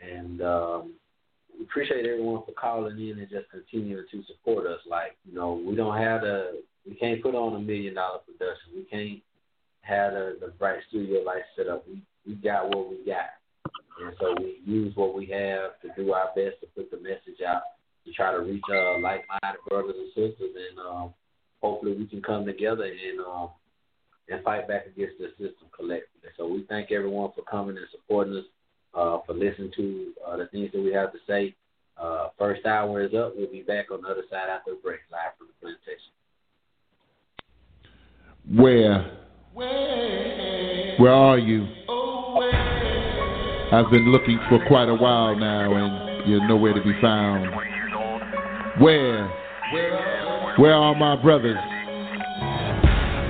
And 0.00 0.42
um, 0.42 0.92
we 1.58 1.64
appreciate 1.64 2.04
everyone 2.04 2.42
for 2.44 2.52
calling 2.52 2.98
in 2.98 3.18
and 3.18 3.28
just 3.28 3.50
continuing 3.50 4.04
to 4.10 4.22
support 4.24 4.66
us. 4.66 4.80
Like, 4.88 5.16
you 5.24 5.34
know, 5.34 5.60
we 5.66 5.74
don't 5.74 5.96
have 5.96 6.20
the, 6.20 6.62
we 6.86 6.94
can't 6.94 7.22
put 7.22 7.34
on 7.34 7.54
a 7.54 7.58
million 7.58 7.94
dollar 7.94 8.18
production. 8.18 8.72
We 8.74 8.84
can't 8.84 9.20
have 9.82 10.12
the, 10.12 10.38
the 10.40 10.48
bright 10.58 10.80
studio 10.88 11.22
lights 11.22 11.46
set 11.56 11.68
up. 11.68 11.86
We 11.86 12.02
we 12.26 12.34
got 12.34 12.68
what 12.74 12.90
we 12.90 12.98
got, 13.04 13.30
and 14.00 14.14
so 14.20 14.34
we 14.38 14.60
use 14.64 14.94
what 14.94 15.14
we 15.14 15.26
have 15.26 15.80
to 15.82 15.88
do 15.96 16.12
our 16.12 16.28
best 16.36 16.60
to 16.60 16.66
put 16.76 16.90
the 16.90 16.98
message 16.98 17.40
out 17.46 17.62
to 18.04 18.12
try 18.12 18.32
to 18.32 18.40
reach 18.40 18.62
uh, 18.70 18.98
like-minded 18.98 19.60
brothers 19.68 19.96
and 19.96 20.08
sisters, 20.08 20.54
and 20.54 20.78
um, 20.78 21.14
hopefully 21.60 21.94
we 21.96 22.06
can 22.06 22.22
come 22.22 22.44
together 22.44 22.84
and 22.84 23.20
um, 23.20 23.50
and 24.28 24.42
fight 24.44 24.68
back 24.68 24.86
against 24.86 25.18
the 25.18 25.28
system 25.30 25.68
collectively. 25.74 26.30
So 26.36 26.46
we 26.46 26.64
thank 26.68 26.92
everyone 26.92 27.32
for 27.34 27.42
coming 27.42 27.76
and 27.76 27.86
supporting 27.90 28.36
us, 28.36 28.44
uh, 28.94 29.18
for 29.26 29.34
listening 29.34 29.72
to 29.76 30.12
uh, 30.26 30.36
the 30.36 30.46
things 30.46 30.70
that 30.72 30.80
we 30.80 30.92
have 30.92 31.12
to 31.12 31.18
say. 31.26 31.54
Uh, 32.00 32.28
first 32.38 32.64
hour 32.64 33.02
is 33.02 33.12
up. 33.12 33.34
We'll 33.36 33.50
be 33.50 33.62
back 33.62 33.90
on 33.90 34.02
the 34.02 34.08
other 34.08 34.24
side 34.30 34.48
after 34.48 34.70
the 34.70 34.80
break, 34.82 35.00
live 35.10 35.36
from 35.36 35.48
the 35.48 35.56
plantation. 35.60 36.14
Where? 38.52 39.06
Where 40.98 41.12
are 41.12 41.38
you? 41.38 41.68
I've 43.72 43.88
been 43.92 44.10
looking 44.10 44.40
for 44.48 44.58
quite 44.66 44.88
a 44.88 44.94
while 44.94 45.36
now, 45.36 45.72
and 45.72 46.28
you're 46.28 46.48
nowhere 46.48 46.74
to 46.74 46.82
be 46.82 46.92
found. 47.00 47.46
Where? 48.82 49.28
Where 50.58 50.74
are 50.74 50.96
my 50.96 51.14
brothers? 51.22 51.58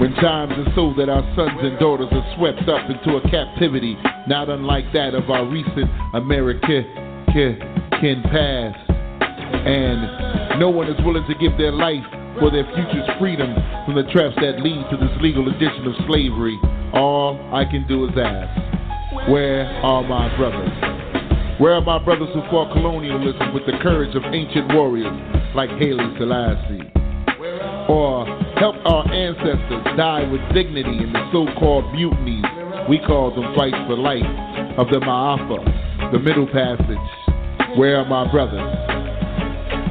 When 0.01 0.15
times 0.15 0.55
are 0.57 0.73
so 0.75 0.95
that 0.97 1.11
our 1.11 1.23
sons 1.37 1.61
and 1.61 1.79
daughters 1.79 2.09
are 2.13 2.35
swept 2.39 2.67
up 2.67 2.89
into 2.89 3.19
a 3.19 3.31
captivity 3.31 3.99
not 4.27 4.49
unlike 4.49 4.91
that 4.95 5.15
of 5.15 5.29
our 5.29 5.45
recent 5.45 5.91
American 6.15 6.87
past, 8.25 8.91
and 9.67 10.59
no 10.59 10.71
one 10.71 10.89
is 10.89 10.97
willing 11.05 11.27
to 11.29 11.35
give 11.35 11.59
their 11.59 11.73
life 11.73 12.07
for 12.39 12.51
their 12.51 12.65
future's 12.75 13.09
freedom 13.19 13.55
from 13.85 13.97
the 13.97 14.07
traps 14.13 14.37
that 14.41 14.61
lead 14.61 14.85
to 14.91 14.97
this 14.97 15.11
legal 15.21 15.49
addition 15.49 15.87
of 15.87 15.95
slavery, 16.07 16.59
all 16.95 17.39
I 17.53 17.65
can 17.65 17.87
do 17.89 18.05
is 18.07 18.13
ask, 18.17 19.31
where 19.31 19.67
are 19.83 20.03
my 20.03 20.31
brothers? 20.37 20.71
Where 21.61 21.75
are 21.75 21.83
my 21.83 21.99
brothers 22.03 22.29
who 22.33 22.41
fought 22.51 22.73
colonialism 22.73 23.53
with 23.53 23.67
the 23.67 23.77
courage 23.83 24.15
of 24.15 24.23
ancient 24.33 24.73
warriors 24.73 25.13
like 25.55 25.71
Haile 25.81 26.15
Selassie? 26.19 26.87
Or 27.89 28.25
helped 28.57 28.81
our 28.87 29.05
ancestors 29.13 29.85
die 29.97 30.31
with 30.31 30.41
dignity 30.55 31.03
in 31.03 31.13
the 31.13 31.29
so-called 31.33 31.93
mutinies 31.93 32.45
we 32.89 32.99
call 33.07 33.35
them 33.35 33.55
fights 33.55 33.77
for 33.87 33.97
life 33.97 34.25
of 34.79 34.89
the 34.89 34.99
Ma'afa, 34.99 36.13
the 36.13 36.19
Middle 36.19 36.47
Passage. 36.47 37.79
Where 37.79 37.99
are 37.99 38.05
my 38.05 38.31
brothers? 38.33 38.90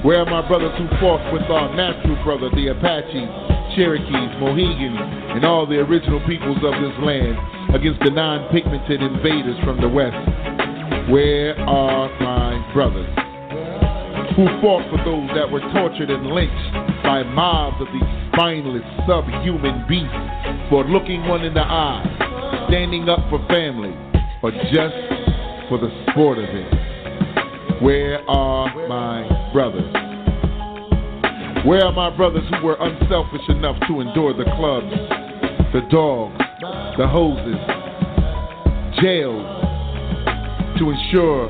Where 0.02 0.24
are 0.24 0.26
my 0.26 0.48
brothers 0.48 0.72
who 0.80 0.88
fought 1.04 1.20
with 1.34 1.44
our 1.52 1.76
natural 1.76 2.16
brother, 2.24 2.50
the 2.56 2.72
Apaches, 2.72 3.28
Cherokees, 3.76 4.32
Mohegans, 4.40 4.96
and 5.36 5.44
all 5.44 5.68
the 5.68 5.76
original 5.76 6.24
peoples 6.26 6.56
of 6.64 6.72
this 6.80 6.96
land 7.04 7.36
against 7.76 8.00
the 8.08 8.10
non 8.10 8.48
pigmented 8.48 9.04
invaders 9.04 9.60
from 9.66 9.82
the 9.82 9.90
West? 9.90 10.16
Where 11.12 11.60
are 11.68 12.08
my 12.24 12.56
brothers? 12.72 13.12
Who 14.40 14.48
fought 14.64 14.88
for 14.88 15.04
those 15.04 15.28
that 15.36 15.52
were 15.52 15.60
tortured 15.76 16.10
and 16.10 16.28
lynched 16.28 17.04
by 17.04 17.24
mobs 17.24 17.82
of 17.82 17.92
these 17.92 18.10
spineless, 18.32 18.88
subhuman 19.04 19.84
beasts 19.84 20.16
for 20.70 20.88
looking 20.88 21.28
one 21.28 21.44
in 21.44 21.54
the 21.54 21.60
eye, 21.60 22.08
standing 22.70 23.10
up 23.10 23.20
for 23.30 23.46
family, 23.52 23.92
or 24.44 24.52
just 24.72 24.96
for 25.68 25.76
the 25.76 25.92
sport 26.08 26.38
of 26.38 26.48
it? 26.48 27.84
Where 27.84 28.24
are 28.30 28.88
my 28.88 29.39
brothers? 29.52 29.92
Where 31.66 31.84
are 31.84 31.92
my 31.92 32.16
brothers 32.16 32.44
who 32.50 32.66
were 32.66 32.78
unselfish 32.80 33.48
enough 33.50 33.76
to 33.88 34.00
endure 34.00 34.34
the 34.34 34.46
clubs, 34.56 34.90
the 35.74 35.82
dogs, 35.92 36.38
the 36.98 37.08
hoses, 37.08 37.60
jails, 39.02 39.46
to 40.80 40.90
ensure 40.90 41.50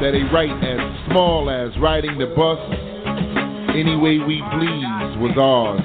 that 0.00 0.14
a 0.14 0.24
right 0.32 0.50
as 0.64 1.10
small 1.10 1.50
as 1.50 1.70
riding 1.80 2.18
the 2.18 2.26
bus 2.34 2.58
any 3.76 3.96
way 3.96 4.18
we 4.18 4.42
please 4.52 5.16
was 5.20 5.36
ours? 5.36 5.82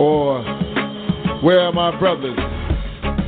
Or 0.00 0.42
where 1.42 1.60
are 1.60 1.72
my 1.72 1.96
brothers 1.98 2.38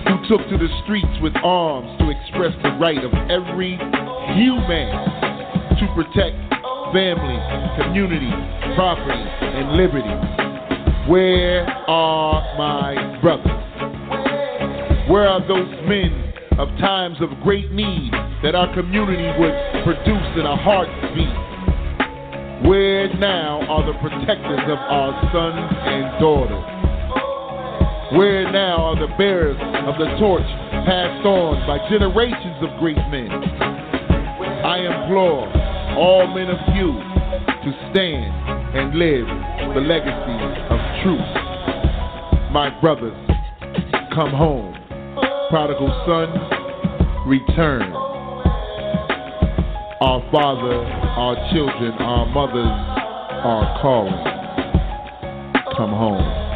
who 0.08 0.28
took 0.28 0.48
to 0.48 0.58
the 0.58 0.68
streets 0.84 1.20
with 1.20 1.34
arms 1.44 1.98
to 1.98 2.10
express 2.10 2.54
the 2.62 2.70
right 2.80 3.04
of 3.04 3.12
every 3.30 3.76
human 4.34 5.17
to 5.78 5.86
protect 5.94 6.34
family, 6.92 7.38
community, 7.78 8.32
property, 8.74 9.14
and 9.14 9.76
liberty. 9.76 10.10
Where 11.08 11.64
are 11.86 12.42
my 12.58 13.20
brothers? 13.22 13.46
Where 15.08 15.28
are 15.28 15.40
those 15.46 15.70
men 15.86 16.34
of 16.58 16.68
times 16.78 17.18
of 17.20 17.30
great 17.44 17.70
need 17.70 18.10
that 18.42 18.54
our 18.54 18.74
community 18.74 19.30
would 19.38 19.54
produce 19.84 20.28
in 20.34 20.46
a 20.46 20.56
heartbeat? 20.56 21.48
Where 22.66 23.14
now 23.14 23.62
are 23.70 23.86
the 23.86 23.96
protectors 24.00 24.66
of 24.66 24.78
our 24.78 25.14
sons 25.30 25.72
and 25.86 26.20
daughters? 26.20 26.66
Where 28.18 28.50
now 28.50 28.82
are 28.82 28.96
the 28.98 29.14
bearers 29.16 29.56
of 29.86 29.94
the 29.98 30.16
torch 30.18 30.48
passed 30.84 31.24
on 31.24 31.64
by 31.66 31.78
generations 31.88 32.56
of 32.62 32.78
great 32.80 32.98
men? 33.14 33.87
I 34.64 34.78
implore 34.78 35.46
all 35.96 36.26
men 36.34 36.50
of 36.50 36.58
you 36.74 36.92
to 37.62 37.90
stand 37.90 38.32
and 38.76 38.94
live 38.98 39.26
the 39.74 39.80
legacy 39.80 40.38
of 40.68 40.78
truth. 41.02 42.52
My 42.52 42.70
brothers, 42.80 43.16
come 44.14 44.30
home. 44.30 44.74
Prodigal 45.50 45.88
son, 46.06 47.28
return. 47.28 47.92
Our 50.00 50.22
father, 50.30 50.74
our 50.74 51.34
children, 51.52 51.92
our 52.00 52.26
mothers 52.26 52.64
are 53.44 53.80
calling. 53.80 54.12
Come 55.76 55.90
home. 55.90 56.47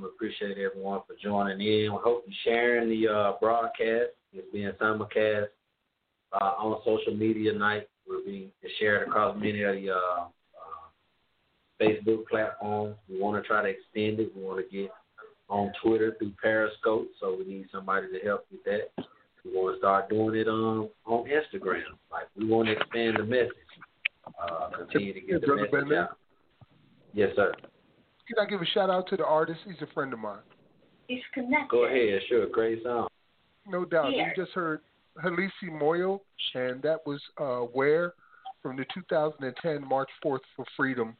We 0.00 0.08
appreciate 0.08 0.58
everyone 0.58 1.00
for 1.06 1.14
joining 1.22 1.60
in. 1.60 1.92
We 1.92 1.98
hope 2.02 2.24
you're 2.26 2.34
sharing 2.44 2.88
the 2.88 3.08
uh, 3.08 3.32
broadcast. 3.40 4.10
It's 4.32 4.46
being 4.52 4.72
simulcast 4.80 5.48
uh, 6.32 6.52
on 6.58 6.80
social 6.84 7.14
media 7.14 7.52
night. 7.52 7.88
We're 8.08 8.24
being 8.24 8.50
shared 8.78 9.08
across 9.08 9.36
many 9.36 9.62
of 9.62 9.74
the 9.74 9.90
uh, 9.90 10.24
uh, 10.24 11.80
Facebook 11.80 12.26
platforms. 12.30 12.96
We 13.08 13.20
want 13.20 13.42
to 13.42 13.46
try 13.46 13.62
to 13.62 13.68
extend 13.68 14.20
it. 14.20 14.32
We 14.34 14.42
want 14.42 14.64
to 14.64 14.76
get 14.76 14.90
on 15.48 15.72
Twitter 15.82 16.16
through 16.18 16.32
Periscope, 16.40 17.08
so 17.20 17.36
we 17.38 17.44
need 17.44 17.66
somebody 17.72 18.06
to 18.06 18.26
help 18.26 18.46
with 18.50 18.64
that. 18.64 19.04
We 19.44 19.52
want 19.52 19.74
to 19.74 19.78
start 19.78 20.08
doing 20.08 20.36
it 20.36 20.48
on 20.48 20.88
on 21.06 21.24
Instagram. 21.26 21.82
Like 22.10 22.28
we 22.36 22.46
want 22.46 22.68
to 22.68 22.72
expand 22.72 23.16
the 23.18 23.24
message. 23.24 23.52
Uh, 24.40 24.70
continue 24.76 25.12
to 25.12 25.20
get 25.20 25.40
the 25.40 25.56
message 25.56 25.92
out. 25.92 26.16
Yes, 27.12 27.30
sir. 27.34 27.52
Can 28.30 28.46
I 28.46 28.48
give 28.48 28.62
a 28.62 28.66
shout 28.66 28.90
out 28.90 29.08
to 29.08 29.16
the 29.16 29.24
artist? 29.24 29.58
He's 29.66 29.80
a 29.82 29.92
friend 29.92 30.12
of 30.12 30.20
mine. 30.20 30.38
He's 31.08 31.22
connected. 31.34 31.68
Go 31.68 31.86
ahead, 31.86 32.20
sure. 32.28 32.48
Great 32.48 32.82
song. 32.84 33.08
No 33.66 33.84
doubt. 33.84 34.12
You 34.12 34.24
just 34.36 34.52
heard 34.52 34.80
Halisi 35.22 35.68
Moyo, 35.68 36.20
and 36.54 36.80
that 36.82 36.98
was 37.04 37.20
uh, 37.38 37.66
Where 37.72 38.14
from 38.62 38.76
the 38.76 38.84
2010 38.94 39.86
March 39.88 40.08
4th 40.24 40.38
for 40.54 40.64
Freedom 40.76 41.16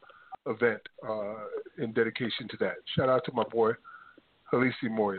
event 0.46 0.80
uh, 1.06 1.34
in 1.78 1.92
dedication 1.92 2.46
to 2.50 2.56
that. 2.60 2.74
Shout 2.96 3.08
out 3.08 3.24
to 3.24 3.32
my 3.32 3.44
boy, 3.50 3.72
Halisi 4.52 4.88
Moyo. 4.88 5.18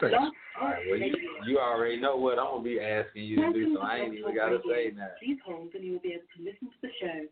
Thanks. 0.00 0.14
Don't 0.14 0.34
All 0.60 0.68
right, 0.68 0.82
well, 0.88 0.98
you, 0.98 1.14
you 1.46 1.58
already 1.58 2.00
know 2.00 2.16
what 2.16 2.38
I'm 2.38 2.46
gonna 2.46 2.62
be 2.62 2.80
asking 2.80 3.24
you 3.24 3.36
to 3.36 3.52
do, 3.52 3.74
so 3.74 3.80
I 3.82 3.96
ain't 3.96 4.14
even 4.14 4.34
gotta 4.34 4.58
say 4.68 4.90
that. 4.90 5.18
Please 5.18 5.38
hold, 5.44 5.74
and 5.74 5.84
you 5.84 5.92
will 5.94 6.00
be 6.00 6.12
able 6.12 6.22
to 6.36 6.42
listen 6.42 6.68
to 6.68 6.74
the 6.82 6.88
show. 7.00 7.26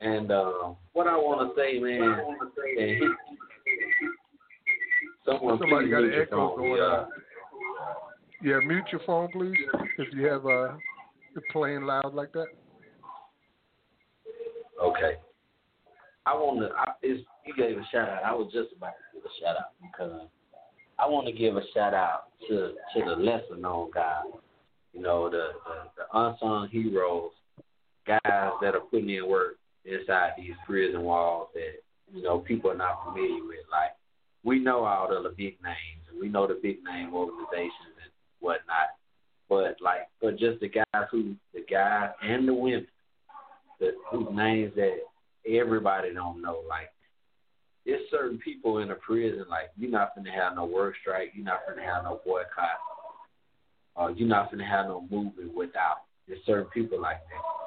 And 0.00 0.30
uh, 0.30 0.74
what 0.92 1.06
I 1.06 1.16
want 1.16 1.54
to 1.54 1.60
say, 1.60 1.78
man, 1.78 2.24
he, 2.76 3.00
someone 5.24 5.58
Somebody 5.58 5.88
got 5.90 6.04
an 6.04 6.12
echo 6.14 6.56
going 6.56 6.76
Yeah. 6.76 6.82
on. 6.84 7.08
Yeah, 8.42 8.58
mute 8.66 8.84
your 8.92 9.00
phone, 9.06 9.28
please, 9.32 9.54
if 9.96 10.12
you 10.12 10.26
have 10.26 10.44
uh, 10.44 10.74
it 11.34 11.42
playing 11.50 11.82
loud 11.82 12.12
like 12.12 12.30
that. 12.32 12.48
Okay. 14.82 15.14
I 16.26 16.34
want 16.34 16.60
to. 16.60 16.76
I, 16.76 16.92
it's, 17.02 17.24
you 17.46 17.54
gave 17.56 17.78
a 17.78 17.84
shout 17.90 18.08
out. 18.08 18.22
I 18.22 18.34
was 18.34 18.52
just 18.52 18.76
about 18.76 18.92
to 18.92 19.18
give 19.18 19.24
a 19.24 19.40
shout 19.40 19.56
out 19.56 19.70
because 19.80 20.28
I 20.98 21.08
want 21.08 21.26
to 21.26 21.32
give 21.32 21.56
a 21.56 21.62
shout 21.72 21.94
out 21.94 22.24
to 22.48 22.72
to 22.94 23.04
the 23.04 23.16
lesser 23.16 23.56
known 23.56 23.90
guys. 23.94 24.24
You 24.92 25.00
know, 25.00 25.30
the, 25.30 25.48
the 25.64 25.74
the 25.96 26.18
unsung 26.18 26.68
heroes, 26.70 27.30
guys 28.06 28.20
that 28.60 28.74
are 28.74 28.80
putting 28.90 29.08
in 29.10 29.26
work 29.26 29.56
inside 29.84 30.32
these 30.36 30.54
prison 30.66 31.02
walls 31.02 31.48
that 31.54 31.82
you 32.12 32.22
know 32.22 32.38
people 32.38 32.70
are 32.70 32.76
not 32.76 33.04
familiar 33.04 33.44
with. 33.44 33.64
Like 33.70 33.92
we 34.44 34.58
know 34.58 34.84
all 34.84 35.08
the 35.08 35.28
big 35.30 35.56
names 35.62 36.04
and 36.10 36.20
we 36.20 36.28
know 36.28 36.46
the 36.46 36.58
big 36.62 36.84
name 36.84 37.14
organizations 37.14 37.96
and 38.02 38.12
whatnot, 38.40 38.92
but 39.48 39.76
like, 39.80 40.08
but 40.20 40.38
just 40.38 40.60
the 40.60 40.68
guys 40.68 41.08
who, 41.10 41.34
the 41.52 41.64
guys 41.68 42.10
and 42.22 42.46
the 42.46 42.54
women, 42.54 42.86
the 43.80 43.92
whose 44.10 44.28
names 44.32 44.72
that 44.76 44.98
everybody 45.48 46.12
don't 46.12 46.40
know. 46.42 46.62
Like, 46.68 46.90
there's 47.84 48.02
certain 48.10 48.38
people 48.38 48.78
in 48.78 48.90
a 48.90 48.94
prison. 48.94 49.44
Like, 49.48 49.70
you're 49.76 49.90
not 49.90 50.14
gonna 50.14 50.32
have 50.32 50.54
no 50.56 50.64
work 50.64 50.94
strike. 51.00 51.32
You're 51.34 51.44
not 51.44 51.60
gonna 51.68 51.82
have 51.86 52.04
no 52.04 52.20
boycott. 52.24 52.80
Uh, 53.96 54.08
you're 54.08 54.28
not 54.28 54.50
gonna 54.50 54.66
have 54.66 54.86
no 54.86 55.06
movement 55.10 55.54
without. 55.54 56.02
There's 56.26 56.40
certain 56.46 56.70
people 56.72 57.00
like 57.00 57.20
that, 57.28 57.63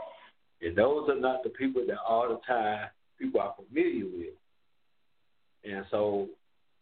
and 0.61 0.75
those 0.75 1.09
are 1.09 1.19
not 1.19 1.43
the 1.43 1.49
people 1.49 1.83
that 1.87 1.97
all 2.07 2.29
the 2.29 2.39
time 2.47 2.87
people 3.19 3.41
are 3.41 3.55
familiar 3.55 4.05
with. 4.05 4.33
And 5.63 5.85
so 5.91 6.27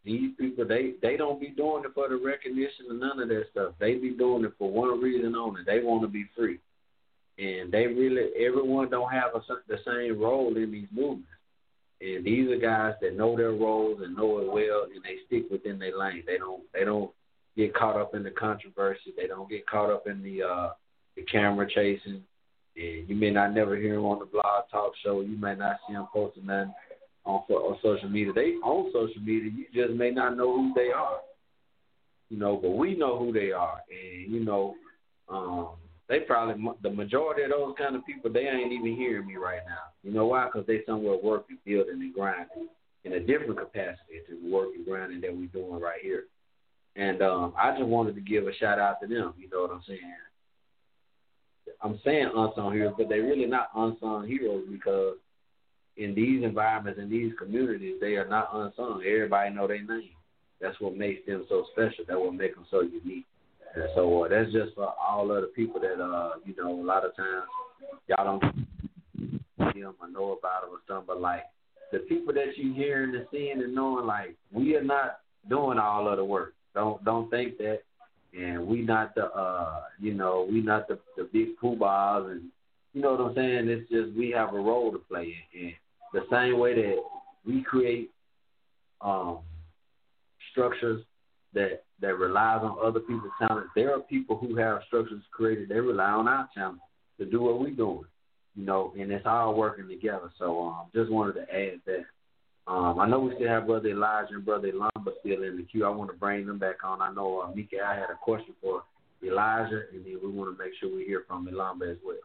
these 0.04 0.32
people 0.40 0.66
they 0.66 0.94
they 1.02 1.18
don't 1.18 1.40
be 1.40 1.50
doing 1.50 1.84
it 1.86 1.92
for 1.94 2.08
the 2.08 2.16
recognition 2.16 2.86
or 2.90 2.94
none 2.94 3.20
of 3.20 3.30
that 3.30 3.46
stuff. 3.52 3.74
They 3.80 3.96
be 3.96 4.12
doing 4.12 4.46
it 4.46 4.54
for 4.58 4.70
one 4.72 5.02
reason 5.02 5.36
only. 5.36 5.62
They 5.66 5.80
want 5.80 6.04
to 6.04 6.08
be 6.08 6.26
free. 6.36 6.60
And 7.38 7.72
they 7.72 7.88
really 7.88 8.30
everyone 8.46 8.90
don't 8.90 9.12
have 9.12 9.32
a, 9.36 9.42
the 9.68 9.80
same 9.86 10.20
role 10.22 10.56
in 10.56 10.72
these 10.72 10.88
movements. 10.92 11.28
And 12.02 12.24
these 12.24 12.50
are 12.50 12.58
guys 12.58 12.94
that 13.02 13.18
know 13.18 13.36
their 13.36 13.52
roles 13.52 14.02
and 14.02 14.16
know 14.16 14.40
it 14.40 14.52
well, 14.52 14.84
and 14.94 15.04
they 15.04 15.18
stick 15.26 15.50
within 15.50 15.80
their 15.80 15.98
lane. 15.98 16.24
They 16.26 16.38
don't 16.38 16.64
they 16.74 16.86
don't 16.86 17.12
get 17.58 17.74
caught 17.74 18.00
up 18.00 18.14
in 18.16 18.24
the 18.24 18.32
controversy. 18.32 19.14
They 19.18 19.28
don't 19.28 19.50
get 19.50 19.66
caught 19.66 19.90
up 19.90 20.08
in 20.08 20.22
the 20.22 20.44
uh 20.44 20.70
the 21.16 21.24
camera 21.24 21.68
chasing. 21.68 22.24
And 22.78 23.10
you 23.10 23.16
may 23.16 23.32
not 23.32 23.54
never 23.54 23.76
hear 23.76 23.96
them 23.96 24.06
on 24.06 24.20
the 24.20 24.26
blog 24.26 24.70
talk 24.72 24.94
show. 25.04 25.22
You 25.22 25.38
may 25.38 25.56
not 25.56 25.78
see 25.88 25.94
them 25.94 26.08
posting 26.12 26.46
nothing 26.46 26.74
on 27.26 27.42
on 27.50 27.78
social 27.82 28.10
media. 28.10 28.34
They 28.34 28.54
on 28.64 28.92
social 28.92 29.22
media. 29.22 29.52
You 29.52 29.66
just 29.74 29.98
may 29.98 30.12
not 30.12 30.38
know 30.38 30.56
who 30.56 30.74
they 30.76 30.92
are. 30.92 31.20
You 32.30 32.38
know, 32.38 32.58
but 32.58 32.72
we 32.72 32.96
know 32.96 33.18
who 33.20 33.32
they 33.32 33.52
are, 33.52 33.82
and 33.90 34.32
you 34.34 34.44
know, 34.44 34.74
um, 35.30 35.70
they 36.10 36.22
probably 36.22 36.72
the 36.82 36.90
majority 36.90 37.44
of 37.44 37.52
those 37.52 37.76
kind 37.78 37.96
of 37.96 38.06
people. 38.06 38.32
They 38.32 38.48
ain't 38.48 38.74
even 38.74 38.96
hearing 38.96 39.28
me 39.28 39.36
right 39.36 39.62
now. 39.68 39.94
You 40.04 40.12
know 40.12 40.26
why? 40.26 40.46
Because 40.46 40.66
they 40.66 40.82
somewhere 40.86 41.18
working, 41.22 41.60
building, 41.66 42.02
and 42.02 42.14
grinding 42.14 42.68
in 43.04 43.14
a 43.14 43.20
different 43.20 43.60
capacity 43.60 44.22
to 44.28 44.40
the 44.42 44.52
work 44.52 44.70
and 44.76 44.86
grinding 44.86 45.22
that 45.22 45.36
we're 45.36 45.48
doing 45.48 45.80
right 45.80 46.02
here. 46.02 46.24
And 46.96 47.22
um, 47.22 47.54
I 47.58 47.72
just 47.72 47.86
wanted 47.86 48.16
to 48.16 48.22
give 48.22 48.48
a 48.48 48.54
shout 48.56 48.80
out 48.80 49.00
to 49.02 49.08
them. 49.08 49.34
You 49.38 49.50
know 49.50 49.62
what 49.62 49.72
I'm 49.72 49.84
saying? 49.88 50.02
I'm 51.82 52.00
saying 52.04 52.32
unsung 52.36 52.74
heroes, 52.74 52.96
but 52.98 53.10
they're 53.10 53.24
really 53.24 53.46
not 53.46 53.70
unsung 53.76 54.28
heroes 54.28 54.66
because 54.72 55.18
in 55.98 56.14
these 56.14 56.44
environments, 56.44 57.00
in 57.00 57.10
these 57.10 57.32
communities, 57.38 57.96
they 58.02 58.16
are 58.16 58.28
not 58.28 58.50
unsung. 58.54 59.04
Everybody 59.06 59.54
know 59.54 59.68
their 59.68 59.84
name. 59.84 60.10
That's 60.60 60.80
what 60.80 60.96
makes 60.96 61.26
them 61.26 61.46
so 61.50 61.66
special. 61.72 62.06
That's 62.08 62.20
what 62.20 62.34
makes 62.34 62.56
them 62.56 62.66
so 62.70 62.82
unique. 62.82 63.26
And 63.76 63.90
so 63.94 64.24
uh, 64.24 64.30
that's 64.30 64.52
just 64.52 64.74
for 64.76 64.94
all 65.00 65.32
of 65.32 65.42
the 65.42 65.48
people 65.48 65.82
that, 65.82 66.02
uh, 66.02 66.34
you 66.46 66.56
know, 66.58 66.82
a 66.82 66.86
lot 66.86 67.06
of 67.06 67.16
times 67.16 67.44
y'all 68.08 68.40
don't 68.40 68.68
see 69.74 69.82
them 69.82 69.96
or 70.02 70.10
know 70.10 70.38
about 70.40 70.62
them 70.62 70.72
or 70.72 70.80
something. 70.88 71.08
But 71.08 71.22
like 71.22 71.44
the 71.92 72.00
people 72.00 72.34
that 72.34 72.58
you 72.58 72.74
hearing 72.74 73.16
and 73.16 73.26
seeing 73.32 73.62
and 73.62 73.76
knowing, 73.76 74.06
like 74.06 74.36
we 74.52 74.76
are 74.76 74.84
not 74.84 75.20
doing 75.50 75.78
all 75.78 76.08
of 76.08 76.18
the 76.18 76.26
work. 76.26 76.54
Don't 76.74 77.04
don't 77.04 77.30
think 77.30 77.58
that. 77.58 77.80
And 78.38 78.68
we 78.68 78.82
not 78.82 79.16
the, 79.16 79.26
uh, 79.26 79.82
you 80.00 80.14
know, 80.14 80.48
we 80.50 80.62
not 80.62 80.88
the 80.88 81.00
the 81.18 81.30
big 81.32 81.58
poobahs 81.62 82.32
and 82.32 82.50
you 82.94 83.02
know 83.02 83.12
what 83.12 83.22
I'm 83.22 83.36
saying. 83.36 83.68
It's 83.68 83.90
just 83.90 84.18
we 84.18 84.32
have 84.32 84.54
a 84.54 84.60
role 84.60 84.92
to 84.92 84.98
play 84.98 85.36
in. 85.54 85.62
And 85.66 85.74
the 86.14 86.22
same 86.32 86.60
way 86.60 86.76
that 86.76 86.96
we 87.46 87.62
create 87.62 88.12
um, 89.02 89.40
structures 90.52 91.04
that 91.54 91.84
that 92.02 92.18
relies 92.18 92.62
on 92.62 92.78
other 92.84 93.00
people's 93.00 93.32
talent. 93.40 93.68
There 93.76 93.94
are 93.96 94.00
people 94.00 94.38
who 94.38 94.56
have 94.56 94.82
structures 94.88 95.22
created. 95.32 95.70
They 95.70 95.80
rely 95.80 96.10
on 96.10 96.28
our 96.28 96.50
talent 96.54 96.80
to 97.20 97.26
do 97.26 97.42
what 97.42 97.60
we're 97.60 97.72
doing, 97.72 98.06
you 98.56 98.66
know, 98.66 98.94
and 99.00 99.12
it's 99.12 99.26
all 99.26 99.56
working 99.56 99.88
together. 99.88 100.32
So, 100.38 100.62
um, 100.62 100.86
just 100.94 101.12
wanted 101.12 101.34
to 101.34 101.42
add 101.42 101.82
that. 101.86 102.06
Um, 102.68 103.00
I 103.00 103.08
know 103.08 103.20
we 103.20 103.36
still 103.36 103.48
have 103.48 103.68
brother 103.68 103.90
Elijah 103.90 104.34
and 104.34 104.44
brother 104.44 104.72
Lumba 104.72 105.12
still 105.20 105.44
in 105.44 105.58
the 105.58 105.64
queue. 105.64 105.86
I 105.86 105.90
want 105.90 106.10
to 106.10 106.18
bring 106.18 106.48
them 106.48 106.58
back 106.58 106.84
on. 106.84 107.02
I 107.02 107.14
know 107.14 107.42
uh, 107.42 107.52
Mika, 107.54 107.78
I 107.86 107.94
had 107.94 108.10
a 108.10 108.16
question 108.20 108.56
for 108.60 108.84
Elijah, 109.24 109.84
and 109.94 110.04
then 110.04 110.18
we 110.24 110.30
want 110.32 110.58
to 110.58 110.64
make 110.64 110.74
sure 110.80 110.94
we 110.94 111.04
hear 111.06 111.24
from 111.28 111.48
Ilamba 111.48 111.92
as 111.92 111.98
well. 112.04 112.16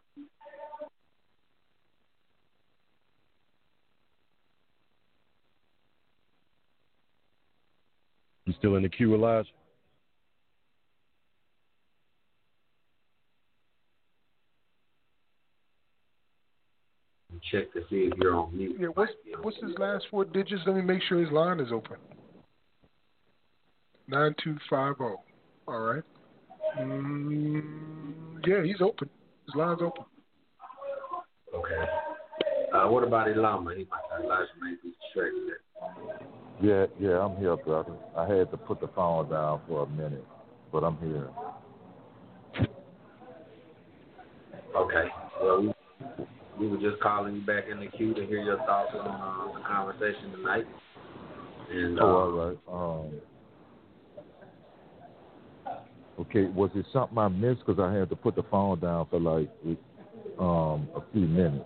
You 8.46 8.54
still 8.58 8.76
in 8.76 8.82
the 8.82 8.88
queue, 8.88 9.14
Elijah? 9.14 9.48
Check 17.50 17.72
to 17.72 17.80
see 17.88 18.10
if 18.12 18.18
you're 18.18 18.34
on 18.34 18.56
mute. 18.56 18.76
Yeah, 18.78 18.88
what's 18.88 19.12
what's 19.42 19.56
his 19.56 19.76
last 19.78 20.04
four 20.10 20.24
digits? 20.24 20.62
Let 20.66 20.76
me 20.76 20.82
make 20.82 21.02
sure 21.08 21.18
his 21.20 21.32
line 21.32 21.58
is 21.60 21.72
open. 21.72 21.96
Nine 24.08 24.34
two 24.42 24.56
five 24.68 24.96
zero. 24.98 25.22
All 25.66 25.80
right. 25.80 26.02
Mm, 26.78 28.46
yeah, 28.46 28.62
he's 28.62 28.80
open. 28.80 29.08
His 29.46 29.54
line's 29.54 29.80
open. 29.82 30.04
Okay. 31.54 31.84
Uh, 32.74 32.88
what 32.88 33.02
about 33.04 33.26
Ilama? 33.26 33.76
He 33.76 33.86
might 33.90 34.22
Elijah 34.22 34.48
may 34.62 34.74
be 34.82 34.94
distracted. 35.02 35.60
Yeah, 36.62 36.86
yeah, 37.00 37.24
I'm 37.24 37.36
here, 37.38 37.56
brother. 37.56 37.92
I 38.16 38.26
had 38.26 38.50
to 38.50 38.56
put 38.56 38.80
the 38.80 38.88
phone 38.88 39.30
down 39.30 39.60
for 39.66 39.84
a 39.84 39.88
minute, 39.88 40.24
but 40.70 40.84
I'm 40.84 40.98
here. 40.98 41.28
Okay. 44.76 45.08
Well, 45.42 45.74
we, 46.60 46.66
we 46.68 46.76
were 46.76 46.90
just 46.90 47.02
calling 47.02 47.36
you 47.36 47.40
back 47.42 47.64
in 47.70 47.80
the 47.80 47.86
queue 47.86 48.14
to 48.14 48.26
hear 48.26 48.42
your 48.42 48.58
thoughts 48.58 48.92
on 48.94 49.06
uh, 49.06 49.58
the 49.58 49.64
conversation 49.66 50.32
tonight. 50.32 50.66
And 51.72 51.98
uh, 51.98 52.02
Oh, 52.02 52.16
all 52.16 52.30
right. 52.30 53.10
Um, 55.72 55.86
okay, 56.20 56.44
was 56.46 56.70
it 56.74 56.86
something 56.92 57.18
I 57.18 57.28
missed? 57.28 57.60
Because 57.64 57.80
I 57.80 57.92
had 57.92 58.08
to 58.10 58.16
put 58.16 58.36
the 58.36 58.42
phone 58.44 58.80
down 58.80 59.06
for 59.10 59.20
like 59.20 59.48
um, 60.38 60.88
a 60.94 61.02
few 61.12 61.26
minutes. 61.26 61.64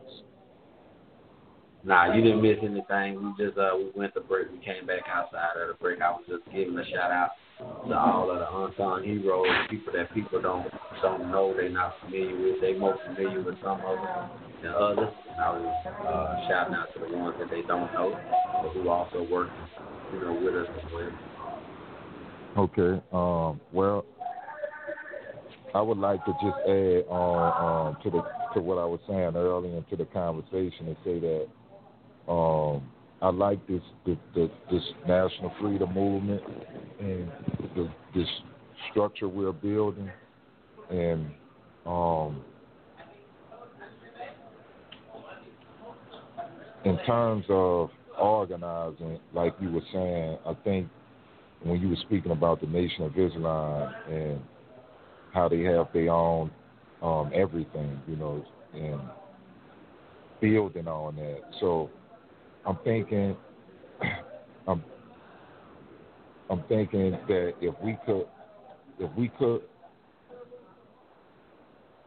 Nah, 1.84 2.14
you 2.14 2.22
didn't 2.22 2.40
miss 2.40 2.56
anything. 2.62 3.22
We 3.22 3.44
just 3.44 3.58
uh 3.58 3.72
we 3.76 3.90
went 3.94 4.14
to 4.14 4.20
break. 4.20 4.50
We 4.50 4.58
came 4.58 4.86
back 4.86 5.02
outside 5.06 5.50
of 5.60 5.68
the 5.68 5.74
break. 5.74 6.00
I 6.00 6.12
was 6.12 6.24
just 6.26 6.42
giving 6.46 6.78
a 6.78 6.84
shout 6.86 7.10
out 7.10 7.30
to 7.58 7.98
all 7.98 8.30
of 8.30 8.38
the 8.38 8.48
unsung 8.50 9.04
heroes, 9.04 9.46
people 9.70 9.92
that 9.92 10.12
people 10.14 10.40
don't 10.40 10.66
don't 11.02 11.30
know, 11.30 11.54
they're 11.54 11.68
not 11.68 11.94
familiar 12.04 12.36
with. 12.36 12.60
They 12.60 12.74
more 12.74 12.98
familiar 13.06 13.42
with 13.42 13.56
some 13.62 13.80
of 13.80 13.98
them 13.98 14.30
than 14.62 14.72
others. 14.72 15.12
And 15.32 15.40
I 15.40 15.50
was 15.50 15.86
uh, 15.86 16.48
shouting 16.48 16.74
out 16.74 16.92
to 16.94 17.00
the 17.00 17.16
ones 17.16 17.36
that 17.38 17.50
they 17.50 17.62
don't 17.62 17.92
know, 17.92 18.18
but 18.62 18.72
who 18.72 18.88
also 18.88 19.26
working, 19.30 19.54
you 20.12 20.20
know, 20.20 20.32
with 20.32 20.54
us 20.54 20.68
as 20.84 20.92
well. 20.92 21.12
Okay. 22.56 23.02
Um, 23.12 23.60
well, 23.72 24.04
I 25.74 25.80
would 25.80 25.98
like 25.98 26.24
to 26.24 26.32
just 26.32 26.56
add 26.68 27.04
on 27.10 27.88
um, 27.88 28.02
to 28.04 28.10
the 28.10 28.22
to 28.54 28.60
what 28.60 28.78
I 28.78 28.84
was 28.84 29.00
saying 29.08 29.34
earlier 29.34 29.76
into 29.76 29.96
the 29.96 30.04
conversation 30.06 30.86
and 30.86 30.96
say 31.04 31.18
that 31.18 31.48
um, 32.32 32.82
I 33.24 33.30
like 33.30 33.66
this 33.66 33.80
the, 34.04 34.18
the, 34.34 34.50
this 34.70 34.82
national 35.08 35.50
freedom 35.58 35.94
movement 35.94 36.42
and 37.00 37.32
the, 37.74 37.90
this 38.14 38.28
structure 38.90 39.28
we're 39.28 39.50
building 39.50 40.10
and 40.90 41.30
um, 41.86 42.44
in 46.84 46.98
terms 47.06 47.46
of 47.48 47.88
organizing, 48.20 49.18
like 49.32 49.54
you 49.58 49.72
were 49.72 49.80
saying, 49.90 50.36
I 50.44 50.52
think 50.62 50.86
when 51.62 51.80
you 51.80 51.88
were 51.88 51.96
speaking 52.02 52.32
about 52.32 52.60
the 52.60 52.66
Nation 52.66 53.04
of 53.04 53.18
Islam 53.18 53.94
and 54.10 54.38
how 55.32 55.48
they 55.48 55.62
have 55.62 55.86
their 55.94 56.10
own 56.10 56.50
um, 57.02 57.30
everything, 57.34 57.98
you 58.06 58.16
know, 58.16 58.44
and 58.74 59.00
building 60.42 60.88
on 60.88 61.16
that. 61.16 61.40
So 61.60 61.88
I'm 62.66 62.78
thinking, 62.84 63.36
I'm, 64.66 64.82
I'm 66.50 66.62
thinking 66.68 67.12
that 67.28 67.54
if 67.60 67.74
we 67.82 67.98
could, 68.06 68.26
if 68.98 69.10
we 69.16 69.28
could 69.38 69.62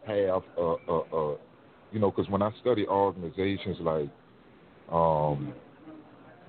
have 0.08 0.42
a, 0.58 0.76
a, 0.88 1.00
a 1.14 1.38
you 1.92 2.00
know, 2.00 2.12
because 2.12 2.30
when 2.30 2.42
I 2.42 2.52
study 2.62 2.86
organizations 2.88 3.78
like 3.80 4.10
um, 4.92 5.54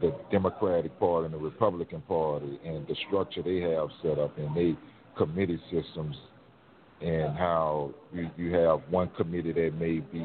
the 0.01 0.15
Democratic 0.31 0.99
Party 0.99 1.27
and 1.27 1.35
the 1.35 1.39
Republican 1.39 2.01
Party 2.03 2.59
and 2.65 2.87
the 2.87 2.97
structure 3.07 3.43
they 3.43 3.61
have 3.61 3.89
set 4.03 4.19
up 4.19 4.37
and 4.39 4.57
they 4.57 4.77
committee 5.17 5.61
systems 5.71 6.17
and 7.01 7.37
how 7.37 7.93
you, 8.13 8.31
you 8.37 8.55
have 8.55 8.81
one 8.91 9.09
committee 9.17 9.53
that 9.53 9.75
may 9.79 9.99
be 9.99 10.25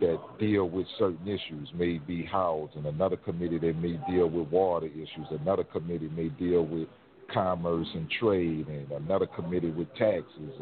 that 0.00 0.20
deal 0.38 0.68
with 0.68 0.86
certain 0.98 1.26
issues 1.26 1.68
may 1.74 1.98
be 1.98 2.24
housing, 2.24 2.86
another 2.86 3.16
committee 3.16 3.58
that 3.58 3.76
may 3.76 3.98
deal 4.08 4.28
with 4.28 4.48
water 4.48 4.86
issues, 4.86 5.26
another 5.30 5.64
committee 5.64 6.10
may 6.14 6.28
deal 6.28 6.64
with 6.64 6.88
commerce 7.32 7.88
and 7.94 8.08
trade, 8.20 8.66
and 8.68 8.90
another 8.92 9.26
committee 9.26 9.70
with 9.70 9.88
taxes, 9.94 10.52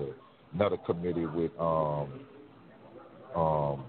another 0.54 0.76
committee 0.78 1.26
with 1.26 1.50
um, 1.58 2.08
um, 3.34 3.84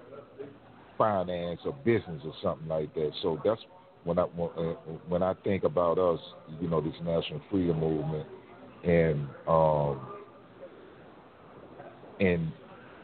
finance 0.97 1.59
or 1.65 1.73
business 1.85 2.21
or 2.25 2.33
something 2.41 2.67
like 2.67 2.93
that. 2.95 3.11
So 3.21 3.39
that's 3.45 3.61
when 4.03 4.19
I 4.19 4.23
when 4.23 5.23
I 5.23 5.33
think 5.43 5.63
about 5.63 5.97
us, 5.97 6.19
you 6.59 6.67
know, 6.67 6.81
this 6.81 6.93
national 7.03 7.41
freedom 7.49 7.79
movement, 7.79 8.27
and 8.83 9.27
um, 9.47 9.99
and 12.19 12.51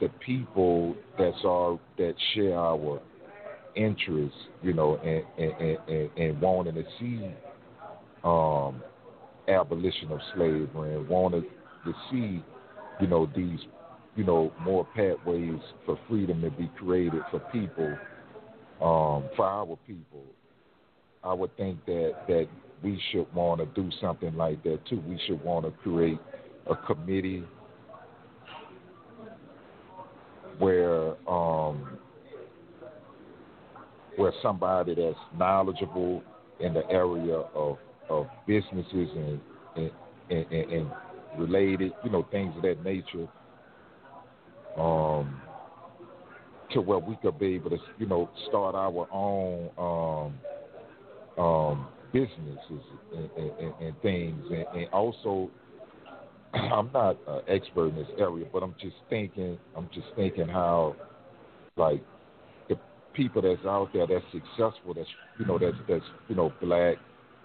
the 0.01 0.09
people 0.25 0.95
that's 1.17 1.37
our 1.45 1.79
that 1.97 2.15
share 2.33 2.57
our 2.57 2.99
interests, 3.75 4.37
you 4.61 4.73
know, 4.73 4.97
and 4.97 5.23
and, 5.37 5.77
and, 5.87 6.09
and 6.17 6.41
wanting 6.41 6.75
to 6.75 6.83
see 6.99 7.31
um, 8.23 8.81
abolition 9.47 10.11
of 10.11 10.19
slavery 10.35 10.95
and 10.95 11.07
wanting 11.07 11.45
to 11.85 11.93
see, 12.09 12.43
you 12.99 13.07
know, 13.07 13.29
these, 13.35 13.59
you 14.15 14.23
know, 14.23 14.51
more 14.61 14.85
pathways 14.95 15.59
for 15.85 15.97
freedom 16.09 16.41
to 16.41 16.51
be 16.51 16.69
created 16.77 17.21
for 17.29 17.39
people, 17.51 17.87
um, 18.81 19.29
for 19.35 19.45
our 19.45 19.77
people. 19.87 20.23
I 21.23 21.33
would 21.33 21.55
think 21.55 21.85
that 21.85 22.13
that 22.27 22.47
we 22.83 22.99
should 23.11 23.31
want 23.35 23.59
to 23.59 23.81
do 23.81 23.89
something 24.01 24.35
like 24.35 24.63
that 24.63 24.79
too. 24.87 25.01
We 25.07 25.19
should 25.27 25.43
want 25.43 25.65
to 25.65 25.71
create 25.83 26.19
a 26.67 26.75
committee 26.75 27.43
where 30.59 31.15
um, 31.27 31.97
where 34.15 34.33
somebody 34.41 34.95
that's 34.95 35.17
knowledgeable 35.37 36.23
in 36.59 36.73
the 36.73 36.87
area 36.89 37.37
of 37.55 37.77
of 38.09 38.27
businesses 38.47 39.09
and 39.15 39.39
and, 39.75 39.91
and, 40.29 40.71
and 40.71 40.91
related, 41.37 41.91
you 42.03 42.09
know, 42.09 42.27
things 42.31 42.53
of 42.55 42.61
that 42.63 42.83
nature, 42.83 43.27
um, 44.77 45.41
to 46.71 46.81
where 46.81 46.99
we 46.99 47.15
could 47.21 47.37
be 47.39 47.55
able 47.55 47.69
to, 47.69 47.77
you 47.97 48.05
know, 48.05 48.29
start 48.47 48.75
our 48.75 49.07
own 49.11 49.69
um, 51.37 51.43
um, 51.43 51.87
businesses 52.13 52.85
and, 53.15 53.29
and, 53.37 53.73
and 53.81 54.01
things, 54.01 54.43
and, 54.49 54.65
and 54.81 54.87
also 54.91 55.49
I'm 56.53 56.89
not 56.93 57.17
an 57.27 57.41
expert 57.47 57.89
in 57.89 57.95
this 57.95 58.07
area, 58.19 58.45
but 58.51 58.63
I'm 58.63 58.75
just 58.79 58.95
thinking. 59.09 59.57
I'm 59.75 59.89
just 59.93 60.07
thinking 60.15 60.47
how, 60.47 60.95
like, 61.77 62.03
the 62.69 62.75
people 63.13 63.41
that's 63.41 63.65
out 63.65 63.89
there 63.93 64.07
that's 64.07 64.25
successful, 64.31 64.93
that's 64.93 65.07
you 65.39 65.45
know, 65.45 65.57
that's 65.57 65.77
that's 65.87 66.03
you 66.27 66.35
know, 66.35 66.51
black, 66.61 66.97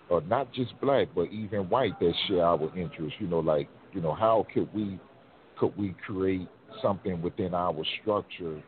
or 0.09 0.21
not 0.23 0.53
just 0.53 0.79
black, 0.81 1.09
but 1.15 1.31
even 1.31 1.69
white 1.69 1.99
that 2.01 2.13
share 2.27 2.45
our 2.45 2.77
interests. 2.77 3.17
You 3.21 3.29
know, 3.29 3.41
like, 3.41 3.69
you 3.93 4.01
know, 4.01 4.15
how 4.15 4.47
could 4.53 4.73
we 4.75 4.99
could 5.59 5.77
we 5.77 5.95
create 6.05 6.49
something 6.83 7.23
within 7.23 7.55
our 7.55 7.83
structure 8.03 8.63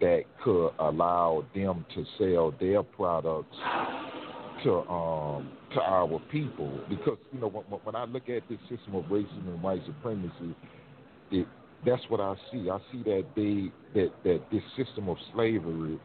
that 0.00 0.22
could 0.42 0.70
allow 0.78 1.44
them 1.54 1.84
to 1.94 2.04
sell 2.18 2.54
their 2.60 2.82
products 2.82 3.56
to 4.64 4.74
um 4.88 5.50
to 5.74 5.80
our 5.80 6.20
people 6.30 6.80
because 6.88 7.18
you 7.32 7.40
know 7.40 7.48
when, 7.48 7.64
when 7.84 7.96
I 7.96 8.04
look 8.04 8.28
at 8.28 8.42
this 8.48 8.58
system 8.68 8.94
of 8.94 9.04
racism 9.04 9.46
and 9.48 9.62
white 9.62 9.82
supremacy, 9.86 10.54
it 11.30 11.46
that's 11.84 12.02
what 12.08 12.20
I 12.20 12.34
see. 12.50 12.70
I 12.70 12.78
see 12.90 13.02
that 13.04 13.24
they 13.34 13.72
that 13.94 14.12
that 14.24 14.40
this 14.50 14.62
system 14.76 15.08
of 15.08 15.16
slavery 15.34 15.98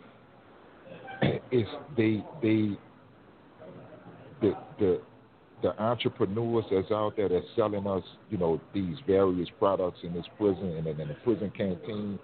is 1.51 1.67
they 1.95 2.23
they 2.41 2.77
the 4.41 4.53
the 4.79 5.01
the 5.63 5.81
entrepreneurs 5.81 6.65
that's 6.71 6.91
out 6.91 7.15
there 7.17 7.27
that's 7.27 7.45
selling 7.55 7.87
us, 7.87 8.03
you 8.29 8.37
know, 8.37 8.61
these 8.73 8.95
various 9.07 9.49
products 9.57 9.99
in 10.03 10.13
this 10.13 10.25
prison 10.37 10.77
and 10.77 10.85
in 10.85 11.07
the 11.07 11.15
prison 11.23 11.51
canteen, 11.57 12.19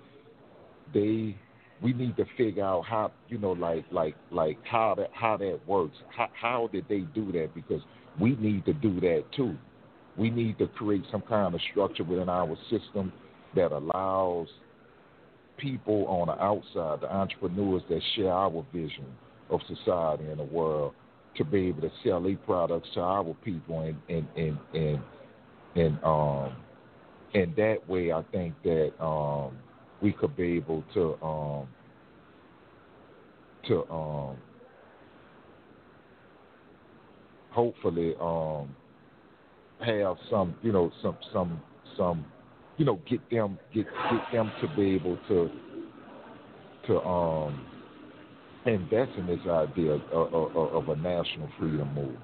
they 0.94 1.36
we 1.84 1.92
need 1.92 2.16
to 2.16 2.26
figure 2.38 2.64
out 2.64 2.86
how 2.86 3.12
you 3.28 3.38
know 3.38 3.52
like 3.52 3.86
like 3.92 4.16
like 4.32 4.58
how 4.64 4.96
that 4.98 5.10
how 5.14 5.36
that 5.38 5.60
works. 5.68 5.98
How 6.16 6.30
how 6.34 6.70
did 6.72 6.86
they 6.88 7.02
do 7.14 7.32
that? 7.34 7.50
Because 7.54 7.82
we 8.20 8.36
need 8.38 8.66
to 8.66 8.74
do 8.74 9.00
that 9.02 9.26
too. 9.36 9.56
We 10.18 10.30
need 10.30 10.58
to 10.60 10.68
create 10.68 11.04
some 11.12 11.22
kind 11.22 11.54
of 11.54 11.60
structure 11.72 12.04
within 12.04 12.30
our 12.30 12.56
system 12.70 13.12
that 13.56 13.72
allows 13.72 14.48
people 15.58 16.06
on 16.08 16.28
the 16.28 16.42
outside 16.42 17.02
the 17.02 17.14
entrepreneurs 17.14 17.82
that 17.90 18.02
share 18.16 18.32
our 18.32 18.66
vision 18.74 19.06
of 19.50 19.60
society 19.68 20.26
and 20.26 20.40
the 20.40 20.44
world 20.44 20.94
to 21.36 21.44
be 21.44 21.68
able 21.68 21.82
to 21.82 21.92
sell 22.04 22.22
their 22.22 22.38
products 22.38 22.88
to 22.94 23.02
our 23.02 23.36
people 23.44 23.82
and 23.82 23.98
and 24.08 24.28
and 24.38 24.58
and, 24.74 25.00
and 25.76 26.04
um 26.04 26.56
and 27.34 27.56
that 27.56 27.78
way 27.88 28.12
I 28.12 28.24
think 28.32 28.54
that 28.64 28.94
um 29.04 29.58
we 30.04 30.12
could 30.12 30.36
be 30.36 30.58
able 30.58 30.84
to 30.94 31.18
um, 31.26 31.68
to 33.68 33.90
um, 33.90 34.36
hopefully 37.52 38.14
um, 38.20 38.68
have 39.80 40.18
some 40.30 40.54
you 40.62 40.74
know 40.74 40.92
some 41.02 41.18
some 41.32 41.62
some 41.98 42.26
you 42.78 42.86
know 42.86 43.00
get 43.10 43.22
them 43.32 43.58
get 43.74 43.86
get 43.86 44.32
them 44.34 44.52
to 44.62 44.68
be 44.76 44.96
able 44.96 45.18
to 45.30 45.50
to 46.88 47.00
um, 47.02 47.58
invest 48.66 49.12
in 49.18 49.26
this 49.26 49.40
idea 49.48 49.94
of, 50.12 50.34
of, 50.34 50.56
of 50.56 50.90
a 50.90 50.96
national 50.98 51.50
freedom 51.58 51.88
movement. 51.96 52.20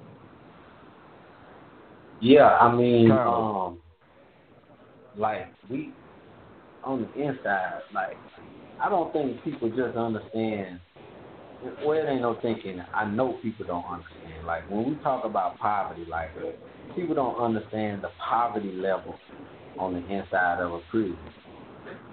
Yeah, 2.20 2.58
I 2.58 2.76
mean, 2.76 3.10
um, 3.12 3.78
like 5.18 5.48
we 5.70 5.94
on 6.90 7.08
the 7.14 7.22
inside, 7.22 7.82
like 7.94 8.18
I 8.84 8.90
don't 8.90 9.14
think 9.14 9.44
people 9.44 9.70
just 9.70 9.96
understand. 9.96 10.80
Well, 11.86 11.98
it 11.98 12.10
ain't 12.10 12.22
no 12.22 12.38
thinking. 12.42 12.82
I 12.94 13.06
know 13.06 13.38
people 13.44 13.66
don't 13.66 13.86
understand. 13.86 14.46
Like 14.46 14.70
when 14.70 14.90
we 14.90 14.96
talk 15.04 15.24
about 15.26 15.60
poverty, 15.60 16.06
like 16.10 16.30
people 16.96 17.16
don't 17.16 17.38
understand 17.38 18.02
the 18.02 18.10
poverty 18.28 18.72
level 18.72 19.16
on 19.78 19.94
the 19.94 20.00
inside 20.00 20.62
of 20.62 20.74
a 20.74 20.80
prison. 20.90 21.18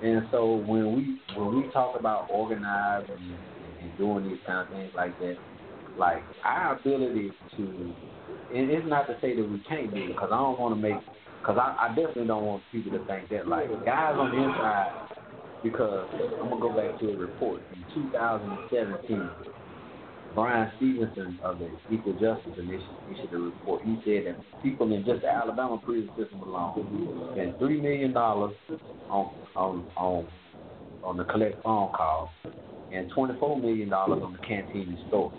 And 0.02 0.26
so 0.30 0.56
when 0.56 0.94
we 0.94 1.18
when 1.36 1.56
we 1.56 1.70
talk 1.70 1.98
about 1.98 2.26
organizing 2.30 3.14
and, 3.16 3.38
and 3.80 3.96
doing 3.96 4.28
these 4.28 4.38
kind 4.46 4.66
of 4.66 4.68
things 4.68 4.90
like 4.94 5.18
that, 5.20 5.36
like 5.96 6.22
our 6.44 6.76
ability 6.76 7.30
to, 7.56 7.62
and 8.54 8.70
it's 8.70 8.86
not 8.86 9.06
to 9.06 9.16
say 9.20 9.34
that 9.36 9.48
we 9.48 9.62
can't 9.68 9.94
do 9.94 10.02
it 10.02 10.08
because 10.08 10.30
I 10.32 10.36
don't 10.36 10.58
want 10.58 10.74
to 10.74 10.80
make 10.80 10.96
because 11.46 11.62
I, 11.62 11.86
I 11.86 11.88
definitely 11.90 12.26
don't 12.26 12.44
want 12.44 12.62
people 12.72 12.90
to 12.98 13.06
think 13.06 13.28
that 13.30 13.46
like 13.46 13.68
guys 13.84 14.14
on 14.18 14.30
the 14.34 14.42
inside. 14.42 14.90
Because 15.62 16.08
I'm 16.42 16.50
gonna 16.50 16.60
go 16.60 16.74
back 16.74 16.98
to 17.00 17.10
a 17.10 17.16
report 17.16 17.62
in 17.72 18.10
2017. 18.10 19.30
Bryan 20.34 20.70
Stevenson 20.76 21.38
of 21.42 21.58
the 21.58 21.70
Equal 21.90 22.12
Justice 22.12 22.52
Initiative 22.58 22.84
issued 23.10 23.32
a 23.32 23.38
report. 23.38 23.82
He 23.84 23.96
said 24.04 24.26
that 24.26 24.62
people 24.62 24.92
in 24.92 25.04
just 25.04 25.22
the 25.22 25.28
Alabama 25.28 25.80
prison 25.82 26.10
system 26.18 26.42
alone 26.42 27.30
spent 27.32 27.58
three 27.58 27.80
million 27.80 28.12
dollars 28.12 28.54
on 29.08 29.32
on 29.54 29.86
on 29.96 30.28
on 31.04 31.16
the 31.16 31.24
collect 31.24 31.62
phone 31.62 31.92
calls 31.92 32.28
and 32.92 33.10
twenty 33.14 33.38
four 33.38 33.58
million 33.58 33.88
dollars 33.88 34.20
on 34.22 34.32
the 34.32 34.38
canteen 34.40 34.98
store. 35.08 35.32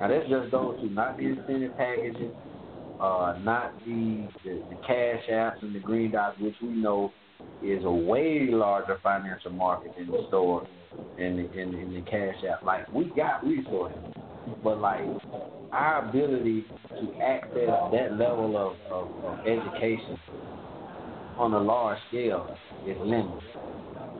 Now 0.00 0.08
that's 0.08 0.28
just 0.28 0.50
those 0.50 0.78
two, 0.80 0.90
not 0.90 1.16
the 1.16 1.24
incentive 1.24 1.76
packages, 1.76 2.32
uh, 3.00 3.38
not 3.42 3.74
the, 3.84 4.28
the 4.44 4.62
the 4.70 4.76
cash 4.86 5.22
apps 5.30 5.62
and 5.62 5.74
the 5.74 5.80
green 5.80 6.12
dots, 6.12 6.38
which 6.40 6.54
we 6.62 6.68
know 6.68 7.12
is 7.62 7.84
a 7.84 7.90
way 7.90 8.48
larger 8.50 8.98
financial 9.02 9.52
market 9.52 9.92
than 9.96 10.06
the 10.10 10.24
store 10.28 10.66
and 11.18 11.38
the, 11.38 11.60
and, 11.60 11.74
and 11.74 11.96
the 11.96 12.02
cash 12.10 12.36
app. 12.50 12.64
Like 12.64 12.90
we 12.92 13.04
got 13.16 13.44
resources, 13.44 13.98
But 14.62 14.78
like 14.78 15.00
our 15.72 16.08
ability 16.08 16.64
to 16.90 17.22
access 17.22 17.68
that 17.92 18.12
level 18.12 18.56
of, 18.56 18.76
of, 18.90 19.24
of 19.24 19.46
education 19.46 20.18
on 21.38 21.52
a 21.52 21.60
large 21.60 21.98
scale 22.08 22.56
is 22.86 22.96
limited. 23.00 23.42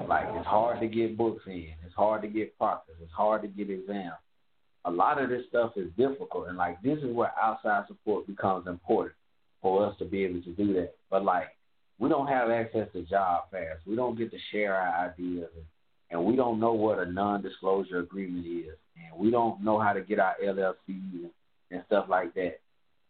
Like 0.08 0.26
it's 0.34 0.46
hard 0.46 0.80
to 0.80 0.86
get 0.86 1.16
books 1.16 1.42
in, 1.46 1.68
it's 1.84 1.94
hard 1.94 2.22
to 2.22 2.28
get 2.28 2.56
proctors, 2.58 2.96
it's 3.02 3.12
hard 3.12 3.42
to 3.42 3.48
get 3.48 3.70
exams. 3.70 4.14
A 4.86 4.90
lot 4.90 5.20
of 5.20 5.28
this 5.28 5.42
stuff 5.48 5.72
is 5.76 5.90
difficult, 5.96 6.48
and 6.48 6.56
like 6.56 6.80
this 6.80 6.98
is 6.98 7.12
where 7.12 7.32
outside 7.42 7.84
support 7.88 8.26
becomes 8.26 8.66
important 8.66 9.14
for 9.60 9.84
us 9.84 9.96
to 9.98 10.04
be 10.04 10.24
able 10.24 10.42
to 10.42 10.52
do 10.52 10.72
that. 10.74 10.94
But 11.10 11.24
like 11.24 11.48
we 11.98 12.08
don't 12.08 12.28
have 12.28 12.50
access 12.50 12.88
to 12.92 13.02
job 13.02 13.50
fairs, 13.50 13.80
we 13.86 13.96
don't 13.96 14.16
get 14.16 14.30
to 14.30 14.38
share 14.52 14.74
our 14.76 15.10
ideas, 15.10 15.48
and, 16.10 16.24
we 16.24 16.36
don't 16.36 16.60
know 16.60 16.72
what 16.72 16.98
a 16.98 17.10
non-disclosure 17.10 17.98
agreement 17.98 18.46
is, 18.46 18.76
and 18.96 19.18
we 19.18 19.30
don't 19.30 19.62
know 19.62 19.78
how 19.78 19.92
to 19.92 20.00
get 20.00 20.20
our 20.20 20.34
LLC 20.42 20.74
and, 20.88 21.30
and 21.70 21.82
stuff 21.86 22.06
like 22.08 22.32
that. 22.34 22.60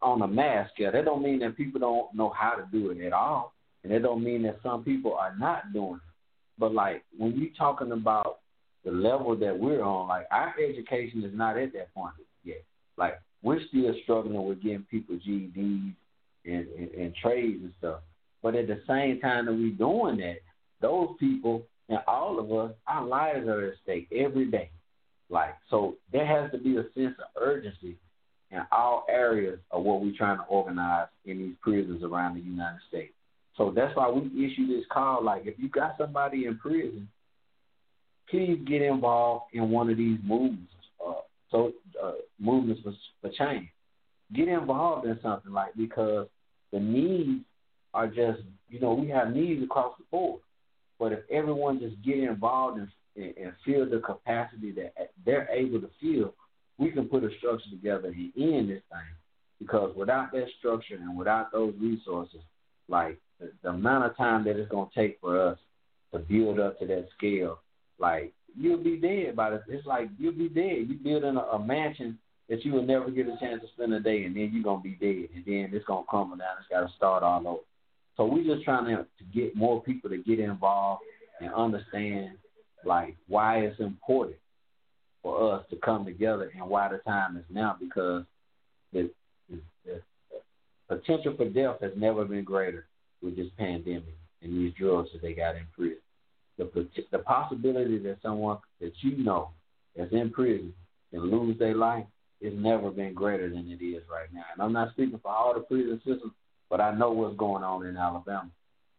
On 0.03 0.23
a 0.23 0.27
mass 0.27 0.71
scale, 0.75 0.93
that 0.93 1.05
don't 1.05 1.23
mean 1.23 1.41
that 1.41 1.57
people 1.57 1.81
don't 1.81 2.15
know 2.15 2.31
how 2.31 2.55
to 2.55 2.67
do 2.73 2.91
it 2.91 3.05
at 3.05 3.13
all, 3.13 3.53
and 3.85 3.93
it 3.93 4.01
don't 4.01 4.25
mean 4.25 4.43
that 4.43 4.59
some 4.63 4.83
people 4.83 5.15
are 5.15 5.37
not 5.37 5.73
doing 5.73 5.97
it. 5.97 6.15
But 6.59 6.73
like 6.73 7.05
when 7.17 7.39
you're 7.39 7.51
talking 7.57 7.93
about 7.93 8.39
the 8.87 8.93
level 8.93 9.35
that 9.37 9.59
we're 9.59 9.83
on, 9.83 10.07
like 10.07 10.27
our 10.31 10.55
education 10.59 11.25
is 11.25 11.33
not 11.35 11.59
at 11.59 11.73
that 11.73 11.93
point 11.93 12.15
yet. 12.45 12.63
Like 12.97 13.21
we're 13.43 13.61
still 13.69 13.93
struggling 14.05 14.47
with 14.47 14.63
getting 14.63 14.87
people 14.89 15.17
GEDs 15.17 15.93
and, 16.45 16.67
and, 16.69 16.91
and 16.97 17.15
trades 17.17 17.59
and 17.63 17.73
stuff. 17.79 18.01
But 18.45 18.55
at 18.55 18.69
the 18.69 18.81
same 18.87 19.21
time 19.21 19.47
that 19.47 19.53
we're 19.53 19.73
doing 19.73 20.19
that, 20.19 20.37
those 20.81 21.09
people 21.19 21.65
and 21.89 21.99
all 22.07 22.39
of 22.39 22.53
us, 22.53 22.77
our 22.87 23.05
lives 23.05 23.49
are 23.49 23.67
at 23.67 23.75
stake 23.83 24.07
every 24.17 24.47
day. 24.47 24.71
Like 25.29 25.57
so, 25.69 25.97
there 26.13 26.25
has 26.25 26.53
to 26.53 26.59
be 26.59 26.77
a 26.77 26.85
sense 26.95 27.17
of 27.19 27.43
urgency 27.43 27.97
in 28.53 28.61
all 28.71 29.05
areas 29.09 29.59
of 29.73 29.83
what 29.83 30.01
we're 30.01 30.17
trying 30.17 30.39
to 30.39 30.45
organize 30.45 31.09
in 31.25 31.39
these 31.39 31.57
prisons 31.61 32.05
around 32.05 32.37
the 32.37 32.41
United 32.41 32.79
States. 32.89 33.13
So 33.57 33.73
that's 33.75 33.97
why 33.97 34.09
we 34.09 34.27
issue 34.47 34.69
this 34.69 34.85
call. 34.93 35.25
Like, 35.25 35.47
if 35.47 35.59
you 35.59 35.69
got 35.69 35.97
somebody 35.99 36.45
in 36.45 36.57
prison, 36.59 37.09
please 38.31 38.59
get 38.67 38.83
involved 38.83 39.47
in 39.53 39.71
one 39.71 39.91
of 39.91 39.97
these 39.97 40.19
movements. 40.25 40.73
Uh, 41.07 41.13
so 41.51 41.73
uh, 42.03 42.13
movements 42.39 42.83
for, 42.83 42.93
for 43.21 43.31
change. 43.37 43.69
Get 44.35 44.49
involved 44.49 45.07
in 45.07 45.19
something 45.23 45.53
like 45.53 45.75
because 45.77 46.27
the 46.73 46.81
needs 46.81 47.45
are 47.95 48.09
just 48.09 48.41
you 48.69 48.81
know 48.81 48.95
we 48.95 49.09
have 49.09 49.33
needs 49.35 49.63
across 49.63 49.95
the 49.99 50.05
board. 50.11 50.41
But 50.99 51.13
if 51.13 51.21
everyone 51.31 51.79
just 51.79 52.03
get 52.03 52.19
involved 52.19 52.79
and, 52.79 52.89
and, 53.17 53.53
the 53.67 54.03
capacity 54.05 54.73
that 54.73 54.95
they're 55.25 55.49
able 55.51 55.81
to 55.81 55.91
feel, 56.01 56.35
we 56.79 56.91
can 56.91 57.07
put 57.07 57.25
a 57.25 57.29
structure 57.39 57.71
together 57.71 58.09
and 58.09 58.33
end 58.37 58.71
this 58.71 58.83
thing. 58.91 59.15
Because 59.59 59.95
without 59.97 60.33
that 60.33 60.47
structure 60.59 60.97
and 60.97 61.17
without 61.17 61.53
those 61.53 61.75
resources, 61.81 62.41
like 62.89 63.19
the, 63.41 63.53
the 63.63 63.71
amount 63.71 64.05
of 64.05 64.17
time 64.17 64.45
that 64.45 64.57
it's 64.57 64.71
gonna 64.71 64.89
take 64.95 65.19
for 65.21 65.41
us 65.51 65.59
to 66.13 66.19
build 66.19 66.61
up 66.61 66.79
to 66.79 66.87
that 66.87 67.07
scale, 67.17 67.59
like 67.99 68.33
you'll 68.59 68.83
be 68.83 68.97
dead 68.97 69.37
by 69.37 69.51
the. 69.51 69.63
It's 69.69 69.87
like 69.87 70.09
you'll 70.19 70.33
be 70.33 70.49
dead. 70.49 70.89
You 70.89 70.99
building 71.03 71.37
a, 71.37 71.57
a 71.57 71.59
mansion 71.59 72.19
that 72.49 72.65
you 72.65 72.73
will 72.73 72.83
never 72.83 73.11
get 73.11 73.27
a 73.27 73.37
chance 73.41 73.61
to 73.63 73.69
spend 73.75 73.93
a 73.93 74.01
day, 74.01 74.25
and 74.25 74.37
then 74.37 74.51
you're 74.53 74.63
gonna 74.63 74.83
be 74.83 74.95
dead, 75.01 75.29
and 75.35 75.45
then 75.45 75.71
it's 75.73 75.87
gonna 75.87 76.05
crumble 76.07 76.37
down. 76.37 76.57
It's 76.61 76.69
got 76.69 76.87
to 76.87 76.97
start 76.97 77.23
all 77.23 77.47
over. 77.47 77.61
So 78.17 78.25
we're 78.25 78.45
just 78.45 78.65
trying 78.65 78.87
to, 78.87 79.03
to 79.03 79.25
get 79.35 79.57
more 79.57 79.83
people 79.83 80.11
to 80.11 80.19
get 80.19 80.39
involved 80.39 81.03
and 81.41 81.53
understand 81.53 82.37
like 82.85 83.17
why 83.29 83.59
it's 83.59 83.81
important 83.81 84.39
for 85.23 85.55
us 85.55 85.65
to 85.71 85.77
come 85.77 86.05
together 86.05 86.51
and 86.57 86.69
why 86.69 86.89
the 86.89 86.99
time 86.99 87.37
is 87.37 87.45
now 87.51 87.77
because 87.79 88.23
the, 88.93 89.11
the 89.85 90.01
potential 90.89 91.35
for 91.37 91.49
death 91.49 91.77
has 91.81 91.93
never 91.97 92.25
been 92.25 92.45
greater 92.45 92.87
with 93.23 93.37
this 93.37 93.49
pandemic 93.59 94.05
and 94.43 94.53
these 94.53 94.73
drugs 94.79 95.11
that 95.13 95.21
they 95.21 95.33
got 95.33 95.57
in 95.57 95.67
prison. 95.77 95.99
The 96.59 96.89
the 97.13 97.19
possibility 97.19 97.99
that 97.99 98.23
someone 98.23 98.59
that 98.81 98.93
you 99.03 99.23
know 99.23 99.51
that's 99.95 100.13
in 100.13 100.31
prison 100.31 100.73
can 101.11 101.31
lose 101.31 101.59
their 101.59 101.75
life 101.75 102.07
has 102.43 102.53
never 102.55 102.91
been 102.91 103.15
greater 103.15 103.49
than 103.49 103.71
it 103.71 103.85
is 103.85 104.03
right 104.11 104.33
now. 104.33 104.45
And 104.53 104.63
I'm 104.63 104.73
not 104.73 104.93
speaking 104.93 105.19
for 105.23 105.31
all 105.31 105.55
the 105.55 105.61
prison 105.61 106.01
systems, 106.05 106.33
but 106.71 106.81
I 106.81 106.95
know 106.95 107.13
what's 107.13 107.37
going 107.37 107.63
on 107.63 107.87
in 107.87 107.97
Alabama. 107.97 108.51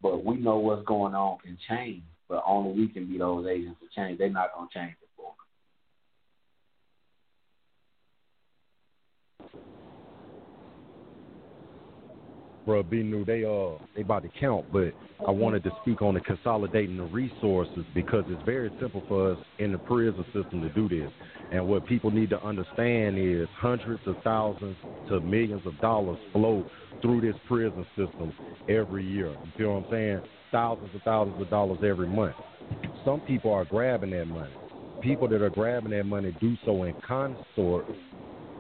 But 0.02 0.24
we 0.24 0.38
know 0.38 0.58
what's 0.58 0.86
going 0.86 1.16
on 1.16 1.40
can 1.40 1.58
change, 1.68 2.04
but 2.30 2.44
only 2.46 2.80
we 2.80 2.88
can 2.88 3.08
be 3.08 3.18
those 3.18 3.48
agents 3.48 3.80
to 3.82 3.88
change. 3.96 4.20
They're 4.20 4.30
not 4.30 4.54
going 4.56 4.70
to 4.70 4.74
change 4.74 4.96
it 5.02 5.10
for 5.16 5.32
us. 5.32 5.38
Bro, 12.68 12.84
B 12.84 12.98
new 12.98 13.26
they 13.26 13.44
uh 13.46 13.80
they 13.96 14.02
about 14.02 14.22
to 14.24 14.30
count, 14.40 14.66
but 14.72 14.94
I 15.26 15.32
wanted 15.32 15.64
to 15.64 15.72
speak 15.82 16.04
on 16.04 16.14
the 16.14 16.20
consolidating 16.20 16.98
the 16.98 17.04
resources 17.04 17.86
because 17.96 18.26
it's 18.28 18.44
very 18.44 18.72
simple 18.80 19.02
for 19.08 19.32
us 19.32 19.40
in 19.58 19.72
the 19.72 19.80
prison 19.80 20.24
system 20.26 20.62
to 20.62 20.70
do 20.70 20.88
this. 20.88 21.10
And 21.52 21.68
what 21.68 21.86
people 21.88 22.12
need 22.12 22.30
to 22.32 22.44
understand 22.44 23.18
is 23.18 23.48
hundreds 23.58 24.02
of 24.06 24.18
thousands 24.24 24.76
to 25.08 25.22
millions 25.22 25.66
of 25.66 25.80
dollars 25.80 26.20
flow 26.34 26.64
through 27.02 27.22
this 27.22 27.36
prison 27.48 27.86
system 27.96 28.34
every 28.68 29.06
year. 29.06 29.30
You 29.30 29.52
feel 29.58 29.74
what 29.74 29.86
I'm 29.86 29.86
saying? 29.90 30.22
Thousands 30.52 30.90
and 30.94 31.02
thousands 31.04 31.42
of 31.42 31.50
dollars 31.50 31.80
every 31.84 32.08
month. 32.08 32.36
Some 33.06 33.22
people 33.22 33.52
are 33.52 33.66
grabbing 33.66 34.12
that 34.12 34.26
money. 34.26 34.54
People 35.02 35.30
that 35.30 35.42
are 35.42 35.50
grabbing 35.50 35.92
that 35.92 36.06
money 36.06 36.36
do 36.42 36.56
so 36.66 36.84
in 36.84 36.94
consort 37.08 37.86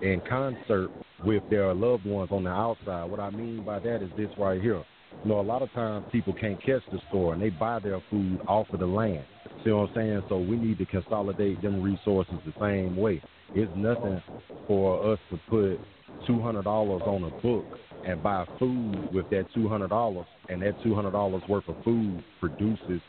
in 0.02 0.22
concert 0.30 0.92
with 1.26 1.44
their 1.49 1.73
loved 1.73 2.06
ones 2.06 2.30
on 2.31 2.44
the 2.44 2.49
outside. 2.49 3.10
What 3.10 3.19
I 3.19 3.30
mean 3.30 3.64
by 3.64 3.80
that 3.80 4.02
is 4.02 4.10
this 4.18 4.30
right 4.38 4.61
here. 4.61 4.84
You 5.23 5.30
know, 5.30 5.39
a 5.39 5.41
lot 5.41 5.61
of 5.61 5.72
times 5.73 6.06
people 6.11 6.34
can't 6.39 6.60
catch 6.64 6.84
the 6.91 6.99
store 7.10 7.34
and 7.34 7.41
they 7.41 7.49
buy 7.49 7.80
their 7.80 8.02
food 8.10 8.39
off 8.48 8.68
of 8.72 8.80
the 8.80 8.85
land. 8.85 9.26
See 9.64 9.72
what 9.72 9.89
I'm 9.89 9.95
saying? 9.95 10.23
So 10.30 10.38
we 10.38 10.57
need 10.57 10.77
to 10.77 10.85
consolidate 10.85 11.61
them 11.61 11.81
resources 11.81 12.35
the 12.45 12.53
same 12.60 12.95
way. 12.95 13.22
It's 13.56 13.72
nothing 13.76 14.22
for 14.68 15.14
us 15.14 15.19
to 15.31 15.39
put 15.49 15.80
two 16.26 16.42
hundred 16.42 16.64
dollars 16.64 17.02
on 17.06 17.24
a 17.24 17.42
book 17.42 17.66
and 18.06 18.22
buy 18.22 18.46
food 18.60 19.14
with 19.14 19.30
that 19.30 19.46
two 19.54 19.68
hundred 19.68 19.90
dollars, 19.90 20.26
and 20.50 20.62
that 20.62 20.76
two 20.84 20.96
hundred 20.96 21.12
dollars 21.12 21.42
worth 21.50 21.68
of 21.68 21.76
food 21.84 22.24
produces 22.40 23.02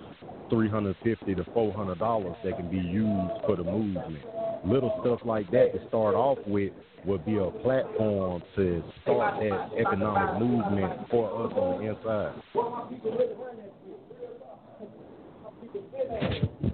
three 0.51 0.69
hundred 0.69 0.97
fifty 1.03 1.35
to 1.35 1.45
four 1.53 1.73
hundred 1.73 1.99
dollars 1.99 2.37
that 2.45 2.57
can 2.57 2.70
be 2.70 2.79
used 2.79 3.33
for 3.47 3.57
the 3.57 3.65
movement. 3.65 4.25
Little 4.65 4.99
stuff 5.03 5.20
like 5.25 5.51
that 5.51 5.73
to 5.75 5.89
start 5.89 6.15
off 6.15 6.39
with 6.47 6.73
would 7.05 7.25
be 7.25 7.37
a 7.37 7.51
platform 7.62 8.43
to 8.57 8.83
start 9.03 9.41
that 9.41 9.70
economic 9.79 10.41
movement 10.41 11.09
for 11.11 11.47
us 11.47 11.53
on 11.55 11.85
the 11.85 11.91
inside. 11.91 12.35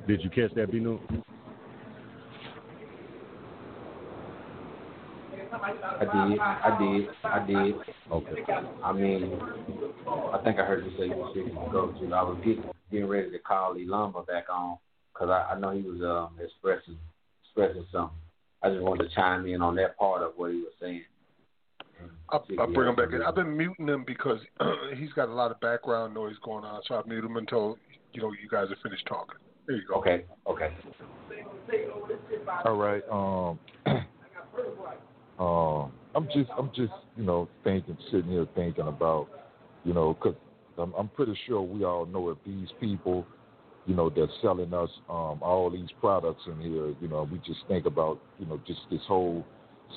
Did 0.07 0.23
you 0.23 0.31
catch 0.31 0.55
that, 0.55 0.71
Binu? 0.71 0.99
I 6.13 6.29
did. 6.29 6.41
I 6.41 6.79
did. 6.79 7.09
I 7.25 7.47
did. 7.47 7.75
Okay. 8.11 8.45
I 8.83 8.93
mean, 8.93 9.39
I 10.33 10.41
think 10.43 10.59
I 10.59 10.65
heard 10.65 10.85
you 10.85 10.97
say 10.99 11.07
you 11.07 11.17
were 11.17 11.31
speaking 11.31 11.55
to 11.55 11.69
go 11.71 11.93
to. 11.93 12.15
I 12.15 12.23
was 12.23 12.39
getting 12.45 12.65
getting 12.91 13.09
ready 13.09 13.31
to 13.31 13.39
call 13.39 13.75
Lee 13.75 13.87
Lumber 13.87 14.23
back 14.23 14.45
on 14.51 14.79
because 15.13 15.31
I, 15.31 15.55
I 15.55 15.59
know 15.59 15.71
he 15.71 15.83
was 15.83 16.01
um, 16.03 16.39
expressing 16.43 16.99
expressing 17.45 17.87
something. 17.93 18.17
I 18.63 18.71
just 18.71 18.83
wanted 18.83 19.09
to 19.09 19.15
chime 19.15 19.47
in 19.47 19.63
on 19.63 19.77
that 19.77 19.99
part 19.99 20.23
of 20.23 20.33
what 20.37 20.51
he 20.51 20.59
was 20.59 20.73
saying. 20.81 21.03
I'll, 22.31 22.45
I'll 22.59 22.73
bring 22.73 22.89
him 22.89 22.97
back 22.97 23.13
in. 23.13 23.23
I've 23.23 23.35
been 23.35 23.57
muting 23.57 23.89
him 23.89 24.05
because 24.07 24.41
he's 24.97 25.13
got 25.13 25.29
a 25.29 25.35
lot 25.35 25.51
of 25.51 25.61
background 25.61 26.15
noise 26.15 26.37
going 26.45 26.65
on, 26.65 26.81
so 26.87 26.95
I'll 26.95 27.05
mute 27.07 27.25
him 27.25 27.37
until 27.37 27.79
you 28.13 28.23
know 28.23 28.33
you 28.33 28.49
guys 28.51 28.71
are 28.71 28.77
finished 28.83 29.07
talking. 29.07 29.37
There 29.67 29.77
you 29.77 29.83
go. 29.89 29.97
Okay. 29.97 30.25
Okay. 30.47 30.71
All 32.65 32.77
right. 32.77 33.03
Um. 33.11 33.59
Uh, 35.39 35.85
I'm 36.15 36.27
just, 36.33 36.51
I'm 36.57 36.71
just, 36.75 36.93
you 37.17 37.25
know, 37.25 37.49
thinking, 37.65 37.97
sitting 38.11 38.31
here 38.31 38.47
thinking 38.55 38.87
about, 38.87 39.29
you 39.85 39.93
know, 39.93 40.15
because 40.15 40.37
I'm, 40.79 40.93
I'm 40.95 41.09
pretty 41.09 41.37
sure 41.47 41.63
we 41.63 41.85
all 41.85 42.07
know 42.07 42.31
if 42.31 42.39
these 42.47 42.69
people, 42.81 43.27
you 43.87 43.95
know, 43.95 44.11
they're 44.11 44.29
selling 44.41 44.73
us 44.73 44.91
um, 45.11 45.41
all 45.43 45.71
these 45.71 45.89
products 46.01 46.43
in 46.47 46.61
here, 46.61 46.95
you 47.01 47.09
know, 47.09 47.29
we 47.31 47.39
just 47.39 47.61
think 47.69 47.87
about, 47.87 48.21
you 48.39 48.47
know, 48.47 48.61
just 48.67 48.81
this 48.91 49.01
whole 49.07 49.45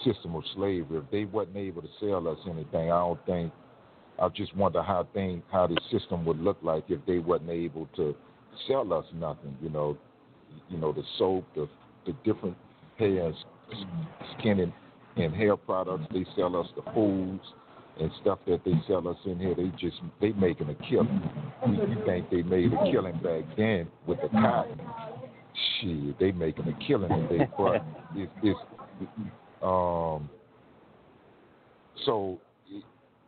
system 0.04 0.36
of 0.36 0.44
slavery. 0.56 1.00
If 1.00 1.12
they 1.12 1.26
wasn't 1.26 1.58
able 1.58 1.82
to 1.82 1.88
sell 2.00 2.28
us 2.28 2.40
anything, 2.46 2.92
I 2.92 3.00
don't 3.00 3.26
think. 3.26 3.54
I 4.20 4.28
just 4.30 4.56
wonder 4.56 4.82
how 4.82 5.08
thing, 5.14 5.44
how 5.52 5.68
the 5.68 5.80
system 5.92 6.26
would 6.26 6.40
look 6.40 6.58
like 6.64 6.86
if 6.90 7.00
they 7.06 7.20
wasn't 7.20 7.52
able 7.52 7.88
to 7.96 8.16
sell 8.68 8.92
us 8.92 9.06
nothing. 9.14 9.56
You 9.62 9.70
know, 9.70 9.98
you 10.70 10.78
know, 10.78 10.92
the 10.92 11.04
soap, 11.20 11.46
the 11.56 11.70
the 12.08 12.14
different 12.24 12.58
hair, 12.98 13.32
skin 14.40 14.60
and 14.60 14.74
and 15.20 15.34
hair 15.36 15.58
products. 15.58 16.06
They 16.12 16.26
sell 16.36 16.56
us 16.56 16.68
the 16.76 16.84
foods 16.94 17.44
and 18.00 18.12
stuff 18.22 18.40
that 18.48 18.62
they 18.64 18.74
sell 18.88 19.08
us 19.08 19.18
in 19.26 19.40
here. 19.40 19.56
They 19.56 19.72
just 19.80 19.98
they 20.22 20.32
making 20.34 20.70
a 20.70 20.76
killing. 20.90 21.30
You 21.68 22.04
think 22.06 22.30
they 22.30 22.44
made 22.44 22.74
a 22.74 22.92
killing 22.92 23.20
back 23.24 23.44
then 23.58 23.88
with 24.06 24.20
the 24.22 24.30
cotton? 24.30 24.80
Shit, 25.82 26.20
they 26.20 26.32
making 26.32 26.68
a 26.68 26.88
killing 26.88 27.12
and 27.12 27.30
they 27.30 27.48
but 27.58 27.84
it's, 28.16 28.32
it's 28.44 28.60
Um, 29.62 30.30
so 32.06 32.40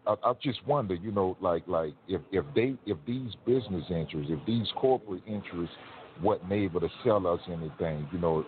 I, 0.06 0.16
I 0.24 0.34
just 0.41 0.66
wonder, 0.68 0.95
you 0.95 1.11
know, 1.11 1.38
like 1.41 1.64
like 1.68 1.94
if 2.07 2.22
if 2.32 2.45
they 2.56 2.76
if 2.86 2.98
these 3.06 3.32
business 3.45 3.84
interests, 3.90 4.32
if 4.32 4.45
these 4.45 4.68
corporate 4.76 5.24
interests 5.28 5.76
wasn't 6.22 6.52
able 6.52 6.80
to 6.82 6.90
sell 7.03 7.26
us 7.28 7.40
anything, 7.48 8.07
you 8.11 8.20
know, 8.20 8.45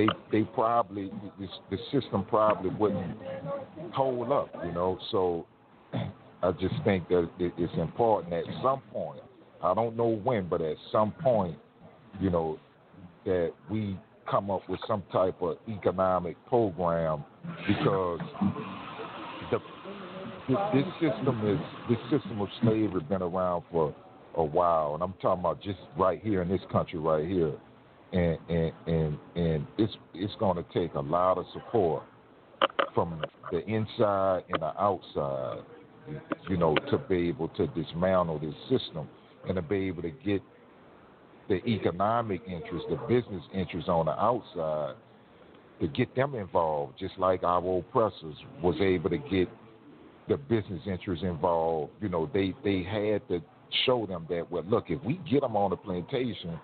they 0.00 0.08
they 0.32 0.44
probably 0.44 1.10
the, 1.38 1.48
the 1.70 1.78
system 1.92 2.24
probably 2.24 2.70
wouldn't 2.70 3.16
hold 3.92 4.32
up, 4.32 4.50
you 4.64 4.72
know. 4.72 4.98
So 5.10 5.46
I 6.42 6.52
just 6.52 6.74
think 6.84 7.08
that 7.08 7.28
it, 7.38 7.52
it's 7.58 7.72
important 7.76 8.32
at 8.32 8.44
some 8.62 8.80
point. 8.92 9.20
I 9.62 9.74
don't 9.74 9.96
know 9.96 10.20
when, 10.24 10.48
but 10.48 10.62
at 10.62 10.76
some 10.90 11.12
point, 11.12 11.56
you 12.18 12.30
know, 12.30 12.58
that 13.26 13.52
we 13.70 13.98
come 14.30 14.50
up 14.50 14.66
with 14.68 14.80
some 14.86 15.02
type 15.12 15.36
of 15.42 15.58
economic 15.68 16.36
program 16.46 17.24
because 17.66 18.20
the 19.50 19.58
this 20.72 20.84
system 20.94 21.46
is 21.46 21.60
this 21.88 21.98
system 22.10 22.40
of 22.40 22.48
slavery 22.62 23.02
been 23.02 23.22
around 23.22 23.64
for 23.70 23.94
a 24.36 24.44
while, 24.44 24.94
and 24.94 25.02
I'm 25.02 25.12
talking 25.20 25.40
about 25.40 25.60
just 25.60 25.78
right 25.98 26.20
here 26.22 26.40
in 26.40 26.48
this 26.48 26.60
country, 26.72 26.98
right 26.98 27.26
here, 27.26 27.52
and 28.12 28.38
and 28.48 28.72
and 28.86 29.18
and 29.36 29.66
it's 29.78 29.92
it's 30.14 30.34
going 30.38 30.56
to 30.56 30.64
take 30.72 30.94
a 30.94 31.00
lot 31.00 31.38
of 31.38 31.46
support 31.52 32.02
from 32.94 33.22
the 33.52 33.64
inside 33.66 34.42
and 34.48 34.62
the 34.62 34.80
outside, 34.80 35.62
you 36.48 36.56
know, 36.56 36.74
to 36.90 36.98
be 36.98 37.28
able 37.28 37.48
to 37.48 37.66
dismantle 37.68 38.38
this 38.38 38.54
system 38.68 39.08
and 39.46 39.56
to 39.56 39.62
be 39.62 39.88
able 39.88 40.02
to 40.02 40.10
get 40.10 40.42
the 41.48 41.64
economic 41.66 42.40
interest, 42.46 42.86
the 42.88 42.96
business 43.08 43.42
interest 43.54 43.88
on 43.88 44.06
the 44.06 44.12
outside, 44.12 44.94
to 45.80 45.88
get 45.88 46.14
them 46.14 46.34
involved, 46.34 46.98
just 46.98 47.18
like 47.18 47.42
our 47.42 47.78
oppressors 47.78 48.36
was 48.62 48.76
able 48.80 49.10
to 49.10 49.18
get 49.18 49.48
the 50.28 50.36
business 50.36 50.80
interests 50.86 51.24
involved. 51.24 51.92
You 52.00 52.08
know, 52.08 52.30
they 52.32 52.54
they 52.64 52.82
had 52.82 53.26
to 53.28 53.40
show 53.86 54.06
them 54.06 54.26
that 54.28 54.50
well, 54.50 54.64
look, 54.64 54.86
if 54.88 55.02
we 55.04 55.20
get 55.30 55.40
them 55.42 55.56
on 55.56 55.70
the 55.70 55.76
plantation, 55.76 56.58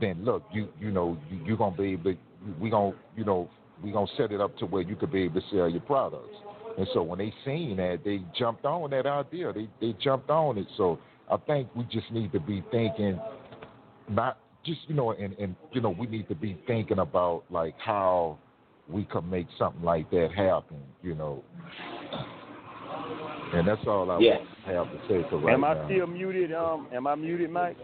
then 0.00 0.24
look, 0.24 0.42
you 0.52 0.68
you 0.80 0.90
know 0.90 1.18
you, 1.30 1.40
you're 1.44 1.56
gonna 1.56 1.76
be 1.76 1.92
able 1.92 2.12
to 2.12 2.18
we 2.60 2.70
gonna 2.70 2.94
you 3.16 3.24
know 3.24 3.48
we 3.82 3.92
gonna 3.92 4.06
set 4.16 4.32
it 4.32 4.40
up 4.40 4.56
to 4.58 4.66
where 4.66 4.82
you 4.82 4.96
could 4.96 5.12
be 5.12 5.22
able 5.22 5.40
to 5.40 5.46
sell 5.50 5.68
your 5.68 5.80
products. 5.80 6.36
And 6.76 6.86
so 6.94 7.02
when 7.02 7.18
they 7.18 7.32
seen 7.44 7.76
that, 7.78 8.00
they 8.04 8.22
jumped 8.38 8.64
on 8.64 8.90
that 8.90 9.06
idea. 9.06 9.52
They 9.52 9.68
they 9.80 9.96
jumped 10.00 10.30
on 10.30 10.58
it. 10.58 10.66
So 10.76 10.98
I 11.30 11.36
think 11.36 11.68
we 11.74 11.84
just 11.84 12.10
need 12.10 12.32
to 12.32 12.40
be 12.40 12.62
thinking, 12.70 13.18
not 14.08 14.38
just 14.64 14.80
you 14.86 14.94
know, 14.94 15.12
and 15.12 15.34
and 15.38 15.56
you 15.72 15.80
know, 15.80 15.90
we 15.90 16.06
need 16.06 16.28
to 16.28 16.34
be 16.34 16.60
thinking 16.66 16.98
about 16.98 17.44
like 17.50 17.74
how 17.78 18.38
we 18.88 19.04
could 19.04 19.28
make 19.28 19.46
something 19.58 19.82
like 19.82 20.10
that 20.10 20.30
happen. 20.34 20.78
You 21.02 21.14
know. 21.14 21.42
And 23.52 23.66
that's 23.66 23.80
all 23.86 24.10
I 24.10 24.18
Yes. 24.20 24.40
have 24.66 24.90
to 24.92 24.98
say 25.08 25.26
for 25.30 25.38
right 25.38 25.46
now. 25.46 25.54
am 25.54 25.64
I 25.64 25.74
now. 25.74 25.84
still 25.86 26.06
muted? 26.06 26.52
Um, 26.52 26.86
am 26.92 27.06
I 27.06 27.14
muted, 27.14 27.50
Mike? 27.50 27.76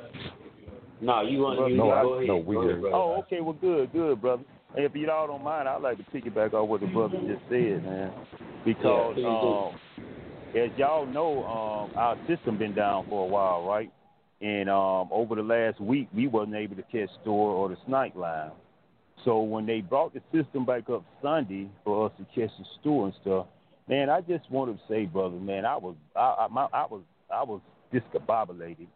No, 1.04 1.20
you 1.20 1.40
want 1.40 1.70
you 1.70 1.76
No, 1.76 1.90
I- 1.90 2.02
go 2.02 2.14
ahead. 2.14 2.28
no, 2.28 2.36
we 2.38 2.56
go 2.56 2.62
ahead, 2.62 2.80
brother. 2.80 2.96
Oh, 2.96 3.18
okay. 3.18 3.40
Well, 3.42 3.52
good, 3.52 3.92
good, 3.92 4.20
brother. 4.22 4.42
Hey, 4.74 4.84
if 4.84 4.94
y'all 4.94 5.26
don't 5.26 5.44
mind, 5.44 5.68
I'd 5.68 5.82
like 5.82 5.98
to 5.98 6.04
piggyback 6.04 6.54
off 6.54 6.66
what 6.68 6.80
the 6.80 6.86
brother 6.86 7.18
just 7.26 7.42
said, 7.48 7.84
man. 7.84 8.10
Because 8.64 9.14
Yeah, 9.18 9.28
um, 9.28 9.76
as 10.54 10.70
y'all 10.78 11.04
know, 11.04 11.44
um, 11.44 11.92
our 11.94 12.18
system 12.26 12.56
been 12.56 12.74
down 12.74 13.04
for 13.08 13.24
a 13.24 13.26
while, 13.26 13.64
right? 13.64 13.92
And 14.40 14.70
um, 14.70 15.08
over 15.12 15.34
the 15.34 15.42
last 15.42 15.78
week, 15.78 16.08
we 16.14 16.26
wasn't 16.26 16.56
able 16.56 16.76
to 16.76 16.82
catch 16.84 17.10
store 17.20 17.50
or 17.50 17.68
the 17.68 17.76
snipe 17.86 18.16
line. 18.16 18.52
So 19.24 19.42
when 19.42 19.66
they 19.66 19.82
brought 19.82 20.14
the 20.14 20.22
system 20.32 20.64
back 20.64 20.88
up 20.88 21.04
Sunday 21.22 21.68
for 21.84 22.06
us 22.06 22.12
to 22.18 22.24
catch 22.24 22.50
the 22.58 22.64
store 22.80 23.06
and 23.06 23.14
stuff, 23.20 23.46
man, 23.88 24.08
I 24.08 24.22
just 24.22 24.50
wanted 24.50 24.78
to 24.78 24.82
say, 24.88 25.04
brother, 25.04 25.36
man, 25.36 25.66
I 25.66 25.76
was, 25.76 25.96
I, 26.16 26.34
I, 26.40 26.48
my, 26.50 26.66
I 26.72 26.86
was, 26.86 27.02
I 27.32 27.42
was 27.42 27.60
discombobulated 27.92 28.86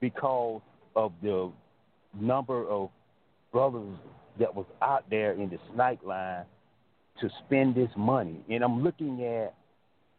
because 0.00 0.60
of 0.96 1.12
the 1.22 1.50
number 2.18 2.68
of 2.68 2.90
brothers 3.52 3.96
that 4.38 4.54
was 4.54 4.66
out 4.82 5.04
there 5.10 5.32
in 5.32 5.48
the 5.48 5.58
snipe 5.72 6.02
line 6.04 6.44
to 7.20 7.30
spend 7.44 7.74
this 7.74 7.90
money. 7.96 8.40
And 8.50 8.64
I'm 8.64 8.82
looking 8.82 9.24
at 9.24 9.54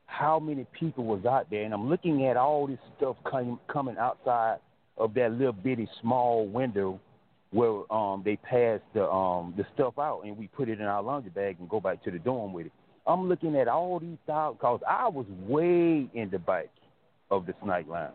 how 0.07 0.39
many 0.39 0.65
people 0.77 1.03
was 1.05 1.25
out 1.25 1.49
there, 1.49 1.63
and 1.63 1.73
I'm 1.73 1.89
looking 1.89 2.25
at 2.27 2.37
all 2.37 2.67
this 2.67 2.79
stuff 2.97 3.17
coming 3.29 3.59
coming 3.67 3.97
outside 3.97 4.57
of 4.97 5.13
that 5.15 5.31
little 5.33 5.53
bitty 5.53 5.89
small 6.01 6.47
window 6.47 6.99
where 7.51 7.91
um 7.91 8.21
they 8.23 8.35
pass 8.37 8.79
the 8.93 9.03
um 9.09 9.53
the 9.57 9.65
stuff 9.73 9.97
out 9.99 10.21
and 10.23 10.37
we 10.37 10.47
put 10.47 10.69
it 10.69 10.79
in 10.79 10.85
our 10.85 11.01
laundry 11.01 11.31
bag 11.31 11.57
and 11.59 11.69
go 11.69 11.79
back 11.79 12.03
to 12.03 12.11
the 12.11 12.19
dorm 12.19 12.53
with 12.53 12.67
it. 12.67 12.71
I'm 13.07 13.27
looking 13.29 13.55
at 13.55 13.67
all 13.67 13.99
these 13.99 14.17
thousands 14.25 14.59
because 14.59 14.79
I 14.87 15.07
was 15.07 15.25
way 15.47 16.09
in 16.13 16.29
the 16.31 16.39
back 16.39 16.69
of 17.29 17.45
the 17.45 17.53
snipe 17.63 17.87
line. 17.87 18.09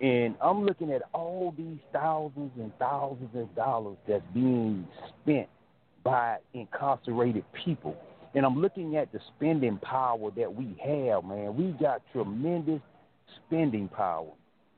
And 0.00 0.36
I'm 0.40 0.64
looking 0.64 0.92
at 0.92 1.02
all 1.12 1.52
these 1.56 1.78
thousands 1.92 2.52
and 2.56 2.72
thousands 2.78 3.30
of 3.34 3.54
dollars 3.56 3.96
that's 4.06 4.22
being 4.32 4.86
spent 5.22 5.48
by 6.04 6.36
incarcerated 6.54 7.44
people. 7.64 7.96
And 8.34 8.46
I'm 8.46 8.60
looking 8.60 8.96
at 8.96 9.10
the 9.12 9.18
spending 9.36 9.78
power 9.78 10.30
that 10.36 10.54
we 10.54 10.76
have, 10.84 11.24
man. 11.24 11.56
We 11.56 11.72
got 11.80 12.02
tremendous 12.12 12.80
spending 13.46 13.88
power. 13.88 14.30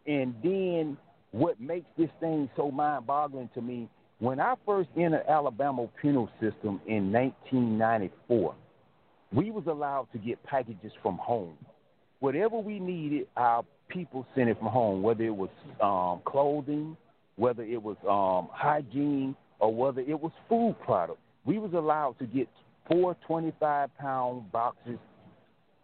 And 0.07 0.35
then 0.43 0.97
what 1.33 1.61
makes 1.61 1.87
this 1.99 2.09
thing 2.21 2.49
so 2.57 2.71
mind 2.71 3.07
boggling 3.07 3.51
to 3.55 3.61
me, 3.61 3.89
when 4.19 4.41
I 4.41 4.55
first 4.67 4.89
entered 4.97 5.25
Alabama 5.29 5.89
penal 6.01 6.29
system 6.41 6.81
in 6.87 7.13
1994, 7.13 8.55
we 9.33 9.51
was 9.51 9.65
allowed 9.67 10.09
to 10.13 10.19
get 10.19 10.43
packages 10.45 10.93
from 11.03 11.19
home. 11.19 11.57
Whatever 12.21 12.59
we 12.59 12.79
needed, 12.79 13.29
our 13.37 13.65
people 13.91 14.27
sent 14.35 14.49
it 14.49 14.59
from 14.59 14.69
home, 14.69 15.03
whether 15.03 15.25
it 15.25 15.35
was 15.35 15.51
um, 15.81 16.21
clothing, 16.25 16.97
whether 17.37 17.63
it 17.63 17.83
was 17.83 17.97
um, 18.09 18.49
hygiene, 18.53 19.37
or 19.59 19.75
whether 19.75 20.01
it 20.01 20.19
was 20.19 20.33
food 20.49 20.77
products. 20.85 21.21
We 21.45 21.59
was 21.59 21.73
allowed 21.75 22.19
to 22.19 22.27
get 22.27 22.49
four 22.89 23.17
25-pound 23.29 24.51
boxes 24.53 24.99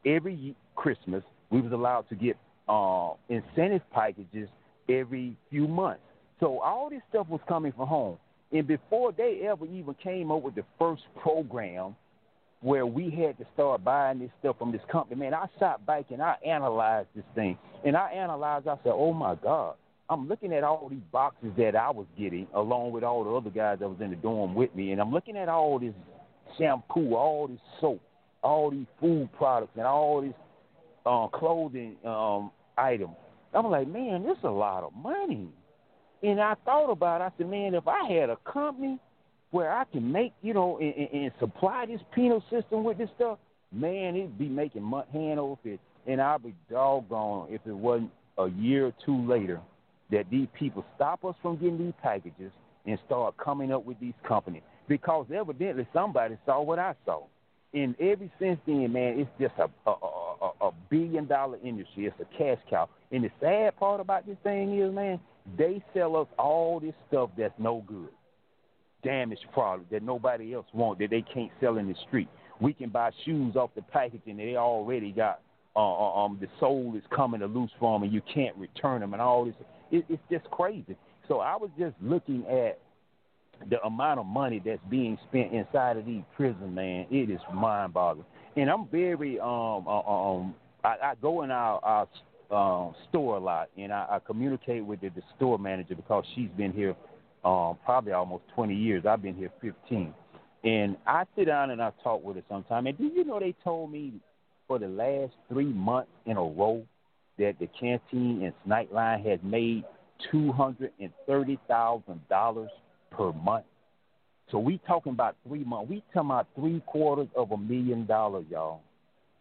every 0.04 0.54
Christmas. 0.74 1.22
We 1.50 1.60
was 1.60 1.72
allowed 1.72 2.08
to 2.08 2.14
get 2.14 2.36
uh, 2.68 3.10
incentive 3.28 3.82
packages 3.92 4.48
every 4.88 5.36
few 5.50 5.68
months. 5.68 6.02
So 6.40 6.60
all 6.60 6.90
this 6.90 7.00
stuff 7.08 7.28
was 7.28 7.40
coming 7.48 7.72
from 7.72 7.88
home. 7.88 8.18
And 8.52 8.66
before 8.66 9.12
they 9.12 9.40
ever 9.48 9.66
even 9.66 9.94
came 10.02 10.30
up 10.30 10.42
with 10.42 10.54
the 10.54 10.64
first 10.78 11.02
program 11.20 11.96
where 12.66 12.84
we 12.84 13.10
had 13.10 13.38
to 13.38 13.46
start 13.54 13.84
buying 13.84 14.18
this 14.18 14.30
stuff 14.40 14.58
from 14.58 14.72
this 14.72 14.80
company, 14.90 15.20
man, 15.20 15.32
I 15.32 15.46
sat 15.56 15.86
back 15.86 16.06
and 16.10 16.20
I 16.20 16.34
analyzed 16.44 17.06
this 17.14 17.24
thing. 17.32 17.56
And 17.84 17.96
I 17.96 18.10
analyzed, 18.10 18.66
I 18.66 18.74
said, 18.82 18.92
oh 18.92 19.12
my 19.12 19.36
God, 19.36 19.76
I'm 20.10 20.26
looking 20.26 20.52
at 20.52 20.64
all 20.64 20.88
these 20.90 20.98
boxes 21.12 21.52
that 21.58 21.76
I 21.76 21.90
was 21.90 22.06
getting 22.18 22.48
along 22.54 22.90
with 22.90 23.04
all 23.04 23.22
the 23.22 23.30
other 23.30 23.50
guys 23.50 23.78
that 23.78 23.88
was 23.88 24.00
in 24.00 24.10
the 24.10 24.16
dorm 24.16 24.56
with 24.56 24.74
me. 24.74 24.90
And 24.90 25.00
I'm 25.00 25.12
looking 25.12 25.36
at 25.36 25.48
all 25.48 25.78
this 25.78 25.94
shampoo, 26.58 27.14
all 27.14 27.46
this 27.46 27.60
soap, 27.80 28.02
all 28.42 28.72
these 28.72 28.86
food 29.00 29.28
products, 29.38 29.74
and 29.76 29.86
all 29.86 30.20
this 30.22 30.34
uh, 31.06 31.28
clothing 31.28 31.94
um, 32.04 32.50
items. 32.76 33.14
I'm 33.54 33.70
like, 33.70 33.86
man, 33.86 34.24
this 34.24 34.38
is 34.38 34.44
a 34.44 34.48
lot 34.48 34.82
of 34.82 34.92
money. 34.92 35.46
And 36.24 36.40
I 36.40 36.54
thought 36.64 36.90
about 36.90 37.20
it. 37.20 37.24
I 37.26 37.30
said, 37.38 37.48
man, 37.48 37.76
if 37.76 37.86
I 37.86 38.10
had 38.10 38.28
a 38.28 38.38
company 38.38 38.98
where 39.56 39.72
I 39.72 39.84
can 39.84 40.12
make, 40.12 40.34
you 40.42 40.52
know, 40.52 40.78
and, 40.78 40.94
and, 40.94 41.08
and 41.22 41.32
supply 41.40 41.86
this 41.86 42.00
penal 42.14 42.44
system 42.50 42.84
with 42.84 42.98
this 42.98 43.08
stuff, 43.16 43.38
man, 43.72 44.14
it'd 44.14 44.38
be 44.38 44.48
making 44.48 44.82
mon- 44.82 45.06
hand 45.12 45.40
over 45.40 45.56
fist. 45.62 45.80
And 46.06 46.20
I'd 46.20 46.42
be 46.42 46.54
doggone 46.70 47.48
if 47.50 47.62
it 47.66 47.72
wasn't 47.72 48.10
a 48.36 48.48
year 48.48 48.86
or 48.86 48.92
two 49.04 49.26
later 49.26 49.60
that 50.10 50.26
these 50.30 50.46
people 50.58 50.84
stop 50.94 51.24
us 51.24 51.34
from 51.40 51.56
getting 51.56 51.78
these 51.78 51.94
packages 52.02 52.52
and 52.84 52.98
start 53.06 53.34
coming 53.38 53.72
up 53.72 53.86
with 53.86 53.98
these 53.98 54.14
companies. 54.28 54.62
Because 54.88 55.26
evidently 55.34 55.88
somebody 55.92 56.36
saw 56.44 56.60
what 56.60 56.78
I 56.78 56.94
saw. 57.06 57.22
And 57.72 57.98
ever 57.98 58.30
since 58.38 58.60
then, 58.66 58.92
man, 58.92 59.18
it's 59.18 59.30
just 59.40 59.54
a 59.58 59.90
a, 59.90 59.94
a, 60.42 60.66
a 60.68 60.70
billion 60.90 61.26
dollar 61.26 61.58
industry. 61.64 62.06
It's 62.06 62.16
a 62.20 62.38
cash 62.38 62.58
cow. 62.68 62.88
And 63.10 63.24
the 63.24 63.30
sad 63.40 63.76
part 63.76 64.00
about 64.00 64.26
this 64.26 64.36
thing 64.44 64.78
is, 64.78 64.94
man, 64.94 65.18
they 65.58 65.82
sell 65.94 66.16
us 66.16 66.28
all 66.38 66.78
this 66.78 66.94
stuff 67.08 67.30
that's 67.38 67.54
no 67.58 67.82
good, 67.86 68.10
damaged 69.06 69.46
product 69.52 69.90
that 69.92 70.02
nobody 70.02 70.52
else 70.52 70.66
wants 70.74 70.98
that 71.00 71.10
they 71.10 71.22
can't 71.22 71.50
sell 71.60 71.78
in 71.78 71.86
the 71.86 71.94
street. 72.08 72.28
We 72.60 72.72
can 72.72 72.90
buy 72.90 73.10
shoes 73.24 73.54
off 73.54 73.70
the 73.76 73.82
packaging 73.82 74.22
and 74.26 74.38
they 74.40 74.56
already 74.56 75.12
got 75.12 75.40
uh, 75.76 76.24
um 76.24 76.38
the 76.40 76.48
sole 76.58 76.94
is 76.96 77.02
coming 77.14 77.40
to 77.40 77.46
loose 77.46 77.70
from 77.78 78.02
and 78.02 78.12
you 78.12 78.22
can't 78.32 78.56
return 78.56 79.00
them 79.00 79.12
and 79.12 79.22
all 79.22 79.44
this. 79.44 79.54
It, 79.90 80.04
it's 80.08 80.22
just 80.30 80.50
crazy. 80.50 80.96
So 81.28 81.40
I 81.40 81.56
was 81.56 81.70
just 81.78 81.94
looking 82.02 82.44
at 82.46 82.80
the 83.70 83.80
amount 83.82 84.20
of 84.20 84.26
money 84.26 84.60
that's 84.64 84.80
being 84.90 85.18
spent 85.28 85.52
inside 85.52 85.96
of 85.96 86.04
these 86.04 86.22
prisons, 86.34 86.74
man, 86.74 87.06
it 87.10 87.30
is 87.30 87.40
mind 87.54 87.94
boggling. 87.94 88.26
And 88.56 88.70
I'm 88.70 88.88
very 88.88 89.38
um 89.38 89.86
uh, 89.86 90.00
um 90.00 90.54
I, 90.82 90.96
I 91.02 91.14
go 91.20 91.42
in 91.42 91.50
our, 91.50 92.08
our 92.50 92.94
store 93.08 93.36
a 93.36 93.40
lot 93.40 93.68
and 93.76 93.92
I, 93.92 94.06
I 94.10 94.18
communicate 94.26 94.84
with 94.84 95.00
the, 95.00 95.10
the 95.10 95.22
store 95.36 95.58
manager 95.58 95.94
because 95.94 96.24
she's 96.34 96.50
been 96.56 96.72
here 96.72 96.96
um 97.44 97.78
probably 97.84 98.12
almost 98.12 98.44
twenty 98.54 98.74
years. 98.74 99.04
I've 99.06 99.22
been 99.22 99.34
here 99.34 99.50
fifteen. 99.60 100.14
And 100.64 100.96
I 101.06 101.24
sit 101.36 101.44
down 101.44 101.70
and 101.70 101.80
I 101.80 101.92
talk 102.02 102.24
with 102.24 102.36
her 102.36 102.42
sometime. 102.48 102.86
And 102.86 102.98
do 102.98 103.04
you 103.04 103.24
know 103.24 103.38
they 103.38 103.54
told 103.62 103.92
me 103.92 104.14
for 104.66 104.78
the 104.78 104.88
last 104.88 105.32
three 105.48 105.72
months 105.72 106.10
in 106.24 106.36
a 106.36 106.42
row 106.42 106.84
that 107.38 107.54
the 107.60 107.68
canteen 107.78 108.42
and 108.42 108.52
snipe 108.64 108.92
line 108.92 109.22
has 109.22 109.38
made 109.42 109.84
two 110.30 110.50
hundred 110.52 110.92
and 111.00 111.10
thirty 111.26 111.58
thousand 111.68 112.26
dollars 112.28 112.70
per 113.10 113.32
month. 113.32 113.66
So 114.50 114.58
we 114.58 114.80
talking 114.86 115.12
about 115.12 115.36
three 115.46 115.64
months. 115.64 115.90
We 115.90 116.02
talking 116.14 116.30
about 116.30 116.48
three 116.54 116.80
quarters 116.86 117.28
of 117.36 117.52
a 117.52 117.56
million 117.56 118.06
dollars, 118.06 118.46
y'all. 118.50 118.80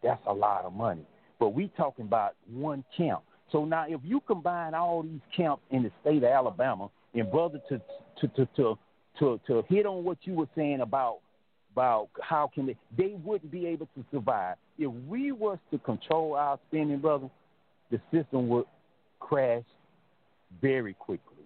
That's 0.04 0.22
a 0.28 0.34
lot 0.34 0.66
of 0.66 0.74
money. 0.74 1.06
But 1.40 1.50
we 1.50 1.72
talking 1.78 2.06
about 2.06 2.36
one 2.52 2.84
camp. 2.96 3.22
So 3.52 3.66
now 3.66 3.86
if 3.88 4.02
you 4.04 4.20
combine 4.22 4.74
all 4.74 5.04
these 5.04 5.22
camps 5.36 5.64
in 5.72 5.84
the 5.84 5.92
state 6.02 6.24
of 6.24 6.30
Alabama, 6.30 6.90
and 7.16 7.32
brother 7.32 7.60
to 7.70 7.82
to 8.20 8.28
to 8.28 8.48
to 8.56 8.78
to, 9.20 9.40
to 9.48 9.64
hit 9.70 9.86
on 9.86 10.04
what 10.04 10.18
you 10.24 10.34
were 10.34 10.50
saying 10.56 10.82
about 10.82 11.20
about 11.72 12.10
how 12.22 12.50
can 12.54 12.66
they 12.66 12.78
they 12.98 13.16
wouldn't 13.24 13.52
be 13.52 13.66
able 13.68 13.88
to 13.96 14.06
survive. 14.12 14.56
If 14.78 14.92
we 15.08 15.32
was 15.32 15.58
to 15.72 15.78
control 15.80 16.36
our 16.36 16.60
spending, 16.68 17.00
brother, 17.00 17.30
the 17.92 18.00
system 18.12 18.48
would 18.50 18.66
crash 19.20 19.64
very 20.62 20.94
quickly. 20.94 21.44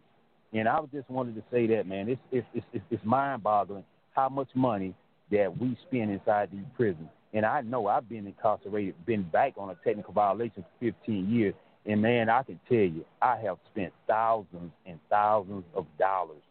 And 0.53 0.67
I 0.67 0.79
just 0.91 1.09
wanted 1.09 1.35
to 1.35 1.43
say 1.51 1.67
that, 1.67 1.87
man, 1.87 2.09
it's 2.09 2.21
it's 2.31 2.47
it's, 2.73 2.85
it's 2.89 3.05
mind-boggling 3.05 3.83
how 4.13 4.29
much 4.29 4.49
money 4.55 4.93
that 5.31 5.55
we 5.59 5.77
spend 5.87 6.11
inside 6.11 6.49
these 6.51 6.65
prisons. 6.75 7.09
And 7.33 7.45
I 7.45 7.61
know 7.61 7.87
I've 7.87 8.09
been 8.09 8.25
incarcerated, 8.25 9.05
been 9.05 9.23
back 9.23 9.53
on 9.57 9.69
a 9.69 9.75
technical 9.85 10.13
violation 10.13 10.63
for 10.63 10.91
15 10.91 11.29
years, 11.29 11.53
and 11.85 12.01
man, 12.01 12.29
I 12.29 12.43
can 12.43 12.59
tell 12.67 12.77
you, 12.77 13.05
I 13.21 13.37
have 13.37 13.57
spent 13.71 13.93
thousands 14.07 14.71
and 14.85 14.99
thousands 15.09 15.63
of 15.73 15.85
dollars 15.97 16.41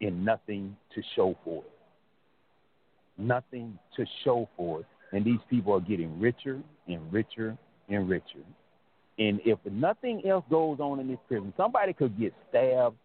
in 0.00 0.24
nothing 0.24 0.76
to 0.94 1.02
show 1.16 1.36
for 1.44 1.62
it. 1.62 1.70
Nothing 3.18 3.78
to 3.96 4.04
show 4.24 4.48
for 4.56 4.80
it. 4.80 4.86
And 5.12 5.24
these 5.24 5.38
people 5.48 5.72
are 5.74 5.80
getting 5.80 6.18
richer 6.18 6.60
and 6.88 7.12
richer 7.12 7.56
and 7.88 8.08
richer. 8.08 8.42
And 9.18 9.40
if 9.44 9.58
nothing 9.70 10.22
else 10.26 10.44
goes 10.50 10.80
on 10.80 10.98
in 10.98 11.08
this 11.08 11.18
prison, 11.28 11.52
somebody 11.56 11.92
could 11.92 12.18
get 12.18 12.34
stabbed 12.48 12.96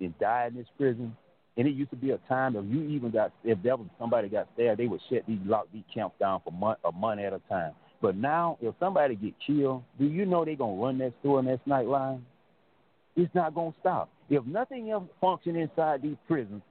and 0.00 0.18
die 0.18 0.46
in 0.48 0.56
this 0.56 0.66
prison. 0.78 1.14
And 1.56 1.66
it 1.66 1.72
used 1.72 1.90
to 1.90 1.96
be 1.96 2.12
a 2.12 2.18
time 2.28 2.56
if 2.56 2.64
you 2.66 2.82
even 2.84 3.10
got 3.10 3.32
if 3.44 3.62
there 3.62 3.76
was 3.76 3.88
somebody 3.98 4.28
got 4.28 4.48
stabbed, 4.54 4.80
they 4.80 4.86
would 4.86 5.00
shut 5.10 5.24
these 5.26 5.40
lock 5.44 5.66
these 5.72 5.82
camps 5.92 6.16
down 6.18 6.40
for 6.42 6.52
month 6.52 6.78
a 6.84 6.92
month 6.92 7.20
at 7.20 7.34
a 7.34 7.40
time. 7.50 7.72
But 8.00 8.16
now, 8.16 8.56
if 8.60 8.74
somebody 8.80 9.14
get 9.14 9.34
killed, 9.46 9.82
do 9.98 10.06
you 10.06 10.24
know 10.24 10.44
they're 10.44 10.56
gonna 10.56 10.82
run 10.82 10.98
that 10.98 11.12
store 11.20 11.38
and 11.38 11.48
that 11.48 11.60
snipe 11.64 11.86
line? 11.86 12.24
It's 13.16 13.34
not 13.34 13.54
gonna 13.54 13.74
stop. 13.80 14.08
If 14.30 14.44
nothing 14.46 14.90
else 14.90 15.04
function 15.20 15.56
inside 15.56 16.02
these 16.02 16.16
prisons, 16.26 16.62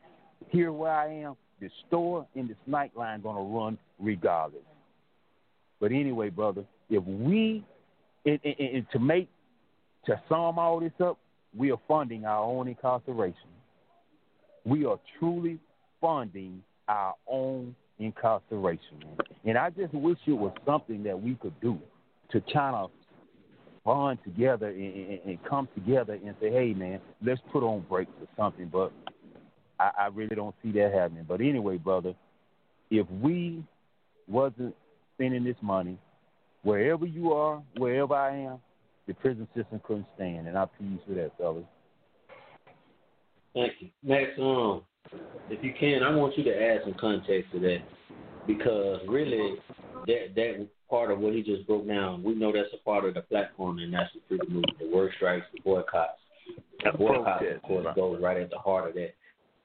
here 0.49 0.71
where 0.71 0.91
I 0.91 1.13
am, 1.13 1.35
the 1.59 1.69
store 1.87 2.25
and 2.35 2.49
the 2.49 2.55
snipe 2.65 2.95
line 2.95 3.21
gonna 3.21 3.41
run 3.41 3.77
regardless. 3.99 4.63
But 5.79 5.91
anyway, 5.91 6.29
brother, 6.29 6.63
if 6.89 7.03
we 7.03 7.63
and, 8.25 8.39
and, 8.43 8.55
and 8.59 8.85
to 8.91 8.99
make 8.99 9.29
to 10.05 10.19
sum 10.27 10.57
all 10.57 10.79
this 10.79 10.91
up, 10.99 11.17
we 11.55 11.71
are 11.71 11.79
funding 11.87 12.25
our 12.25 12.43
own 12.43 12.67
incarceration. 12.67 13.49
We 14.65 14.85
are 14.85 14.99
truly 15.19 15.59
funding 16.01 16.63
our 16.87 17.15
own 17.27 17.75
incarceration. 17.99 19.03
And 19.45 19.57
I 19.57 19.69
just 19.69 19.93
wish 19.93 20.17
it 20.25 20.33
was 20.33 20.53
something 20.65 21.03
that 21.03 21.21
we 21.21 21.35
could 21.35 21.59
do 21.61 21.79
to 22.31 22.41
kind 22.53 22.75
of 22.75 22.91
bond 23.85 24.19
together 24.23 24.67
and, 24.67 24.95
and, 24.95 25.19
and 25.25 25.43
come 25.43 25.67
together 25.75 26.13
and 26.13 26.35
say, 26.41 26.51
hey, 26.51 26.73
man, 26.73 26.99
let's 27.25 27.41
put 27.51 27.63
on 27.63 27.85
brakes 27.89 28.11
or 28.21 28.27
something. 28.37 28.69
But 28.71 28.91
I, 29.79 29.91
I 29.99 30.07
really 30.07 30.35
don't 30.35 30.55
see 30.63 30.71
that 30.73 30.93
happening. 30.93 31.25
But 31.27 31.41
anyway, 31.41 31.77
brother, 31.77 32.13
if 32.89 33.09
we 33.21 33.63
wasn't 34.27 34.75
spending 35.15 35.43
this 35.43 35.57
money, 35.61 35.97
wherever 36.63 37.05
you 37.05 37.33
are, 37.33 37.61
wherever 37.77 38.13
I 38.13 38.35
am, 38.35 38.59
the 39.07 39.13
prison 39.13 39.47
system 39.55 39.81
couldn't 39.83 40.05
stand. 40.15 40.47
And 40.47 40.57
I 40.57 40.65
please 40.65 40.99
with 41.07 41.17
that, 41.17 41.31
fellas. 41.37 41.63
Thank 43.53 43.73
you. 43.79 43.89
Max, 44.03 44.29
um, 44.39 44.83
if 45.49 45.63
you 45.63 45.73
can, 45.79 46.03
I 46.03 46.15
want 46.15 46.37
you 46.37 46.43
to 46.45 46.55
add 46.55 46.81
some 46.83 46.95
context 46.99 47.51
to 47.53 47.59
that 47.59 47.79
because 48.47 48.99
really 49.07 49.55
that 50.07 50.35
that 50.35 50.67
part 50.89 51.11
of 51.11 51.19
what 51.19 51.33
he 51.33 51.41
just 51.41 51.67
broke 51.67 51.87
down, 51.87 52.23
we 52.23 52.35
know 52.35 52.51
that's 52.51 52.73
a 52.73 52.83
part 52.83 53.05
of 53.05 53.13
the 53.13 53.21
platform 53.21 53.79
and 53.79 53.93
that's 53.93 54.11
the 54.13 54.21
freedom 54.27 54.47
movement, 54.47 54.79
the 54.79 54.95
work 54.95 55.11
strikes, 55.15 55.45
the 55.53 55.61
boycotts. 55.61 56.19
The 56.83 56.97
boycotts, 56.97 57.45
of 57.55 57.61
course, 57.61 57.87
goes 57.95 58.21
right 58.21 58.37
at 58.37 58.49
the 58.49 58.57
heart 58.57 58.89
of 58.89 58.95
that. 58.95 59.13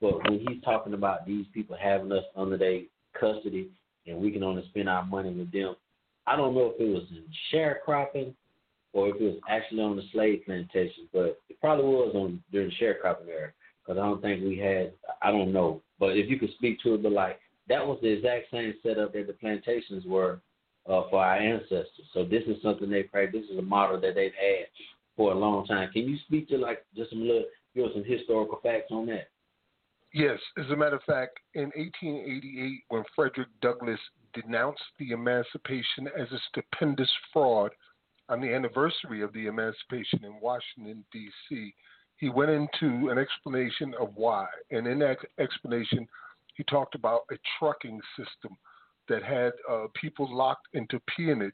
But 0.00 0.22
when 0.28 0.40
he's 0.40 0.62
talking 0.62 0.94
about 0.94 1.26
these 1.26 1.46
people 1.54 1.76
having 1.80 2.12
us 2.12 2.24
under 2.36 2.58
their 2.58 2.80
custody 3.18 3.70
and 4.06 4.18
we 4.18 4.30
can 4.30 4.42
only 4.42 4.64
spend 4.68 4.88
our 4.88 5.04
money 5.06 5.32
with 5.32 5.52
them, 5.52 5.76
I 6.26 6.36
don't 6.36 6.54
know 6.54 6.74
if 6.74 6.80
it 6.80 6.92
was 6.92 7.04
in 7.10 7.24
sharecropping 7.52 8.34
or 8.92 9.08
if 9.08 9.16
it 9.16 9.24
was 9.24 9.40
actually 9.48 9.82
on 9.82 9.96
the 9.96 10.02
slave 10.12 10.42
plantation, 10.44 11.08
but 11.12 11.40
it 11.48 11.60
probably 11.60 11.84
was 11.84 12.14
on 12.14 12.42
during 12.52 12.68
the 12.68 12.84
sharecropping 12.84 13.28
era 13.28 13.52
because 13.84 14.00
I 14.00 14.04
don't 14.06 14.22
think 14.22 14.42
we 14.42 14.58
had. 14.58 14.92
I 15.22 15.30
don't 15.30 15.52
know, 15.52 15.82
but 15.98 16.16
if 16.16 16.28
you 16.28 16.38
could 16.38 16.52
speak 16.54 16.80
to 16.80 16.94
it, 16.94 17.02
but 17.02 17.12
like 17.12 17.40
that 17.68 17.86
was 17.86 17.98
the 18.02 18.08
exact 18.08 18.46
same 18.52 18.74
setup 18.82 19.12
that 19.12 19.26
the 19.26 19.32
plantations 19.34 20.04
were 20.06 20.40
uh, 20.86 21.02
for 21.10 21.24
our 21.24 21.36
ancestors. 21.36 21.88
So 22.12 22.24
this 22.24 22.42
is 22.46 22.62
something 22.62 22.90
they 22.90 23.04
practice. 23.04 23.42
This 23.42 23.50
is 23.50 23.58
a 23.58 23.62
model 23.62 24.00
that 24.00 24.14
they've 24.14 24.32
had 24.32 24.66
for 25.16 25.32
a 25.32 25.38
long 25.38 25.66
time. 25.66 25.90
Can 25.92 26.02
you 26.02 26.18
speak 26.26 26.48
to 26.48 26.58
like 26.58 26.84
just 26.96 27.10
some 27.10 27.22
little, 27.22 27.44
give 27.74 27.86
us 27.86 27.92
some 27.94 28.04
historical 28.04 28.60
facts 28.62 28.90
on 28.90 29.06
that? 29.06 29.28
Yes, 30.12 30.38
as 30.58 30.70
a 30.70 30.76
matter 30.76 30.96
of 30.96 31.02
fact, 31.02 31.40
in 31.54 31.72
1888, 31.74 32.84
when 32.88 33.02
Frederick 33.16 33.48
Douglass 33.60 33.98
denounced 34.32 34.82
the 34.98 35.10
emancipation 35.10 36.08
as 36.16 36.30
a 36.30 36.38
stupendous 36.50 37.10
fraud 37.32 37.72
on 38.28 38.40
the 38.40 38.54
anniversary 38.54 39.22
of 39.22 39.32
the 39.32 39.46
emancipation 39.46 40.24
in 40.24 40.40
Washington, 40.40 41.04
D.C., 41.12 41.74
he 42.16 42.28
went 42.28 42.50
into 42.50 43.10
an 43.10 43.18
explanation 43.18 43.94
of 44.00 44.10
why. 44.14 44.46
And 44.70 44.86
in 44.86 44.98
that 45.00 45.18
explanation, 45.38 46.06
he 46.56 46.64
talked 46.64 46.94
about 46.94 47.22
a 47.30 47.36
trucking 47.58 48.00
system 48.16 48.56
that 49.08 49.22
had 49.22 49.52
uh, 49.70 49.86
people 50.00 50.34
locked 50.34 50.68
into 50.72 51.00
peonage, 51.14 51.52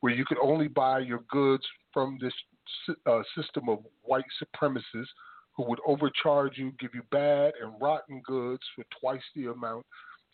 where 0.00 0.12
you 0.12 0.24
could 0.24 0.38
only 0.40 0.68
buy 0.68 0.98
your 1.00 1.24
goods 1.30 1.64
from 1.92 2.18
this 2.20 2.34
uh, 3.06 3.22
system 3.36 3.68
of 3.68 3.78
white 4.02 4.24
supremacists 4.42 5.06
who 5.56 5.64
would 5.64 5.80
overcharge 5.86 6.58
you, 6.58 6.72
give 6.78 6.90
you 6.94 7.02
bad 7.10 7.52
and 7.62 7.72
rotten 7.80 8.20
goods 8.24 8.62
for 8.74 8.84
twice 9.00 9.22
the 9.34 9.46
amount, 9.46 9.86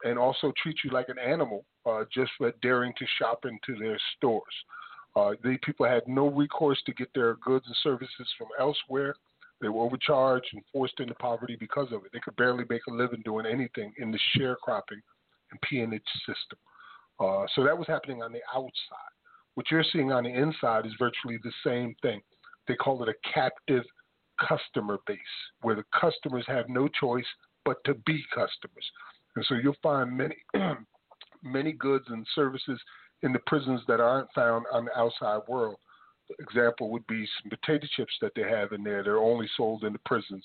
and 0.05 0.19
also 0.19 0.53
treat 0.63 0.77
you 0.83 0.91
like 0.91 1.09
an 1.09 1.19
animal 1.19 1.65
uh, 1.87 2.05
just 2.13 2.31
for 2.39 2.53
daring 2.63 2.93
to 2.99 3.05
shop 3.19 3.45
into 3.45 3.79
their 3.79 3.99
stores. 4.17 4.43
Uh, 5.17 5.33
the 5.43 5.59
people 5.63 5.87
had 5.87 6.07
no 6.07 6.29
recourse 6.29 6.81
to 6.87 6.93
get 6.95 7.09
their 7.15 7.35
goods 7.37 7.65
and 7.67 7.77
services 7.83 8.29
from 8.39 8.49
elsewhere. 8.59 9.15
They 9.61 9.69
were 9.69 9.83
overcharged 9.83 10.49
and 10.53 10.63
forced 10.73 11.01
into 11.01 11.15
poverty 11.15 11.57
because 11.59 11.89
of 11.93 12.05
it. 12.05 12.13
They 12.13 12.21
could 12.21 12.37
barely 12.37 12.65
make 12.69 12.87
a 12.89 12.93
living 12.93 13.23
doing 13.25 13.47
anything 13.47 13.93
in 13.99 14.11
the 14.11 14.19
sharecropping 14.37 15.03
and 15.51 15.61
peonage 15.63 16.03
system. 16.27 16.59
Uh, 17.19 17.45
so 17.55 17.65
that 17.65 17.77
was 17.77 17.87
happening 17.87 18.23
on 18.23 18.33
the 18.33 18.41
outside. 18.55 19.13
What 19.55 19.71
you're 19.71 19.85
seeing 19.93 20.13
on 20.13 20.25
the 20.25 20.31
inside 20.31 20.87
is 20.87 20.93
virtually 20.99 21.39
the 21.43 21.53
same 21.65 21.95
thing. 22.01 22.21
They 22.67 22.77
call 22.77 23.03
it 23.03 23.09
a 23.09 23.33
captive 23.35 23.85
customer 24.49 24.99
base, 25.07 25.19
where 25.61 25.75
the 25.75 25.85
customers 25.99 26.45
have 26.47 26.69
no 26.69 26.89
choice 26.89 27.27
but 27.65 27.77
to 27.85 27.95
be 28.07 28.23
customers. 28.31 28.91
And 29.37 29.45
so 29.47 29.57
you'll 29.57 29.77
find 29.83 30.17
many, 30.17 30.37
many 31.43 31.73
goods 31.73 32.05
and 32.09 32.27
services 32.35 32.81
in 33.23 33.33
the 33.33 33.39
prisons 33.47 33.83
that 33.87 34.01
aren't 34.01 34.33
found 34.35 34.65
on 34.73 34.87
the 34.87 34.99
outside 34.99 35.41
world. 35.49 35.77
Example 36.39 36.91
would 36.91 37.07
be 37.07 37.27
some 37.43 37.51
potato 37.51 37.87
chips 37.97 38.13
that 38.21 38.33
they 38.37 38.43
have 38.43 38.73
in 38.73 38.83
there. 38.83 39.03
They're 39.03 39.19
only 39.19 39.49
sold 39.57 39.85
in 39.85 39.93
the 39.93 40.01
prisons. 40.07 40.45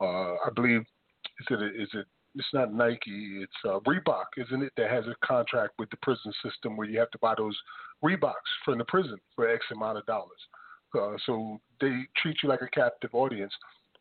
Uh, 0.00 0.34
I 0.34 0.50
believe 0.54 0.80
is 0.80 1.46
it 1.50 1.80
is 1.80 1.88
it 1.94 2.06
it's 2.34 2.48
not 2.54 2.72
Nike, 2.72 3.42
it's 3.42 3.52
uh, 3.64 3.78
Reebok, 3.80 4.24
isn't 4.38 4.62
it? 4.62 4.72
That 4.76 4.90
has 4.90 5.04
a 5.06 5.26
contract 5.26 5.74
with 5.78 5.90
the 5.90 5.98
prison 5.98 6.32
system 6.42 6.76
where 6.76 6.88
you 6.88 6.98
have 6.98 7.10
to 7.10 7.18
buy 7.18 7.34
those 7.36 7.56
Reeboks 8.02 8.32
from 8.64 8.78
the 8.78 8.84
prison 8.84 9.18
for 9.34 9.48
X 9.48 9.64
amount 9.70 9.98
of 9.98 10.06
dollars. 10.06 10.30
Uh, 10.98 11.16
so 11.26 11.60
they 11.80 12.02
treat 12.16 12.36
you 12.42 12.48
like 12.48 12.62
a 12.62 12.68
captive 12.68 13.10
audience. 13.14 13.52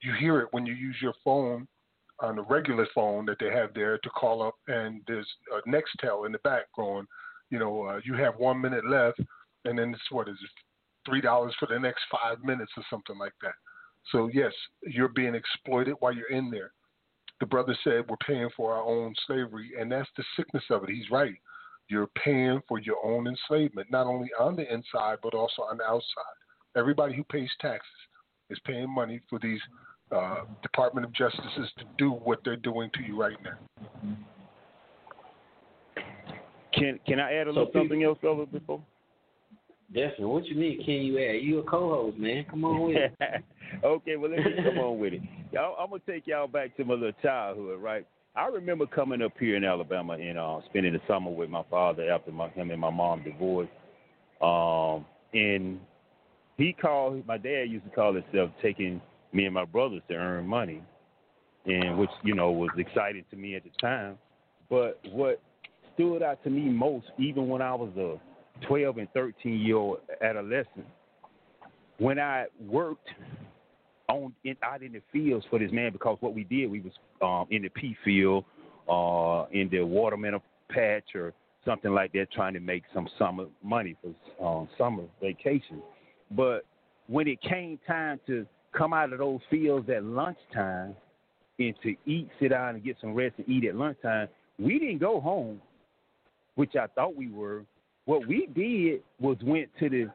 You 0.02 0.14
hear 0.20 0.40
it 0.42 0.48
when 0.52 0.66
you 0.66 0.74
use 0.74 0.96
your 1.02 1.14
phone 1.24 1.68
on 2.20 2.36
the 2.36 2.44
regular 2.44 2.88
phone 2.94 3.26
that 3.26 3.38
they 3.40 3.50
have 3.50 3.74
there 3.74 3.98
to 3.98 4.10
call 4.10 4.42
up, 4.42 4.56
and 4.68 5.02
there's 5.08 5.28
a 5.54 5.70
Nextel 5.70 6.26
in 6.26 6.32
the 6.32 6.40
back 6.40 6.66
going, 6.76 7.06
you 7.50 7.60
know, 7.60 7.84
uh, 7.84 8.00
you 8.04 8.14
have 8.14 8.36
one 8.38 8.62
minute 8.62 8.88
left, 8.90 9.20
and 9.66 9.78
then 9.78 9.94
it's 9.94 10.12
what 10.12 10.30
is 10.30 10.38
it, 10.42 10.50
three 11.06 11.22
dollars 11.22 11.54
for 11.60 11.68
the 11.68 11.80
next 11.80 12.02
five 12.12 12.44
minutes 12.44 12.72
or 12.78 12.84
something 12.90 13.18
like 13.18 13.34
that. 13.42 13.54
So 14.12 14.30
yes, 14.34 14.52
you're 14.84 15.10
being 15.10 15.36
exploited 15.36 15.96
while 16.00 16.14
you're 16.14 16.32
in 16.32 16.50
there. 16.50 16.72
The 17.40 17.46
brother 17.46 17.76
said 17.84 18.06
we're 18.08 18.18
paying 18.26 18.50
for 18.56 18.74
our 18.74 18.84
own 18.84 19.14
slavery, 19.26 19.72
and 19.80 19.92
that's 19.92 20.10
the 20.16 20.24
sickness 20.36 20.64
of 20.70 20.84
it. 20.84 20.90
He's 20.90 21.10
right. 21.10 21.36
You're 21.90 22.10
paying 22.24 22.62
for 22.68 22.80
your 22.80 22.98
own 23.04 23.28
enslavement, 23.28 23.92
not 23.92 24.08
only 24.08 24.30
on 24.40 24.56
the 24.56 24.72
inside 24.72 25.18
but 25.24 25.34
also 25.34 25.64
on 25.64 25.78
the 25.78 25.84
outside. 25.84 26.38
Everybody 26.76 27.16
who 27.16 27.24
pays 27.26 27.50
taxes 27.60 27.90
is 28.50 28.60
paying 28.66 28.90
money 28.90 29.22
for 29.30 29.40
these 29.40 29.60
uh, 30.12 30.42
Department 30.62 31.06
of 31.06 31.14
Justices 31.14 31.70
to 31.78 31.86
do 31.98 32.12
what 32.12 32.40
they're 32.44 32.56
doing 32.56 32.90
to 32.94 33.04
you 33.04 33.20
right 33.20 33.38
now. 33.44 33.58
Can 36.74 37.00
can 37.06 37.20
I 37.20 37.34
add 37.34 37.48
a 37.48 37.54
So 37.54 37.60
little 37.60 37.74
something 37.74 38.04
else 38.04 38.20
over 38.24 38.46
before? 38.46 38.82
Definitely. 39.94 40.26
What 40.26 40.46
you 40.46 40.56
mean? 40.56 40.84
Can 40.86 40.94
you 40.96 41.20
add? 41.20 41.44
You 41.44 41.60
a 41.60 41.64
co-host, 41.64 42.18
man. 42.18 42.46
Come 42.50 42.64
on 42.64 42.88
with 42.88 42.98
it. 42.98 43.44
okay, 43.84 44.16
well 44.16 44.32
let 44.32 44.40
me 44.40 44.54
come 44.64 44.78
on 44.78 45.00
with 45.00 45.14
it. 45.14 45.22
Y'all, 45.52 45.76
I'm 45.78 45.90
gonna 45.90 46.02
take 46.08 46.28
y'all 46.28 46.48
back 46.48 46.76
to 46.78 46.86
my 46.86 46.94
little 46.94 47.12
childhood, 47.22 47.82
right? 47.82 48.08
I 48.34 48.48
remember 48.48 48.86
coming 48.86 49.22
up 49.22 49.34
here 49.38 49.58
in 49.58 49.66
Alabama 49.66 50.14
and 50.14 50.40
uh, 50.40 50.60
spending 50.70 50.94
the 50.94 51.02
summer 51.08 51.30
with 51.30 51.50
my 51.50 51.64
father 51.70 52.10
after 52.10 52.32
my, 52.32 52.48
him 52.50 52.72
and 52.72 52.80
my 52.80 52.90
mom 52.90 53.24
divorced. 53.24 53.72
Um, 54.42 55.06
and 55.34 55.80
he 56.56 56.72
called 56.72 57.28
my 57.28 57.38
dad 57.38 57.64
used 57.70 57.84
to 57.86 57.92
call 57.92 58.14
himself 58.14 58.52
taking 58.62 59.02
me 59.34 59.46
and 59.46 59.54
my 59.54 59.66
brothers 59.66 60.02
to 60.08 60.16
earn 60.16 60.48
money, 60.48 60.82
and 61.66 61.98
which 61.98 62.10
you 62.24 62.34
know 62.34 62.52
was 62.52 62.70
exciting 62.78 63.26
to 63.30 63.36
me 63.36 63.56
at 63.56 63.64
the 63.64 63.72
time. 63.82 64.18
But 64.70 65.02
what 65.12 65.42
stood 65.94 66.24
out 66.24 66.42
to 66.46 66.50
me 66.50 66.62
most, 66.62 67.08
even 67.20 67.50
when 67.50 67.62
I 67.62 67.76
was 67.76 67.92
a 67.98 68.31
12 68.68 68.98
and 68.98 69.08
13 69.14 69.60
year 69.60 69.78
old 69.78 70.00
adolescent, 70.22 70.86
when 71.98 72.20
I 72.20 72.46
worked 72.60 73.08
on 74.08 74.34
in, 74.44 74.56
out 74.64 74.82
in 74.82 74.94
the 74.94 75.02
fields 75.12 75.46
for 75.50 75.60
this 75.60 75.72
man, 75.72 75.92
because 75.92 76.18
what 76.20 76.34
we 76.34 76.44
did, 76.44 76.70
we 76.70 76.82
was 76.82 76.94
um, 77.22 77.48
in 77.56 77.62
the 77.64 77.70
pea 77.70 77.96
field, 78.04 78.46
uh, 78.90 79.46
in 79.52 79.70
the 79.72 79.82
watermelon 79.82 80.42
patch 80.70 81.16
or 81.16 81.34
something 81.66 81.94
like 81.94 82.12
that, 82.14 82.32
trying 82.32 82.54
to 82.54 82.60
make 82.60 82.84
some 82.94 83.08
summer 83.18 83.46
money 83.64 83.96
for 84.02 84.46
um, 84.46 84.68
summer 84.78 85.04
vacation. 85.22 85.82
But 86.32 86.66
when 87.08 87.28
it 87.28 87.42
came 87.42 87.80
time 87.88 88.20
to 88.28 88.46
come 88.76 88.94
out 88.94 89.14
of 89.14 89.20
those 89.20 89.40
fields 89.50 89.90
at 89.90 90.04
lunchtime 90.04 90.96
and 91.60 91.74
to 91.84 91.96
eat, 92.06 92.30
sit 92.40 92.50
down 92.50 92.76
and 92.76 92.84
get 92.84 92.98
some 93.02 93.14
rest 93.14 93.36
and 93.38 93.48
eat 93.50 93.66
at 93.66 93.76
lunchtime, 93.76 94.28
we 94.58 94.80
didn't 94.80 95.00
go 95.00 95.20
home, 95.20 95.62
which 96.56 96.76
I 96.76 96.88
thought 96.88 97.16
we 97.16 97.30
were. 97.30 97.64
What 98.06 98.28
we 98.28 98.48
did 98.56 99.02
was 99.20 99.38
went 99.44 99.70
to 99.80 99.90
the, 99.90 100.08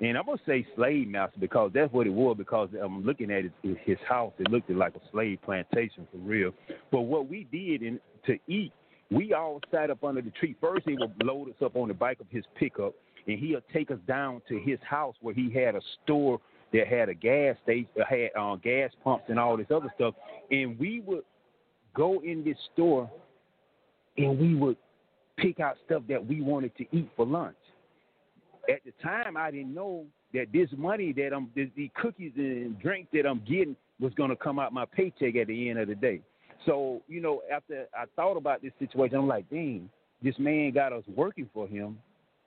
and 0.00 0.18
I'm 0.18 0.26
gonna 0.26 0.38
say 0.46 0.66
slave 0.74 1.08
master 1.08 1.38
because 1.38 1.70
that's 1.72 1.92
what 1.92 2.06
it 2.06 2.12
was. 2.12 2.36
Because 2.36 2.68
I'm 2.82 3.04
looking 3.04 3.30
at 3.30 3.44
his, 3.44 3.76
his 3.84 3.98
house, 4.08 4.32
it 4.38 4.50
looked 4.50 4.70
like 4.70 4.94
a 4.96 5.00
slave 5.12 5.38
plantation 5.44 6.06
for 6.10 6.18
real. 6.18 6.52
But 6.90 7.02
what 7.02 7.28
we 7.28 7.46
did 7.52 7.82
in, 7.82 8.00
to 8.26 8.38
eat, 8.48 8.72
we 9.10 9.32
all 9.34 9.60
sat 9.70 9.90
up 9.90 10.02
under 10.02 10.22
the 10.22 10.30
tree. 10.30 10.56
First, 10.60 10.82
he 10.86 10.94
would 10.94 11.12
load 11.22 11.48
us 11.48 11.54
up 11.64 11.76
on 11.76 11.88
the 11.88 11.94
back 11.94 12.20
of 12.20 12.26
his 12.30 12.44
pickup, 12.56 12.94
and 13.26 13.38
he'll 13.38 13.60
take 13.72 13.90
us 13.90 13.98
down 14.08 14.42
to 14.48 14.58
his 14.58 14.78
house 14.88 15.14
where 15.20 15.34
he 15.34 15.50
had 15.52 15.76
a 15.76 15.80
store 16.02 16.40
that 16.72 16.88
had 16.88 17.08
a 17.08 17.14
gas 17.14 17.56
station, 17.62 17.86
uh, 18.00 18.04
had 18.08 18.30
uh, 18.38 18.56
gas 18.56 18.90
pumps 19.04 19.24
and 19.28 19.38
all 19.38 19.56
this 19.56 19.66
other 19.72 19.92
stuff. 19.94 20.14
And 20.50 20.78
we 20.78 21.00
would 21.06 21.24
go 21.94 22.20
in 22.24 22.42
this 22.42 22.56
store, 22.72 23.10
and 24.16 24.38
we 24.38 24.54
would 24.54 24.76
pick 25.42 25.60
out 25.60 25.76
stuff 25.84 26.02
that 26.08 26.24
we 26.24 26.40
wanted 26.40 26.76
to 26.76 26.86
eat 26.92 27.10
for 27.16 27.26
lunch. 27.26 27.56
At 28.70 28.80
the 28.84 28.92
time, 29.02 29.36
I 29.36 29.50
didn't 29.50 29.74
know 29.74 30.06
that 30.32 30.46
this 30.52 30.68
money 30.76 31.12
that 31.12 31.32
I'm, 31.34 31.50
the 31.54 31.90
cookies 32.00 32.32
and 32.36 32.78
drinks 32.80 33.10
that 33.12 33.26
I'm 33.26 33.40
getting 33.40 33.76
was 34.00 34.14
going 34.14 34.30
to 34.30 34.36
come 34.36 34.58
out 34.58 34.72
my 34.72 34.84
paycheck 34.84 35.36
at 35.36 35.48
the 35.48 35.68
end 35.68 35.78
of 35.78 35.88
the 35.88 35.94
day. 35.94 36.20
So, 36.64 37.02
you 37.08 37.20
know, 37.20 37.42
after 37.52 37.86
I 37.94 38.04
thought 38.14 38.36
about 38.36 38.62
this 38.62 38.72
situation, 38.78 39.16
I'm 39.16 39.26
like, 39.26 39.50
dang, 39.50 39.90
this 40.22 40.38
man 40.38 40.72
got 40.72 40.92
us 40.92 41.02
working 41.14 41.50
for 41.52 41.66
him, 41.66 41.98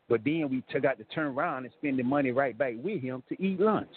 but 0.07 0.21
then 0.23 0.47
we 0.49 0.63
took 0.71 0.85
out 0.85 0.97
to 0.97 1.03
turn 1.05 1.27
around 1.27 1.65
and 1.65 1.73
spend 1.77 1.99
the 1.99 2.03
money 2.03 2.31
right 2.31 2.57
back 2.57 2.73
with 2.81 3.01
him 3.01 3.23
to 3.29 3.41
eat 3.43 3.59
lunch. 3.59 3.89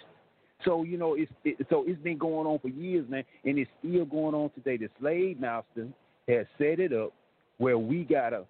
So, 0.65 0.83
you 0.83 0.99
know, 0.99 1.15
it's 1.15 1.31
it, 1.45 1.65
so 1.71 1.85
it's 1.87 2.03
been 2.03 2.19
going 2.19 2.49
on 2.49 2.59
for 2.59 2.69
years, 2.69 3.09
man, 3.09 3.23
and 3.45 3.59
it's 3.59 3.71
still 3.79 4.05
going 4.05 4.35
on 4.35 4.51
today. 4.51 4.77
The 4.77 4.89
slave 4.99 5.39
master 5.39 5.87
has 6.27 6.47
set 6.59 6.81
it 6.81 6.93
up 6.93 7.13
where 7.59 7.79
we 7.79 8.03
gotta 8.03 8.45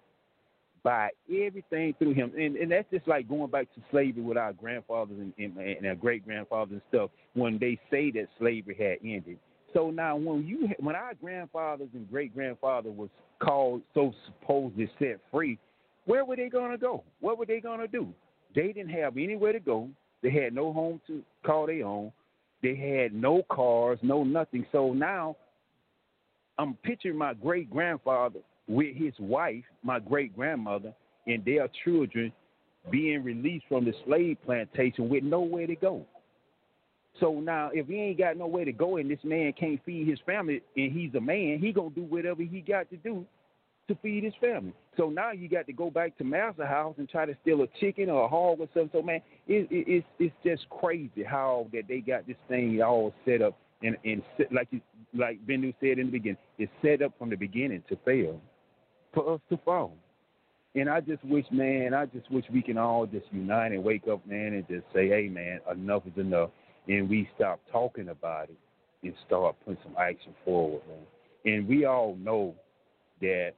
buy 0.83 1.09
everything 1.29 1.93
through 1.97 2.13
him, 2.13 2.31
and 2.37 2.55
and 2.55 2.71
that's 2.71 2.89
just 2.91 3.07
like 3.07 3.27
going 3.27 3.49
back 3.49 3.73
to 3.75 3.81
slavery 3.91 4.21
with 4.21 4.37
our 4.37 4.53
grandfathers 4.53 5.17
and, 5.19 5.33
and, 5.37 5.57
and 5.57 5.85
our 5.85 5.95
great 5.95 6.25
grandfathers 6.25 6.73
and 6.73 6.81
stuff 6.89 7.09
when 7.33 7.57
they 7.59 7.79
say 7.91 8.11
that 8.11 8.27
slavery 8.37 8.75
had 8.77 9.07
ended. 9.07 9.37
So 9.73 9.91
now, 9.91 10.15
when 10.15 10.45
you 10.45 10.69
when 10.79 10.95
our 10.95 11.13
grandfathers 11.13 11.89
and 11.93 12.09
great 12.09 12.33
grandfather 12.33 12.91
was 12.91 13.09
called 13.39 13.81
so 13.93 14.13
supposedly 14.25 14.89
set 14.99 15.19
free, 15.31 15.57
where 16.05 16.25
were 16.25 16.35
they 16.35 16.49
gonna 16.49 16.77
go? 16.77 17.03
What 17.19 17.37
were 17.37 17.45
they 17.45 17.59
gonna 17.59 17.87
do? 17.87 18.13
They 18.55 18.73
didn't 18.73 18.89
have 18.89 19.17
anywhere 19.17 19.53
to 19.53 19.59
go. 19.59 19.89
They 20.21 20.31
had 20.31 20.53
no 20.53 20.73
home 20.73 20.99
to 21.07 21.23
call 21.45 21.67
their 21.67 21.85
own. 21.85 22.11
They 22.61 22.75
had 22.75 23.13
no 23.13 23.43
cars, 23.49 23.99
no 24.01 24.23
nothing. 24.23 24.65
So 24.71 24.91
now, 24.91 25.37
I'm 26.57 26.73
picturing 26.83 27.17
my 27.17 27.33
great 27.33 27.69
grandfather 27.69 28.39
with 28.69 28.95
his 28.95 29.13
wife, 29.19 29.63
my 29.83 29.99
great 29.99 30.33
grandmother, 30.35 30.93
and 31.27 31.43
their 31.43 31.67
children 31.83 32.31
being 32.89 33.23
released 33.23 33.65
from 33.67 33.83
the 33.83 33.93
slave 34.05 34.37
plantation 34.45 35.09
with 35.09 35.23
nowhere 35.23 35.67
to 35.67 35.75
go. 35.75 36.05
So 37.19 37.39
now, 37.41 37.71
if 37.73 37.87
he 37.87 37.95
ain't 37.95 38.19
got 38.19 38.37
nowhere 38.37 38.63
to 38.63 38.71
go 38.71 38.97
and 38.97 39.11
this 39.11 39.19
man 39.23 39.51
can't 39.59 39.83
feed 39.83 40.07
his 40.07 40.19
family, 40.25 40.61
and 40.77 40.91
he's 40.91 41.13
a 41.15 41.19
man, 41.19 41.59
he 41.59 41.73
gonna 41.73 41.89
do 41.89 42.03
whatever 42.03 42.43
he 42.43 42.61
got 42.61 42.89
to 42.91 42.97
do 42.97 43.25
to 43.89 43.95
feed 43.95 44.23
his 44.23 44.33
family. 44.39 44.73
So 44.95 45.09
now 45.09 45.31
you 45.31 45.49
got 45.49 45.65
to 45.65 45.73
go 45.73 45.89
back 45.89 46.17
to 46.19 46.23
master 46.23 46.65
house 46.65 46.95
and 46.97 47.09
try 47.09 47.25
to 47.25 47.35
steal 47.41 47.63
a 47.63 47.67
chicken 47.79 48.09
or 48.09 48.25
a 48.25 48.27
hog 48.27 48.59
or 48.59 48.67
something. 48.73 48.91
So 48.93 49.01
man, 49.01 49.21
it, 49.47 49.67
it, 49.71 49.85
it's 49.87 50.07
it's 50.19 50.35
just 50.45 50.69
crazy 50.69 51.23
how 51.23 51.67
that 51.73 51.83
they 51.89 51.99
got 51.99 52.27
this 52.27 52.37
thing 52.47 52.81
all 52.81 53.13
set 53.25 53.41
up 53.41 53.57
and 53.81 53.97
and 54.05 54.21
set- 54.37 54.53
like 54.53 54.67
you, 54.71 54.81
like 55.13 55.45
Bendu 55.45 55.73
said 55.79 55.99
in 55.99 56.05
the 56.05 56.11
beginning, 56.11 56.37
it's 56.57 56.71
set 56.81 57.01
up 57.01 57.13
from 57.17 57.29
the 57.29 57.35
beginning 57.35 57.83
to 57.89 57.97
fail, 58.05 58.39
for 59.13 59.33
us 59.33 59.41
to 59.49 59.57
fall. 59.63 59.93
And 60.75 60.89
I 60.89 61.01
just 61.01 61.23
wish, 61.25 61.45
man, 61.51 61.93
I 61.93 62.05
just 62.05 62.29
wish 62.31 62.45
we 62.53 62.61
can 62.61 62.77
all 62.77 63.05
just 63.05 63.25
unite 63.31 63.71
and 63.71 63.83
wake 63.83 64.07
up, 64.07 64.25
man, 64.27 64.53
and 64.53 64.67
just 64.67 64.85
say, 64.93 65.07
hey, 65.07 65.27
man, 65.27 65.59
enough 65.71 66.03
is 66.05 66.17
enough 66.17 66.51
and 66.89 67.07
we 67.07 67.29
stop 67.35 67.59
talking 67.71 68.09
about 68.09 68.49
it 68.49 68.57
and 69.03 69.13
start 69.25 69.55
putting 69.63 69.81
some 69.83 69.95
action 69.97 70.33
forward, 70.43 70.81
man. 70.87 71.53
And 71.53 71.67
we 71.67 71.85
all 71.85 72.17
know 72.19 72.55
that 73.21 73.53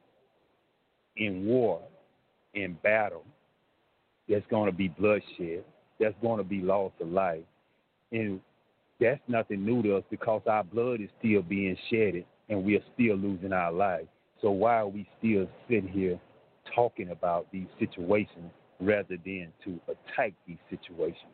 in 1.16 1.46
war, 1.46 1.80
in 2.54 2.76
battle, 2.82 3.24
there's 4.28 4.44
going 4.50 4.70
to 4.70 4.76
be 4.76 4.88
bloodshed. 4.88 5.64
There's 5.98 6.14
going 6.20 6.38
to 6.38 6.44
be 6.44 6.60
loss 6.60 6.92
of 7.00 7.08
life. 7.08 7.42
And 8.12 8.40
that's 9.00 9.20
nothing 9.26 9.64
new 9.64 9.82
to 9.82 9.96
us 9.96 10.04
because 10.10 10.42
our 10.46 10.62
blood 10.62 11.00
is 11.00 11.08
still 11.18 11.42
being 11.42 11.76
shedded 11.90 12.24
and 12.48 12.62
we 12.62 12.76
are 12.76 12.84
still 12.94 13.16
losing 13.16 13.52
our 13.52 13.72
life. 13.72 14.06
So 14.42 14.50
why 14.50 14.78
are 14.78 14.88
we 14.88 15.08
still 15.18 15.48
sitting 15.68 15.88
here 15.88 16.18
talking 16.74 17.10
about 17.10 17.46
these 17.52 17.68
situations 17.78 18.50
rather 18.80 19.16
than 19.24 19.52
to 19.64 19.80
attack 19.86 20.32
these 20.46 20.58
situations? 20.68 21.30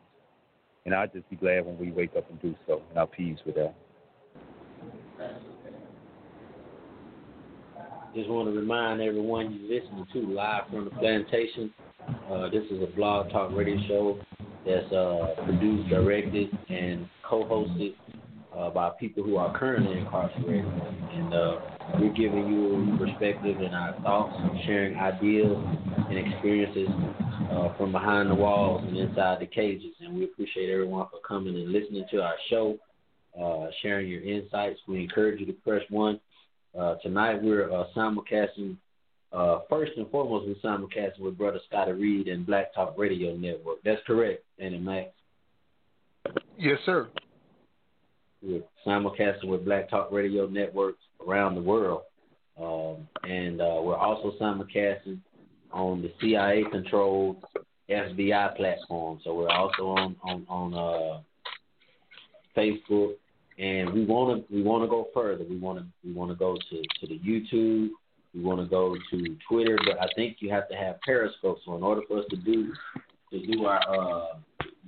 And 0.84 0.94
I'll 0.94 1.08
just 1.08 1.28
be 1.30 1.36
glad 1.36 1.64
when 1.66 1.78
we 1.78 1.90
wake 1.90 2.12
up 2.16 2.30
and 2.30 2.40
do 2.40 2.54
so. 2.66 2.82
And 2.90 2.98
I'll 2.98 3.06
peace 3.06 3.38
with 3.44 3.54
that. 3.56 3.74
Just 8.14 8.28
want 8.28 8.48
to 8.48 8.58
remind 8.58 9.00
everyone 9.00 9.52
you're 9.52 9.80
listening 9.80 10.06
to 10.12 10.34
live 10.34 10.64
from 10.70 10.84
the 10.84 10.90
plantation. 10.90 11.72
Uh, 12.30 12.48
this 12.50 12.64
is 12.70 12.82
a 12.82 12.86
blog 12.94 13.30
talk 13.30 13.52
radio 13.52 13.76
show 13.86 14.18
that's 14.66 14.90
uh, 14.92 15.34
produced, 15.44 15.88
directed, 15.88 16.48
and 16.68 17.08
co-hosted 17.22 17.94
uh, 18.58 18.70
by 18.70 18.90
people 18.98 19.22
who 19.22 19.36
are 19.36 19.56
currently 19.56 19.98
incarcerated. 19.98 20.66
And 20.66 21.32
uh, 21.32 21.60
we're 22.00 22.12
giving 22.12 22.48
you 22.48 22.96
perspective 22.98 23.60
and 23.60 23.74
our 23.74 23.94
thoughts, 24.02 24.36
sharing 24.66 24.96
ideas 24.96 25.56
and 26.08 26.18
experiences 26.18 26.88
uh, 27.52 27.76
from 27.76 27.92
behind 27.92 28.30
the 28.30 28.34
walls 28.34 28.82
and 28.86 28.96
inside 28.96 29.40
the 29.40 29.46
cages. 29.46 29.94
And 30.00 30.16
we 30.16 30.24
appreciate 30.24 30.70
everyone 30.70 31.06
for 31.10 31.20
coming 31.26 31.54
and 31.54 31.72
listening 31.72 32.04
to 32.10 32.22
our 32.22 32.34
show, 32.50 32.78
uh, 33.40 33.68
sharing 33.82 34.08
your 34.08 34.22
insights. 34.22 34.80
We 34.88 35.02
encourage 35.02 35.40
you 35.40 35.46
to 35.46 35.52
press 35.52 35.82
one. 35.90 36.20
Uh, 36.78 36.96
tonight 37.02 37.42
we're 37.42 37.72
uh, 37.72 37.84
simulcasting. 37.96 38.76
First 39.68 39.92
and 39.96 40.10
foremost, 40.10 40.46
we're 40.46 40.70
simulcasting 40.70 41.20
with 41.20 41.38
Brother 41.38 41.60
Scotty 41.68 41.92
Reed 41.92 42.28
and 42.28 42.46
Black 42.46 42.74
Talk 42.74 42.94
Radio 42.96 43.36
Network. 43.36 43.78
That's 43.84 44.00
correct, 44.06 44.42
ain't 44.58 44.74
it, 44.74 44.82
Max? 44.82 45.10
Yes, 46.58 46.78
sir. 46.84 47.08
We're 48.42 48.62
simulcasting 48.86 49.46
with 49.46 49.64
Black 49.64 49.90
Talk 49.90 50.12
Radio 50.12 50.46
networks 50.46 51.02
around 51.26 51.54
the 51.54 51.62
world. 51.62 52.02
Um, 52.60 53.08
and 53.24 53.60
uh, 53.60 53.80
we're 53.82 53.96
also 53.96 54.32
simulcasting 54.40 55.20
on 55.72 56.02
the 56.02 56.12
CIA 56.20 56.64
controlled 56.70 57.44
FBI 57.88 58.56
platform. 58.56 59.20
So 59.24 59.34
we're 59.34 59.50
also 59.50 59.88
on 59.88 60.16
on, 60.22 60.46
on 60.48 60.74
uh, 60.74 61.20
Facebook 62.56 63.14
and 63.58 63.92
we 63.92 64.04
wanna 64.04 64.42
we 64.50 64.62
wanna 64.62 64.86
go 64.86 65.08
further. 65.12 65.44
We 65.48 65.58
wanna 65.58 65.86
we 66.04 66.12
wanna 66.12 66.34
go 66.34 66.56
to, 66.56 66.82
to 67.00 67.06
the 67.06 67.18
YouTube, 67.18 67.88
we 68.34 68.40
wanna 68.40 68.66
go 68.66 68.94
to 69.10 69.36
Twitter, 69.48 69.76
but 69.84 70.00
I 70.00 70.06
think 70.14 70.36
you 70.40 70.50
have 70.50 70.68
to 70.68 70.76
have 70.76 71.00
Periscope. 71.00 71.58
So 71.64 71.76
in 71.76 71.82
order 71.82 72.02
for 72.06 72.20
us 72.20 72.24
to 72.30 72.36
do 72.36 72.72
to 73.32 73.46
do 73.46 73.64
our 73.66 73.80
uh, 73.88 74.26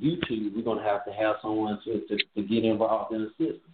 YouTube, 0.03 0.55
we're 0.55 0.63
gonna 0.63 0.83
have 0.83 1.05
to 1.05 1.13
have 1.13 1.37
someone 1.43 1.79
to, 1.85 2.01
to, 2.09 2.17
to 2.17 2.43
get 2.43 2.65
involved 2.65 3.13
and 3.13 3.27
assist 3.27 3.63
us. 3.65 3.71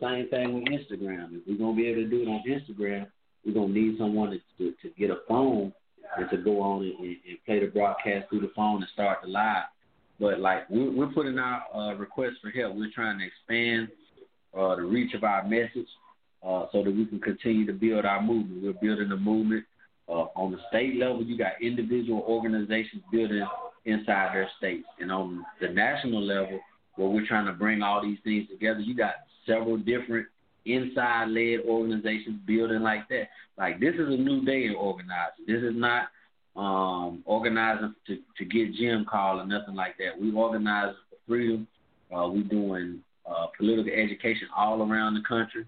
Same 0.00 0.28
thing 0.28 0.54
with 0.54 0.64
Instagram. 0.64 1.36
If 1.36 1.42
we're 1.46 1.58
gonna 1.58 1.76
be 1.76 1.86
able 1.86 2.02
to 2.02 2.08
do 2.08 2.22
it 2.22 2.28
on 2.28 2.42
Instagram, 2.48 3.06
we're 3.44 3.54
gonna 3.54 3.72
need 3.72 3.98
someone 3.98 4.30
to 4.30 4.38
to, 4.58 4.74
to 4.82 4.94
get 4.98 5.10
a 5.10 5.18
phone 5.28 5.72
and 6.16 6.28
to 6.30 6.36
go 6.38 6.60
on 6.60 6.82
and, 6.82 6.94
and, 6.98 7.16
and 7.28 7.38
play 7.46 7.60
the 7.60 7.66
broadcast 7.66 8.28
through 8.28 8.40
the 8.40 8.52
phone 8.56 8.82
and 8.82 8.90
start 8.92 9.18
the 9.22 9.28
live. 9.28 9.64
But 10.18 10.40
like 10.40 10.68
we're, 10.68 10.90
we're 10.90 11.12
putting 11.12 11.38
out 11.38 11.62
uh, 11.74 11.94
requests 11.94 12.38
for 12.42 12.50
help. 12.50 12.76
We're 12.76 12.90
trying 12.94 13.18
to 13.18 13.26
expand 13.26 13.88
uh, 14.56 14.76
the 14.76 14.82
reach 14.82 15.14
of 15.14 15.24
our 15.24 15.44
message 15.44 15.88
uh, 16.42 16.66
so 16.72 16.82
that 16.82 16.94
we 16.94 17.06
can 17.06 17.20
continue 17.20 17.66
to 17.66 17.72
build 17.72 18.04
our 18.04 18.22
movement. 18.22 18.62
We're 18.62 18.72
building 18.72 19.12
a 19.12 19.16
movement 19.16 19.64
uh, 20.08 20.26
on 20.34 20.52
the 20.52 20.58
state 20.68 20.96
level. 20.96 21.22
You 21.22 21.38
got 21.38 21.62
individual 21.62 22.24
organizations 22.26 23.02
building 23.12 23.46
inside 23.84 24.34
their 24.34 24.48
states, 24.58 24.86
and 25.00 25.10
on 25.10 25.44
the 25.60 25.68
national 25.68 26.22
level, 26.22 26.60
where 26.96 27.08
we're 27.08 27.26
trying 27.26 27.46
to 27.46 27.52
bring 27.52 27.82
all 27.82 28.02
these 28.02 28.18
things 28.24 28.48
together, 28.48 28.80
you 28.80 28.94
got 28.94 29.14
several 29.46 29.76
different 29.76 30.26
inside-led 30.66 31.60
organizations 31.66 32.38
building 32.46 32.82
like 32.82 33.08
that. 33.08 33.28
Like 33.56 33.80
this 33.80 33.94
is 33.94 34.08
a 34.08 34.16
new 34.16 34.44
day 34.44 34.66
in 34.66 34.74
organizing. 34.74 35.46
This 35.46 35.62
is 35.62 35.74
not 35.74 36.08
um, 36.56 37.22
organizing 37.24 37.94
to 38.06 38.18
to 38.38 38.44
get 38.44 38.74
gym 38.74 39.06
call 39.10 39.40
or 39.40 39.46
nothing 39.46 39.74
like 39.74 39.96
that. 39.98 40.20
We 40.20 40.32
organize 40.32 40.94
for 41.08 41.16
freedom. 41.26 41.66
Uh, 42.14 42.28
we're 42.28 42.42
doing 42.42 43.00
uh, 43.24 43.46
political 43.56 43.92
education 43.92 44.48
all 44.56 44.82
around 44.82 45.14
the 45.14 45.22
country, 45.26 45.64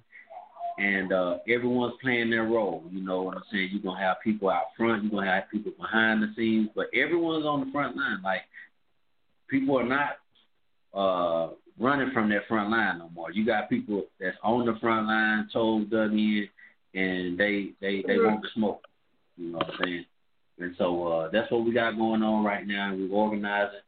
and 0.79 1.13
uh, 1.13 1.39
everyone's 1.49 1.95
playing 2.01 2.31
their 2.31 2.45
role. 2.45 2.85
You 2.91 3.05
know 3.05 3.23
what 3.23 3.37
I'm 3.37 3.43
saying? 3.51 3.71
You're 3.73 3.83
gonna 3.83 4.05
have 4.05 4.17
people 4.23 4.51
out 4.51 4.67
front. 4.77 5.03
You're 5.03 5.13
gonna 5.13 5.31
have 5.31 5.51
people 5.51 5.73
behind 5.79 6.23
the 6.23 6.33
scenes, 6.37 6.71
but 6.75 6.87
everyone's 6.95 7.45
on 7.45 7.65
the 7.65 7.73
front 7.73 7.97
line. 7.97 8.23
Like 8.23 8.43
people 9.49 9.79
are 9.79 9.85
not 9.85 10.17
uh, 10.95 11.55
running 11.79 12.11
from 12.13 12.29
that 12.31 12.47
front 12.49 12.71
line 12.71 12.99
no 12.99 13.11
more. 13.11 13.31
You 13.31 13.45
got 13.45 13.69
people 13.69 14.05
that's 14.21 14.37
on 14.43 14.67
the 14.67 14.79
front 14.81 15.07
line, 15.07 15.49
told 15.53 15.91
dug 15.91 16.13
in, 16.13 16.49
and 16.95 17.39
they 17.39 17.71
they 17.81 18.03
they 18.07 18.17
want 18.19 18.43
the 18.43 18.49
smoke. 18.55 18.83
You 19.37 19.53
know 19.53 19.59
what 19.59 19.69
I'm 19.69 19.79
saying? 19.85 20.05
And 20.59 20.75
so 20.79 21.07
uh, 21.07 21.31
that's 21.31 21.51
what 21.51 21.65
we 21.65 21.73
got 21.73 21.97
going 21.97 22.23
on 22.23 22.45
right 22.45 22.67
now. 22.67 22.95
We're 22.95 23.11
organizing, 23.11 23.81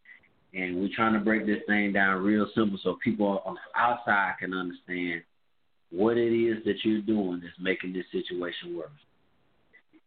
and 0.54 0.80
we're 0.80 0.94
trying 0.94 1.12
to 1.12 1.20
break 1.20 1.46
this 1.46 1.62
thing 1.66 1.92
down 1.92 2.22
real 2.22 2.46
simple 2.54 2.78
so 2.82 2.98
people 3.02 3.42
on 3.44 3.54
the 3.54 3.80
outside 3.80 4.34
can 4.40 4.54
understand 4.54 5.22
what 5.94 6.16
it 6.16 6.32
is 6.32 6.64
that 6.64 6.76
you're 6.84 7.00
doing 7.00 7.40
that's 7.42 7.54
making 7.60 7.92
this 7.92 8.06
situation 8.12 8.76
worse. 8.76 8.90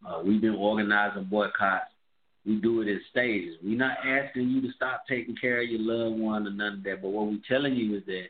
Uh, 0.08 0.22
we've 0.24 0.42
been 0.42 0.56
organizing 0.56 1.24
boycotts 1.26 1.92
we 2.48 2.56
do 2.56 2.82
it 2.82 2.88
in 2.88 3.02
stages. 3.12 3.58
We're 3.62 3.78
not 3.78 3.98
asking 4.06 4.50
you 4.50 4.62
to 4.62 4.72
stop 4.74 5.04
taking 5.08 5.36
care 5.36 5.62
of 5.62 5.68
your 5.68 5.82
loved 5.82 6.18
one 6.18 6.48
or 6.48 6.52
none 6.52 6.76
of 6.76 6.84
that. 6.84 7.02
But 7.02 7.10
what 7.10 7.28
we're 7.28 7.40
telling 7.46 7.76
you 7.76 7.98
is 7.98 8.06
that 8.06 8.28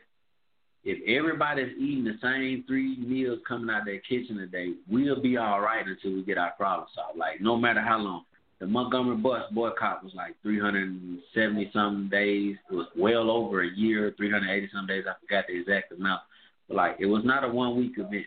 if 0.82 0.98
everybody's 1.06 1.76
eating 1.78 2.04
the 2.04 2.18
same 2.20 2.64
three 2.66 2.96
meals 2.98 3.38
coming 3.46 3.70
out 3.70 3.82
of 3.82 3.86
their 3.86 4.00
kitchen 4.00 4.40
a 4.40 4.46
day, 4.46 4.72
we'll 4.90 5.22
be 5.22 5.36
all 5.36 5.60
right 5.60 5.86
until 5.86 6.14
we 6.14 6.24
get 6.24 6.36
our 6.36 6.50
problem 6.52 6.88
solved. 6.94 7.16
Like 7.16 7.40
no 7.40 7.56
matter 7.56 7.80
how 7.80 7.98
long. 7.98 8.24
The 8.58 8.66
Montgomery 8.66 9.18
bus 9.18 9.44
boycott 9.52 10.02
was 10.02 10.12
like 10.16 10.34
370 10.42 11.70
some 11.72 12.08
days. 12.10 12.56
It 12.68 12.74
was 12.74 12.88
well 12.96 13.30
over 13.30 13.62
a 13.62 13.68
year, 13.68 14.12
380 14.16 14.68
some 14.74 14.84
days. 14.88 15.04
I 15.08 15.14
forgot 15.20 15.44
the 15.46 15.60
exact 15.60 15.92
amount. 15.92 16.22
Like 16.68 16.96
it 17.00 17.06
was 17.06 17.22
not 17.24 17.44
a 17.44 17.48
one 17.48 17.76
week 17.76 17.92
event. 17.96 18.26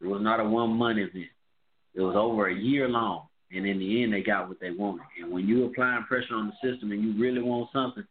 It 0.00 0.06
was 0.06 0.22
not 0.22 0.40
a 0.40 0.44
one 0.44 0.70
month 0.70 0.98
event. 0.98 1.30
It 1.94 2.00
was 2.00 2.16
over 2.16 2.48
a 2.48 2.54
year 2.54 2.88
long 2.88 3.28
and 3.52 3.66
in 3.66 3.78
the 3.78 4.02
end 4.02 4.12
they 4.12 4.22
got 4.22 4.48
what 4.48 4.60
they 4.60 4.70
wanted. 4.70 5.06
And 5.20 5.32
when 5.32 5.46
you 5.46 5.64
applying 5.64 6.04
pressure 6.04 6.34
on 6.34 6.52
the 6.52 6.70
system 6.70 6.92
and 6.92 7.02
you 7.02 7.20
really 7.20 7.42
want 7.42 7.70
something, 7.72 8.04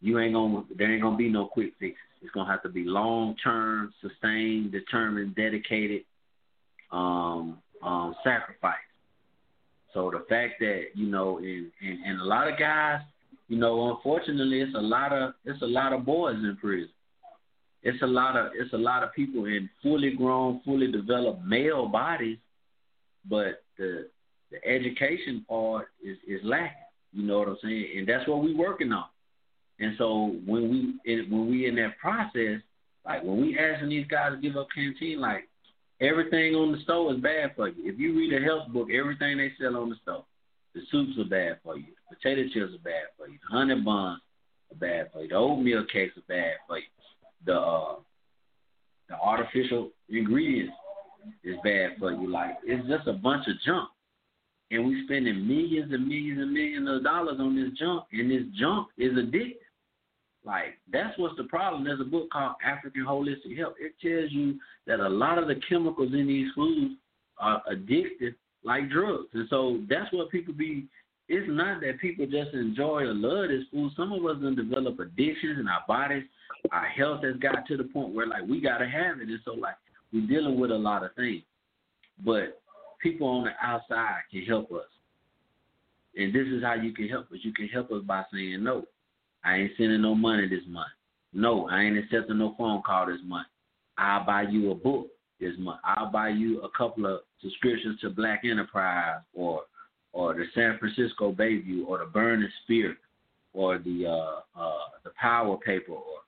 you 0.00 0.18
ain't 0.18 0.34
gonna 0.34 0.64
there 0.76 0.92
ain't 0.92 1.02
gonna 1.02 1.16
be 1.16 1.28
no 1.28 1.46
quick 1.46 1.72
fixes. 1.78 1.98
It's 2.22 2.32
gonna 2.32 2.50
have 2.50 2.62
to 2.62 2.68
be 2.68 2.84
long 2.84 3.36
term, 3.42 3.92
sustained, 4.00 4.72
determined, 4.72 5.34
dedicated, 5.34 6.02
um, 6.90 7.58
um, 7.82 8.14
sacrifice. 8.24 8.76
So 9.92 10.10
the 10.10 10.24
fact 10.28 10.54
that 10.60 10.86
you 10.94 11.06
know, 11.06 11.38
and, 11.38 11.70
and 11.80 12.04
and 12.04 12.20
a 12.20 12.24
lot 12.24 12.52
of 12.52 12.58
guys, 12.58 13.00
you 13.48 13.56
know, 13.56 13.94
unfortunately, 13.94 14.60
it's 14.60 14.74
a 14.74 14.80
lot 14.80 15.12
of 15.12 15.34
it's 15.44 15.62
a 15.62 15.66
lot 15.66 15.92
of 15.92 16.04
boys 16.04 16.36
in 16.36 16.56
prison. 16.60 16.90
It's 17.84 18.02
a 18.02 18.06
lot 18.06 18.36
of 18.36 18.52
it's 18.54 18.72
a 18.72 18.78
lot 18.78 19.02
of 19.02 19.12
people 19.12 19.44
in 19.44 19.68
fully 19.82 20.16
grown, 20.16 20.62
fully 20.64 20.90
developed 20.90 21.44
male 21.44 21.86
bodies, 21.86 22.38
but 23.28 23.62
the 23.78 24.08
the 24.50 24.66
education 24.66 25.44
part 25.48 25.88
is 26.02 26.16
is 26.26 26.40
lacking. 26.42 26.78
You 27.12 27.24
know 27.24 27.38
what 27.40 27.48
I'm 27.48 27.58
saying? 27.62 27.86
And 27.98 28.08
that's 28.08 28.26
what 28.26 28.42
we're 28.42 28.56
working 28.56 28.90
on. 28.90 29.04
And 29.78 29.94
so 29.98 30.34
when 30.46 30.70
we 30.70 31.12
in, 31.12 31.30
when 31.30 31.50
we 31.50 31.66
in 31.68 31.76
that 31.76 31.98
process, 31.98 32.60
like 33.04 33.22
when 33.22 33.40
we 33.40 33.58
asking 33.58 33.90
these 33.90 34.06
guys 34.06 34.32
to 34.32 34.40
give 34.40 34.56
up 34.56 34.68
canteen, 34.74 35.20
like 35.20 35.46
everything 36.00 36.54
on 36.54 36.72
the 36.72 36.80
store 36.84 37.12
is 37.12 37.20
bad 37.20 37.52
for 37.54 37.68
you. 37.68 37.92
If 37.92 37.98
you 37.98 38.16
read 38.16 38.32
a 38.32 38.44
health 38.44 38.68
book, 38.68 38.88
everything 38.90 39.36
they 39.36 39.52
sell 39.60 39.76
on 39.76 39.90
the 39.90 39.96
store, 40.02 40.24
the 40.74 40.80
soups 40.90 41.18
are 41.18 41.28
bad 41.28 41.58
for 41.62 41.76
you, 41.76 41.84
the 41.84 42.16
potato 42.16 42.48
chips 42.48 42.74
are 42.74 42.82
bad 42.82 43.12
for 43.18 43.28
you, 43.28 43.38
the 43.42 43.54
honey 43.54 43.80
buns 43.80 44.20
are 44.72 44.78
bad 44.78 45.10
for 45.12 45.22
you, 45.22 45.28
the 45.28 45.34
oatmeal 45.34 45.84
cakes 45.92 46.16
are 46.16 46.28
bad 46.28 46.54
for 46.66 46.78
you, 46.78 46.84
the 47.46 47.54
uh, 47.54 47.94
the 49.08 49.16
artificial 49.16 49.90
ingredients 50.08 50.74
is 51.42 51.56
bad 51.64 51.92
for 51.98 52.12
you. 52.12 52.28
Like 52.28 52.56
it's 52.64 52.86
just 52.88 53.06
a 53.06 53.12
bunch 53.12 53.46
of 53.48 53.54
junk 53.64 53.88
and 54.70 54.86
we 54.86 55.04
spending 55.04 55.46
millions 55.46 55.92
and 55.92 56.06
millions 56.06 56.40
and 56.40 56.52
millions 56.52 56.88
of 56.88 57.04
dollars 57.04 57.36
on 57.38 57.54
this 57.56 57.78
junk, 57.78 58.04
and 58.12 58.30
this 58.30 58.42
junk 58.58 58.88
is 58.98 59.12
addictive. 59.12 59.56
Like 60.44 60.78
that's 60.92 61.16
what's 61.18 61.36
the 61.36 61.44
problem. 61.44 61.84
There's 61.84 62.00
a 62.00 62.04
book 62.04 62.30
called 62.30 62.56
African 62.64 63.04
Holistic 63.04 63.56
Health. 63.56 63.74
It 63.80 63.94
tells 64.00 64.30
you 64.32 64.58
that 64.86 65.00
a 65.00 65.08
lot 65.08 65.38
of 65.38 65.48
the 65.48 65.60
chemicals 65.68 66.12
in 66.12 66.26
these 66.26 66.50
foods 66.54 66.94
are 67.38 67.62
addictive, 67.70 68.34
like 68.64 68.90
drugs, 68.90 69.28
and 69.32 69.46
so 69.48 69.80
that's 69.88 70.12
what 70.12 70.30
people 70.30 70.54
be. 70.54 70.86
It's 71.26 71.46
not 71.48 71.80
that 71.80 72.00
people 72.00 72.26
just 72.26 72.52
enjoy 72.52 73.02
or 73.02 73.14
love 73.14 73.48
this 73.48 73.64
food. 73.72 73.92
Some 73.96 74.12
of 74.12 74.24
us 74.26 74.42
done 74.42 74.54
develop 74.54 74.98
addictions 74.98 75.58
in 75.58 75.66
our 75.66 75.82
bodies. 75.88 76.24
Our 76.72 76.86
health 76.86 77.24
has 77.24 77.36
got 77.36 77.66
to 77.68 77.76
the 77.76 77.84
point 77.84 78.14
where 78.14 78.26
like 78.26 78.46
we 78.48 78.60
gotta 78.60 78.88
have 78.88 79.20
it, 79.20 79.28
and 79.28 79.40
so 79.44 79.52
like 79.54 79.76
we're 80.12 80.26
dealing 80.26 80.58
with 80.58 80.70
a 80.70 80.76
lot 80.76 81.04
of 81.04 81.14
things. 81.14 81.42
But 82.24 82.60
people 83.02 83.26
on 83.28 83.44
the 83.44 83.50
outside 83.62 84.20
can 84.30 84.42
help 84.42 84.72
us. 84.72 84.88
And 86.16 86.32
this 86.32 86.46
is 86.46 86.62
how 86.62 86.74
you 86.74 86.92
can 86.92 87.08
help 87.08 87.30
us. 87.32 87.38
You 87.42 87.52
can 87.52 87.68
help 87.68 87.90
us 87.90 88.02
by 88.06 88.22
saying, 88.32 88.62
no, 88.62 88.84
I 89.44 89.56
ain't 89.56 89.72
sending 89.76 90.00
no 90.00 90.14
money 90.14 90.48
this 90.48 90.62
month. 90.68 90.88
No, 91.32 91.68
I 91.68 91.82
ain't 91.82 91.98
accepting 91.98 92.38
no 92.38 92.54
phone 92.56 92.82
call 92.86 93.06
this 93.06 93.20
month. 93.24 93.48
I'll 93.98 94.24
buy 94.24 94.42
you 94.42 94.70
a 94.70 94.74
book 94.74 95.08
this 95.40 95.54
month. 95.58 95.80
I'll 95.84 96.10
buy 96.10 96.28
you 96.28 96.62
a 96.62 96.68
couple 96.76 97.06
of 97.06 97.20
subscriptions 97.42 98.00
to 98.00 98.10
Black 98.10 98.42
Enterprise 98.44 99.20
or 99.34 99.62
or 100.12 100.32
the 100.32 100.44
San 100.54 100.78
Francisco 100.78 101.32
Bayview 101.32 101.86
or 101.88 101.98
the 101.98 102.06
Burning 102.06 102.48
Spirit 102.62 102.98
or 103.52 103.78
the 103.78 104.06
uh, 104.06 104.60
uh, 104.60 104.78
the 105.02 105.10
Power 105.20 105.56
Paper 105.56 105.92
or 105.92 106.20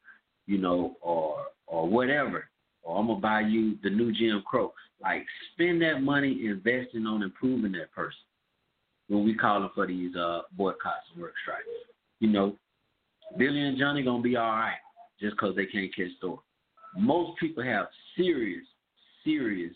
you 0.46 0.58
know 0.58 0.96
or 1.00 1.46
or 1.66 1.88
whatever. 1.88 2.48
Or 2.82 2.98
I'm 2.98 3.08
gonna 3.08 3.20
buy 3.20 3.40
you 3.40 3.76
the 3.82 3.90
new 3.90 4.12
Jim 4.12 4.42
Crow. 4.46 4.72
Like 5.02 5.24
spend 5.52 5.82
that 5.82 6.00
money 6.02 6.46
investing 6.46 7.06
on 7.06 7.22
improving 7.22 7.72
that 7.72 7.92
person. 7.92 8.18
When 9.08 9.24
we 9.24 9.34
calling 9.34 9.70
for 9.74 9.86
these 9.86 10.16
uh, 10.16 10.42
boycotts 10.56 11.06
and 11.12 11.22
work 11.22 11.34
strikes, 11.42 11.66
you 12.20 12.28
know, 12.28 12.56
Billy 13.36 13.60
and 13.60 13.78
Johnny 13.78 14.02
gonna 14.02 14.22
be 14.22 14.36
all 14.36 14.50
right 14.50 14.78
just 15.20 15.36
because 15.36 15.54
they 15.56 15.66
can't 15.66 15.94
catch 15.94 16.16
store. 16.18 16.40
Most 16.96 17.38
people 17.38 17.62
have 17.62 17.86
serious, 18.16 18.64
serious 19.24 19.72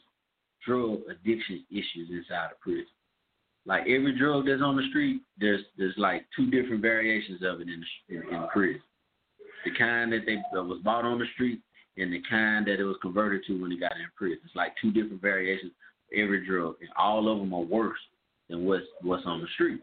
drug 0.67 1.01
addiction 1.11 1.65
issues 1.71 2.11
inside 2.11 2.51
of 2.53 2.61
prison. 2.61 2.87
Like 3.67 3.83
every 3.83 4.19
drug 4.19 4.47
that's 4.47 4.63
on 4.63 4.77
the 4.77 4.87
street, 4.91 5.23
there's 5.39 5.61
there's 5.77 5.95
like 5.97 6.27
two 6.35 6.51
different 6.51 6.83
variations 6.83 7.43
of 7.43 7.61
it 7.61 7.69
in 7.69 7.83
the, 8.09 8.17
in, 8.17 8.35
in 8.35 8.49
prison. 8.53 8.83
The 9.65 9.73
kind 9.77 10.13
that 10.13 10.23
they 10.27 10.37
that 10.53 10.63
was 10.63 10.81
bought 10.83 11.05
on 11.05 11.19
the 11.19 11.27
street 11.35 11.61
and 11.97 12.13
the 12.13 12.23
kind 12.29 12.67
that 12.67 12.81
it 12.81 12.85
was 12.85 12.97
converted 13.03 13.43
to 13.47 13.61
when 13.61 13.71
he 13.71 13.79
got 13.79 13.93
in 13.93 14.07
prison. 14.17 14.39
It's 14.45 14.57
like 14.57 14.73
two 14.81 14.91
different 14.91 15.21
variations 15.21 15.73
of 15.73 16.19
every 16.19 16.47
drug, 16.47 16.77
and 16.81 16.91
all 16.99 17.31
of 17.31 17.39
them 17.39 17.53
are 17.53 17.61
worse 17.61 17.99
than 18.49 18.65
what's 18.65 18.85
what's 19.03 19.27
on 19.27 19.41
the 19.41 19.47
street. 19.55 19.81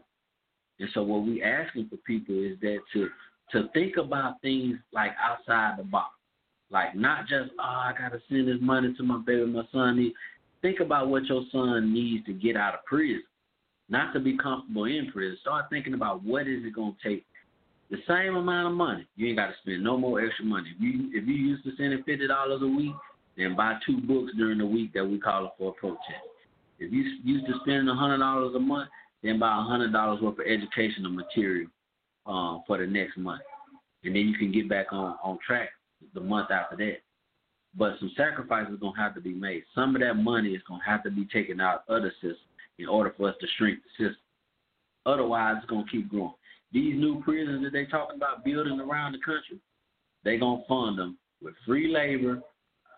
And 0.80 0.88
so 0.94 1.02
what 1.02 1.24
we 1.24 1.42
asking 1.42 1.88
for 1.88 1.96
people 1.98 2.34
is 2.34 2.58
that 2.60 2.78
to 2.92 3.08
to 3.52 3.68
think 3.72 3.96
about 3.96 4.40
things 4.42 4.76
like 4.92 5.12
outside 5.22 5.78
the 5.78 5.84
box, 5.84 6.14
like 6.70 6.94
not 6.94 7.28
just 7.28 7.50
oh 7.58 7.62
I 7.62 7.92
gotta 7.98 8.20
send 8.28 8.48
this 8.48 8.58
money 8.60 8.94
to 8.94 9.02
my 9.02 9.18
baby, 9.18 9.46
my 9.46 9.64
son 9.72 9.96
needs. 9.96 10.14
Think 10.60 10.80
about 10.80 11.08
what 11.08 11.24
your 11.26 11.44
son 11.52 11.92
needs 11.92 12.26
to 12.26 12.32
get 12.32 12.56
out 12.56 12.74
of 12.74 12.84
prison, 12.84 13.22
not 13.88 14.12
to 14.12 14.20
be 14.20 14.36
comfortable 14.36 14.84
in 14.84 15.10
prison. 15.12 15.38
Start 15.40 15.66
thinking 15.70 15.94
about 15.94 16.24
what 16.24 16.48
is 16.48 16.64
it 16.64 16.74
gonna 16.74 16.96
take 17.02 17.24
the 17.90 17.98
same 18.06 18.36
amount 18.36 18.68
of 18.68 18.74
money. 18.74 19.06
You 19.16 19.28
ain't 19.28 19.38
got 19.38 19.46
to 19.46 19.54
spend 19.62 19.82
no 19.82 19.96
more 19.96 20.20
extra 20.24 20.44
money. 20.44 20.70
If 20.76 20.80
you 20.80 21.10
if 21.12 21.26
you 21.26 21.34
used 21.34 21.64
to 21.64 21.72
spending 21.72 22.02
fifty 22.04 22.26
dollars 22.26 22.60
a 22.62 22.66
week, 22.66 22.94
then 23.36 23.56
buy 23.56 23.76
two 23.86 24.00
books 24.00 24.32
during 24.36 24.58
the 24.58 24.66
week 24.66 24.92
that 24.94 25.04
we 25.04 25.18
call 25.18 25.46
it 25.46 25.52
for 25.58 25.70
a 25.70 25.72
protest. 25.72 26.26
If 26.78 26.92
you 26.92 27.04
used 27.24 27.46
to 27.46 27.54
spend 27.62 27.88
a 27.88 27.94
hundred 27.94 28.18
dollars 28.18 28.54
a 28.54 28.60
month, 28.60 28.90
then 29.22 29.38
buy 29.38 29.56
a 29.56 29.62
hundred 29.62 29.92
dollars 29.92 30.20
worth 30.20 30.38
of 30.38 30.46
educational 30.46 31.10
material 31.10 31.68
um, 32.26 32.62
for 32.66 32.78
the 32.78 32.86
next 32.86 33.16
month, 33.16 33.42
and 34.04 34.14
then 34.14 34.28
you 34.28 34.36
can 34.36 34.52
get 34.52 34.68
back 34.68 34.92
on 34.92 35.16
on 35.22 35.38
track 35.44 35.70
the 36.14 36.20
month 36.20 36.50
after 36.50 36.76
that. 36.76 36.98
But 37.74 37.94
some 38.00 38.12
sacrifices 38.16 38.78
gonna 38.80 38.98
have 38.98 39.14
to 39.14 39.20
be 39.20 39.32
made. 39.32 39.62
Some 39.74 39.94
of 39.94 40.02
that 40.02 40.14
money 40.14 40.50
is 40.50 40.62
gonna 40.68 40.84
have 40.84 41.02
to 41.04 41.10
be 41.10 41.26
taken 41.26 41.60
out 41.60 41.84
of 41.88 42.02
the 42.02 42.10
system 42.20 42.48
in 42.78 42.86
order 42.86 43.14
for 43.16 43.28
us 43.28 43.34
to 43.40 43.46
shrink 43.56 43.80
the 43.82 44.04
system. 44.04 44.22
Otherwise, 45.06 45.56
it's 45.58 45.70
gonna 45.70 45.84
keep 45.90 46.08
growing. 46.08 46.32
These 46.72 46.98
new 46.98 47.22
prisons 47.22 47.64
that 47.64 47.72
they 47.72 47.86
talking 47.86 48.16
about 48.16 48.44
building 48.44 48.80
around 48.80 49.12
the 49.12 49.18
country, 49.18 49.58
they 50.24 50.38
gonna 50.38 50.62
fund 50.68 50.98
them 50.98 51.18
with 51.42 51.54
free 51.66 51.88
labor 51.92 52.40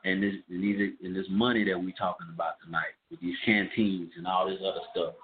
and 0.05 0.23
this 0.23 0.35
and 0.49 0.63
these 0.63 0.93
and 1.03 1.15
this 1.15 1.27
money 1.31 1.65
that 1.65 1.79
we 1.79 1.93
talking 1.93 2.27
about 2.33 2.55
tonight 2.65 2.95
with 3.11 3.21
these 3.21 3.37
canteens 3.45 4.11
and 4.17 4.27
all 4.27 4.49
this 4.49 4.61
other 4.61 4.81
stuff. 4.91 5.15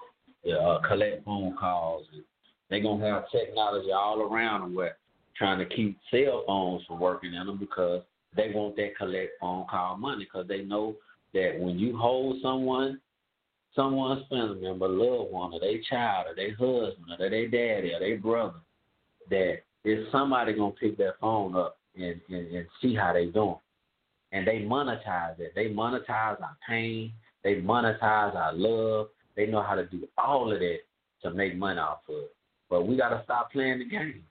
Uh, 0.47 0.79
collect 0.87 1.25
phone 1.25 1.57
calls. 1.57 2.05
And 2.13 2.23
they 2.69 2.79
gonna 2.79 3.05
have 3.05 3.29
technology 3.31 3.91
all 3.91 4.21
around 4.21 4.61
them 4.61 4.75
where 4.75 4.97
trying 5.35 5.59
to 5.59 5.65
keep 5.65 5.97
cell 6.09 6.43
phones 6.47 6.83
from 6.85 6.99
working 6.99 7.33
in 7.33 7.45
them 7.45 7.57
because 7.57 8.01
they 8.35 8.51
want 8.53 8.75
that 8.75 8.95
collect 8.97 9.31
phone 9.39 9.65
call 9.69 9.97
money 9.97 10.25
because 10.25 10.47
they 10.47 10.61
know 10.61 10.95
that 11.33 11.55
when 11.59 11.77
you 11.77 11.97
hold 11.97 12.37
someone, 12.41 12.99
someone's 13.75 14.27
family 14.29 14.61
member, 14.61 14.85
a 14.85 14.89
loved 14.89 15.31
one, 15.31 15.53
or 15.53 15.59
their 15.59 15.79
child, 15.89 16.27
or 16.27 16.35
their 16.35 16.55
husband, 16.55 17.07
or 17.19 17.29
their 17.29 17.47
daddy, 17.47 17.93
or 17.93 17.99
their 17.99 18.17
brother, 18.17 18.59
that 19.29 19.59
is 19.83 20.07
somebody 20.11 20.53
gonna 20.53 20.71
pick 20.71 20.97
that 20.97 21.19
phone 21.19 21.55
up 21.55 21.77
and, 21.95 22.19
and, 22.29 22.47
and 22.47 22.67
see 22.81 22.95
how 22.95 23.13
they 23.13 23.25
doing. 23.25 23.57
And 24.31 24.45
they 24.45 24.59
monetize 24.59 25.39
it. 25.39 25.53
They 25.55 25.67
monetize 25.67 26.41
our 26.41 26.57
pain. 26.67 27.13
They 27.43 27.55
monetize 27.55 28.35
our 28.35 28.53
love. 28.53 29.07
They 29.35 29.45
know 29.45 29.61
how 29.61 29.75
to 29.75 29.85
do 29.85 30.07
all 30.17 30.51
of 30.51 30.59
that 30.59 30.79
to 31.23 31.31
make 31.31 31.55
money 31.55 31.79
off 31.79 31.99
of 32.09 32.15
it. 32.15 32.35
But 32.69 32.87
we 32.87 32.97
gotta 32.97 33.21
stop 33.23 33.51
playing 33.51 33.79
the 33.79 33.85
game. 33.85 34.23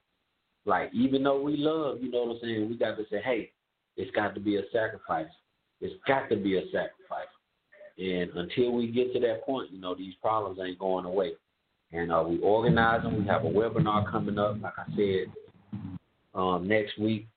Like 0.67 0.91
even 0.93 1.23
though 1.23 1.41
we 1.41 1.55
love, 1.57 1.99
you 2.01 2.11
know 2.11 2.25
what 2.25 2.35
I'm 2.35 2.41
saying, 2.41 2.69
we 2.69 2.77
got 2.77 2.97
to 2.97 3.05
say, 3.09 3.21
hey, 3.23 3.51
it's 3.95 4.11
got 4.11 4.35
to 4.35 4.41
be 4.41 4.57
a 4.57 4.61
sacrifice. 4.71 5.25
It's 5.79 5.95
got 6.05 6.29
to 6.29 6.35
be 6.35 6.57
a 6.57 6.61
sacrifice. 6.65 6.91
And 7.97 8.29
until 8.35 8.73
we 8.73 8.87
get 8.87 9.13
to 9.13 9.19
that 9.21 9.43
point, 9.43 9.71
you 9.71 9.79
know, 9.79 9.95
these 9.95 10.13
problems 10.21 10.59
ain't 10.63 10.79
going 10.79 11.05
away. 11.05 11.31
And 11.91 12.11
uh, 12.11 12.23
we 12.27 12.39
organize 12.39 13.03
them. 13.03 13.17
We 13.17 13.27
have 13.27 13.45
a 13.45 13.49
webinar 13.49 14.09
coming 14.11 14.37
up, 14.37 14.61
like 14.61 14.73
I 14.77 14.85
said, 14.95 15.99
um, 16.35 16.67
next 16.67 16.99
week, 16.99 17.27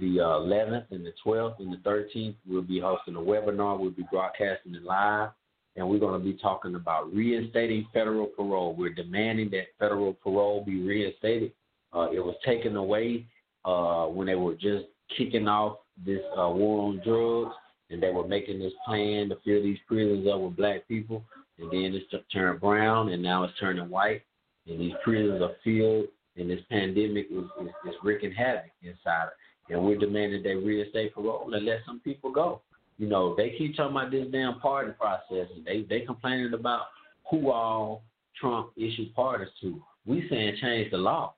the 0.00 0.20
uh, 0.20 0.40
11th 0.40 0.86
and 0.90 1.06
the 1.06 1.12
12th 1.24 1.60
and 1.60 1.72
the 1.72 1.76
13th. 1.88 2.34
We'll 2.46 2.62
be 2.62 2.80
hosting 2.80 3.16
a 3.16 3.20
webinar. 3.20 3.78
We'll 3.78 3.90
be 3.90 4.06
broadcasting 4.10 4.74
it 4.74 4.82
live. 4.82 5.30
And 5.76 5.88
we're 5.88 5.98
going 5.98 6.18
to 6.18 6.24
be 6.24 6.38
talking 6.38 6.74
about 6.74 7.12
reinstating 7.14 7.86
federal 7.92 8.26
parole. 8.26 8.74
We're 8.74 8.94
demanding 8.94 9.50
that 9.50 9.66
federal 9.78 10.14
parole 10.14 10.64
be 10.64 10.82
reinstated. 10.82 11.52
Uh, 11.92 12.08
it 12.10 12.18
was 12.20 12.34
taken 12.44 12.76
away 12.76 13.26
uh, 13.64 14.06
when 14.06 14.26
they 14.26 14.34
were 14.34 14.54
just 14.54 14.86
kicking 15.16 15.46
off 15.48 15.78
this 16.04 16.20
uh, 16.32 16.48
war 16.48 16.88
on 16.88 17.00
drugs, 17.04 17.54
and 17.90 18.02
they 18.02 18.10
were 18.10 18.26
making 18.26 18.58
this 18.58 18.72
plan 18.84 19.28
to 19.28 19.36
fill 19.44 19.62
these 19.62 19.78
prisons 19.86 20.26
up 20.32 20.40
with 20.40 20.56
black 20.56 20.86
people, 20.88 21.24
and 21.58 21.70
then 21.70 21.94
it's 21.94 22.24
turned 22.32 22.60
brown, 22.60 23.10
and 23.10 23.22
now 23.22 23.44
it's 23.44 23.58
turning 23.58 23.88
white, 23.88 24.22
and 24.66 24.80
these 24.80 24.94
prisons 25.04 25.40
are 25.40 25.54
filled, 25.62 26.06
and 26.36 26.50
this 26.50 26.60
pandemic 26.70 27.26
is, 27.30 27.44
is, 27.62 27.68
is 27.88 27.94
wreaking 28.02 28.32
havoc 28.32 28.70
inside. 28.82 29.28
And 29.68 29.82
we're 29.82 29.98
demanding 29.98 30.42
they 30.42 30.54
reinstate 30.54 31.14
parole 31.14 31.52
and 31.52 31.64
let 31.64 31.80
some 31.86 32.00
people 32.00 32.30
go. 32.30 32.62
You 32.98 33.08
know, 33.08 33.34
they 33.36 33.54
keep 33.58 33.76
talking 33.76 33.96
about 33.96 34.10
this 34.10 34.26
damn 34.30 34.60
pardon 34.60 34.94
process, 34.94 35.48
and 35.54 35.64
they 35.64 35.84
they 35.88 36.04
complaining 36.04 36.54
about 36.54 36.86
who 37.30 37.50
all 37.50 38.02
Trump 38.40 38.70
issued 38.76 39.14
pardons 39.14 39.50
to. 39.60 39.82
We 40.06 40.26
saying 40.30 40.56
change 40.60 40.90
the 40.90 40.98
law. 40.98 41.34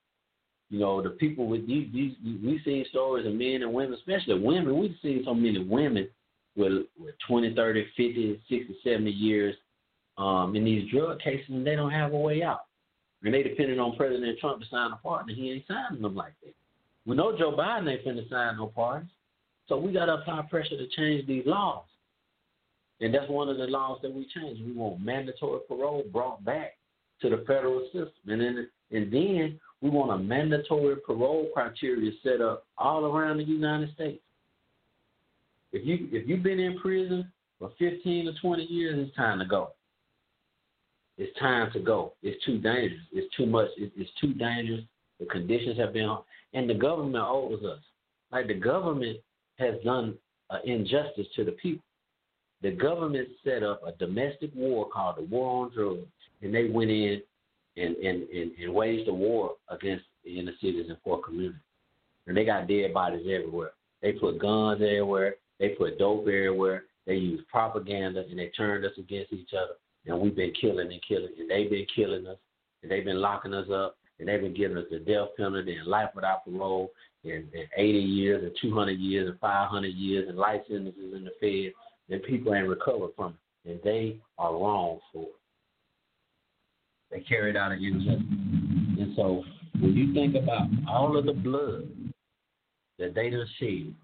You 0.70 0.79
know, 0.79 1.03
the 1.03 1.11
people 1.11 1.47
with 1.47 1.66
these, 1.66 1.89
these 1.93 2.12
we 2.23 2.61
see 2.65 2.85
stories 2.91 3.27
of 3.27 3.33
men 3.33 3.62
and 3.62 3.73
women, 3.73 3.95
especially 3.95 4.39
women. 4.39 4.79
We've 4.79 4.95
seen 5.03 5.23
so 5.25 5.35
many 5.35 5.59
women 5.59 6.09
with, 6.59 6.73
with 6.99 7.15
20, 7.27 7.55
30, 7.55 7.87
50, 7.97 8.41
60, 8.49 8.77
70 8.85 9.11
years 9.11 9.55
um, 10.19 10.55
in 10.57 10.65
these 10.65 10.91
drug 10.91 11.21
cases, 11.21 11.47
and 11.49 11.67
they 11.67 11.77
don't 11.77 11.93
have 11.93 12.13
a 12.13 12.19
way 12.19 12.43
out. 12.43 12.65
And 13.23 13.33
they 13.33 13.43
depended 13.43 13.79
on 13.79 13.97
President 13.97 14.39
Trump 14.39 14.61
to 14.61 14.69
sign 14.69 14.93
a 14.93 14.97
pardon, 14.97 15.31
and 15.31 15.39
he 15.39 15.53
ain't 15.53 15.65
signing 15.67 16.03
them 16.03 16.15
like 16.15 16.35
that. 16.45 16.55
We 17.07 17.17
know 17.17 17.37
Joe 17.37 17.53
Biden 17.53 17.91
ain't 17.91 18.05
finna 18.05 18.29
sign 18.29 18.59
no 18.59 18.67
pardons. 18.67 19.11
So 19.69 19.79
we 19.79 19.93
got 19.93 20.07
to 20.07 20.15
apply 20.15 20.43
pressure 20.51 20.77
to 20.77 20.89
change 20.97 21.27
these 21.27 21.45
laws. 21.47 21.85
And 23.01 23.15
that's 23.15 23.31
one 23.31 23.49
of 23.49 23.59
the 23.59 23.65
laws 23.65 24.01
that 24.03 24.13
we 24.13 24.27
changed. 24.35 24.65
We 24.65 24.73
want 24.73 25.01
mandatory 25.01 25.61
parole 25.69 26.05
brought 26.13 26.45
back 26.45 26.77
to 27.23 27.31
the 27.31 27.45
federal 27.47 27.85
system. 27.87 28.13
And 28.27 28.41
then, 28.41 28.69
and 28.91 29.13
then 29.13 29.61
we 29.81 29.91
want 29.91 30.13
a 30.13 30.19
mandatory 30.19 30.97
parole 30.97 31.49
criteria 31.55 32.11
set 32.23 32.41
up 32.41 32.67
all 32.77 33.05
around 33.05 33.39
the 33.39 33.45
United 33.45 33.93
States. 33.95 34.23
If 35.73 35.86
you 35.86 36.09
if 36.12 36.28
you've 36.28 36.43
been 36.43 36.61
in 36.61 36.78
prison 36.78 37.31
for 37.59 37.70
15 37.78 38.28
or 38.28 38.32
20 38.40 38.62
years, 38.65 39.07
it's 39.07 39.16
time 39.16 39.39
to 39.39 39.45
go. 39.45 39.73
It's 41.19 41.36
time 41.39 41.70
to 41.73 41.81
go. 41.81 42.15
It's 42.23 42.43
too 42.45 42.59
dangerous. 42.59 43.03
It's 43.12 43.35
too 43.36 43.47
much. 43.47 43.69
It's 43.77 44.11
too 44.20 44.35
dangerous. 44.35 44.82
The 45.19 45.27
conditions 45.27 45.78
have 45.78 45.93
been, 45.93 46.16
and 46.55 46.70
the 46.70 46.74
government 46.74 47.24
owes 47.27 47.62
us. 47.65 47.81
Like 48.31 48.47
the 48.47 48.55
government 48.55 49.19
has 49.59 49.74
done 49.85 50.16
injustice 50.65 51.27
to 51.36 51.45
the 51.45 51.53
people. 51.53 51.82
The 52.62 52.70
government 52.73 53.28
set 53.45 53.62
up 53.62 53.82
a 53.86 53.93
domestic 53.93 54.51
war 54.55 54.89
called 54.89 55.16
the 55.16 55.23
War 55.23 55.65
on 55.65 55.73
Drugs, 55.74 56.07
and 56.43 56.55
they 56.55 56.69
went 56.69 56.90
in 56.90 57.23
and, 57.77 57.97
and, 57.97 58.28
and, 58.28 58.53
and 58.61 58.74
waged 58.74 59.09
a 59.09 59.12
war 59.12 59.55
against 59.69 60.05
the 60.24 60.39
inner 60.39 60.53
cities 60.61 60.86
and 60.89 61.03
poor 61.03 61.19
communities. 61.23 61.61
And 62.27 62.36
they 62.36 62.45
got 62.45 62.69
dead 62.69 62.93
bodies 62.93 63.27
everywhere. 63.31 63.70
They 64.03 64.12
put 64.12 64.39
guns 64.39 64.81
everywhere. 64.82 65.36
They 65.59 65.71
put 65.71 65.99
dope 65.99 66.23
everywhere. 66.23 66.85
They 67.07 67.15
used 67.15 67.49
propaganda 67.49 68.25
and 68.29 68.39
they 68.39 68.49
turned 68.49 68.85
us 68.85 68.93
against 68.99 69.33
each 69.33 69.51
other. 69.55 69.75
And 70.07 70.21
we've 70.21 70.37
been 70.37 70.53
killing 70.61 70.93
and 70.93 71.03
killing. 71.07 71.33
And 71.39 71.51
they've 71.51 71.71
been 71.71 71.87
killing 71.95 72.27
us. 72.27 72.37
And 72.83 72.91
they've 72.91 73.05
been 73.05 73.21
locking 73.21 73.55
us 73.55 73.69
up. 73.73 73.97
And 74.19 74.29
they've 74.29 74.41
been 74.41 74.55
giving 74.55 74.77
us 74.77 74.85
the 74.91 74.99
death 74.99 75.29
penalty 75.37 75.77
and 75.77 75.87
life 75.87 76.11
without 76.15 76.45
parole 76.45 76.91
and, 77.25 77.45
and 77.53 77.69
80 77.77 77.99
years 77.99 78.43
and 78.43 78.53
200 78.61 78.93
years 78.99 79.29
and 79.29 79.39
500 79.39 79.87
years 79.89 80.29
and 80.29 80.37
life 80.37 80.61
sentences 80.69 81.15
in 81.15 81.25
the 81.25 81.31
Fed. 81.41 81.73
And 82.11 82.23
people 82.23 82.55
ain't 82.55 82.69
recovered 82.69 83.11
from 83.17 83.35
it. 83.65 83.71
And 83.71 83.81
they 83.85 84.19
are 84.39 84.53
wrong 84.53 84.99
for 85.13 85.23
it. 85.23 85.35
They 87.11 87.21
carried 87.21 87.57
out 87.57 87.73
an 87.73 87.83
injustice. 87.83 88.23
And 88.99 89.13
so 89.17 89.45
when 89.81 89.95
you 89.95 90.13
think 90.13 90.35
about 90.35 90.69
all 90.89 91.17
of 91.17 91.25
the 91.25 91.33
blood 91.33 91.89
that 92.99 93.15
they 93.15 93.31
done 93.31 93.47
shed, 93.59 93.95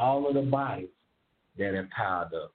all 0.00 0.26
of 0.26 0.34
the 0.34 0.42
bodies 0.42 0.88
that 1.58 1.74
have 1.74 1.90
piled 1.90 2.32
up, 2.34 2.52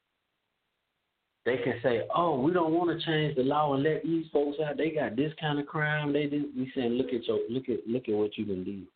they 1.45 1.57
can 1.57 1.79
say, 1.83 2.07
"Oh, 2.13 2.41
we 2.41 2.51
don't 2.51 2.73
want 2.73 2.89
to 2.89 3.05
change 3.05 3.35
the 3.35 3.43
law 3.43 3.75
and 3.75 3.83
let 3.83 4.03
these 4.03 4.25
folks 4.33 4.59
out. 4.59 4.77
They 4.77 4.89
got 4.89 5.15
this 5.15 5.31
kind 5.39 5.59
of 5.59 5.67
crime. 5.67 6.11
They 6.11 6.25
did." 6.25 6.45
We 6.57 6.71
saying, 6.73 6.93
"Look 6.93 7.13
at 7.13 7.27
your 7.27 7.39
look 7.49 7.69
at 7.69 7.87
look 7.87 8.09
at 8.09 8.15
what 8.15 8.35
you 8.37 8.45
done 8.45 8.63
did. 8.63 8.87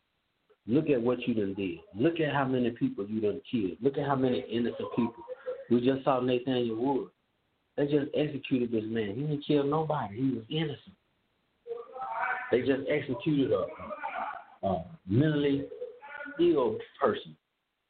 Look 0.66 0.90
at 0.90 1.00
what 1.00 1.26
you 1.26 1.34
done 1.34 1.54
did. 1.54 1.78
Look 1.94 2.18
at 2.18 2.34
how 2.34 2.44
many 2.44 2.70
people 2.70 3.06
you 3.06 3.20
done 3.20 3.40
killed. 3.50 3.76
Look 3.80 3.96
at 3.96 4.06
how 4.06 4.16
many 4.16 4.40
innocent 4.40 4.88
people. 4.96 5.22
We 5.70 5.80
just 5.80 6.04
saw 6.04 6.20
Nathaniel 6.20 6.76
Woods. 6.76 7.12
They 7.76 7.86
just 7.86 8.10
executed 8.14 8.72
this 8.72 8.84
man. 8.84 9.14
He 9.14 9.22
didn't 9.22 9.44
kill 9.46 9.64
nobody. 9.64 10.16
He 10.16 10.30
was 10.30 10.44
innocent. 10.50 10.96
They 12.50 12.60
just 12.62 12.82
executed 12.88 13.52
a, 13.52 14.66
a 14.66 14.84
mentally 15.06 15.66
ill 16.40 16.78
person 17.00 17.36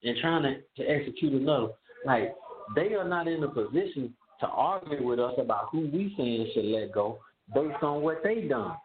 and 0.02 0.16
trying 0.20 0.42
to, 0.42 0.82
to 0.82 0.88
execute 0.88 1.32
another. 1.32 1.68
Like 2.04 2.34
they 2.74 2.94
are 2.94 3.08
not 3.08 3.28
in 3.28 3.42
a 3.44 3.48
position 3.48 4.14
to 4.40 4.46
argue 4.46 5.06
with 5.06 5.20
us 5.20 5.34
about 5.38 5.68
who 5.70 5.80
we 5.92 6.14
saying 6.16 6.50
should 6.54 6.64
let 6.64 6.92
go 6.92 7.18
based 7.54 7.82
on 7.82 8.02
what 8.02 8.22
they 8.24 8.42
done. 8.42 8.76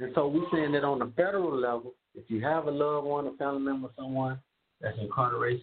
And 0.00 0.10
so 0.14 0.26
we're 0.26 0.50
saying 0.52 0.72
that 0.72 0.84
on 0.84 0.98
the 0.98 1.12
federal 1.16 1.56
level, 1.56 1.94
if 2.14 2.24
you 2.28 2.42
have 2.42 2.66
a 2.66 2.70
loved 2.70 3.06
one, 3.06 3.26
a 3.26 3.32
family 3.36 3.60
member, 3.60 3.88
someone 3.96 4.38
that's 4.80 4.98
incarcerated, 4.98 5.60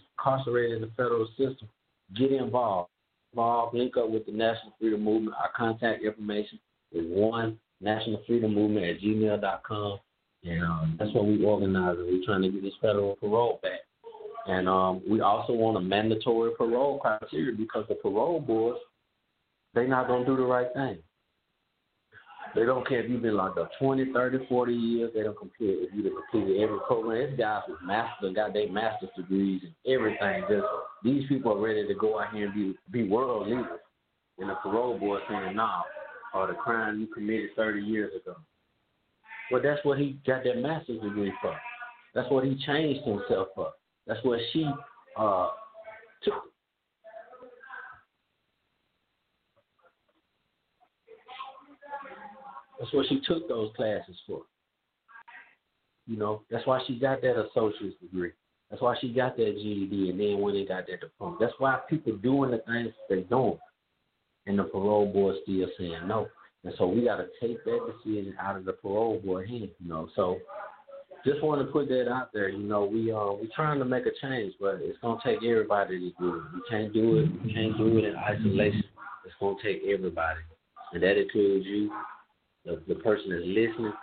in 0.75 0.81
the 0.81 0.91
federal 0.95 1.27
system, 1.37 1.67
get 2.15 2.31
involved 2.31 2.89
involved, 3.31 3.75
link 3.75 3.97
up 3.97 4.09
with 4.09 4.25
the 4.25 4.31
National 4.31 4.73
Freedom 4.79 5.03
Movement. 5.03 5.35
Our 5.41 5.51
contact 5.55 6.03
information 6.03 6.59
is 6.91 7.05
one 7.07 7.59
National 7.81 8.21
Freedom 8.25 8.53
Movement 8.53 8.85
at 8.85 9.01
gmail.com. 9.01 9.99
And 10.43 10.63
um, 10.63 10.95
that's 10.97 11.13
what 11.13 11.25
we 11.25 11.43
organize. 11.43 11.97
We're 11.97 12.25
trying 12.25 12.43
to 12.43 12.49
get 12.49 12.63
this 12.63 12.73
federal 12.81 13.15
parole 13.17 13.59
back. 13.61 13.79
And 14.47 14.67
um, 14.67 15.01
we 15.07 15.21
also 15.21 15.53
want 15.53 15.77
a 15.77 15.81
mandatory 15.81 16.51
parole 16.55 16.99
criteria 16.99 17.55
because 17.55 17.85
the 17.89 17.95
parole 17.95 18.39
boards, 18.39 18.79
they're 19.73 19.87
not 19.87 20.07
going 20.07 20.25
to 20.25 20.31
do 20.31 20.37
the 20.37 20.43
right 20.43 20.67
thing. 20.73 20.97
They 22.55 22.65
don't 22.65 22.87
care 22.87 23.03
if 23.03 23.09
you've 23.09 23.21
been 23.21 23.35
locked 23.35 23.59
up 23.59 23.69
20, 23.79 24.11
30, 24.11 24.47
40 24.47 24.73
years. 24.73 25.11
They 25.13 25.23
don't 25.23 25.37
compare 25.37 25.83
if 25.83 25.89
you've 25.93 26.11
completed 26.31 26.61
every 26.61 26.79
program. 26.87 27.19
There's 27.19 27.37
guys 27.37 27.61
with 27.67 27.77
master, 27.83 28.31
got 28.33 28.53
their 28.53 28.71
master's 28.71 29.09
degrees 29.15 29.61
and 29.63 29.93
everything. 29.93 30.43
Just 30.49 30.65
these 31.03 31.27
people 31.27 31.53
are 31.53 31.61
ready 31.61 31.87
to 31.87 31.93
go 31.93 32.19
out 32.19 32.33
here 32.33 32.45
and 32.47 32.53
be 32.55 32.75
be 32.91 33.07
world 33.07 33.47
leaders. 33.47 33.79
And 34.39 34.49
the 34.49 34.55
parole 34.55 34.97
board 34.97 35.21
saying, 35.29 35.55
"Nah, 35.55 35.83
or 36.33 36.47
the 36.47 36.53
crime 36.53 36.99
you 36.99 37.07
committed 37.07 37.51
30 37.55 37.81
years 37.81 38.13
ago." 38.15 38.35
Well, 39.51 39.61
that's 39.63 39.83
what 39.83 39.97
he 39.97 40.19
got 40.25 40.43
that 40.43 40.61
master's 40.61 41.01
degree 41.01 41.33
for. 41.41 41.55
That's 42.13 42.29
what 42.29 42.43
he 42.43 42.55
changed 42.65 43.05
himself 43.05 43.49
for. 43.55 43.71
That's 44.05 44.23
what 44.23 44.39
she 44.53 44.69
uh, 45.17 45.49
took 46.23 46.49
That's 52.79 52.93
what 52.93 53.07
she 53.09 53.19
took 53.27 53.47
those 53.47 53.71
classes 53.75 54.15
for. 54.25 54.43
You 56.07 56.17
know, 56.17 56.41
that's 56.49 56.65
why 56.65 56.81
she 56.87 56.97
got 56.97 57.21
that 57.21 57.39
associate's 57.39 57.99
degree. 58.01 58.31
That's 58.69 58.81
why 58.81 58.95
she 59.01 59.11
got 59.11 59.35
that 59.37 59.55
GED 59.55 60.09
and 60.11 60.19
then 60.19 60.39
when 60.39 60.53
they 60.53 60.65
got 60.65 60.87
that 60.87 61.01
diploma. 61.01 61.37
That's 61.39 61.53
why 61.57 61.79
people 61.89 62.15
doing 62.17 62.51
the 62.51 62.59
things 62.59 62.93
they're 63.09 63.21
doing. 63.21 63.57
And 64.45 64.57
the 64.57 64.63
parole 64.63 65.11
board 65.11 65.35
still 65.43 65.67
saying 65.77 66.07
no. 66.07 66.27
And 66.63 66.73
so 66.77 66.87
we 66.87 67.05
got 67.05 67.17
to 67.17 67.27
take 67.39 67.63
that 67.63 67.93
decision 68.03 68.35
out 68.39 68.57
of 68.57 68.65
the 68.65 68.73
parole 68.73 69.21
board 69.23 69.47
hand, 69.47 69.69
you 69.79 69.89
know. 69.89 70.09
So 70.15 70.39
just 71.25 71.43
want 71.43 71.65
to 71.65 71.71
put 71.71 71.87
that 71.89 72.09
out 72.09 72.31
there. 72.33 72.49
You 72.49 72.63
know, 72.63 72.85
we 72.85 73.11
uh 73.11 73.33
we 73.33 73.49
trying 73.55 73.79
to 73.79 73.85
make 73.85 74.05
a 74.05 74.11
change, 74.21 74.53
but 74.59 74.79
it's 74.81 74.97
gonna 75.01 75.19
take 75.23 75.43
everybody 75.43 75.99
to 75.99 76.11
do 76.19 76.35
it. 76.35 76.43
We 76.53 76.61
can't 76.69 76.93
do 76.93 77.17
it. 77.19 77.43
We 77.43 77.53
can't 77.53 77.77
do 77.77 77.97
it 77.97 78.05
in 78.05 78.15
isolation. 78.15 78.83
It's 79.25 79.35
gonna 79.39 79.55
take 79.63 79.81
everybody, 79.83 80.39
and 80.93 81.03
that 81.03 81.19
includes 81.19 81.65
you, 81.65 81.91
the 82.65 82.81
the 82.87 82.95
person 82.95 83.31
that's 83.31 83.45
listening, 83.45 83.93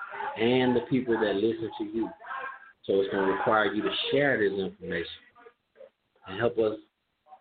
and 0.40 0.76
the 0.76 0.82
people 0.90 1.14
that 1.18 1.34
listen 1.36 1.70
to 1.78 1.84
you. 1.84 2.08
So 2.84 3.00
it's 3.00 3.12
gonna 3.12 3.32
require 3.32 3.72
you 3.72 3.82
to 3.82 3.90
share 4.10 4.38
this 4.38 4.58
information 4.58 5.06
and 6.28 6.38
help 6.38 6.58
us, 6.58 6.78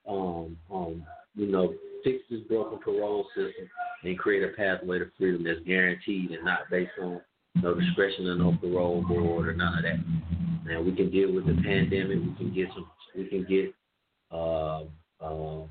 um 0.07 0.57
um 0.71 1.05
you 1.35 1.47
know, 1.47 1.73
fix 2.05 2.19
this 2.29 2.41
broken 2.47 2.77
parole 2.77 3.25
system 3.35 3.67
and 4.03 4.17
create 4.17 4.43
a 4.43 4.55
pathway 4.55 4.99
to 4.99 5.07
freedom 5.17 5.43
that's 5.43 5.59
guaranteed 5.65 6.31
and 6.31 6.45
not 6.45 6.59
based 6.69 6.91
on 7.01 7.19
no 7.55 7.73
discretion 7.73 8.27
or 8.27 8.35
no 8.35 8.55
parole 8.61 9.03
board 9.07 9.47
or 9.47 9.53
none 9.53 9.77
of 9.77 9.83
that. 9.83 9.97
Now 10.65 10.81
we 10.81 10.95
can 10.95 11.09
deal 11.09 11.33
with 11.33 11.47
the 11.47 11.55
pandemic. 11.63 12.19
We 12.19 12.35
can 12.37 12.53
get 12.53 12.67
some. 12.73 12.89
We 13.15 13.25
can 13.25 13.45
get. 13.45 13.73
Uh, 14.31 14.83
um, 15.21 15.69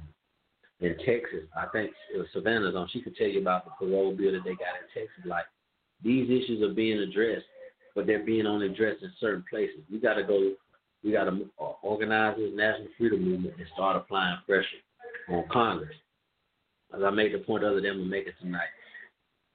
in 0.81 0.97
Texas, 0.98 1.48
I 1.56 1.66
think 1.73 1.90
uh, 2.19 2.24
Savannah's 2.32 2.74
on. 2.74 2.89
She 2.93 3.01
could 3.01 3.16
tell 3.16 3.28
you 3.28 3.40
about 3.40 3.65
the 3.65 3.70
parole 3.78 4.15
bill 4.15 4.32
that 4.32 4.44
they 4.44 4.51
got 4.51 4.77
in 4.81 4.89
Texas. 4.93 5.24
Like 5.24 5.44
these 6.02 6.28
issues 6.28 6.62
are 6.62 6.74
being 6.74 6.98
addressed, 6.98 7.47
but 7.94 8.06
they're 8.06 8.24
being 8.24 8.47
only 8.47 8.66
addressed 8.66 9.02
in 9.02 9.12
certain 9.20 9.44
places. 9.48 9.81
We 9.90 9.98
got 9.98 10.15
to 10.15 10.24
go. 10.24 10.52
We 11.02 11.12
got 11.12 11.24
to 11.24 11.47
organize 11.82 12.36
this 12.39 12.51
national 12.55 12.89
freedom 12.97 13.23
movement 13.24 13.55
and 13.59 13.66
start 13.74 13.97
applying 13.97 14.39
pressure 14.47 14.66
on 15.28 15.44
Congress. 15.52 15.94
As 16.97 17.03
I 17.03 17.11
made 17.11 17.35
the 17.35 17.39
point 17.39 17.65
other 17.65 17.81
day, 17.81 17.89
I'm 17.89 18.09
make 18.09 18.27
it 18.27 18.35
tonight. 18.41 18.69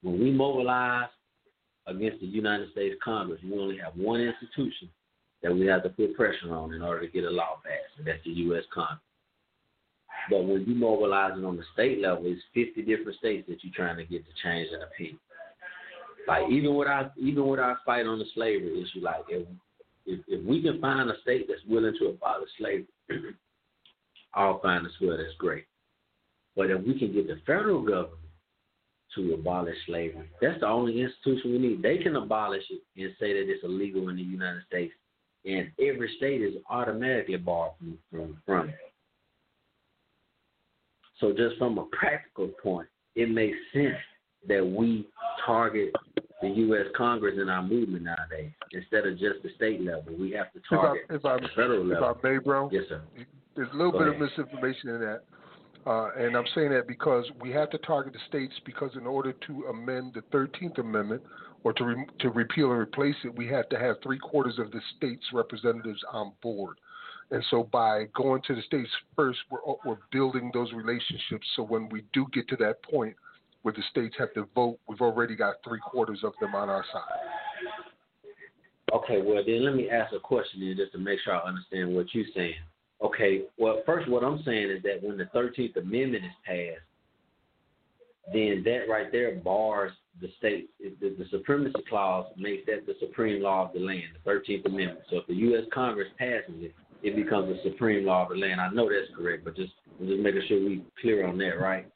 When 0.02 0.18
we 0.18 0.30
mobilize 0.30 1.08
against 1.86 2.20
the 2.20 2.26
United 2.26 2.70
States 2.72 2.96
Congress, 3.02 3.40
we 3.42 3.58
only 3.58 3.78
have 3.78 3.94
one 3.94 4.20
institution 4.20 4.88
that 5.42 5.54
we 5.54 5.66
have 5.66 5.82
to 5.82 5.88
put 5.88 6.14
pressure 6.16 6.54
on 6.54 6.74
in 6.74 6.82
order 6.82 7.00
to 7.00 7.12
get 7.12 7.24
a 7.24 7.30
law 7.30 7.60
passed, 7.64 7.98
and 7.98 8.06
that's 8.06 8.22
the 8.24 8.30
U.S. 8.30 8.64
Congress. 8.72 9.00
But 10.28 10.44
when 10.44 10.64
you 10.66 10.74
mobilize 10.74 11.32
it 11.38 11.44
on 11.44 11.56
the 11.56 11.62
state 11.72 12.00
level, 12.00 12.24
it's 12.26 12.42
50 12.54 12.82
different 12.82 13.18
states 13.18 13.48
that 13.48 13.64
you're 13.64 13.72
trying 13.74 13.96
to 13.96 14.04
get 14.04 14.24
to 14.26 14.32
change 14.42 14.68
an 14.72 14.82
opinion. 14.82 15.18
Like 16.28 16.50
even 16.50 16.74
with 16.74 16.88
our 16.88 17.10
even 17.16 17.46
with 17.46 17.58
our 17.58 17.78
fight 17.86 18.06
on 18.06 18.18
the 18.18 18.26
slavery 18.34 18.82
issue, 18.82 19.02
like 19.02 19.24
if 19.28 19.48
if, 20.04 20.20
if 20.28 20.44
we 20.44 20.62
can 20.62 20.80
find 20.80 21.08
a 21.08 21.14
state 21.22 21.46
that's 21.48 21.64
willing 21.66 21.94
to 21.98 22.08
abolish 22.08 22.50
slavery, 22.58 22.86
I'll 24.34 24.60
find 24.60 24.86
a 24.86 24.90
swear 24.98 25.16
that's 25.16 25.34
great. 25.38 25.64
But 26.60 26.70
if 26.70 26.86
we 26.86 26.98
can 26.98 27.10
get 27.10 27.26
the 27.26 27.40
federal 27.46 27.80
government 27.80 28.20
to 29.14 29.32
abolish 29.32 29.78
slavery, 29.86 30.28
that's 30.42 30.60
the 30.60 30.66
only 30.66 31.00
institution 31.00 31.52
we 31.52 31.58
need. 31.58 31.82
They 31.82 31.96
can 31.96 32.16
abolish 32.16 32.64
it 32.68 32.82
and 33.02 33.14
say 33.18 33.32
that 33.32 33.50
it's 33.50 33.64
illegal 33.64 34.10
in 34.10 34.16
the 34.16 34.22
United 34.22 34.60
States, 34.66 34.92
and 35.46 35.70
every 35.78 36.12
state 36.18 36.42
is 36.42 36.56
automatically 36.68 37.38
barred 37.38 37.72
from 37.78 37.98
from, 38.10 38.36
from 38.44 38.68
it. 38.68 38.74
So 41.18 41.32
just 41.32 41.56
from 41.56 41.78
a 41.78 41.86
practical 41.98 42.48
point, 42.62 42.88
it 43.16 43.30
makes 43.30 43.56
sense 43.72 43.96
that 44.46 44.62
we 44.62 45.08
target 45.46 45.94
the 46.42 46.48
U.S. 46.48 46.88
Congress 46.94 47.38
in 47.40 47.48
our 47.48 47.62
movement 47.62 48.04
nowadays 48.04 48.52
instead 48.72 49.06
of 49.06 49.18
just 49.18 49.42
the 49.42 49.48
state 49.56 49.80
level. 49.80 50.14
We 50.18 50.32
have 50.32 50.52
to 50.52 50.60
target 50.68 51.04
if 51.08 51.24
I, 51.24 51.36
if 51.36 51.40
I, 51.40 51.40
the 51.40 51.48
federal 51.56 51.86
level. 51.86 52.10
If 52.10 52.16
I 52.22 52.28
may, 52.28 52.36
bro. 52.36 52.68
Yes, 52.70 52.84
sir. 52.90 53.00
There's 53.56 53.70
a 53.72 53.76
little 53.76 53.92
Go 53.92 54.00
bit 54.00 54.08
ahead. 54.08 54.20
of 54.20 54.28
misinformation 54.28 54.90
in 54.90 55.00
that. 55.00 55.22
Uh, 55.86 56.10
and 56.16 56.36
I'm 56.36 56.44
saying 56.54 56.70
that 56.70 56.86
because 56.86 57.24
we 57.40 57.50
have 57.52 57.70
to 57.70 57.78
target 57.78 58.12
the 58.12 58.18
states 58.28 58.52
because 58.66 58.90
in 58.96 59.06
order 59.06 59.32
to 59.32 59.64
amend 59.70 60.14
the 60.14 60.20
13th 60.36 60.78
Amendment 60.78 61.22
or 61.64 61.72
to 61.74 61.84
re- 61.84 62.06
to 62.20 62.30
repeal 62.30 62.70
and 62.70 62.80
replace 62.80 63.14
it, 63.24 63.34
we 63.34 63.46
have 63.48 63.68
to 63.70 63.78
have 63.78 63.96
three 64.02 64.18
quarters 64.18 64.58
of 64.58 64.70
the 64.72 64.80
states' 64.96 65.24
representatives 65.32 66.02
on 66.12 66.32
board. 66.42 66.76
And 67.30 67.44
so 67.50 67.62
by 67.64 68.04
going 68.14 68.42
to 68.46 68.54
the 68.54 68.62
states 68.62 68.90
first, 69.16 69.38
we're 69.50 69.60
we're 69.84 69.98
building 70.12 70.50
those 70.52 70.72
relationships. 70.72 71.46
So 71.56 71.62
when 71.62 71.88
we 71.88 72.04
do 72.12 72.26
get 72.32 72.48
to 72.48 72.56
that 72.56 72.82
point 72.82 73.16
where 73.62 73.72
the 73.72 73.82
states 73.90 74.14
have 74.18 74.34
to 74.34 74.48
vote, 74.54 74.78
we've 74.88 75.00
already 75.00 75.36
got 75.36 75.56
three 75.66 75.80
quarters 75.80 76.20
of 76.24 76.32
them 76.40 76.54
on 76.54 76.68
our 76.68 76.84
side. 76.92 77.20
Okay, 78.92 79.22
well 79.22 79.42
then 79.46 79.64
let 79.64 79.74
me 79.74 79.88
ask 79.88 80.12
a 80.12 80.18
question 80.18 80.60
then 80.60 80.76
just 80.76 80.92
to 80.92 80.98
make 80.98 81.20
sure 81.20 81.34
I 81.34 81.48
understand 81.48 81.94
what 81.94 82.12
you're 82.12 82.24
saying. 82.34 82.54
Okay, 83.02 83.42
well 83.58 83.82
first 83.86 84.08
what 84.08 84.22
I'm 84.22 84.42
saying 84.44 84.70
is 84.70 84.82
that 84.82 85.02
when 85.02 85.16
the 85.16 85.26
Thirteenth 85.26 85.76
Amendment 85.76 86.24
is 86.24 86.30
passed, 86.44 86.84
then 88.32 88.62
that 88.64 88.86
right 88.88 89.10
there 89.10 89.36
bars 89.36 89.92
the 90.20 90.28
state. 90.38 90.70
The, 90.78 91.14
the 91.18 91.24
supremacy 91.30 91.82
clause 91.88 92.26
makes 92.36 92.66
that 92.66 92.86
the 92.86 92.94
supreme 93.00 93.42
law 93.42 93.66
of 93.66 93.72
the 93.72 93.80
land, 93.80 94.02
the 94.14 94.20
Thirteenth 94.24 94.66
Amendment. 94.66 95.00
So 95.10 95.18
if 95.18 95.26
the 95.26 95.34
U.S. 95.34 95.64
Congress 95.72 96.08
passes 96.18 96.54
it, 96.58 96.74
it 97.02 97.16
becomes 97.16 97.48
the 97.48 97.70
supreme 97.70 98.04
law 98.04 98.24
of 98.24 98.30
the 98.30 98.36
land. 98.36 98.60
I 98.60 98.68
know 98.70 98.88
that's 98.88 99.14
correct, 99.16 99.44
but 99.44 99.56
just 99.56 99.72
just 99.98 100.20
making 100.20 100.42
sure 100.48 100.58
we 100.58 100.84
clear 101.00 101.26
on 101.26 101.38
that, 101.38 101.60
right? 101.60 101.86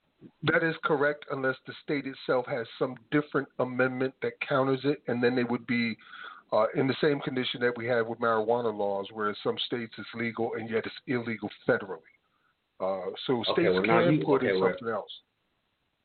That 0.44 0.62
is 0.62 0.74
correct, 0.84 1.26
unless 1.30 1.56
the 1.66 1.74
state 1.82 2.04
itself 2.06 2.46
has 2.46 2.66
some 2.78 2.96
different 3.10 3.48
amendment 3.58 4.14
that 4.22 4.32
counters 4.46 4.80
it, 4.84 5.02
and 5.06 5.22
then 5.22 5.36
they 5.36 5.44
would 5.44 5.66
be 5.66 5.96
uh, 6.54 6.66
in 6.76 6.86
the 6.86 6.94
same 7.00 7.20
condition 7.20 7.60
that 7.60 7.76
we 7.76 7.86
have 7.86 8.06
with 8.06 8.20
marijuana 8.20 8.72
laws, 8.76 9.06
where 9.12 9.28
in 9.28 9.36
some 9.42 9.56
states 9.66 9.92
it's 9.98 10.08
legal 10.14 10.54
and 10.54 10.70
yet 10.70 10.84
it's 10.86 10.94
illegal 11.06 11.50
federally. 11.68 11.98
Uh, 12.80 13.10
so 13.26 13.40
Okay, 13.40 13.52
states 13.62 13.70
well, 13.72 13.82
can 13.82 14.14
you- 14.14 14.24
put 14.24 14.42
in 14.42 14.50
okay, 14.50 14.60
well- 14.60 14.70
something 14.70 14.88
else. 14.88 15.12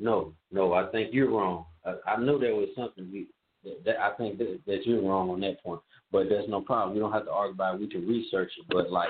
No, 0.01 0.33
no, 0.49 0.71
I 0.73 0.85
think 0.91 1.13
you're 1.13 1.29
wrong. 1.29 1.65
I, 1.85 1.95
I 2.07 2.15
know 2.17 2.39
there 2.39 2.55
was 2.55 2.69
something 2.75 3.09
we. 3.11 3.27
That, 3.65 3.83
that 3.83 3.99
I 3.99 4.11
think 4.15 4.37
that, 4.37 4.61
that 4.67 4.85
you're 4.87 5.01
wrong 5.01 5.29
on 5.29 5.41
that 5.41 5.61
point, 5.61 5.81
but 6.13 6.29
there's 6.29 6.47
no 6.47 6.61
problem. 6.61 6.93
We 6.93 7.01
don't 7.01 7.11
have 7.11 7.25
to 7.25 7.31
argue 7.31 7.55
about 7.55 7.75
it. 7.75 7.81
We 7.81 7.87
can 7.89 8.07
research 8.07 8.49
it, 8.57 8.65
but 8.69 8.89
like, 8.89 9.09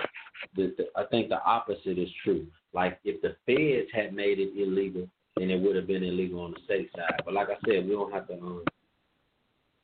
the, 0.56 0.74
the, 0.76 0.86
I 1.00 1.04
think 1.06 1.30
the 1.30 1.40
opposite 1.44 2.00
is 2.00 2.10
true. 2.24 2.48
Like, 2.74 3.00
if 3.04 3.22
the 3.22 3.36
feds 3.46 3.88
had 3.94 4.12
made 4.16 4.40
it 4.40 4.50
illegal, 4.58 5.08
then 5.38 5.52
it 5.52 5.62
would 5.62 5.76
have 5.76 5.86
been 5.86 6.02
illegal 6.04 6.40
on 6.42 6.52
the 6.56 6.58
state 6.66 6.90
side. 6.96 7.22
But 7.24 7.36
like 7.36 7.50
I 7.50 7.58
said, 7.68 7.86
we 7.88 7.92
don't 7.92 8.12
have 8.12 8.28
to 8.30 8.34
um, 8.34 8.64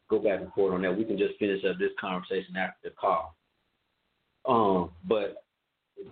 go 0.10 0.20
back 0.20 0.42
and 0.42 0.52
forth 0.54 0.74
on 0.74 0.82
that. 0.84 0.98
We 0.98 1.04
can 1.04 1.18
just 1.18 1.38
finish 1.40 1.64
up 1.66 1.78
this 1.80 1.92
conversation 2.00 2.56
after 2.58 2.78
the 2.84 2.90
call. 2.92 3.36
Um, 4.48 4.92
but 5.08 5.44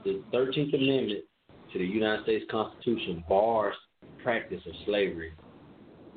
the 0.03 0.23
Thirteenth 0.31 0.73
Amendment 0.73 1.23
to 1.71 1.79
the 1.79 1.85
United 1.85 2.23
States 2.23 2.45
Constitution 2.49 3.23
bars 3.27 3.75
practice 4.23 4.61
of 4.65 4.73
slavery, 4.85 5.33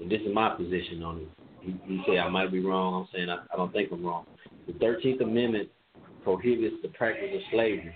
and 0.00 0.10
this 0.10 0.20
is 0.20 0.34
my 0.34 0.50
position 0.54 1.02
on 1.02 1.18
it. 1.18 1.28
You, 1.62 1.78
you 1.86 2.02
say 2.06 2.18
I 2.18 2.28
might 2.28 2.52
be 2.52 2.64
wrong. 2.64 2.94
I'm 2.94 3.08
saying 3.12 3.28
I, 3.28 3.38
I 3.52 3.56
don't 3.56 3.72
think 3.72 3.90
I'm 3.92 4.04
wrong. 4.04 4.24
The 4.66 4.72
Thirteenth 4.74 5.20
Amendment 5.20 5.68
prohibits 6.24 6.76
the 6.82 6.88
practice 6.88 7.30
of 7.34 7.40
slavery. 7.52 7.94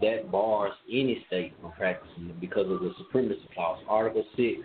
That 0.00 0.30
bars 0.30 0.72
any 0.90 1.24
state 1.28 1.54
from 1.60 1.72
practicing 1.72 2.28
it 2.28 2.40
because 2.40 2.70
of 2.70 2.80
the 2.80 2.92
supremacy 2.98 3.48
clause. 3.54 3.78
Article 3.88 4.24
six 4.36 4.58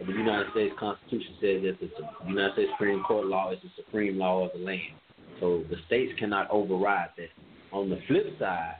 of 0.00 0.06
the 0.06 0.12
United 0.12 0.50
States 0.52 0.74
Constitution 0.78 1.34
says 1.40 1.62
that 1.62 1.80
the 1.80 2.28
United 2.28 2.52
States 2.54 2.70
Supreme 2.74 3.02
Court 3.02 3.26
law 3.26 3.50
is 3.52 3.58
the 3.62 3.70
supreme 3.76 4.18
law 4.18 4.44
of 4.44 4.52
the 4.52 4.64
land. 4.64 4.94
So 5.40 5.64
the 5.70 5.76
states 5.86 6.12
cannot 6.18 6.50
override 6.50 7.10
that. 7.16 7.30
On 7.72 7.90
the 7.90 7.98
flip 8.06 8.26
side, 8.38 8.76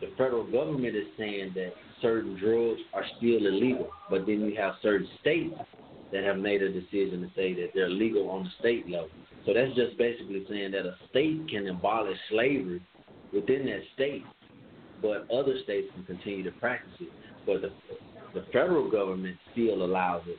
the 0.00 0.08
federal 0.16 0.44
government 0.50 0.96
is 0.96 1.06
saying 1.18 1.52
that 1.54 1.72
certain 2.00 2.38
drugs 2.38 2.80
are 2.94 3.04
still 3.18 3.46
illegal, 3.46 3.88
but 4.08 4.26
then 4.26 4.40
you 4.40 4.54
have 4.56 4.74
certain 4.82 5.08
states 5.20 5.54
that 6.12 6.24
have 6.24 6.38
made 6.38 6.62
a 6.62 6.72
decision 6.72 7.20
to 7.20 7.28
say 7.36 7.54
that 7.54 7.70
they're 7.74 7.88
legal 7.88 8.28
on 8.30 8.44
the 8.44 8.50
state 8.58 8.88
level. 8.88 9.10
So 9.46 9.54
that's 9.54 9.74
just 9.74 9.96
basically 9.96 10.44
saying 10.48 10.72
that 10.72 10.86
a 10.86 10.96
state 11.10 11.48
can 11.48 11.68
abolish 11.68 12.18
slavery 12.30 12.82
within 13.32 13.66
that 13.66 13.80
state, 13.94 14.24
but 15.00 15.30
other 15.30 15.54
states 15.64 15.88
can 15.94 16.04
continue 16.04 16.42
to 16.44 16.50
practice 16.58 16.92
it. 17.00 17.08
But 17.46 17.62
the 17.62 17.70
the 18.34 18.44
federal 18.52 18.90
government 18.90 19.36
still 19.52 19.84
allows 19.84 20.22
it 20.26 20.38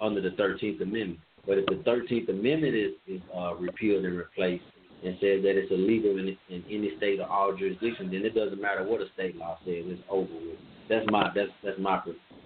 under 0.00 0.20
the 0.20 0.30
Thirteenth 0.36 0.80
Amendment. 0.80 1.20
But 1.46 1.58
if 1.58 1.66
the 1.66 1.82
Thirteenth 1.84 2.28
Amendment 2.28 2.74
is, 2.74 2.92
is 3.06 3.20
uh, 3.36 3.54
repealed 3.54 4.04
and 4.04 4.16
replaced 4.16 4.64
and 5.04 5.14
says 5.20 5.42
that 5.42 5.56
it's 5.56 5.70
illegal 5.70 6.18
in, 6.18 6.36
in 6.48 6.64
any 6.70 6.96
state 6.96 7.20
or 7.20 7.26
all 7.26 7.54
jurisdictions, 7.54 8.10
then 8.10 8.24
it 8.24 8.34
doesn't 8.34 8.60
matter 8.60 8.82
what 8.82 9.00
a 9.00 9.06
state 9.14 9.36
law 9.36 9.58
says. 9.64 9.84
It's 9.86 10.02
over 10.08 10.32
with. 10.32 10.58
That's 10.88 11.06
my 11.10 11.30
that's 11.34 11.50
that's 11.62 11.78
my. 11.78 12.00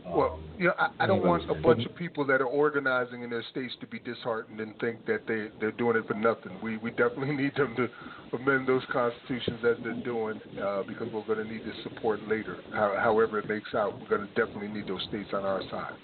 Well, 0.07 0.41
you 0.59 0.67
know, 0.67 0.75
I, 0.79 0.89
I 1.01 1.07
don't 1.07 1.23
want 1.23 1.49
a 1.51 1.55
bunch 1.55 1.87
of 1.87 1.95
people 1.95 2.25
that 2.27 2.41
are 2.41 2.47
organizing 2.47 3.23
in 3.23 3.31
their 3.31 3.45
states 3.51 3.75
to 3.81 3.87
be 3.87 3.99
disheartened 4.01 4.61
and 4.61 4.77
think 4.79 5.05
that 5.07 5.23
they 5.27 5.49
they're 5.61 5.73
doing 5.73 5.97
it 5.97 6.07
for 6.07 6.15
nothing. 6.15 6.59
We 6.63 6.79
we 6.79 6.91
definitely 6.91 7.37
need 7.37 7.55
them 7.55 7.75
to 7.77 7.89
amend 8.37 8.69
those 8.69 8.83
constitutions 8.93 9.61
as 9.65 9.77
they're 9.83 10.03
doing 10.05 10.41
uh, 10.63 10.83
because 10.87 11.09
we're 11.13 11.23
going 11.23 11.39
to 11.39 11.53
need 11.53 11.65
this 11.65 11.75
support 11.83 12.21
later. 12.29 12.59
How, 12.73 12.97
however 13.01 13.39
it 13.39 13.49
makes 13.49 13.75
out, 13.75 14.01
we're 14.01 14.09
going 14.09 14.29
to 14.29 14.35
definitely 14.35 14.69
need 14.69 14.87
those 14.87 15.03
states 15.09 15.31
on 15.33 15.45
our 15.45 15.63
side. 15.71 15.95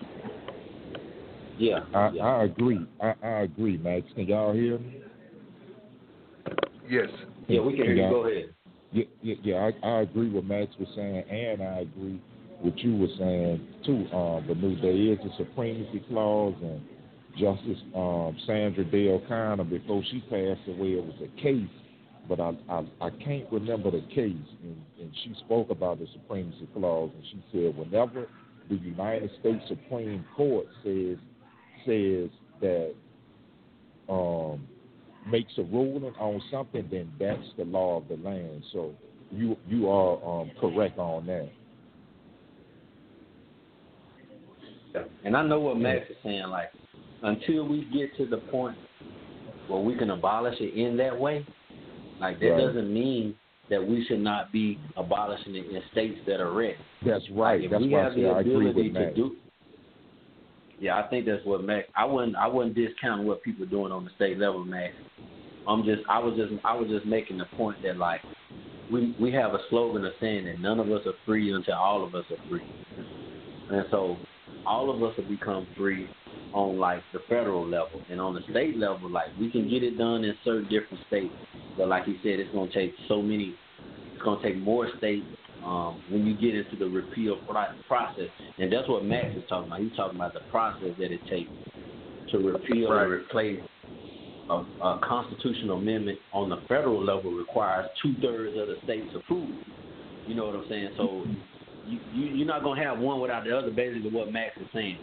Yeah, 1.58 1.80
I, 1.94 2.10
yeah. 2.10 2.22
I 2.24 2.44
agree. 2.44 2.86
I, 3.00 3.14
I 3.22 3.28
agree, 3.42 3.78
Max. 3.78 4.06
Can 4.14 4.26
y'all 4.26 4.52
hear 4.52 4.78
me? 4.78 5.00
Yes. 6.88 7.08
Yeah, 7.48 7.60
we 7.60 7.76
can 7.76 7.84
hear 7.84 7.94
you. 7.94 8.10
Go 8.10 8.26
ahead. 8.26 8.54
Yeah, 8.92 9.04
yeah, 9.22 9.34
yeah 9.42 9.70
I, 9.82 9.86
I 9.86 10.00
agree 10.00 10.28
with 10.28 10.44
Max 10.44 10.72
was 10.78 10.88
saying, 10.94 11.24
and 11.30 11.62
I 11.62 11.80
agree 11.80 12.20
with 12.62 12.74
you 12.78 12.96
were 12.96 13.08
saying 13.18 13.66
too. 13.84 14.06
Um, 14.16 14.44
but 14.46 14.60
there 14.60 14.90
is 14.92 15.18
a 15.18 15.36
supremacy 15.36 16.02
clause, 16.08 16.54
and 16.62 16.80
Justice 17.38 17.82
um, 17.94 18.36
Sandra 18.46 18.84
Day 18.84 19.08
O'Connor, 19.08 19.64
before 19.64 20.02
she 20.10 20.20
passed 20.20 20.68
away, 20.68 20.92
it 20.92 21.04
was 21.04 21.14
a 21.22 21.42
case, 21.42 21.68
but 22.28 22.40
I 22.40 22.52
I, 22.68 22.84
I 23.00 23.10
can't 23.10 23.50
remember 23.52 23.90
the 23.90 24.02
case, 24.14 24.48
and, 24.62 24.76
and 25.00 25.12
she 25.22 25.34
spoke 25.44 25.70
about 25.70 25.98
the 25.98 26.06
supremacy 26.12 26.68
clause, 26.74 27.10
and 27.14 27.24
she 27.30 27.44
said 27.52 27.76
whenever 27.76 28.26
the 28.68 28.76
United 28.76 29.30
States 29.40 29.62
Supreme 29.68 30.24
Court 30.36 30.66
says 30.82 31.18
says 31.84 32.30
that 32.60 32.94
um, 34.08 34.66
makes 35.30 35.52
a 35.58 35.62
ruling 35.62 36.14
on 36.18 36.40
something, 36.50 36.86
then 36.90 37.12
that's 37.18 37.48
the 37.56 37.64
law 37.64 37.98
of 37.98 38.08
the 38.08 38.16
land. 38.16 38.62
So 38.72 38.94
you 39.30 39.56
you 39.66 39.88
are 39.88 40.40
um, 40.40 40.50
correct 40.60 40.98
on 40.98 41.26
that. 41.26 41.50
And 45.24 45.36
I 45.36 45.42
know 45.42 45.60
what 45.60 45.78
Max 45.78 46.08
is 46.10 46.16
saying. 46.22 46.46
Like, 46.48 46.70
until 47.22 47.66
we 47.66 47.84
get 47.92 48.16
to 48.18 48.26
the 48.26 48.38
point 48.50 48.76
where 49.68 49.80
we 49.80 49.96
can 49.96 50.10
abolish 50.10 50.56
it 50.60 50.74
in 50.74 50.96
that 50.98 51.18
way, 51.18 51.44
like 52.20 52.38
that 52.40 52.50
Right. 52.50 52.66
doesn't 52.66 52.92
mean 52.92 53.34
that 53.68 53.84
we 53.84 54.04
should 54.04 54.20
not 54.20 54.52
be 54.52 54.78
abolishing 54.96 55.56
it 55.56 55.66
in 55.66 55.82
states 55.90 56.18
that 56.26 56.40
are 56.40 56.52
red. 56.52 56.76
That's 57.04 57.28
right. 57.30 57.62
If 57.62 57.70
That's 57.70 57.82
we 57.82 57.92
have 57.92 58.14
the 58.14 58.30
ability 58.30 58.92
to 58.92 59.00
Max. 59.00 59.16
do, 59.16 59.36
yeah, 60.78 60.98
I 60.98 61.02
think 61.08 61.26
that's 61.26 61.44
what 61.44 61.64
Max. 61.64 61.88
I 61.96 62.04
wouldn't. 62.04 62.36
I 62.36 62.46
wouldn't 62.46 62.74
discount 62.74 63.24
what 63.24 63.42
people 63.42 63.64
are 63.64 63.68
doing 63.68 63.92
on 63.92 64.04
the 64.04 64.10
state 64.16 64.38
level, 64.38 64.64
Max. 64.64 64.94
I'm 65.66 65.84
just. 65.84 66.02
I 66.08 66.18
was 66.18 66.36
just. 66.36 66.52
I 66.64 66.76
was 66.76 66.88
just 66.88 67.06
making 67.06 67.38
the 67.38 67.46
point 67.56 67.78
that 67.82 67.96
like, 67.96 68.20
we 68.90 69.16
we 69.18 69.32
have 69.32 69.54
a 69.54 69.58
slogan 69.68 70.04
of 70.04 70.12
saying 70.20 70.44
that 70.44 70.60
none 70.60 70.78
of 70.78 70.90
us 70.90 71.02
are 71.06 71.14
free 71.24 71.52
until 71.52 71.74
all 71.74 72.04
of 72.04 72.14
us 72.14 72.24
are 72.30 72.48
free, 72.48 72.62
and 73.70 73.84
so 73.90 74.16
all 74.66 74.90
of 74.90 75.02
us 75.02 75.16
will 75.16 75.28
become 75.28 75.66
free 75.76 76.08
on 76.52 76.78
like 76.78 77.02
the 77.12 77.20
federal 77.28 77.66
level 77.66 78.00
and 78.10 78.20
on 78.20 78.34
the 78.34 78.40
state 78.50 78.76
level. 78.76 79.10
Like 79.10 79.26
we 79.38 79.50
can 79.50 79.68
get 79.68 79.82
it 79.82 79.98
done 79.98 80.24
in 80.24 80.34
certain 80.44 80.64
different 80.64 81.00
states, 81.06 81.34
but 81.76 81.88
like 81.88 82.04
he 82.04 82.16
said, 82.22 82.40
it's 82.40 82.52
gonna 82.52 82.72
take 82.72 82.92
so 83.08 83.22
many. 83.22 83.54
It's 84.14 84.22
gonna 84.24 84.42
take 84.42 84.56
more 84.56 84.88
states 84.98 85.26
um, 85.64 86.00
when 86.10 86.26
you 86.26 86.36
get 86.36 86.54
into 86.54 86.76
the 86.76 86.86
repeal 86.88 87.38
process, 87.88 88.28
and 88.58 88.72
that's 88.72 88.88
what 88.88 89.04
Max 89.04 89.36
is 89.36 89.42
talking 89.48 89.68
about. 89.68 89.80
He's 89.80 89.96
talking 89.96 90.16
about 90.16 90.34
the 90.34 90.40
process 90.50 90.90
that 90.98 91.12
it 91.12 91.20
takes 91.28 91.50
to 92.30 92.38
repeal 92.38 92.90
Right. 92.90 93.02
and 93.02 93.12
replace 93.12 93.60
a, 94.48 94.62
a 94.82 95.00
constitutional 95.02 95.78
amendment 95.78 96.18
on 96.32 96.48
the 96.48 96.58
federal 96.68 97.02
level 97.04 97.32
requires 97.32 97.86
two 98.02 98.14
thirds 98.20 98.56
of 98.56 98.68
the 98.68 98.76
states 98.84 99.14
approve. 99.14 99.50
You 100.26 100.34
know 100.34 100.46
what 100.46 100.54
I'm 100.54 100.64
saying? 100.68 100.90
So 100.96 101.26
you, 101.86 101.98
you 102.14 102.26
you're 102.36 102.46
not 102.46 102.62
gonna 102.62 102.82
have 102.82 102.98
one 102.98 103.20
without 103.20 103.44
the 103.44 103.56
other. 103.56 103.70
Basically, 103.70 104.10
what 104.10 104.32
Max 104.32 104.56
is 104.58 104.66
saying. 104.72 104.98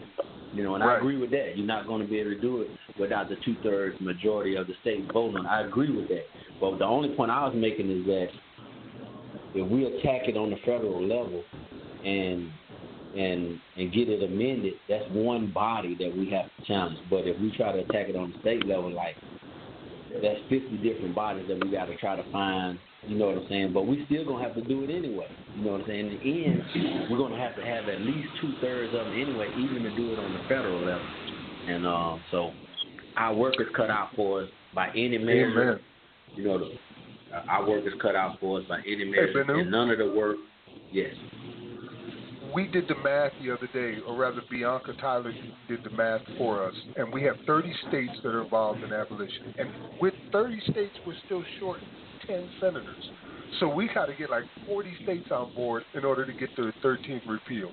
You 0.54 0.62
know, 0.62 0.76
and 0.76 0.84
I 0.84 0.98
agree 0.98 1.16
with 1.16 1.30
that. 1.32 1.56
You're 1.56 1.66
not 1.66 1.88
going 1.88 2.00
to 2.00 2.08
be 2.08 2.20
able 2.20 2.30
to 2.30 2.40
do 2.40 2.60
it 2.62 2.68
without 2.98 3.28
the 3.28 3.34
two 3.44 3.56
thirds 3.64 4.00
majority 4.00 4.54
of 4.54 4.68
the 4.68 4.74
states 4.82 5.02
voting 5.12 5.36
on. 5.36 5.46
I 5.46 5.66
agree 5.66 5.94
with 5.94 6.06
that. 6.08 6.26
But 6.60 6.78
the 6.78 6.84
only 6.84 7.14
point 7.16 7.32
I 7.32 7.44
was 7.44 7.54
making 7.56 7.90
is 7.90 8.06
that 8.06 8.28
if 9.54 9.68
we 9.68 9.84
attack 9.84 10.28
it 10.28 10.36
on 10.36 10.50
the 10.50 10.56
federal 10.64 11.02
level 11.02 11.42
and 12.04 12.50
and 13.16 13.58
and 13.76 13.92
get 13.92 14.08
it 14.08 14.22
amended, 14.22 14.74
that's 14.88 15.04
one 15.10 15.52
body 15.52 15.96
that 15.98 16.16
we 16.16 16.30
have 16.30 16.46
to 16.46 16.66
challenge. 16.66 16.98
But 17.10 17.26
if 17.26 17.40
we 17.40 17.52
try 17.56 17.72
to 17.72 17.80
attack 17.80 18.08
it 18.08 18.16
on 18.16 18.32
the 18.32 18.38
state 18.40 18.64
level, 18.66 18.92
like 18.92 19.16
that's 20.22 20.38
50 20.48 20.76
different 20.78 21.14
bodies 21.14 21.46
that 21.48 21.64
we 21.64 21.70
got 21.70 21.86
to 21.86 21.96
try 21.96 22.14
to 22.14 22.30
find. 22.30 22.78
You 23.06 23.18
know 23.18 23.26
what 23.26 23.38
I'm 23.38 23.48
saying? 23.48 23.72
But 23.72 23.86
we 23.86 24.04
still 24.06 24.24
gonna 24.24 24.42
have 24.42 24.54
to 24.54 24.62
do 24.62 24.82
it 24.84 24.90
anyway. 24.90 25.26
You 25.56 25.64
know 25.64 25.72
what 25.72 25.82
I'm 25.82 25.86
saying? 25.86 26.06
In 26.06 26.18
the 26.18 26.44
end, 26.46 27.10
we're 27.10 27.18
gonna 27.18 27.38
have 27.38 27.54
to 27.56 27.64
have 27.64 27.88
at 27.88 28.00
least 28.00 28.28
two 28.40 28.52
thirds 28.60 28.94
of 28.94 29.08
it 29.08 29.20
anyway, 29.20 29.48
even 29.58 29.82
to 29.82 29.94
do 29.94 30.12
it 30.12 30.18
on 30.18 30.32
the 30.32 30.40
federal 30.48 30.80
level. 30.80 31.06
And 31.68 31.86
um, 31.86 32.20
so 32.30 32.52
our 33.16 33.34
work 33.34 33.54
is 33.60 33.66
cut 33.76 33.90
out 33.90 34.10
for 34.16 34.42
us 34.42 34.48
by 34.74 34.88
any 34.90 35.18
measure. 35.18 35.72
Amen. 35.72 35.80
You 36.34 36.44
know, 36.44 36.58
the, 36.58 36.66
uh, 37.34 37.42
our 37.48 37.68
work 37.68 37.86
is 37.86 37.92
cut 38.00 38.16
out 38.16 38.40
for 38.40 38.60
us 38.60 38.66
by 38.68 38.80
any 38.80 39.04
measure, 39.04 39.44
Bennu. 39.46 39.60
and 39.60 39.70
none 39.70 39.90
of 39.90 39.98
the 39.98 40.10
work. 40.10 40.36
Yes. 40.90 41.14
We 42.54 42.68
did 42.68 42.86
the 42.86 42.94
math 43.02 43.32
the 43.42 43.50
other 43.50 43.68
day, 43.72 43.98
or 44.06 44.16
rather, 44.16 44.40
Bianca 44.48 44.92
Tyler 45.00 45.32
did 45.68 45.82
the 45.82 45.90
math 45.90 46.20
for 46.38 46.64
us, 46.64 46.74
and 46.96 47.12
we 47.12 47.22
have 47.24 47.34
30 47.46 47.72
states 47.88 48.12
that 48.22 48.28
are 48.28 48.44
involved 48.44 48.82
in 48.82 48.92
abolition. 48.92 49.54
And 49.58 49.68
with 50.00 50.14
30 50.30 50.60
states, 50.70 50.94
we're 51.04 51.16
still 51.26 51.42
short 51.58 51.80
10 52.26 52.48
senators. 52.60 53.10
So 53.60 53.68
we 53.68 53.88
got 53.92 54.06
to 54.06 54.14
get 54.14 54.30
like 54.30 54.44
40 54.66 54.96
states 55.02 55.26
on 55.30 55.52
board 55.54 55.84
in 55.94 56.04
order 56.04 56.26
to 56.26 56.32
get 56.32 56.50
the 56.56 56.72
13th 56.82 57.28
repeal. 57.28 57.70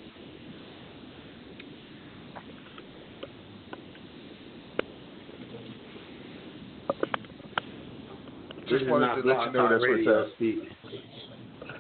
Just 8.72 8.88
wanted 8.88 9.22
to 9.22 9.28
let 9.28 9.48
you 9.48 9.52
know 9.52 9.70
that's 9.70 9.82
what's 9.82 9.84
radio 9.84 10.22
up. 10.22 10.28
speaking. 10.36 10.70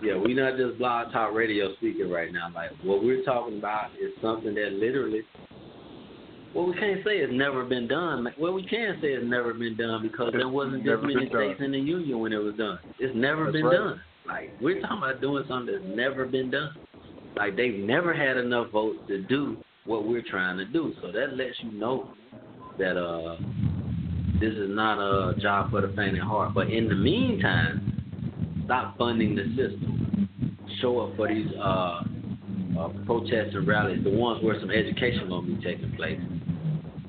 Yeah, 0.03 0.17
we're 0.17 0.35
not 0.35 0.57
just 0.57 0.77
blog 0.77 1.13
talk 1.13 1.33
radio 1.33 1.73
speaking 1.75 2.09
right 2.09 2.33
now. 2.33 2.49
Like 2.53 2.71
what 2.83 3.03
we're 3.03 3.23
talking 3.23 3.59
about 3.59 3.91
is 4.01 4.11
something 4.21 4.53
that 4.55 4.73
literally, 4.73 5.21
well, 6.53 6.65
we 6.67 6.73
can't 6.75 7.03
say 7.05 7.17
it's 7.17 7.33
never 7.33 7.63
been 7.63 7.87
done. 7.87 8.27
Well, 8.39 8.53
we 8.53 8.63
can 8.67 8.97
say 9.01 9.09
it's 9.09 9.25
never 9.25 9.53
been 9.53 9.77
done 9.77 10.01
because 10.01 10.29
It's 10.29 10.37
there 10.37 10.49
wasn't 10.49 10.83
this 10.83 10.97
many 11.01 11.15
been 11.15 11.29
done. 11.29 11.41
states 11.47 11.61
in 11.63 11.71
the 11.71 11.79
union 11.79 12.19
when 12.19 12.33
it 12.33 12.37
was 12.37 12.55
done. 12.55 12.79
It's 12.99 13.15
never 13.15 13.45
That's 13.45 13.53
been 13.53 13.65
right. 13.65 13.77
done. 13.77 14.01
Like 14.27 14.49
we're 14.61 14.81
talking 14.81 14.97
about 14.97 15.21
doing 15.21 15.43
something 15.47 15.73
that's 15.73 15.95
never 15.97 16.25
been 16.25 16.51
done. 16.51 16.71
Like 17.35 17.55
they've 17.55 17.79
never 17.79 18.13
had 18.13 18.37
enough 18.37 18.71
votes 18.71 18.99
to 19.07 19.21
do 19.23 19.57
what 19.85 20.07
we're 20.07 20.23
trying 20.29 20.57
to 20.57 20.65
do. 20.65 20.93
So 21.01 21.11
that 21.11 21.35
lets 21.35 21.55
you 21.63 21.71
know 21.71 22.11
that 22.77 22.97
uh 22.97 23.37
this 24.39 24.53
is 24.53 24.69
not 24.69 24.97
a 24.99 25.39
job 25.39 25.71
for 25.71 25.81
the 25.81 25.93
faint 25.95 26.17
of 26.19 26.23
heart. 26.27 26.53
But 26.53 26.69
in 26.69 26.87
the 26.89 26.95
meantime, 26.95 28.61
stop 28.65 28.97
funding 28.97 29.35
the 29.35 29.43
system. 29.55 30.27
Show 30.81 30.99
up 31.01 31.15
for 31.15 31.27
these 31.27 31.47
uh, 31.59 32.01
uh, 32.79 32.89
protests 33.05 33.53
and 33.53 33.67
rallies, 33.67 34.03
the 34.03 34.09
ones 34.09 34.43
where 34.43 34.59
some 34.59 34.71
education 34.71 35.29
will 35.29 35.43
be 35.43 35.55
taking 35.63 35.91
place, 35.95 36.19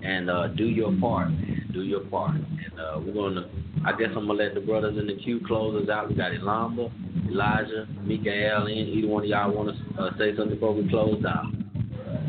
and 0.02 0.30
uh, 0.30 0.48
do 0.48 0.64
your 0.64 0.92
part. 1.00 1.28
Do 1.72 1.82
your 1.82 2.00
part. 2.00 2.34
And 2.34 2.80
uh, 2.80 3.00
we're 3.00 3.14
gonna. 3.14 3.48
I 3.84 3.92
guess 3.92 4.08
I'm 4.16 4.26
gonna 4.26 4.34
let 4.34 4.54
the 4.54 4.60
brothers 4.60 4.98
in 4.98 5.06
the 5.06 5.16
queue 5.16 5.40
close 5.46 5.82
us 5.82 5.88
out. 5.88 6.08
We 6.08 6.14
got 6.14 6.32
Elamba, 6.32 6.90
Elijah, 7.28 7.86
Mikael, 8.02 8.66
and 8.66 8.88
either 8.88 9.08
one 9.08 9.24
of 9.24 9.28
y'all 9.28 9.52
want 9.52 9.76
to 9.76 10.02
uh, 10.02 10.10
say 10.18 10.36
something 10.36 10.54
before 10.54 10.74
we 10.74 10.88
close 10.88 11.22
out? 11.24 11.46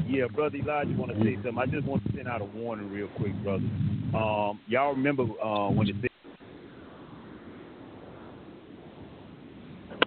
Yeah, 0.08 0.26
brother 0.34 0.58
Elijah, 0.58 0.94
want 0.98 1.12
to 1.12 1.24
say 1.24 1.36
something. 1.36 1.58
I 1.58 1.66
just 1.66 1.86
want 1.86 2.06
to 2.06 2.14
send 2.16 2.28
out 2.28 2.42
a 2.42 2.46
warning 2.46 2.92
real 2.92 3.08
quick, 3.18 3.34
brother. 3.44 3.64
Um, 4.16 4.60
y'all 4.68 4.94
remember 4.94 5.24
uh, 5.44 5.70
when 5.70 5.88
it 5.88 5.96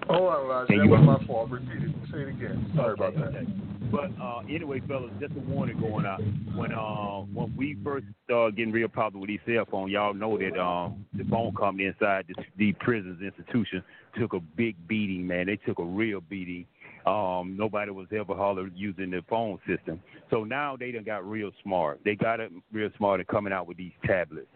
Hold 0.09 0.33
on, 0.33 0.45
Elijah. 0.47 0.79
That 0.79 0.89
was 0.89 1.19
my 1.21 1.27
fault. 1.27 1.51
Repeat 1.51 1.83
it. 1.83 1.91
Say 2.13 2.19
it 2.23 2.29
again. 2.29 2.71
Sorry 2.77 2.93
Okay, 2.93 3.05
about 3.05 3.15
that. 3.33 3.39
okay. 3.41 3.47
But 3.91 4.11
uh, 4.21 4.41
anyway, 4.49 4.81
fellas, 4.89 5.11
just 5.21 5.33
a 5.37 5.41
warning 5.51 5.79
going 5.79 6.07
out. 6.07 6.21
When 6.57 6.73
uh, 6.73 7.21
when 7.33 7.55
we 7.57 7.77
first 7.85 8.07
started 8.25 8.57
getting 8.57 8.73
real 8.73 8.89
popular 8.89 9.21
with 9.21 9.29
these 9.29 9.41
cell 9.47 9.65
phones, 9.71 9.93
y'all 9.93 10.13
know 10.15 10.37
that 10.39 10.61
um, 10.61 11.05
the 11.15 11.25
phone 11.25 11.55
company 11.55 11.85
inside 11.87 12.27
the, 12.29 12.35
the 12.59 12.73
prisons 12.81 13.23
institution 13.23 13.83
took 14.19 14.33
a 14.33 14.41
big 14.41 14.75
beating. 14.89 15.27
Man, 15.27 15.47
they 15.47 15.57
took 15.57 15.79
a 15.79 15.85
real 15.85 16.21
beating. 16.21 16.67
Um, 17.07 17.55
nobody 17.57 17.93
was 17.93 18.09
ever 18.11 18.35
hardly 18.35 18.71
using 18.75 19.11
the 19.13 19.23
phone 19.31 19.59
system. 19.69 20.01
So 20.31 20.43
now 20.43 20.77
they 20.77 20.91
done 20.91 21.05
got 21.05 21.29
real 21.29 21.53
smart. 21.63 22.01
They 22.05 22.17
got 22.17 22.41
it 22.41 22.51
real 22.73 22.91
smart 22.97 23.21
at 23.21 23.29
coming 23.29 23.53
out 23.53 23.69
with 23.69 23.77
these 23.77 23.93
tablets. 24.05 24.49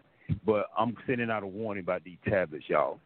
But 0.44 0.66
I'm 0.76 0.96
sending 1.06 1.30
out 1.30 1.44
a 1.44 1.46
warning 1.46 1.84
about 1.84 2.02
these 2.02 2.18
tablets, 2.28 2.64
y'all. 2.68 2.98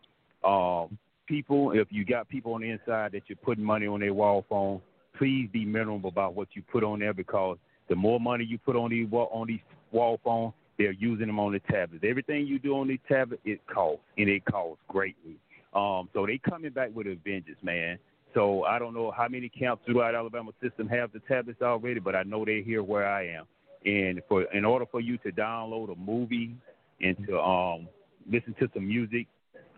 Um, 0.45 0.99
people, 1.27 1.73
if 1.73 1.89
you 1.91 2.05
got 2.05 2.29
people 2.29 2.55
on 2.55 2.63
the 2.63 2.71
inside 2.71 3.13
that 3.13 3.23
you're 3.27 3.37
putting 3.37 3.65
money 3.65 3.87
on 3.87 4.01
their 4.01 4.15
wall 4.15 4.45
phone, 4.49 4.81
please 5.17 5.49
be 5.53 5.65
minimal 5.65 6.09
about 6.09 6.35
what 6.35 6.49
you 6.55 6.63
put 6.63 6.85
on 6.85 7.01
there 7.01 7.15
because 7.15 7.57
the 7.89 7.95
more 7.95 8.19
money 8.19 8.45
you 8.45 8.59
put 8.59 8.77
on 8.77 8.91
these 8.91 9.09
wa- 9.11 9.29
on 9.33 9.47
these 9.47 9.61
wall 9.93 10.19
phones, 10.25 10.53
they're 10.79 10.93
using 10.93 11.27
them 11.27 11.39
on 11.39 11.53
the 11.53 11.61
tablets. 11.61 12.05
Everything 12.07 12.47
you 12.47 12.59
do 12.59 12.77
on 12.77 12.89
these 12.89 12.99
tablets, 13.09 13.43
it 13.45 13.61
costs, 13.67 14.03
and 14.19 14.29
it 14.29 14.45
costs 14.45 14.83
greatly. 14.89 15.37
Um, 15.73 16.09
so 16.13 16.27
they 16.27 16.39
coming 16.39 16.73
back 16.73 16.91
with 16.95 17.07
a 17.07 17.17
vengeance, 17.25 17.59
man. 17.63 17.99
So 18.33 18.65
I 18.65 18.79
don't 18.79 18.95
know 18.95 19.13
how 19.17 19.29
many 19.29 19.49
camps 19.49 19.85
throughout 19.87 20.15
Alabama 20.15 20.51
system 20.61 20.89
have 20.89 21.13
the 21.13 21.21
tablets 21.21 21.63
already, 21.63 22.01
but 22.01 22.17
I 22.17 22.25
know 22.25 22.45
they're 22.45 22.63
here 22.63 22.83
where 22.83 23.07
I 23.07 23.29
am. 23.29 23.45
And 23.85 24.21
for 24.29 24.43
in 24.53 24.65
order 24.65 24.87
for 24.91 25.01
you 25.01 25.19
to 25.19 25.31
download 25.31 25.93
a 25.93 25.97
movie 25.97 26.57
and 27.01 27.17
to 27.29 27.41
um, 27.41 27.89
listen 28.31 28.55
to 28.59 28.69
some 28.75 28.89
music, 28.89 29.27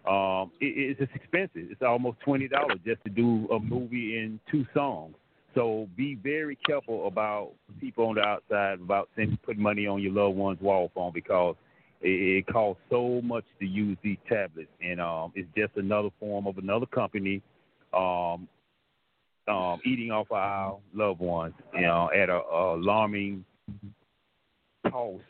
um, 0.07 0.53
it, 0.61 0.67
it's 0.67 1.01
just 1.01 1.13
expensive. 1.15 1.71
It's 1.71 1.83
almost 1.83 2.21
twenty 2.21 2.49
dollars 2.49 2.79
just 2.85 3.03
to 3.05 3.11
do 3.11 3.49
a 3.51 3.59
movie 3.59 4.19
in 4.19 4.41
two 4.51 4.65
songs. 4.75 5.15
So 5.55 5.89
be 5.97 6.15
very 6.15 6.57
careful 6.67 7.07
about 7.07 7.53
people 7.81 8.07
on 8.07 8.17
the 8.17 8.21
outside 8.21 8.81
about 8.81 9.09
sending, 9.17 9.39
putting 9.45 9.63
money 9.63 9.87
on 9.87 10.03
your 10.03 10.13
loved 10.13 10.37
one's 10.37 10.61
wall 10.61 10.91
phone 10.95 11.13
because 11.15 11.57
it, 12.03 12.45
it 12.47 12.53
costs 12.53 12.83
so 12.91 13.21
much 13.23 13.45
to 13.61 13.67
use 13.67 13.97
these 14.03 14.19
tablets, 14.29 14.69
and 14.83 15.01
um, 15.01 15.33
it's 15.35 15.49
just 15.57 15.73
another 15.77 16.11
form 16.21 16.47
of 16.47 16.59
another 16.59 16.87
company 16.87 17.43
um, 17.95 18.47
um, 19.49 19.81
eating 19.85 20.11
off 20.11 20.27
of 20.31 20.37
our 20.37 20.79
loved 20.95 21.21
ones, 21.21 21.55
you 21.75 21.83
know, 21.83 22.11
at 22.15 22.29
a, 22.29 22.41
a 22.41 22.77
alarming 22.77 23.45
cost 24.91 25.23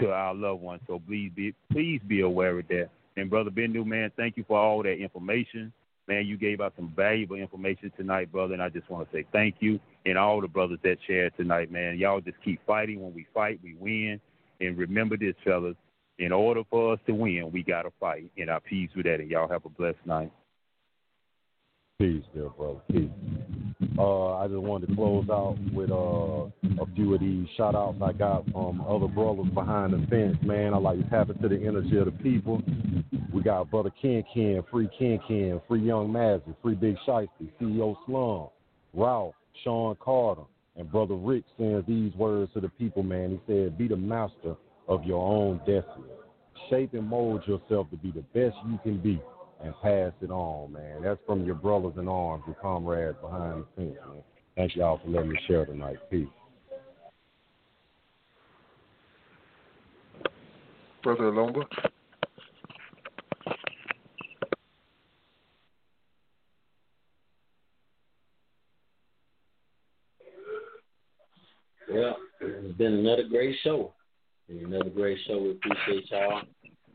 to 0.00 0.10
our 0.10 0.34
loved 0.34 0.62
ones. 0.62 0.80
So 0.86 1.00
please 1.06 1.32
be 1.34 1.54
please 1.70 2.00
be 2.06 2.20
aware 2.20 2.58
of 2.58 2.68
that. 2.68 2.88
And 3.16 3.30
brother 3.30 3.50
Bendu, 3.50 3.84
man, 3.84 4.10
thank 4.16 4.36
you 4.36 4.44
for 4.46 4.58
all 4.58 4.82
that 4.82 4.98
information. 4.98 5.72
Man, 6.08 6.26
you 6.26 6.36
gave 6.36 6.60
out 6.60 6.72
some 6.76 6.92
valuable 6.96 7.36
information 7.36 7.92
tonight, 7.96 8.32
brother, 8.32 8.54
and 8.54 8.62
I 8.62 8.68
just 8.68 8.90
want 8.90 9.08
to 9.08 9.16
say 9.16 9.24
thank 9.32 9.56
you 9.60 9.78
and 10.04 10.18
all 10.18 10.40
the 10.40 10.48
brothers 10.48 10.80
that 10.82 10.98
shared 11.06 11.32
tonight, 11.36 11.70
man. 11.70 11.96
Y'all 11.96 12.20
just 12.20 12.42
keep 12.44 12.60
fighting. 12.66 13.00
When 13.00 13.14
we 13.14 13.26
fight, 13.32 13.60
we 13.62 13.74
win. 13.74 14.20
And 14.60 14.76
remember 14.76 15.16
this, 15.16 15.34
fellas, 15.44 15.76
in 16.18 16.32
order 16.32 16.62
for 16.70 16.94
us 16.94 17.00
to 17.06 17.14
win, 17.14 17.50
we 17.52 17.62
got 17.62 17.82
to 17.82 17.92
fight. 18.00 18.30
And 18.36 18.50
I 18.50 18.58
peace 18.58 18.90
with 18.96 19.06
that, 19.06 19.20
and 19.20 19.30
y'all 19.30 19.48
have 19.48 19.64
a 19.64 19.68
blessed 19.68 20.04
night. 20.04 20.32
Peace, 22.00 22.24
dear 22.34 22.48
brother. 22.48 22.80
Peace. 22.90 23.10
Uh, 24.02 24.38
I 24.38 24.48
just 24.48 24.58
wanted 24.58 24.88
to 24.88 24.96
close 24.96 25.26
out 25.30 25.56
with 25.72 25.92
uh, 25.92 26.82
a 26.82 26.86
few 26.96 27.14
of 27.14 27.20
these 27.20 27.46
shout 27.56 27.76
outs 27.76 27.98
I 28.02 28.10
got 28.10 28.44
from 28.50 28.80
other 28.80 29.06
brothers 29.06 29.46
behind 29.54 29.92
the 29.92 30.04
fence, 30.08 30.36
man. 30.42 30.74
I 30.74 30.78
like 30.78 30.98
to 30.98 31.08
tap 31.08 31.30
into 31.30 31.48
the 31.48 31.64
energy 31.64 31.98
of 31.98 32.06
the 32.06 32.10
people. 32.10 32.60
We 33.32 33.42
got 33.42 33.70
brother 33.70 33.92
Ken 34.02 34.24
Ken, 34.34 34.60
free 34.72 34.88
Ken 34.98 35.20
Ken, 35.28 35.60
free 35.68 35.82
Young 35.82 36.08
Mazzy, 36.08 36.52
free 36.60 36.74
Big 36.74 36.96
Shiesty, 37.06 37.52
CEO 37.60 37.94
Slum, 38.04 38.48
Ralph, 38.92 39.36
Sean 39.62 39.96
Carter, 40.00 40.42
and 40.74 40.90
brother 40.90 41.14
Rick 41.14 41.44
sends 41.56 41.86
these 41.86 42.12
words 42.14 42.52
to 42.54 42.60
the 42.60 42.70
people, 42.70 43.04
man. 43.04 43.30
He 43.30 43.40
said, 43.46 43.78
Be 43.78 43.86
the 43.86 43.96
master 43.96 44.56
of 44.88 45.04
your 45.04 45.24
own 45.24 45.58
destiny. 45.58 46.10
Shape 46.68 46.94
and 46.94 47.06
mold 47.06 47.42
yourself 47.46 47.88
to 47.90 47.96
be 47.98 48.10
the 48.10 48.24
best 48.36 48.56
you 48.68 48.80
can 48.82 48.98
be 48.98 49.22
and 49.62 49.74
pass 49.82 50.12
it 50.20 50.30
on, 50.30 50.72
man. 50.72 51.02
That's 51.02 51.20
from 51.26 51.44
your 51.44 51.54
brothers 51.54 51.94
in 51.96 52.08
arms, 52.08 52.44
your 52.46 52.56
comrades 52.56 53.16
behind 53.20 53.62
the 53.62 53.66
fence, 53.76 53.98
man. 54.06 54.22
Thank 54.56 54.76
y'all 54.76 55.00
for 55.02 55.08
letting 55.08 55.30
me 55.30 55.38
share 55.46 55.64
tonight. 55.64 55.96
Peace. 56.10 56.26
Brother 61.02 61.32
Lomba. 61.32 61.64
Well, 71.90 72.16
it's 72.40 72.78
been 72.78 72.94
another 72.94 73.24
great 73.28 73.56
show. 73.62 73.92
Another 74.48 74.90
great 74.90 75.18
show. 75.26 75.38
We 75.38 75.50
appreciate 75.52 76.10
y'all. 76.10 76.42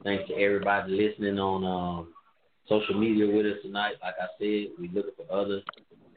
Thanks 0.04 0.28
to 0.30 0.36
everybody 0.36 0.92
listening 0.92 1.40
on 1.40 1.66
um, 1.66 2.14
social 2.68 3.00
media 3.00 3.28
with 3.28 3.46
us 3.46 3.62
tonight. 3.62 3.96
Like 4.02 4.16
I 4.20 4.28
said, 4.38 4.68
we 4.80 4.90
looking 4.94 5.12
for 5.16 5.32
other 5.34 5.62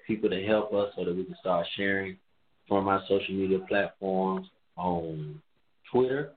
people 0.07 0.31
to 0.31 0.43
help 0.45 0.73
us 0.73 0.93
so 0.97 1.05
that 1.05 1.15
we 1.15 1.25
can 1.25 1.37
start 1.41 1.67
sharing 1.77 2.17
from 2.69 2.89
our 2.89 3.03
social 3.09 3.35
media 3.35 3.59
platforms 3.69 4.47
on 4.77 5.41
Twitter, 5.91 6.33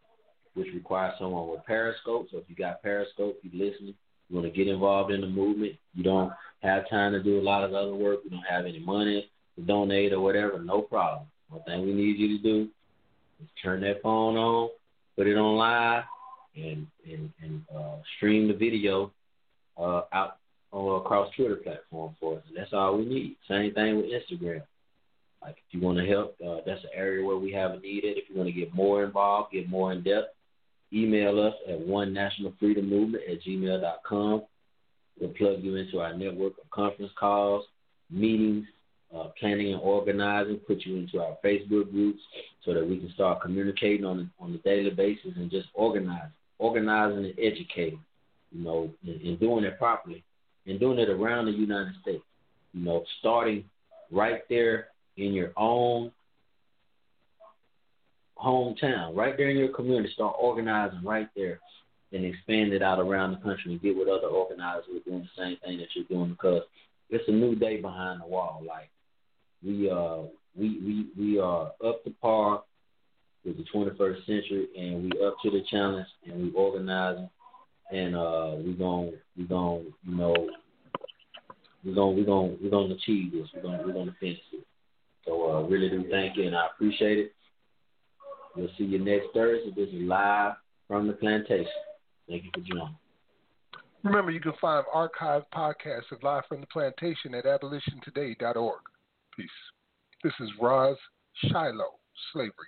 which 0.53 0.67
requires 0.73 1.13
someone 1.19 1.49
with 1.49 1.65
Periscope. 1.65 2.27
So 2.31 2.37
if 2.37 2.43
you 2.47 2.55
got 2.55 2.81
Periscope, 2.81 3.39
you 3.41 3.51
listening, 3.53 3.95
you 4.29 4.35
want 4.35 4.51
to 4.51 4.57
get 4.57 4.67
involved 4.67 5.11
in 5.11 5.21
the 5.21 5.27
movement, 5.27 5.73
you 5.93 6.03
don't 6.03 6.31
have 6.61 6.89
time 6.89 7.11
to 7.11 7.21
do 7.21 7.39
a 7.39 7.41
lot 7.41 7.63
of 7.63 7.73
other 7.73 7.93
work, 7.93 8.19
you 8.23 8.29
don't 8.29 8.45
have 8.49 8.65
any 8.65 8.79
money 8.79 9.29
to 9.55 9.61
donate 9.61 10.13
or 10.13 10.21
whatever, 10.21 10.59
no 10.59 10.81
problem. 10.81 11.27
One 11.49 11.63
thing 11.63 11.85
we 11.85 11.93
need 11.93 12.17
you 12.17 12.37
to 12.37 12.43
do 12.43 12.69
is 13.41 13.49
turn 13.61 13.81
that 13.81 14.01
phone 14.01 14.37
on, 14.37 14.69
put 15.15 15.27
it 15.27 15.37
on 15.37 15.55
live, 15.55 16.03
and 16.55 16.87
and, 17.05 17.31
and 17.41 17.61
uh, 17.75 17.97
stream 18.17 18.47
the 18.47 18.53
video 18.53 19.11
uh, 19.77 20.01
out 20.11 20.37
or 20.71 20.97
across 20.97 21.33
Twitter 21.35 21.55
platform 21.57 22.15
for 22.19 22.37
us. 22.37 22.43
And 22.47 22.57
that's 22.57 22.73
all 22.73 22.97
we 22.97 23.05
need. 23.05 23.37
Same 23.47 23.73
thing 23.73 23.97
with 23.97 24.07
Instagram. 24.07 24.63
Like 25.41 25.57
if 25.67 25.73
you 25.73 25.81
want 25.81 25.99
to 25.99 26.05
help, 26.05 26.35
uh, 26.45 26.61
that's 26.65 26.83
an 26.83 26.89
area 26.95 27.25
where 27.25 27.37
we 27.37 27.51
have 27.51 27.71
a 27.71 27.79
need. 27.79 28.01
If 28.03 28.29
you 28.29 28.37
want 28.37 28.47
to 28.47 28.53
get 28.53 28.73
more 28.73 29.03
involved, 29.03 29.51
get 29.51 29.69
more 29.69 29.91
in 29.91 30.01
depth, 30.01 30.33
email 30.91 31.39
us 31.39 31.53
at 31.69 31.79
one 31.79 32.13
national 32.13 32.53
freedom 32.59 32.89
movement 32.89 33.23
at 33.29 33.43
gmail.com. 33.43 34.43
We'll 35.19 35.29
plug 35.31 35.61
you 35.61 35.75
into 35.75 35.99
our 35.99 36.17
network 36.17 36.53
of 36.59 36.69
conference 36.71 37.11
calls, 37.19 37.65
meetings, 38.09 38.65
uh, 39.15 39.27
planning 39.39 39.73
and 39.73 39.81
organizing, 39.81 40.55
put 40.55 40.81
you 40.85 40.95
into 40.95 41.21
our 41.21 41.37
Facebook 41.45 41.91
groups 41.91 42.21
so 42.65 42.73
that 42.73 42.87
we 42.87 42.97
can 42.97 43.11
start 43.13 43.41
communicating 43.41 44.05
on 44.05 44.31
on 44.39 44.55
a 44.55 44.57
daily 44.59 44.89
basis 44.89 45.33
and 45.35 45.51
just 45.51 45.67
organize, 45.75 46.31
organizing 46.57 47.25
and 47.25 47.33
educating 47.37 47.99
you 48.53 48.63
know, 48.63 48.89
and, 49.05 49.21
and 49.21 49.39
doing 49.39 49.63
it 49.63 49.77
properly 49.77 50.23
and 50.65 50.79
doing 50.79 50.99
it 50.99 51.09
around 51.09 51.45
the 51.45 51.51
United 51.51 51.93
States. 52.01 52.23
You 52.73 52.85
know, 52.85 53.03
starting 53.19 53.65
right 54.11 54.41
there 54.49 54.87
in 55.17 55.33
your 55.33 55.51
own 55.57 56.11
hometown, 58.37 59.15
right 59.15 59.35
there 59.37 59.49
in 59.49 59.57
your 59.57 59.69
community. 59.69 60.11
Start 60.13 60.35
organizing 60.39 61.03
right 61.03 61.29
there 61.35 61.59
and 62.11 62.25
expand 62.25 62.73
it 62.73 62.81
out 62.81 62.99
around 62.99 63.31
the 63.31 63.37
country 63.37 63.71
and 63.71 63.81
get 63.81 63.95
with 63.95 64.07
other 64.07 64.27
organizers 64.27 64.85
who 64.87 64.97
are 64.97 65.01
doing 65.01 65.27
the 65.35 65.41
same 65.41 65.57
thing 65.63 65.77
that 65.77 65.87
you're 65.95 66.05
doing 66.05 66.29
because 66.31 66.61
it's 67.09 67.27
a 67.27 67.31
new 67.31 67.55
day 67.55 67.81
behind 67.81 68.21
the 68.21 68.27
wall. 68.27 68.63
Like 68.65 68.89
we 69.63 69.89
uh 69.89 70.23
we 70.55 70.79
we 70.79 71.07
we 71.17 71.39
are 71.39 71.71
up 71.85 72.03
to 72.03 72.11
par 72.21 72.63
with 73.45 73.57
the 73.57 73.65
21st 73.73 74.25
century 74.25 74.67
and 74.77 75.03
we 75.03 75.25
up 75.25 75.35
to 75.43 75.49
the 75.49 75.63
challenge 75.69 76.07
and 76.25 76.41
we 76.41 76.51
organizing 76.53 77.29
and 77.91 78.15
uh, 78.15 78.55
we're 78.57 78.73
gonna 78.73 79.11
we're 79.37 79.47
gonna 79.47 79.83
you 80.03 80.15
know 80.15 80.33
we're 81.85 81.93
gonna 81.93 82.11
we're 82.11 82.25
gonna 82.25 82.55
we're 82.61 82.69
gonna 82.69 82.95
achieve 82.95 83.31
this. 83.31 83.47
We're 83.55 83.61
gonna 83.61 83.83
we're 83.85 83.93
gonna 83.93 84.15
finish 84.19 84.39
it. 84.53 84.65
So 85.25 85.51
uh, 85.51 85.61
really 85.67 85.89
do 85.89 86.05
thank 86.09 86.37
you, 86.37 86.47
and 86.47 86.55
I 86.55 86.67
appreciate 86.73 87.17
it. 87.17 87.33
We'll 88.55 88.69
see 88.77 88.83
you 88.83 88.99
next 88.99 89.27
Thursday. 89.33 89.71
This 89.75 89.89
is 89.89 90.01
live 90.01 90.53
from 90.87 91.07
the 91.07 91.13
plantation. 91.13 91.65
Thank 92.27 92.43
you 92.43 92.49
for 92.53 92.61
joining. 92.61 92.95
Remember, 94.03 94.31
you 94.31 94.41
can 94.41 94.53
find 94.59 94.85
archived 94.93 95.45
podcasts 95.55 96.11
of 96.11 96.21
Live 96.23 96.43
from 96.49 96.59
the 96.59 96.67
Plantation 96.67 97.33
at 97.35 97.45
abolitiontoday.org. 97.45 98.81
Peace. 99.35 99.49
This 100.23 100.33
is 100.41 100.49
Roz 100.59 100.97
Shiloh, 101.49 101.99
Slavery. 102.33 102.67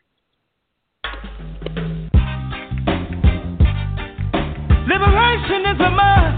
Liberation 4.88 5.66
is 5.66 5.80
a 5.82 5.90
must. 5.90 6.36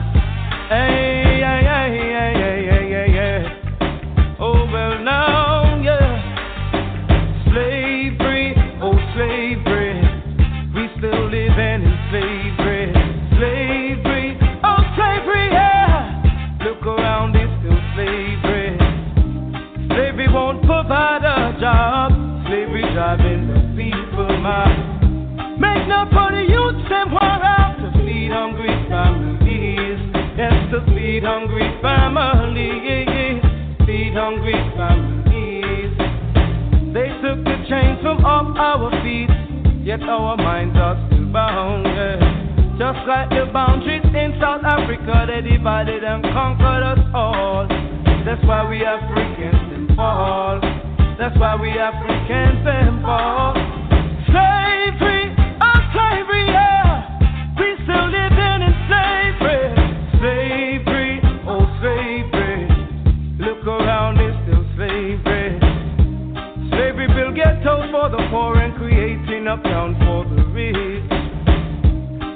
Oh, 4.40 4.66
well, 4.72 5.04
now, 5.04 5.82
yeah. 5.84 7.44
Slavery, 7.52 8.56
oh, 8.82 8.96
slavery. 9.16 10.00
We 10.74 10.88
still 10.98 11.26
living 11.26 11.84
in 11.84 11.98
slavery. 12.10 12.94
Slavery, 13.36 14.40
oh, 14.64 14.80
slavery, 14.96 15.50
yeah. 15.52 16.60
Look 16.64 16.86
around, 16.86 17.36
it's 17.36 17.52
still 17.60 17.82
slavery. 17.96 18.78
Slavery 19.90 20.28
won't 20.32 20.62
provide 20.62 21.24
a 21.26 21.60
job. 21.60 22.12
Slavery 22.48 22.84
driving 22.94 23.57
hungry 31.28 31.68
families. 31.82 33.44
Feed 33.86 34.14
hungry 34.16 34.56
families. 34.80 35.92
They 36.96 37.10
took 37.20 37.44
the 37.44 37.58
chains 37.68 38.00
from 38.02 38.24
off 38.24 38.56
our 38.56 38.90
feet, 39.04 39.30
yet 39.84 40.02
our 40.04 40.38
minds 40.38 40.78
are 40.80 40.96
still 41.08 41.28
bound. 41.28 41.86
Yeah. 41.86 42.80
Just 42.80 43.04
like 43.08 43.30
the 43.30 43.52
boundaries 43.52 44.06
in 44.16 44.40
South 44.40 44.64
Africa, 44.64 45.28
they 45.28 45.42
divided 45.42 46.04
and 46.04 46.24
conquered 46.24 46.84
us 46.96 47.04
all. 47.14 47.68
That's 48.24 48.44
why 48.46 48.70
we 48.70 48.86
Africans 48.86 49.96
fall. 49.96 50.62
That's 51.20 51.38
why 51.38 51.56
we 51.60 51.72
Africans 51.72 53.04
fall. 53.04 53.67
bring 69.48 69.60
up 69.60 69.64
down 69.64 69.96
for 70.00 70.26
the 70.36 70.44
rich. 70.52 71.04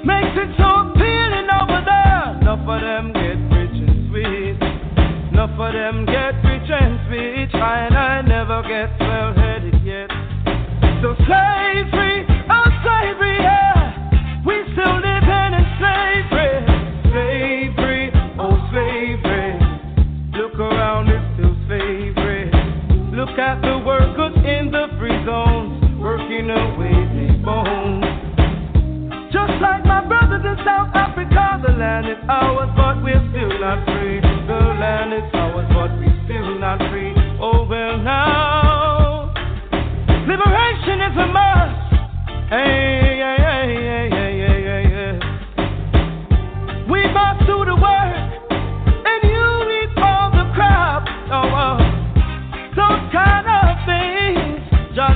Makes 0.04 0.36
it 0.36 0.56
so 0.56 0.88
appealing 0.88 1.48
over 1.60 1.84
there. 1.84 2.38
Enough 2.40 2.68
of 2.68 2.80
them 2.80 3.12
get 3.12 3.36
rich 3.52 3.76
and 3.84 4.08
sweet. 4.08 4.56
Enough 5.32 5.60
of 5.60 5.72
them 5.72 6.06
get 6.06 6.34
rich 6.44 6.70
and 6.70 7.00
sweet. 7.08 7.50
Trying 7.50 7.92
I 7.92 8.22
never 8.22 8.62
get 8.62 9.01
We 42.52 42.60
must 47.08 47.46
do 47.48 47.64
the 47.64 47.74
work, 47.80 48.28
and 48.52 49.24
you 49.24 49.44
lead 49.72 49.88
for 49.96 50.28
the 50.36 50.44
crowd. 50.52 51.08
Oh, 51.32 51.48
oh. 51.48 51.80
kind 53.10 53.48
of 53.48 53.80
things, 53.88 54.60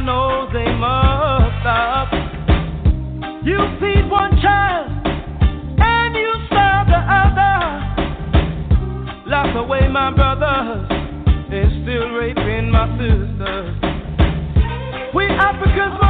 knows 0.07 0.49
they 0.55 0.73
must 0.81 1.61
stop. 1.61 2.09
You 3.45 3.59
feed 3.81 4.09
one 4.11 4.41
child, 4.41 4.89
and 5.77 6.17
you 6.17 6.33
starve 6.47 6.89
the 6.89 7.05
other. 7.05 7.61
My 9.93 10.11
brothers, 10.11 10.89
still 11.83 12.09
raping 12.13 12.71
my 12.71 12.89
sisters. 12.97 13.77
We 15.15 15.27
Africans. 15.27 16.06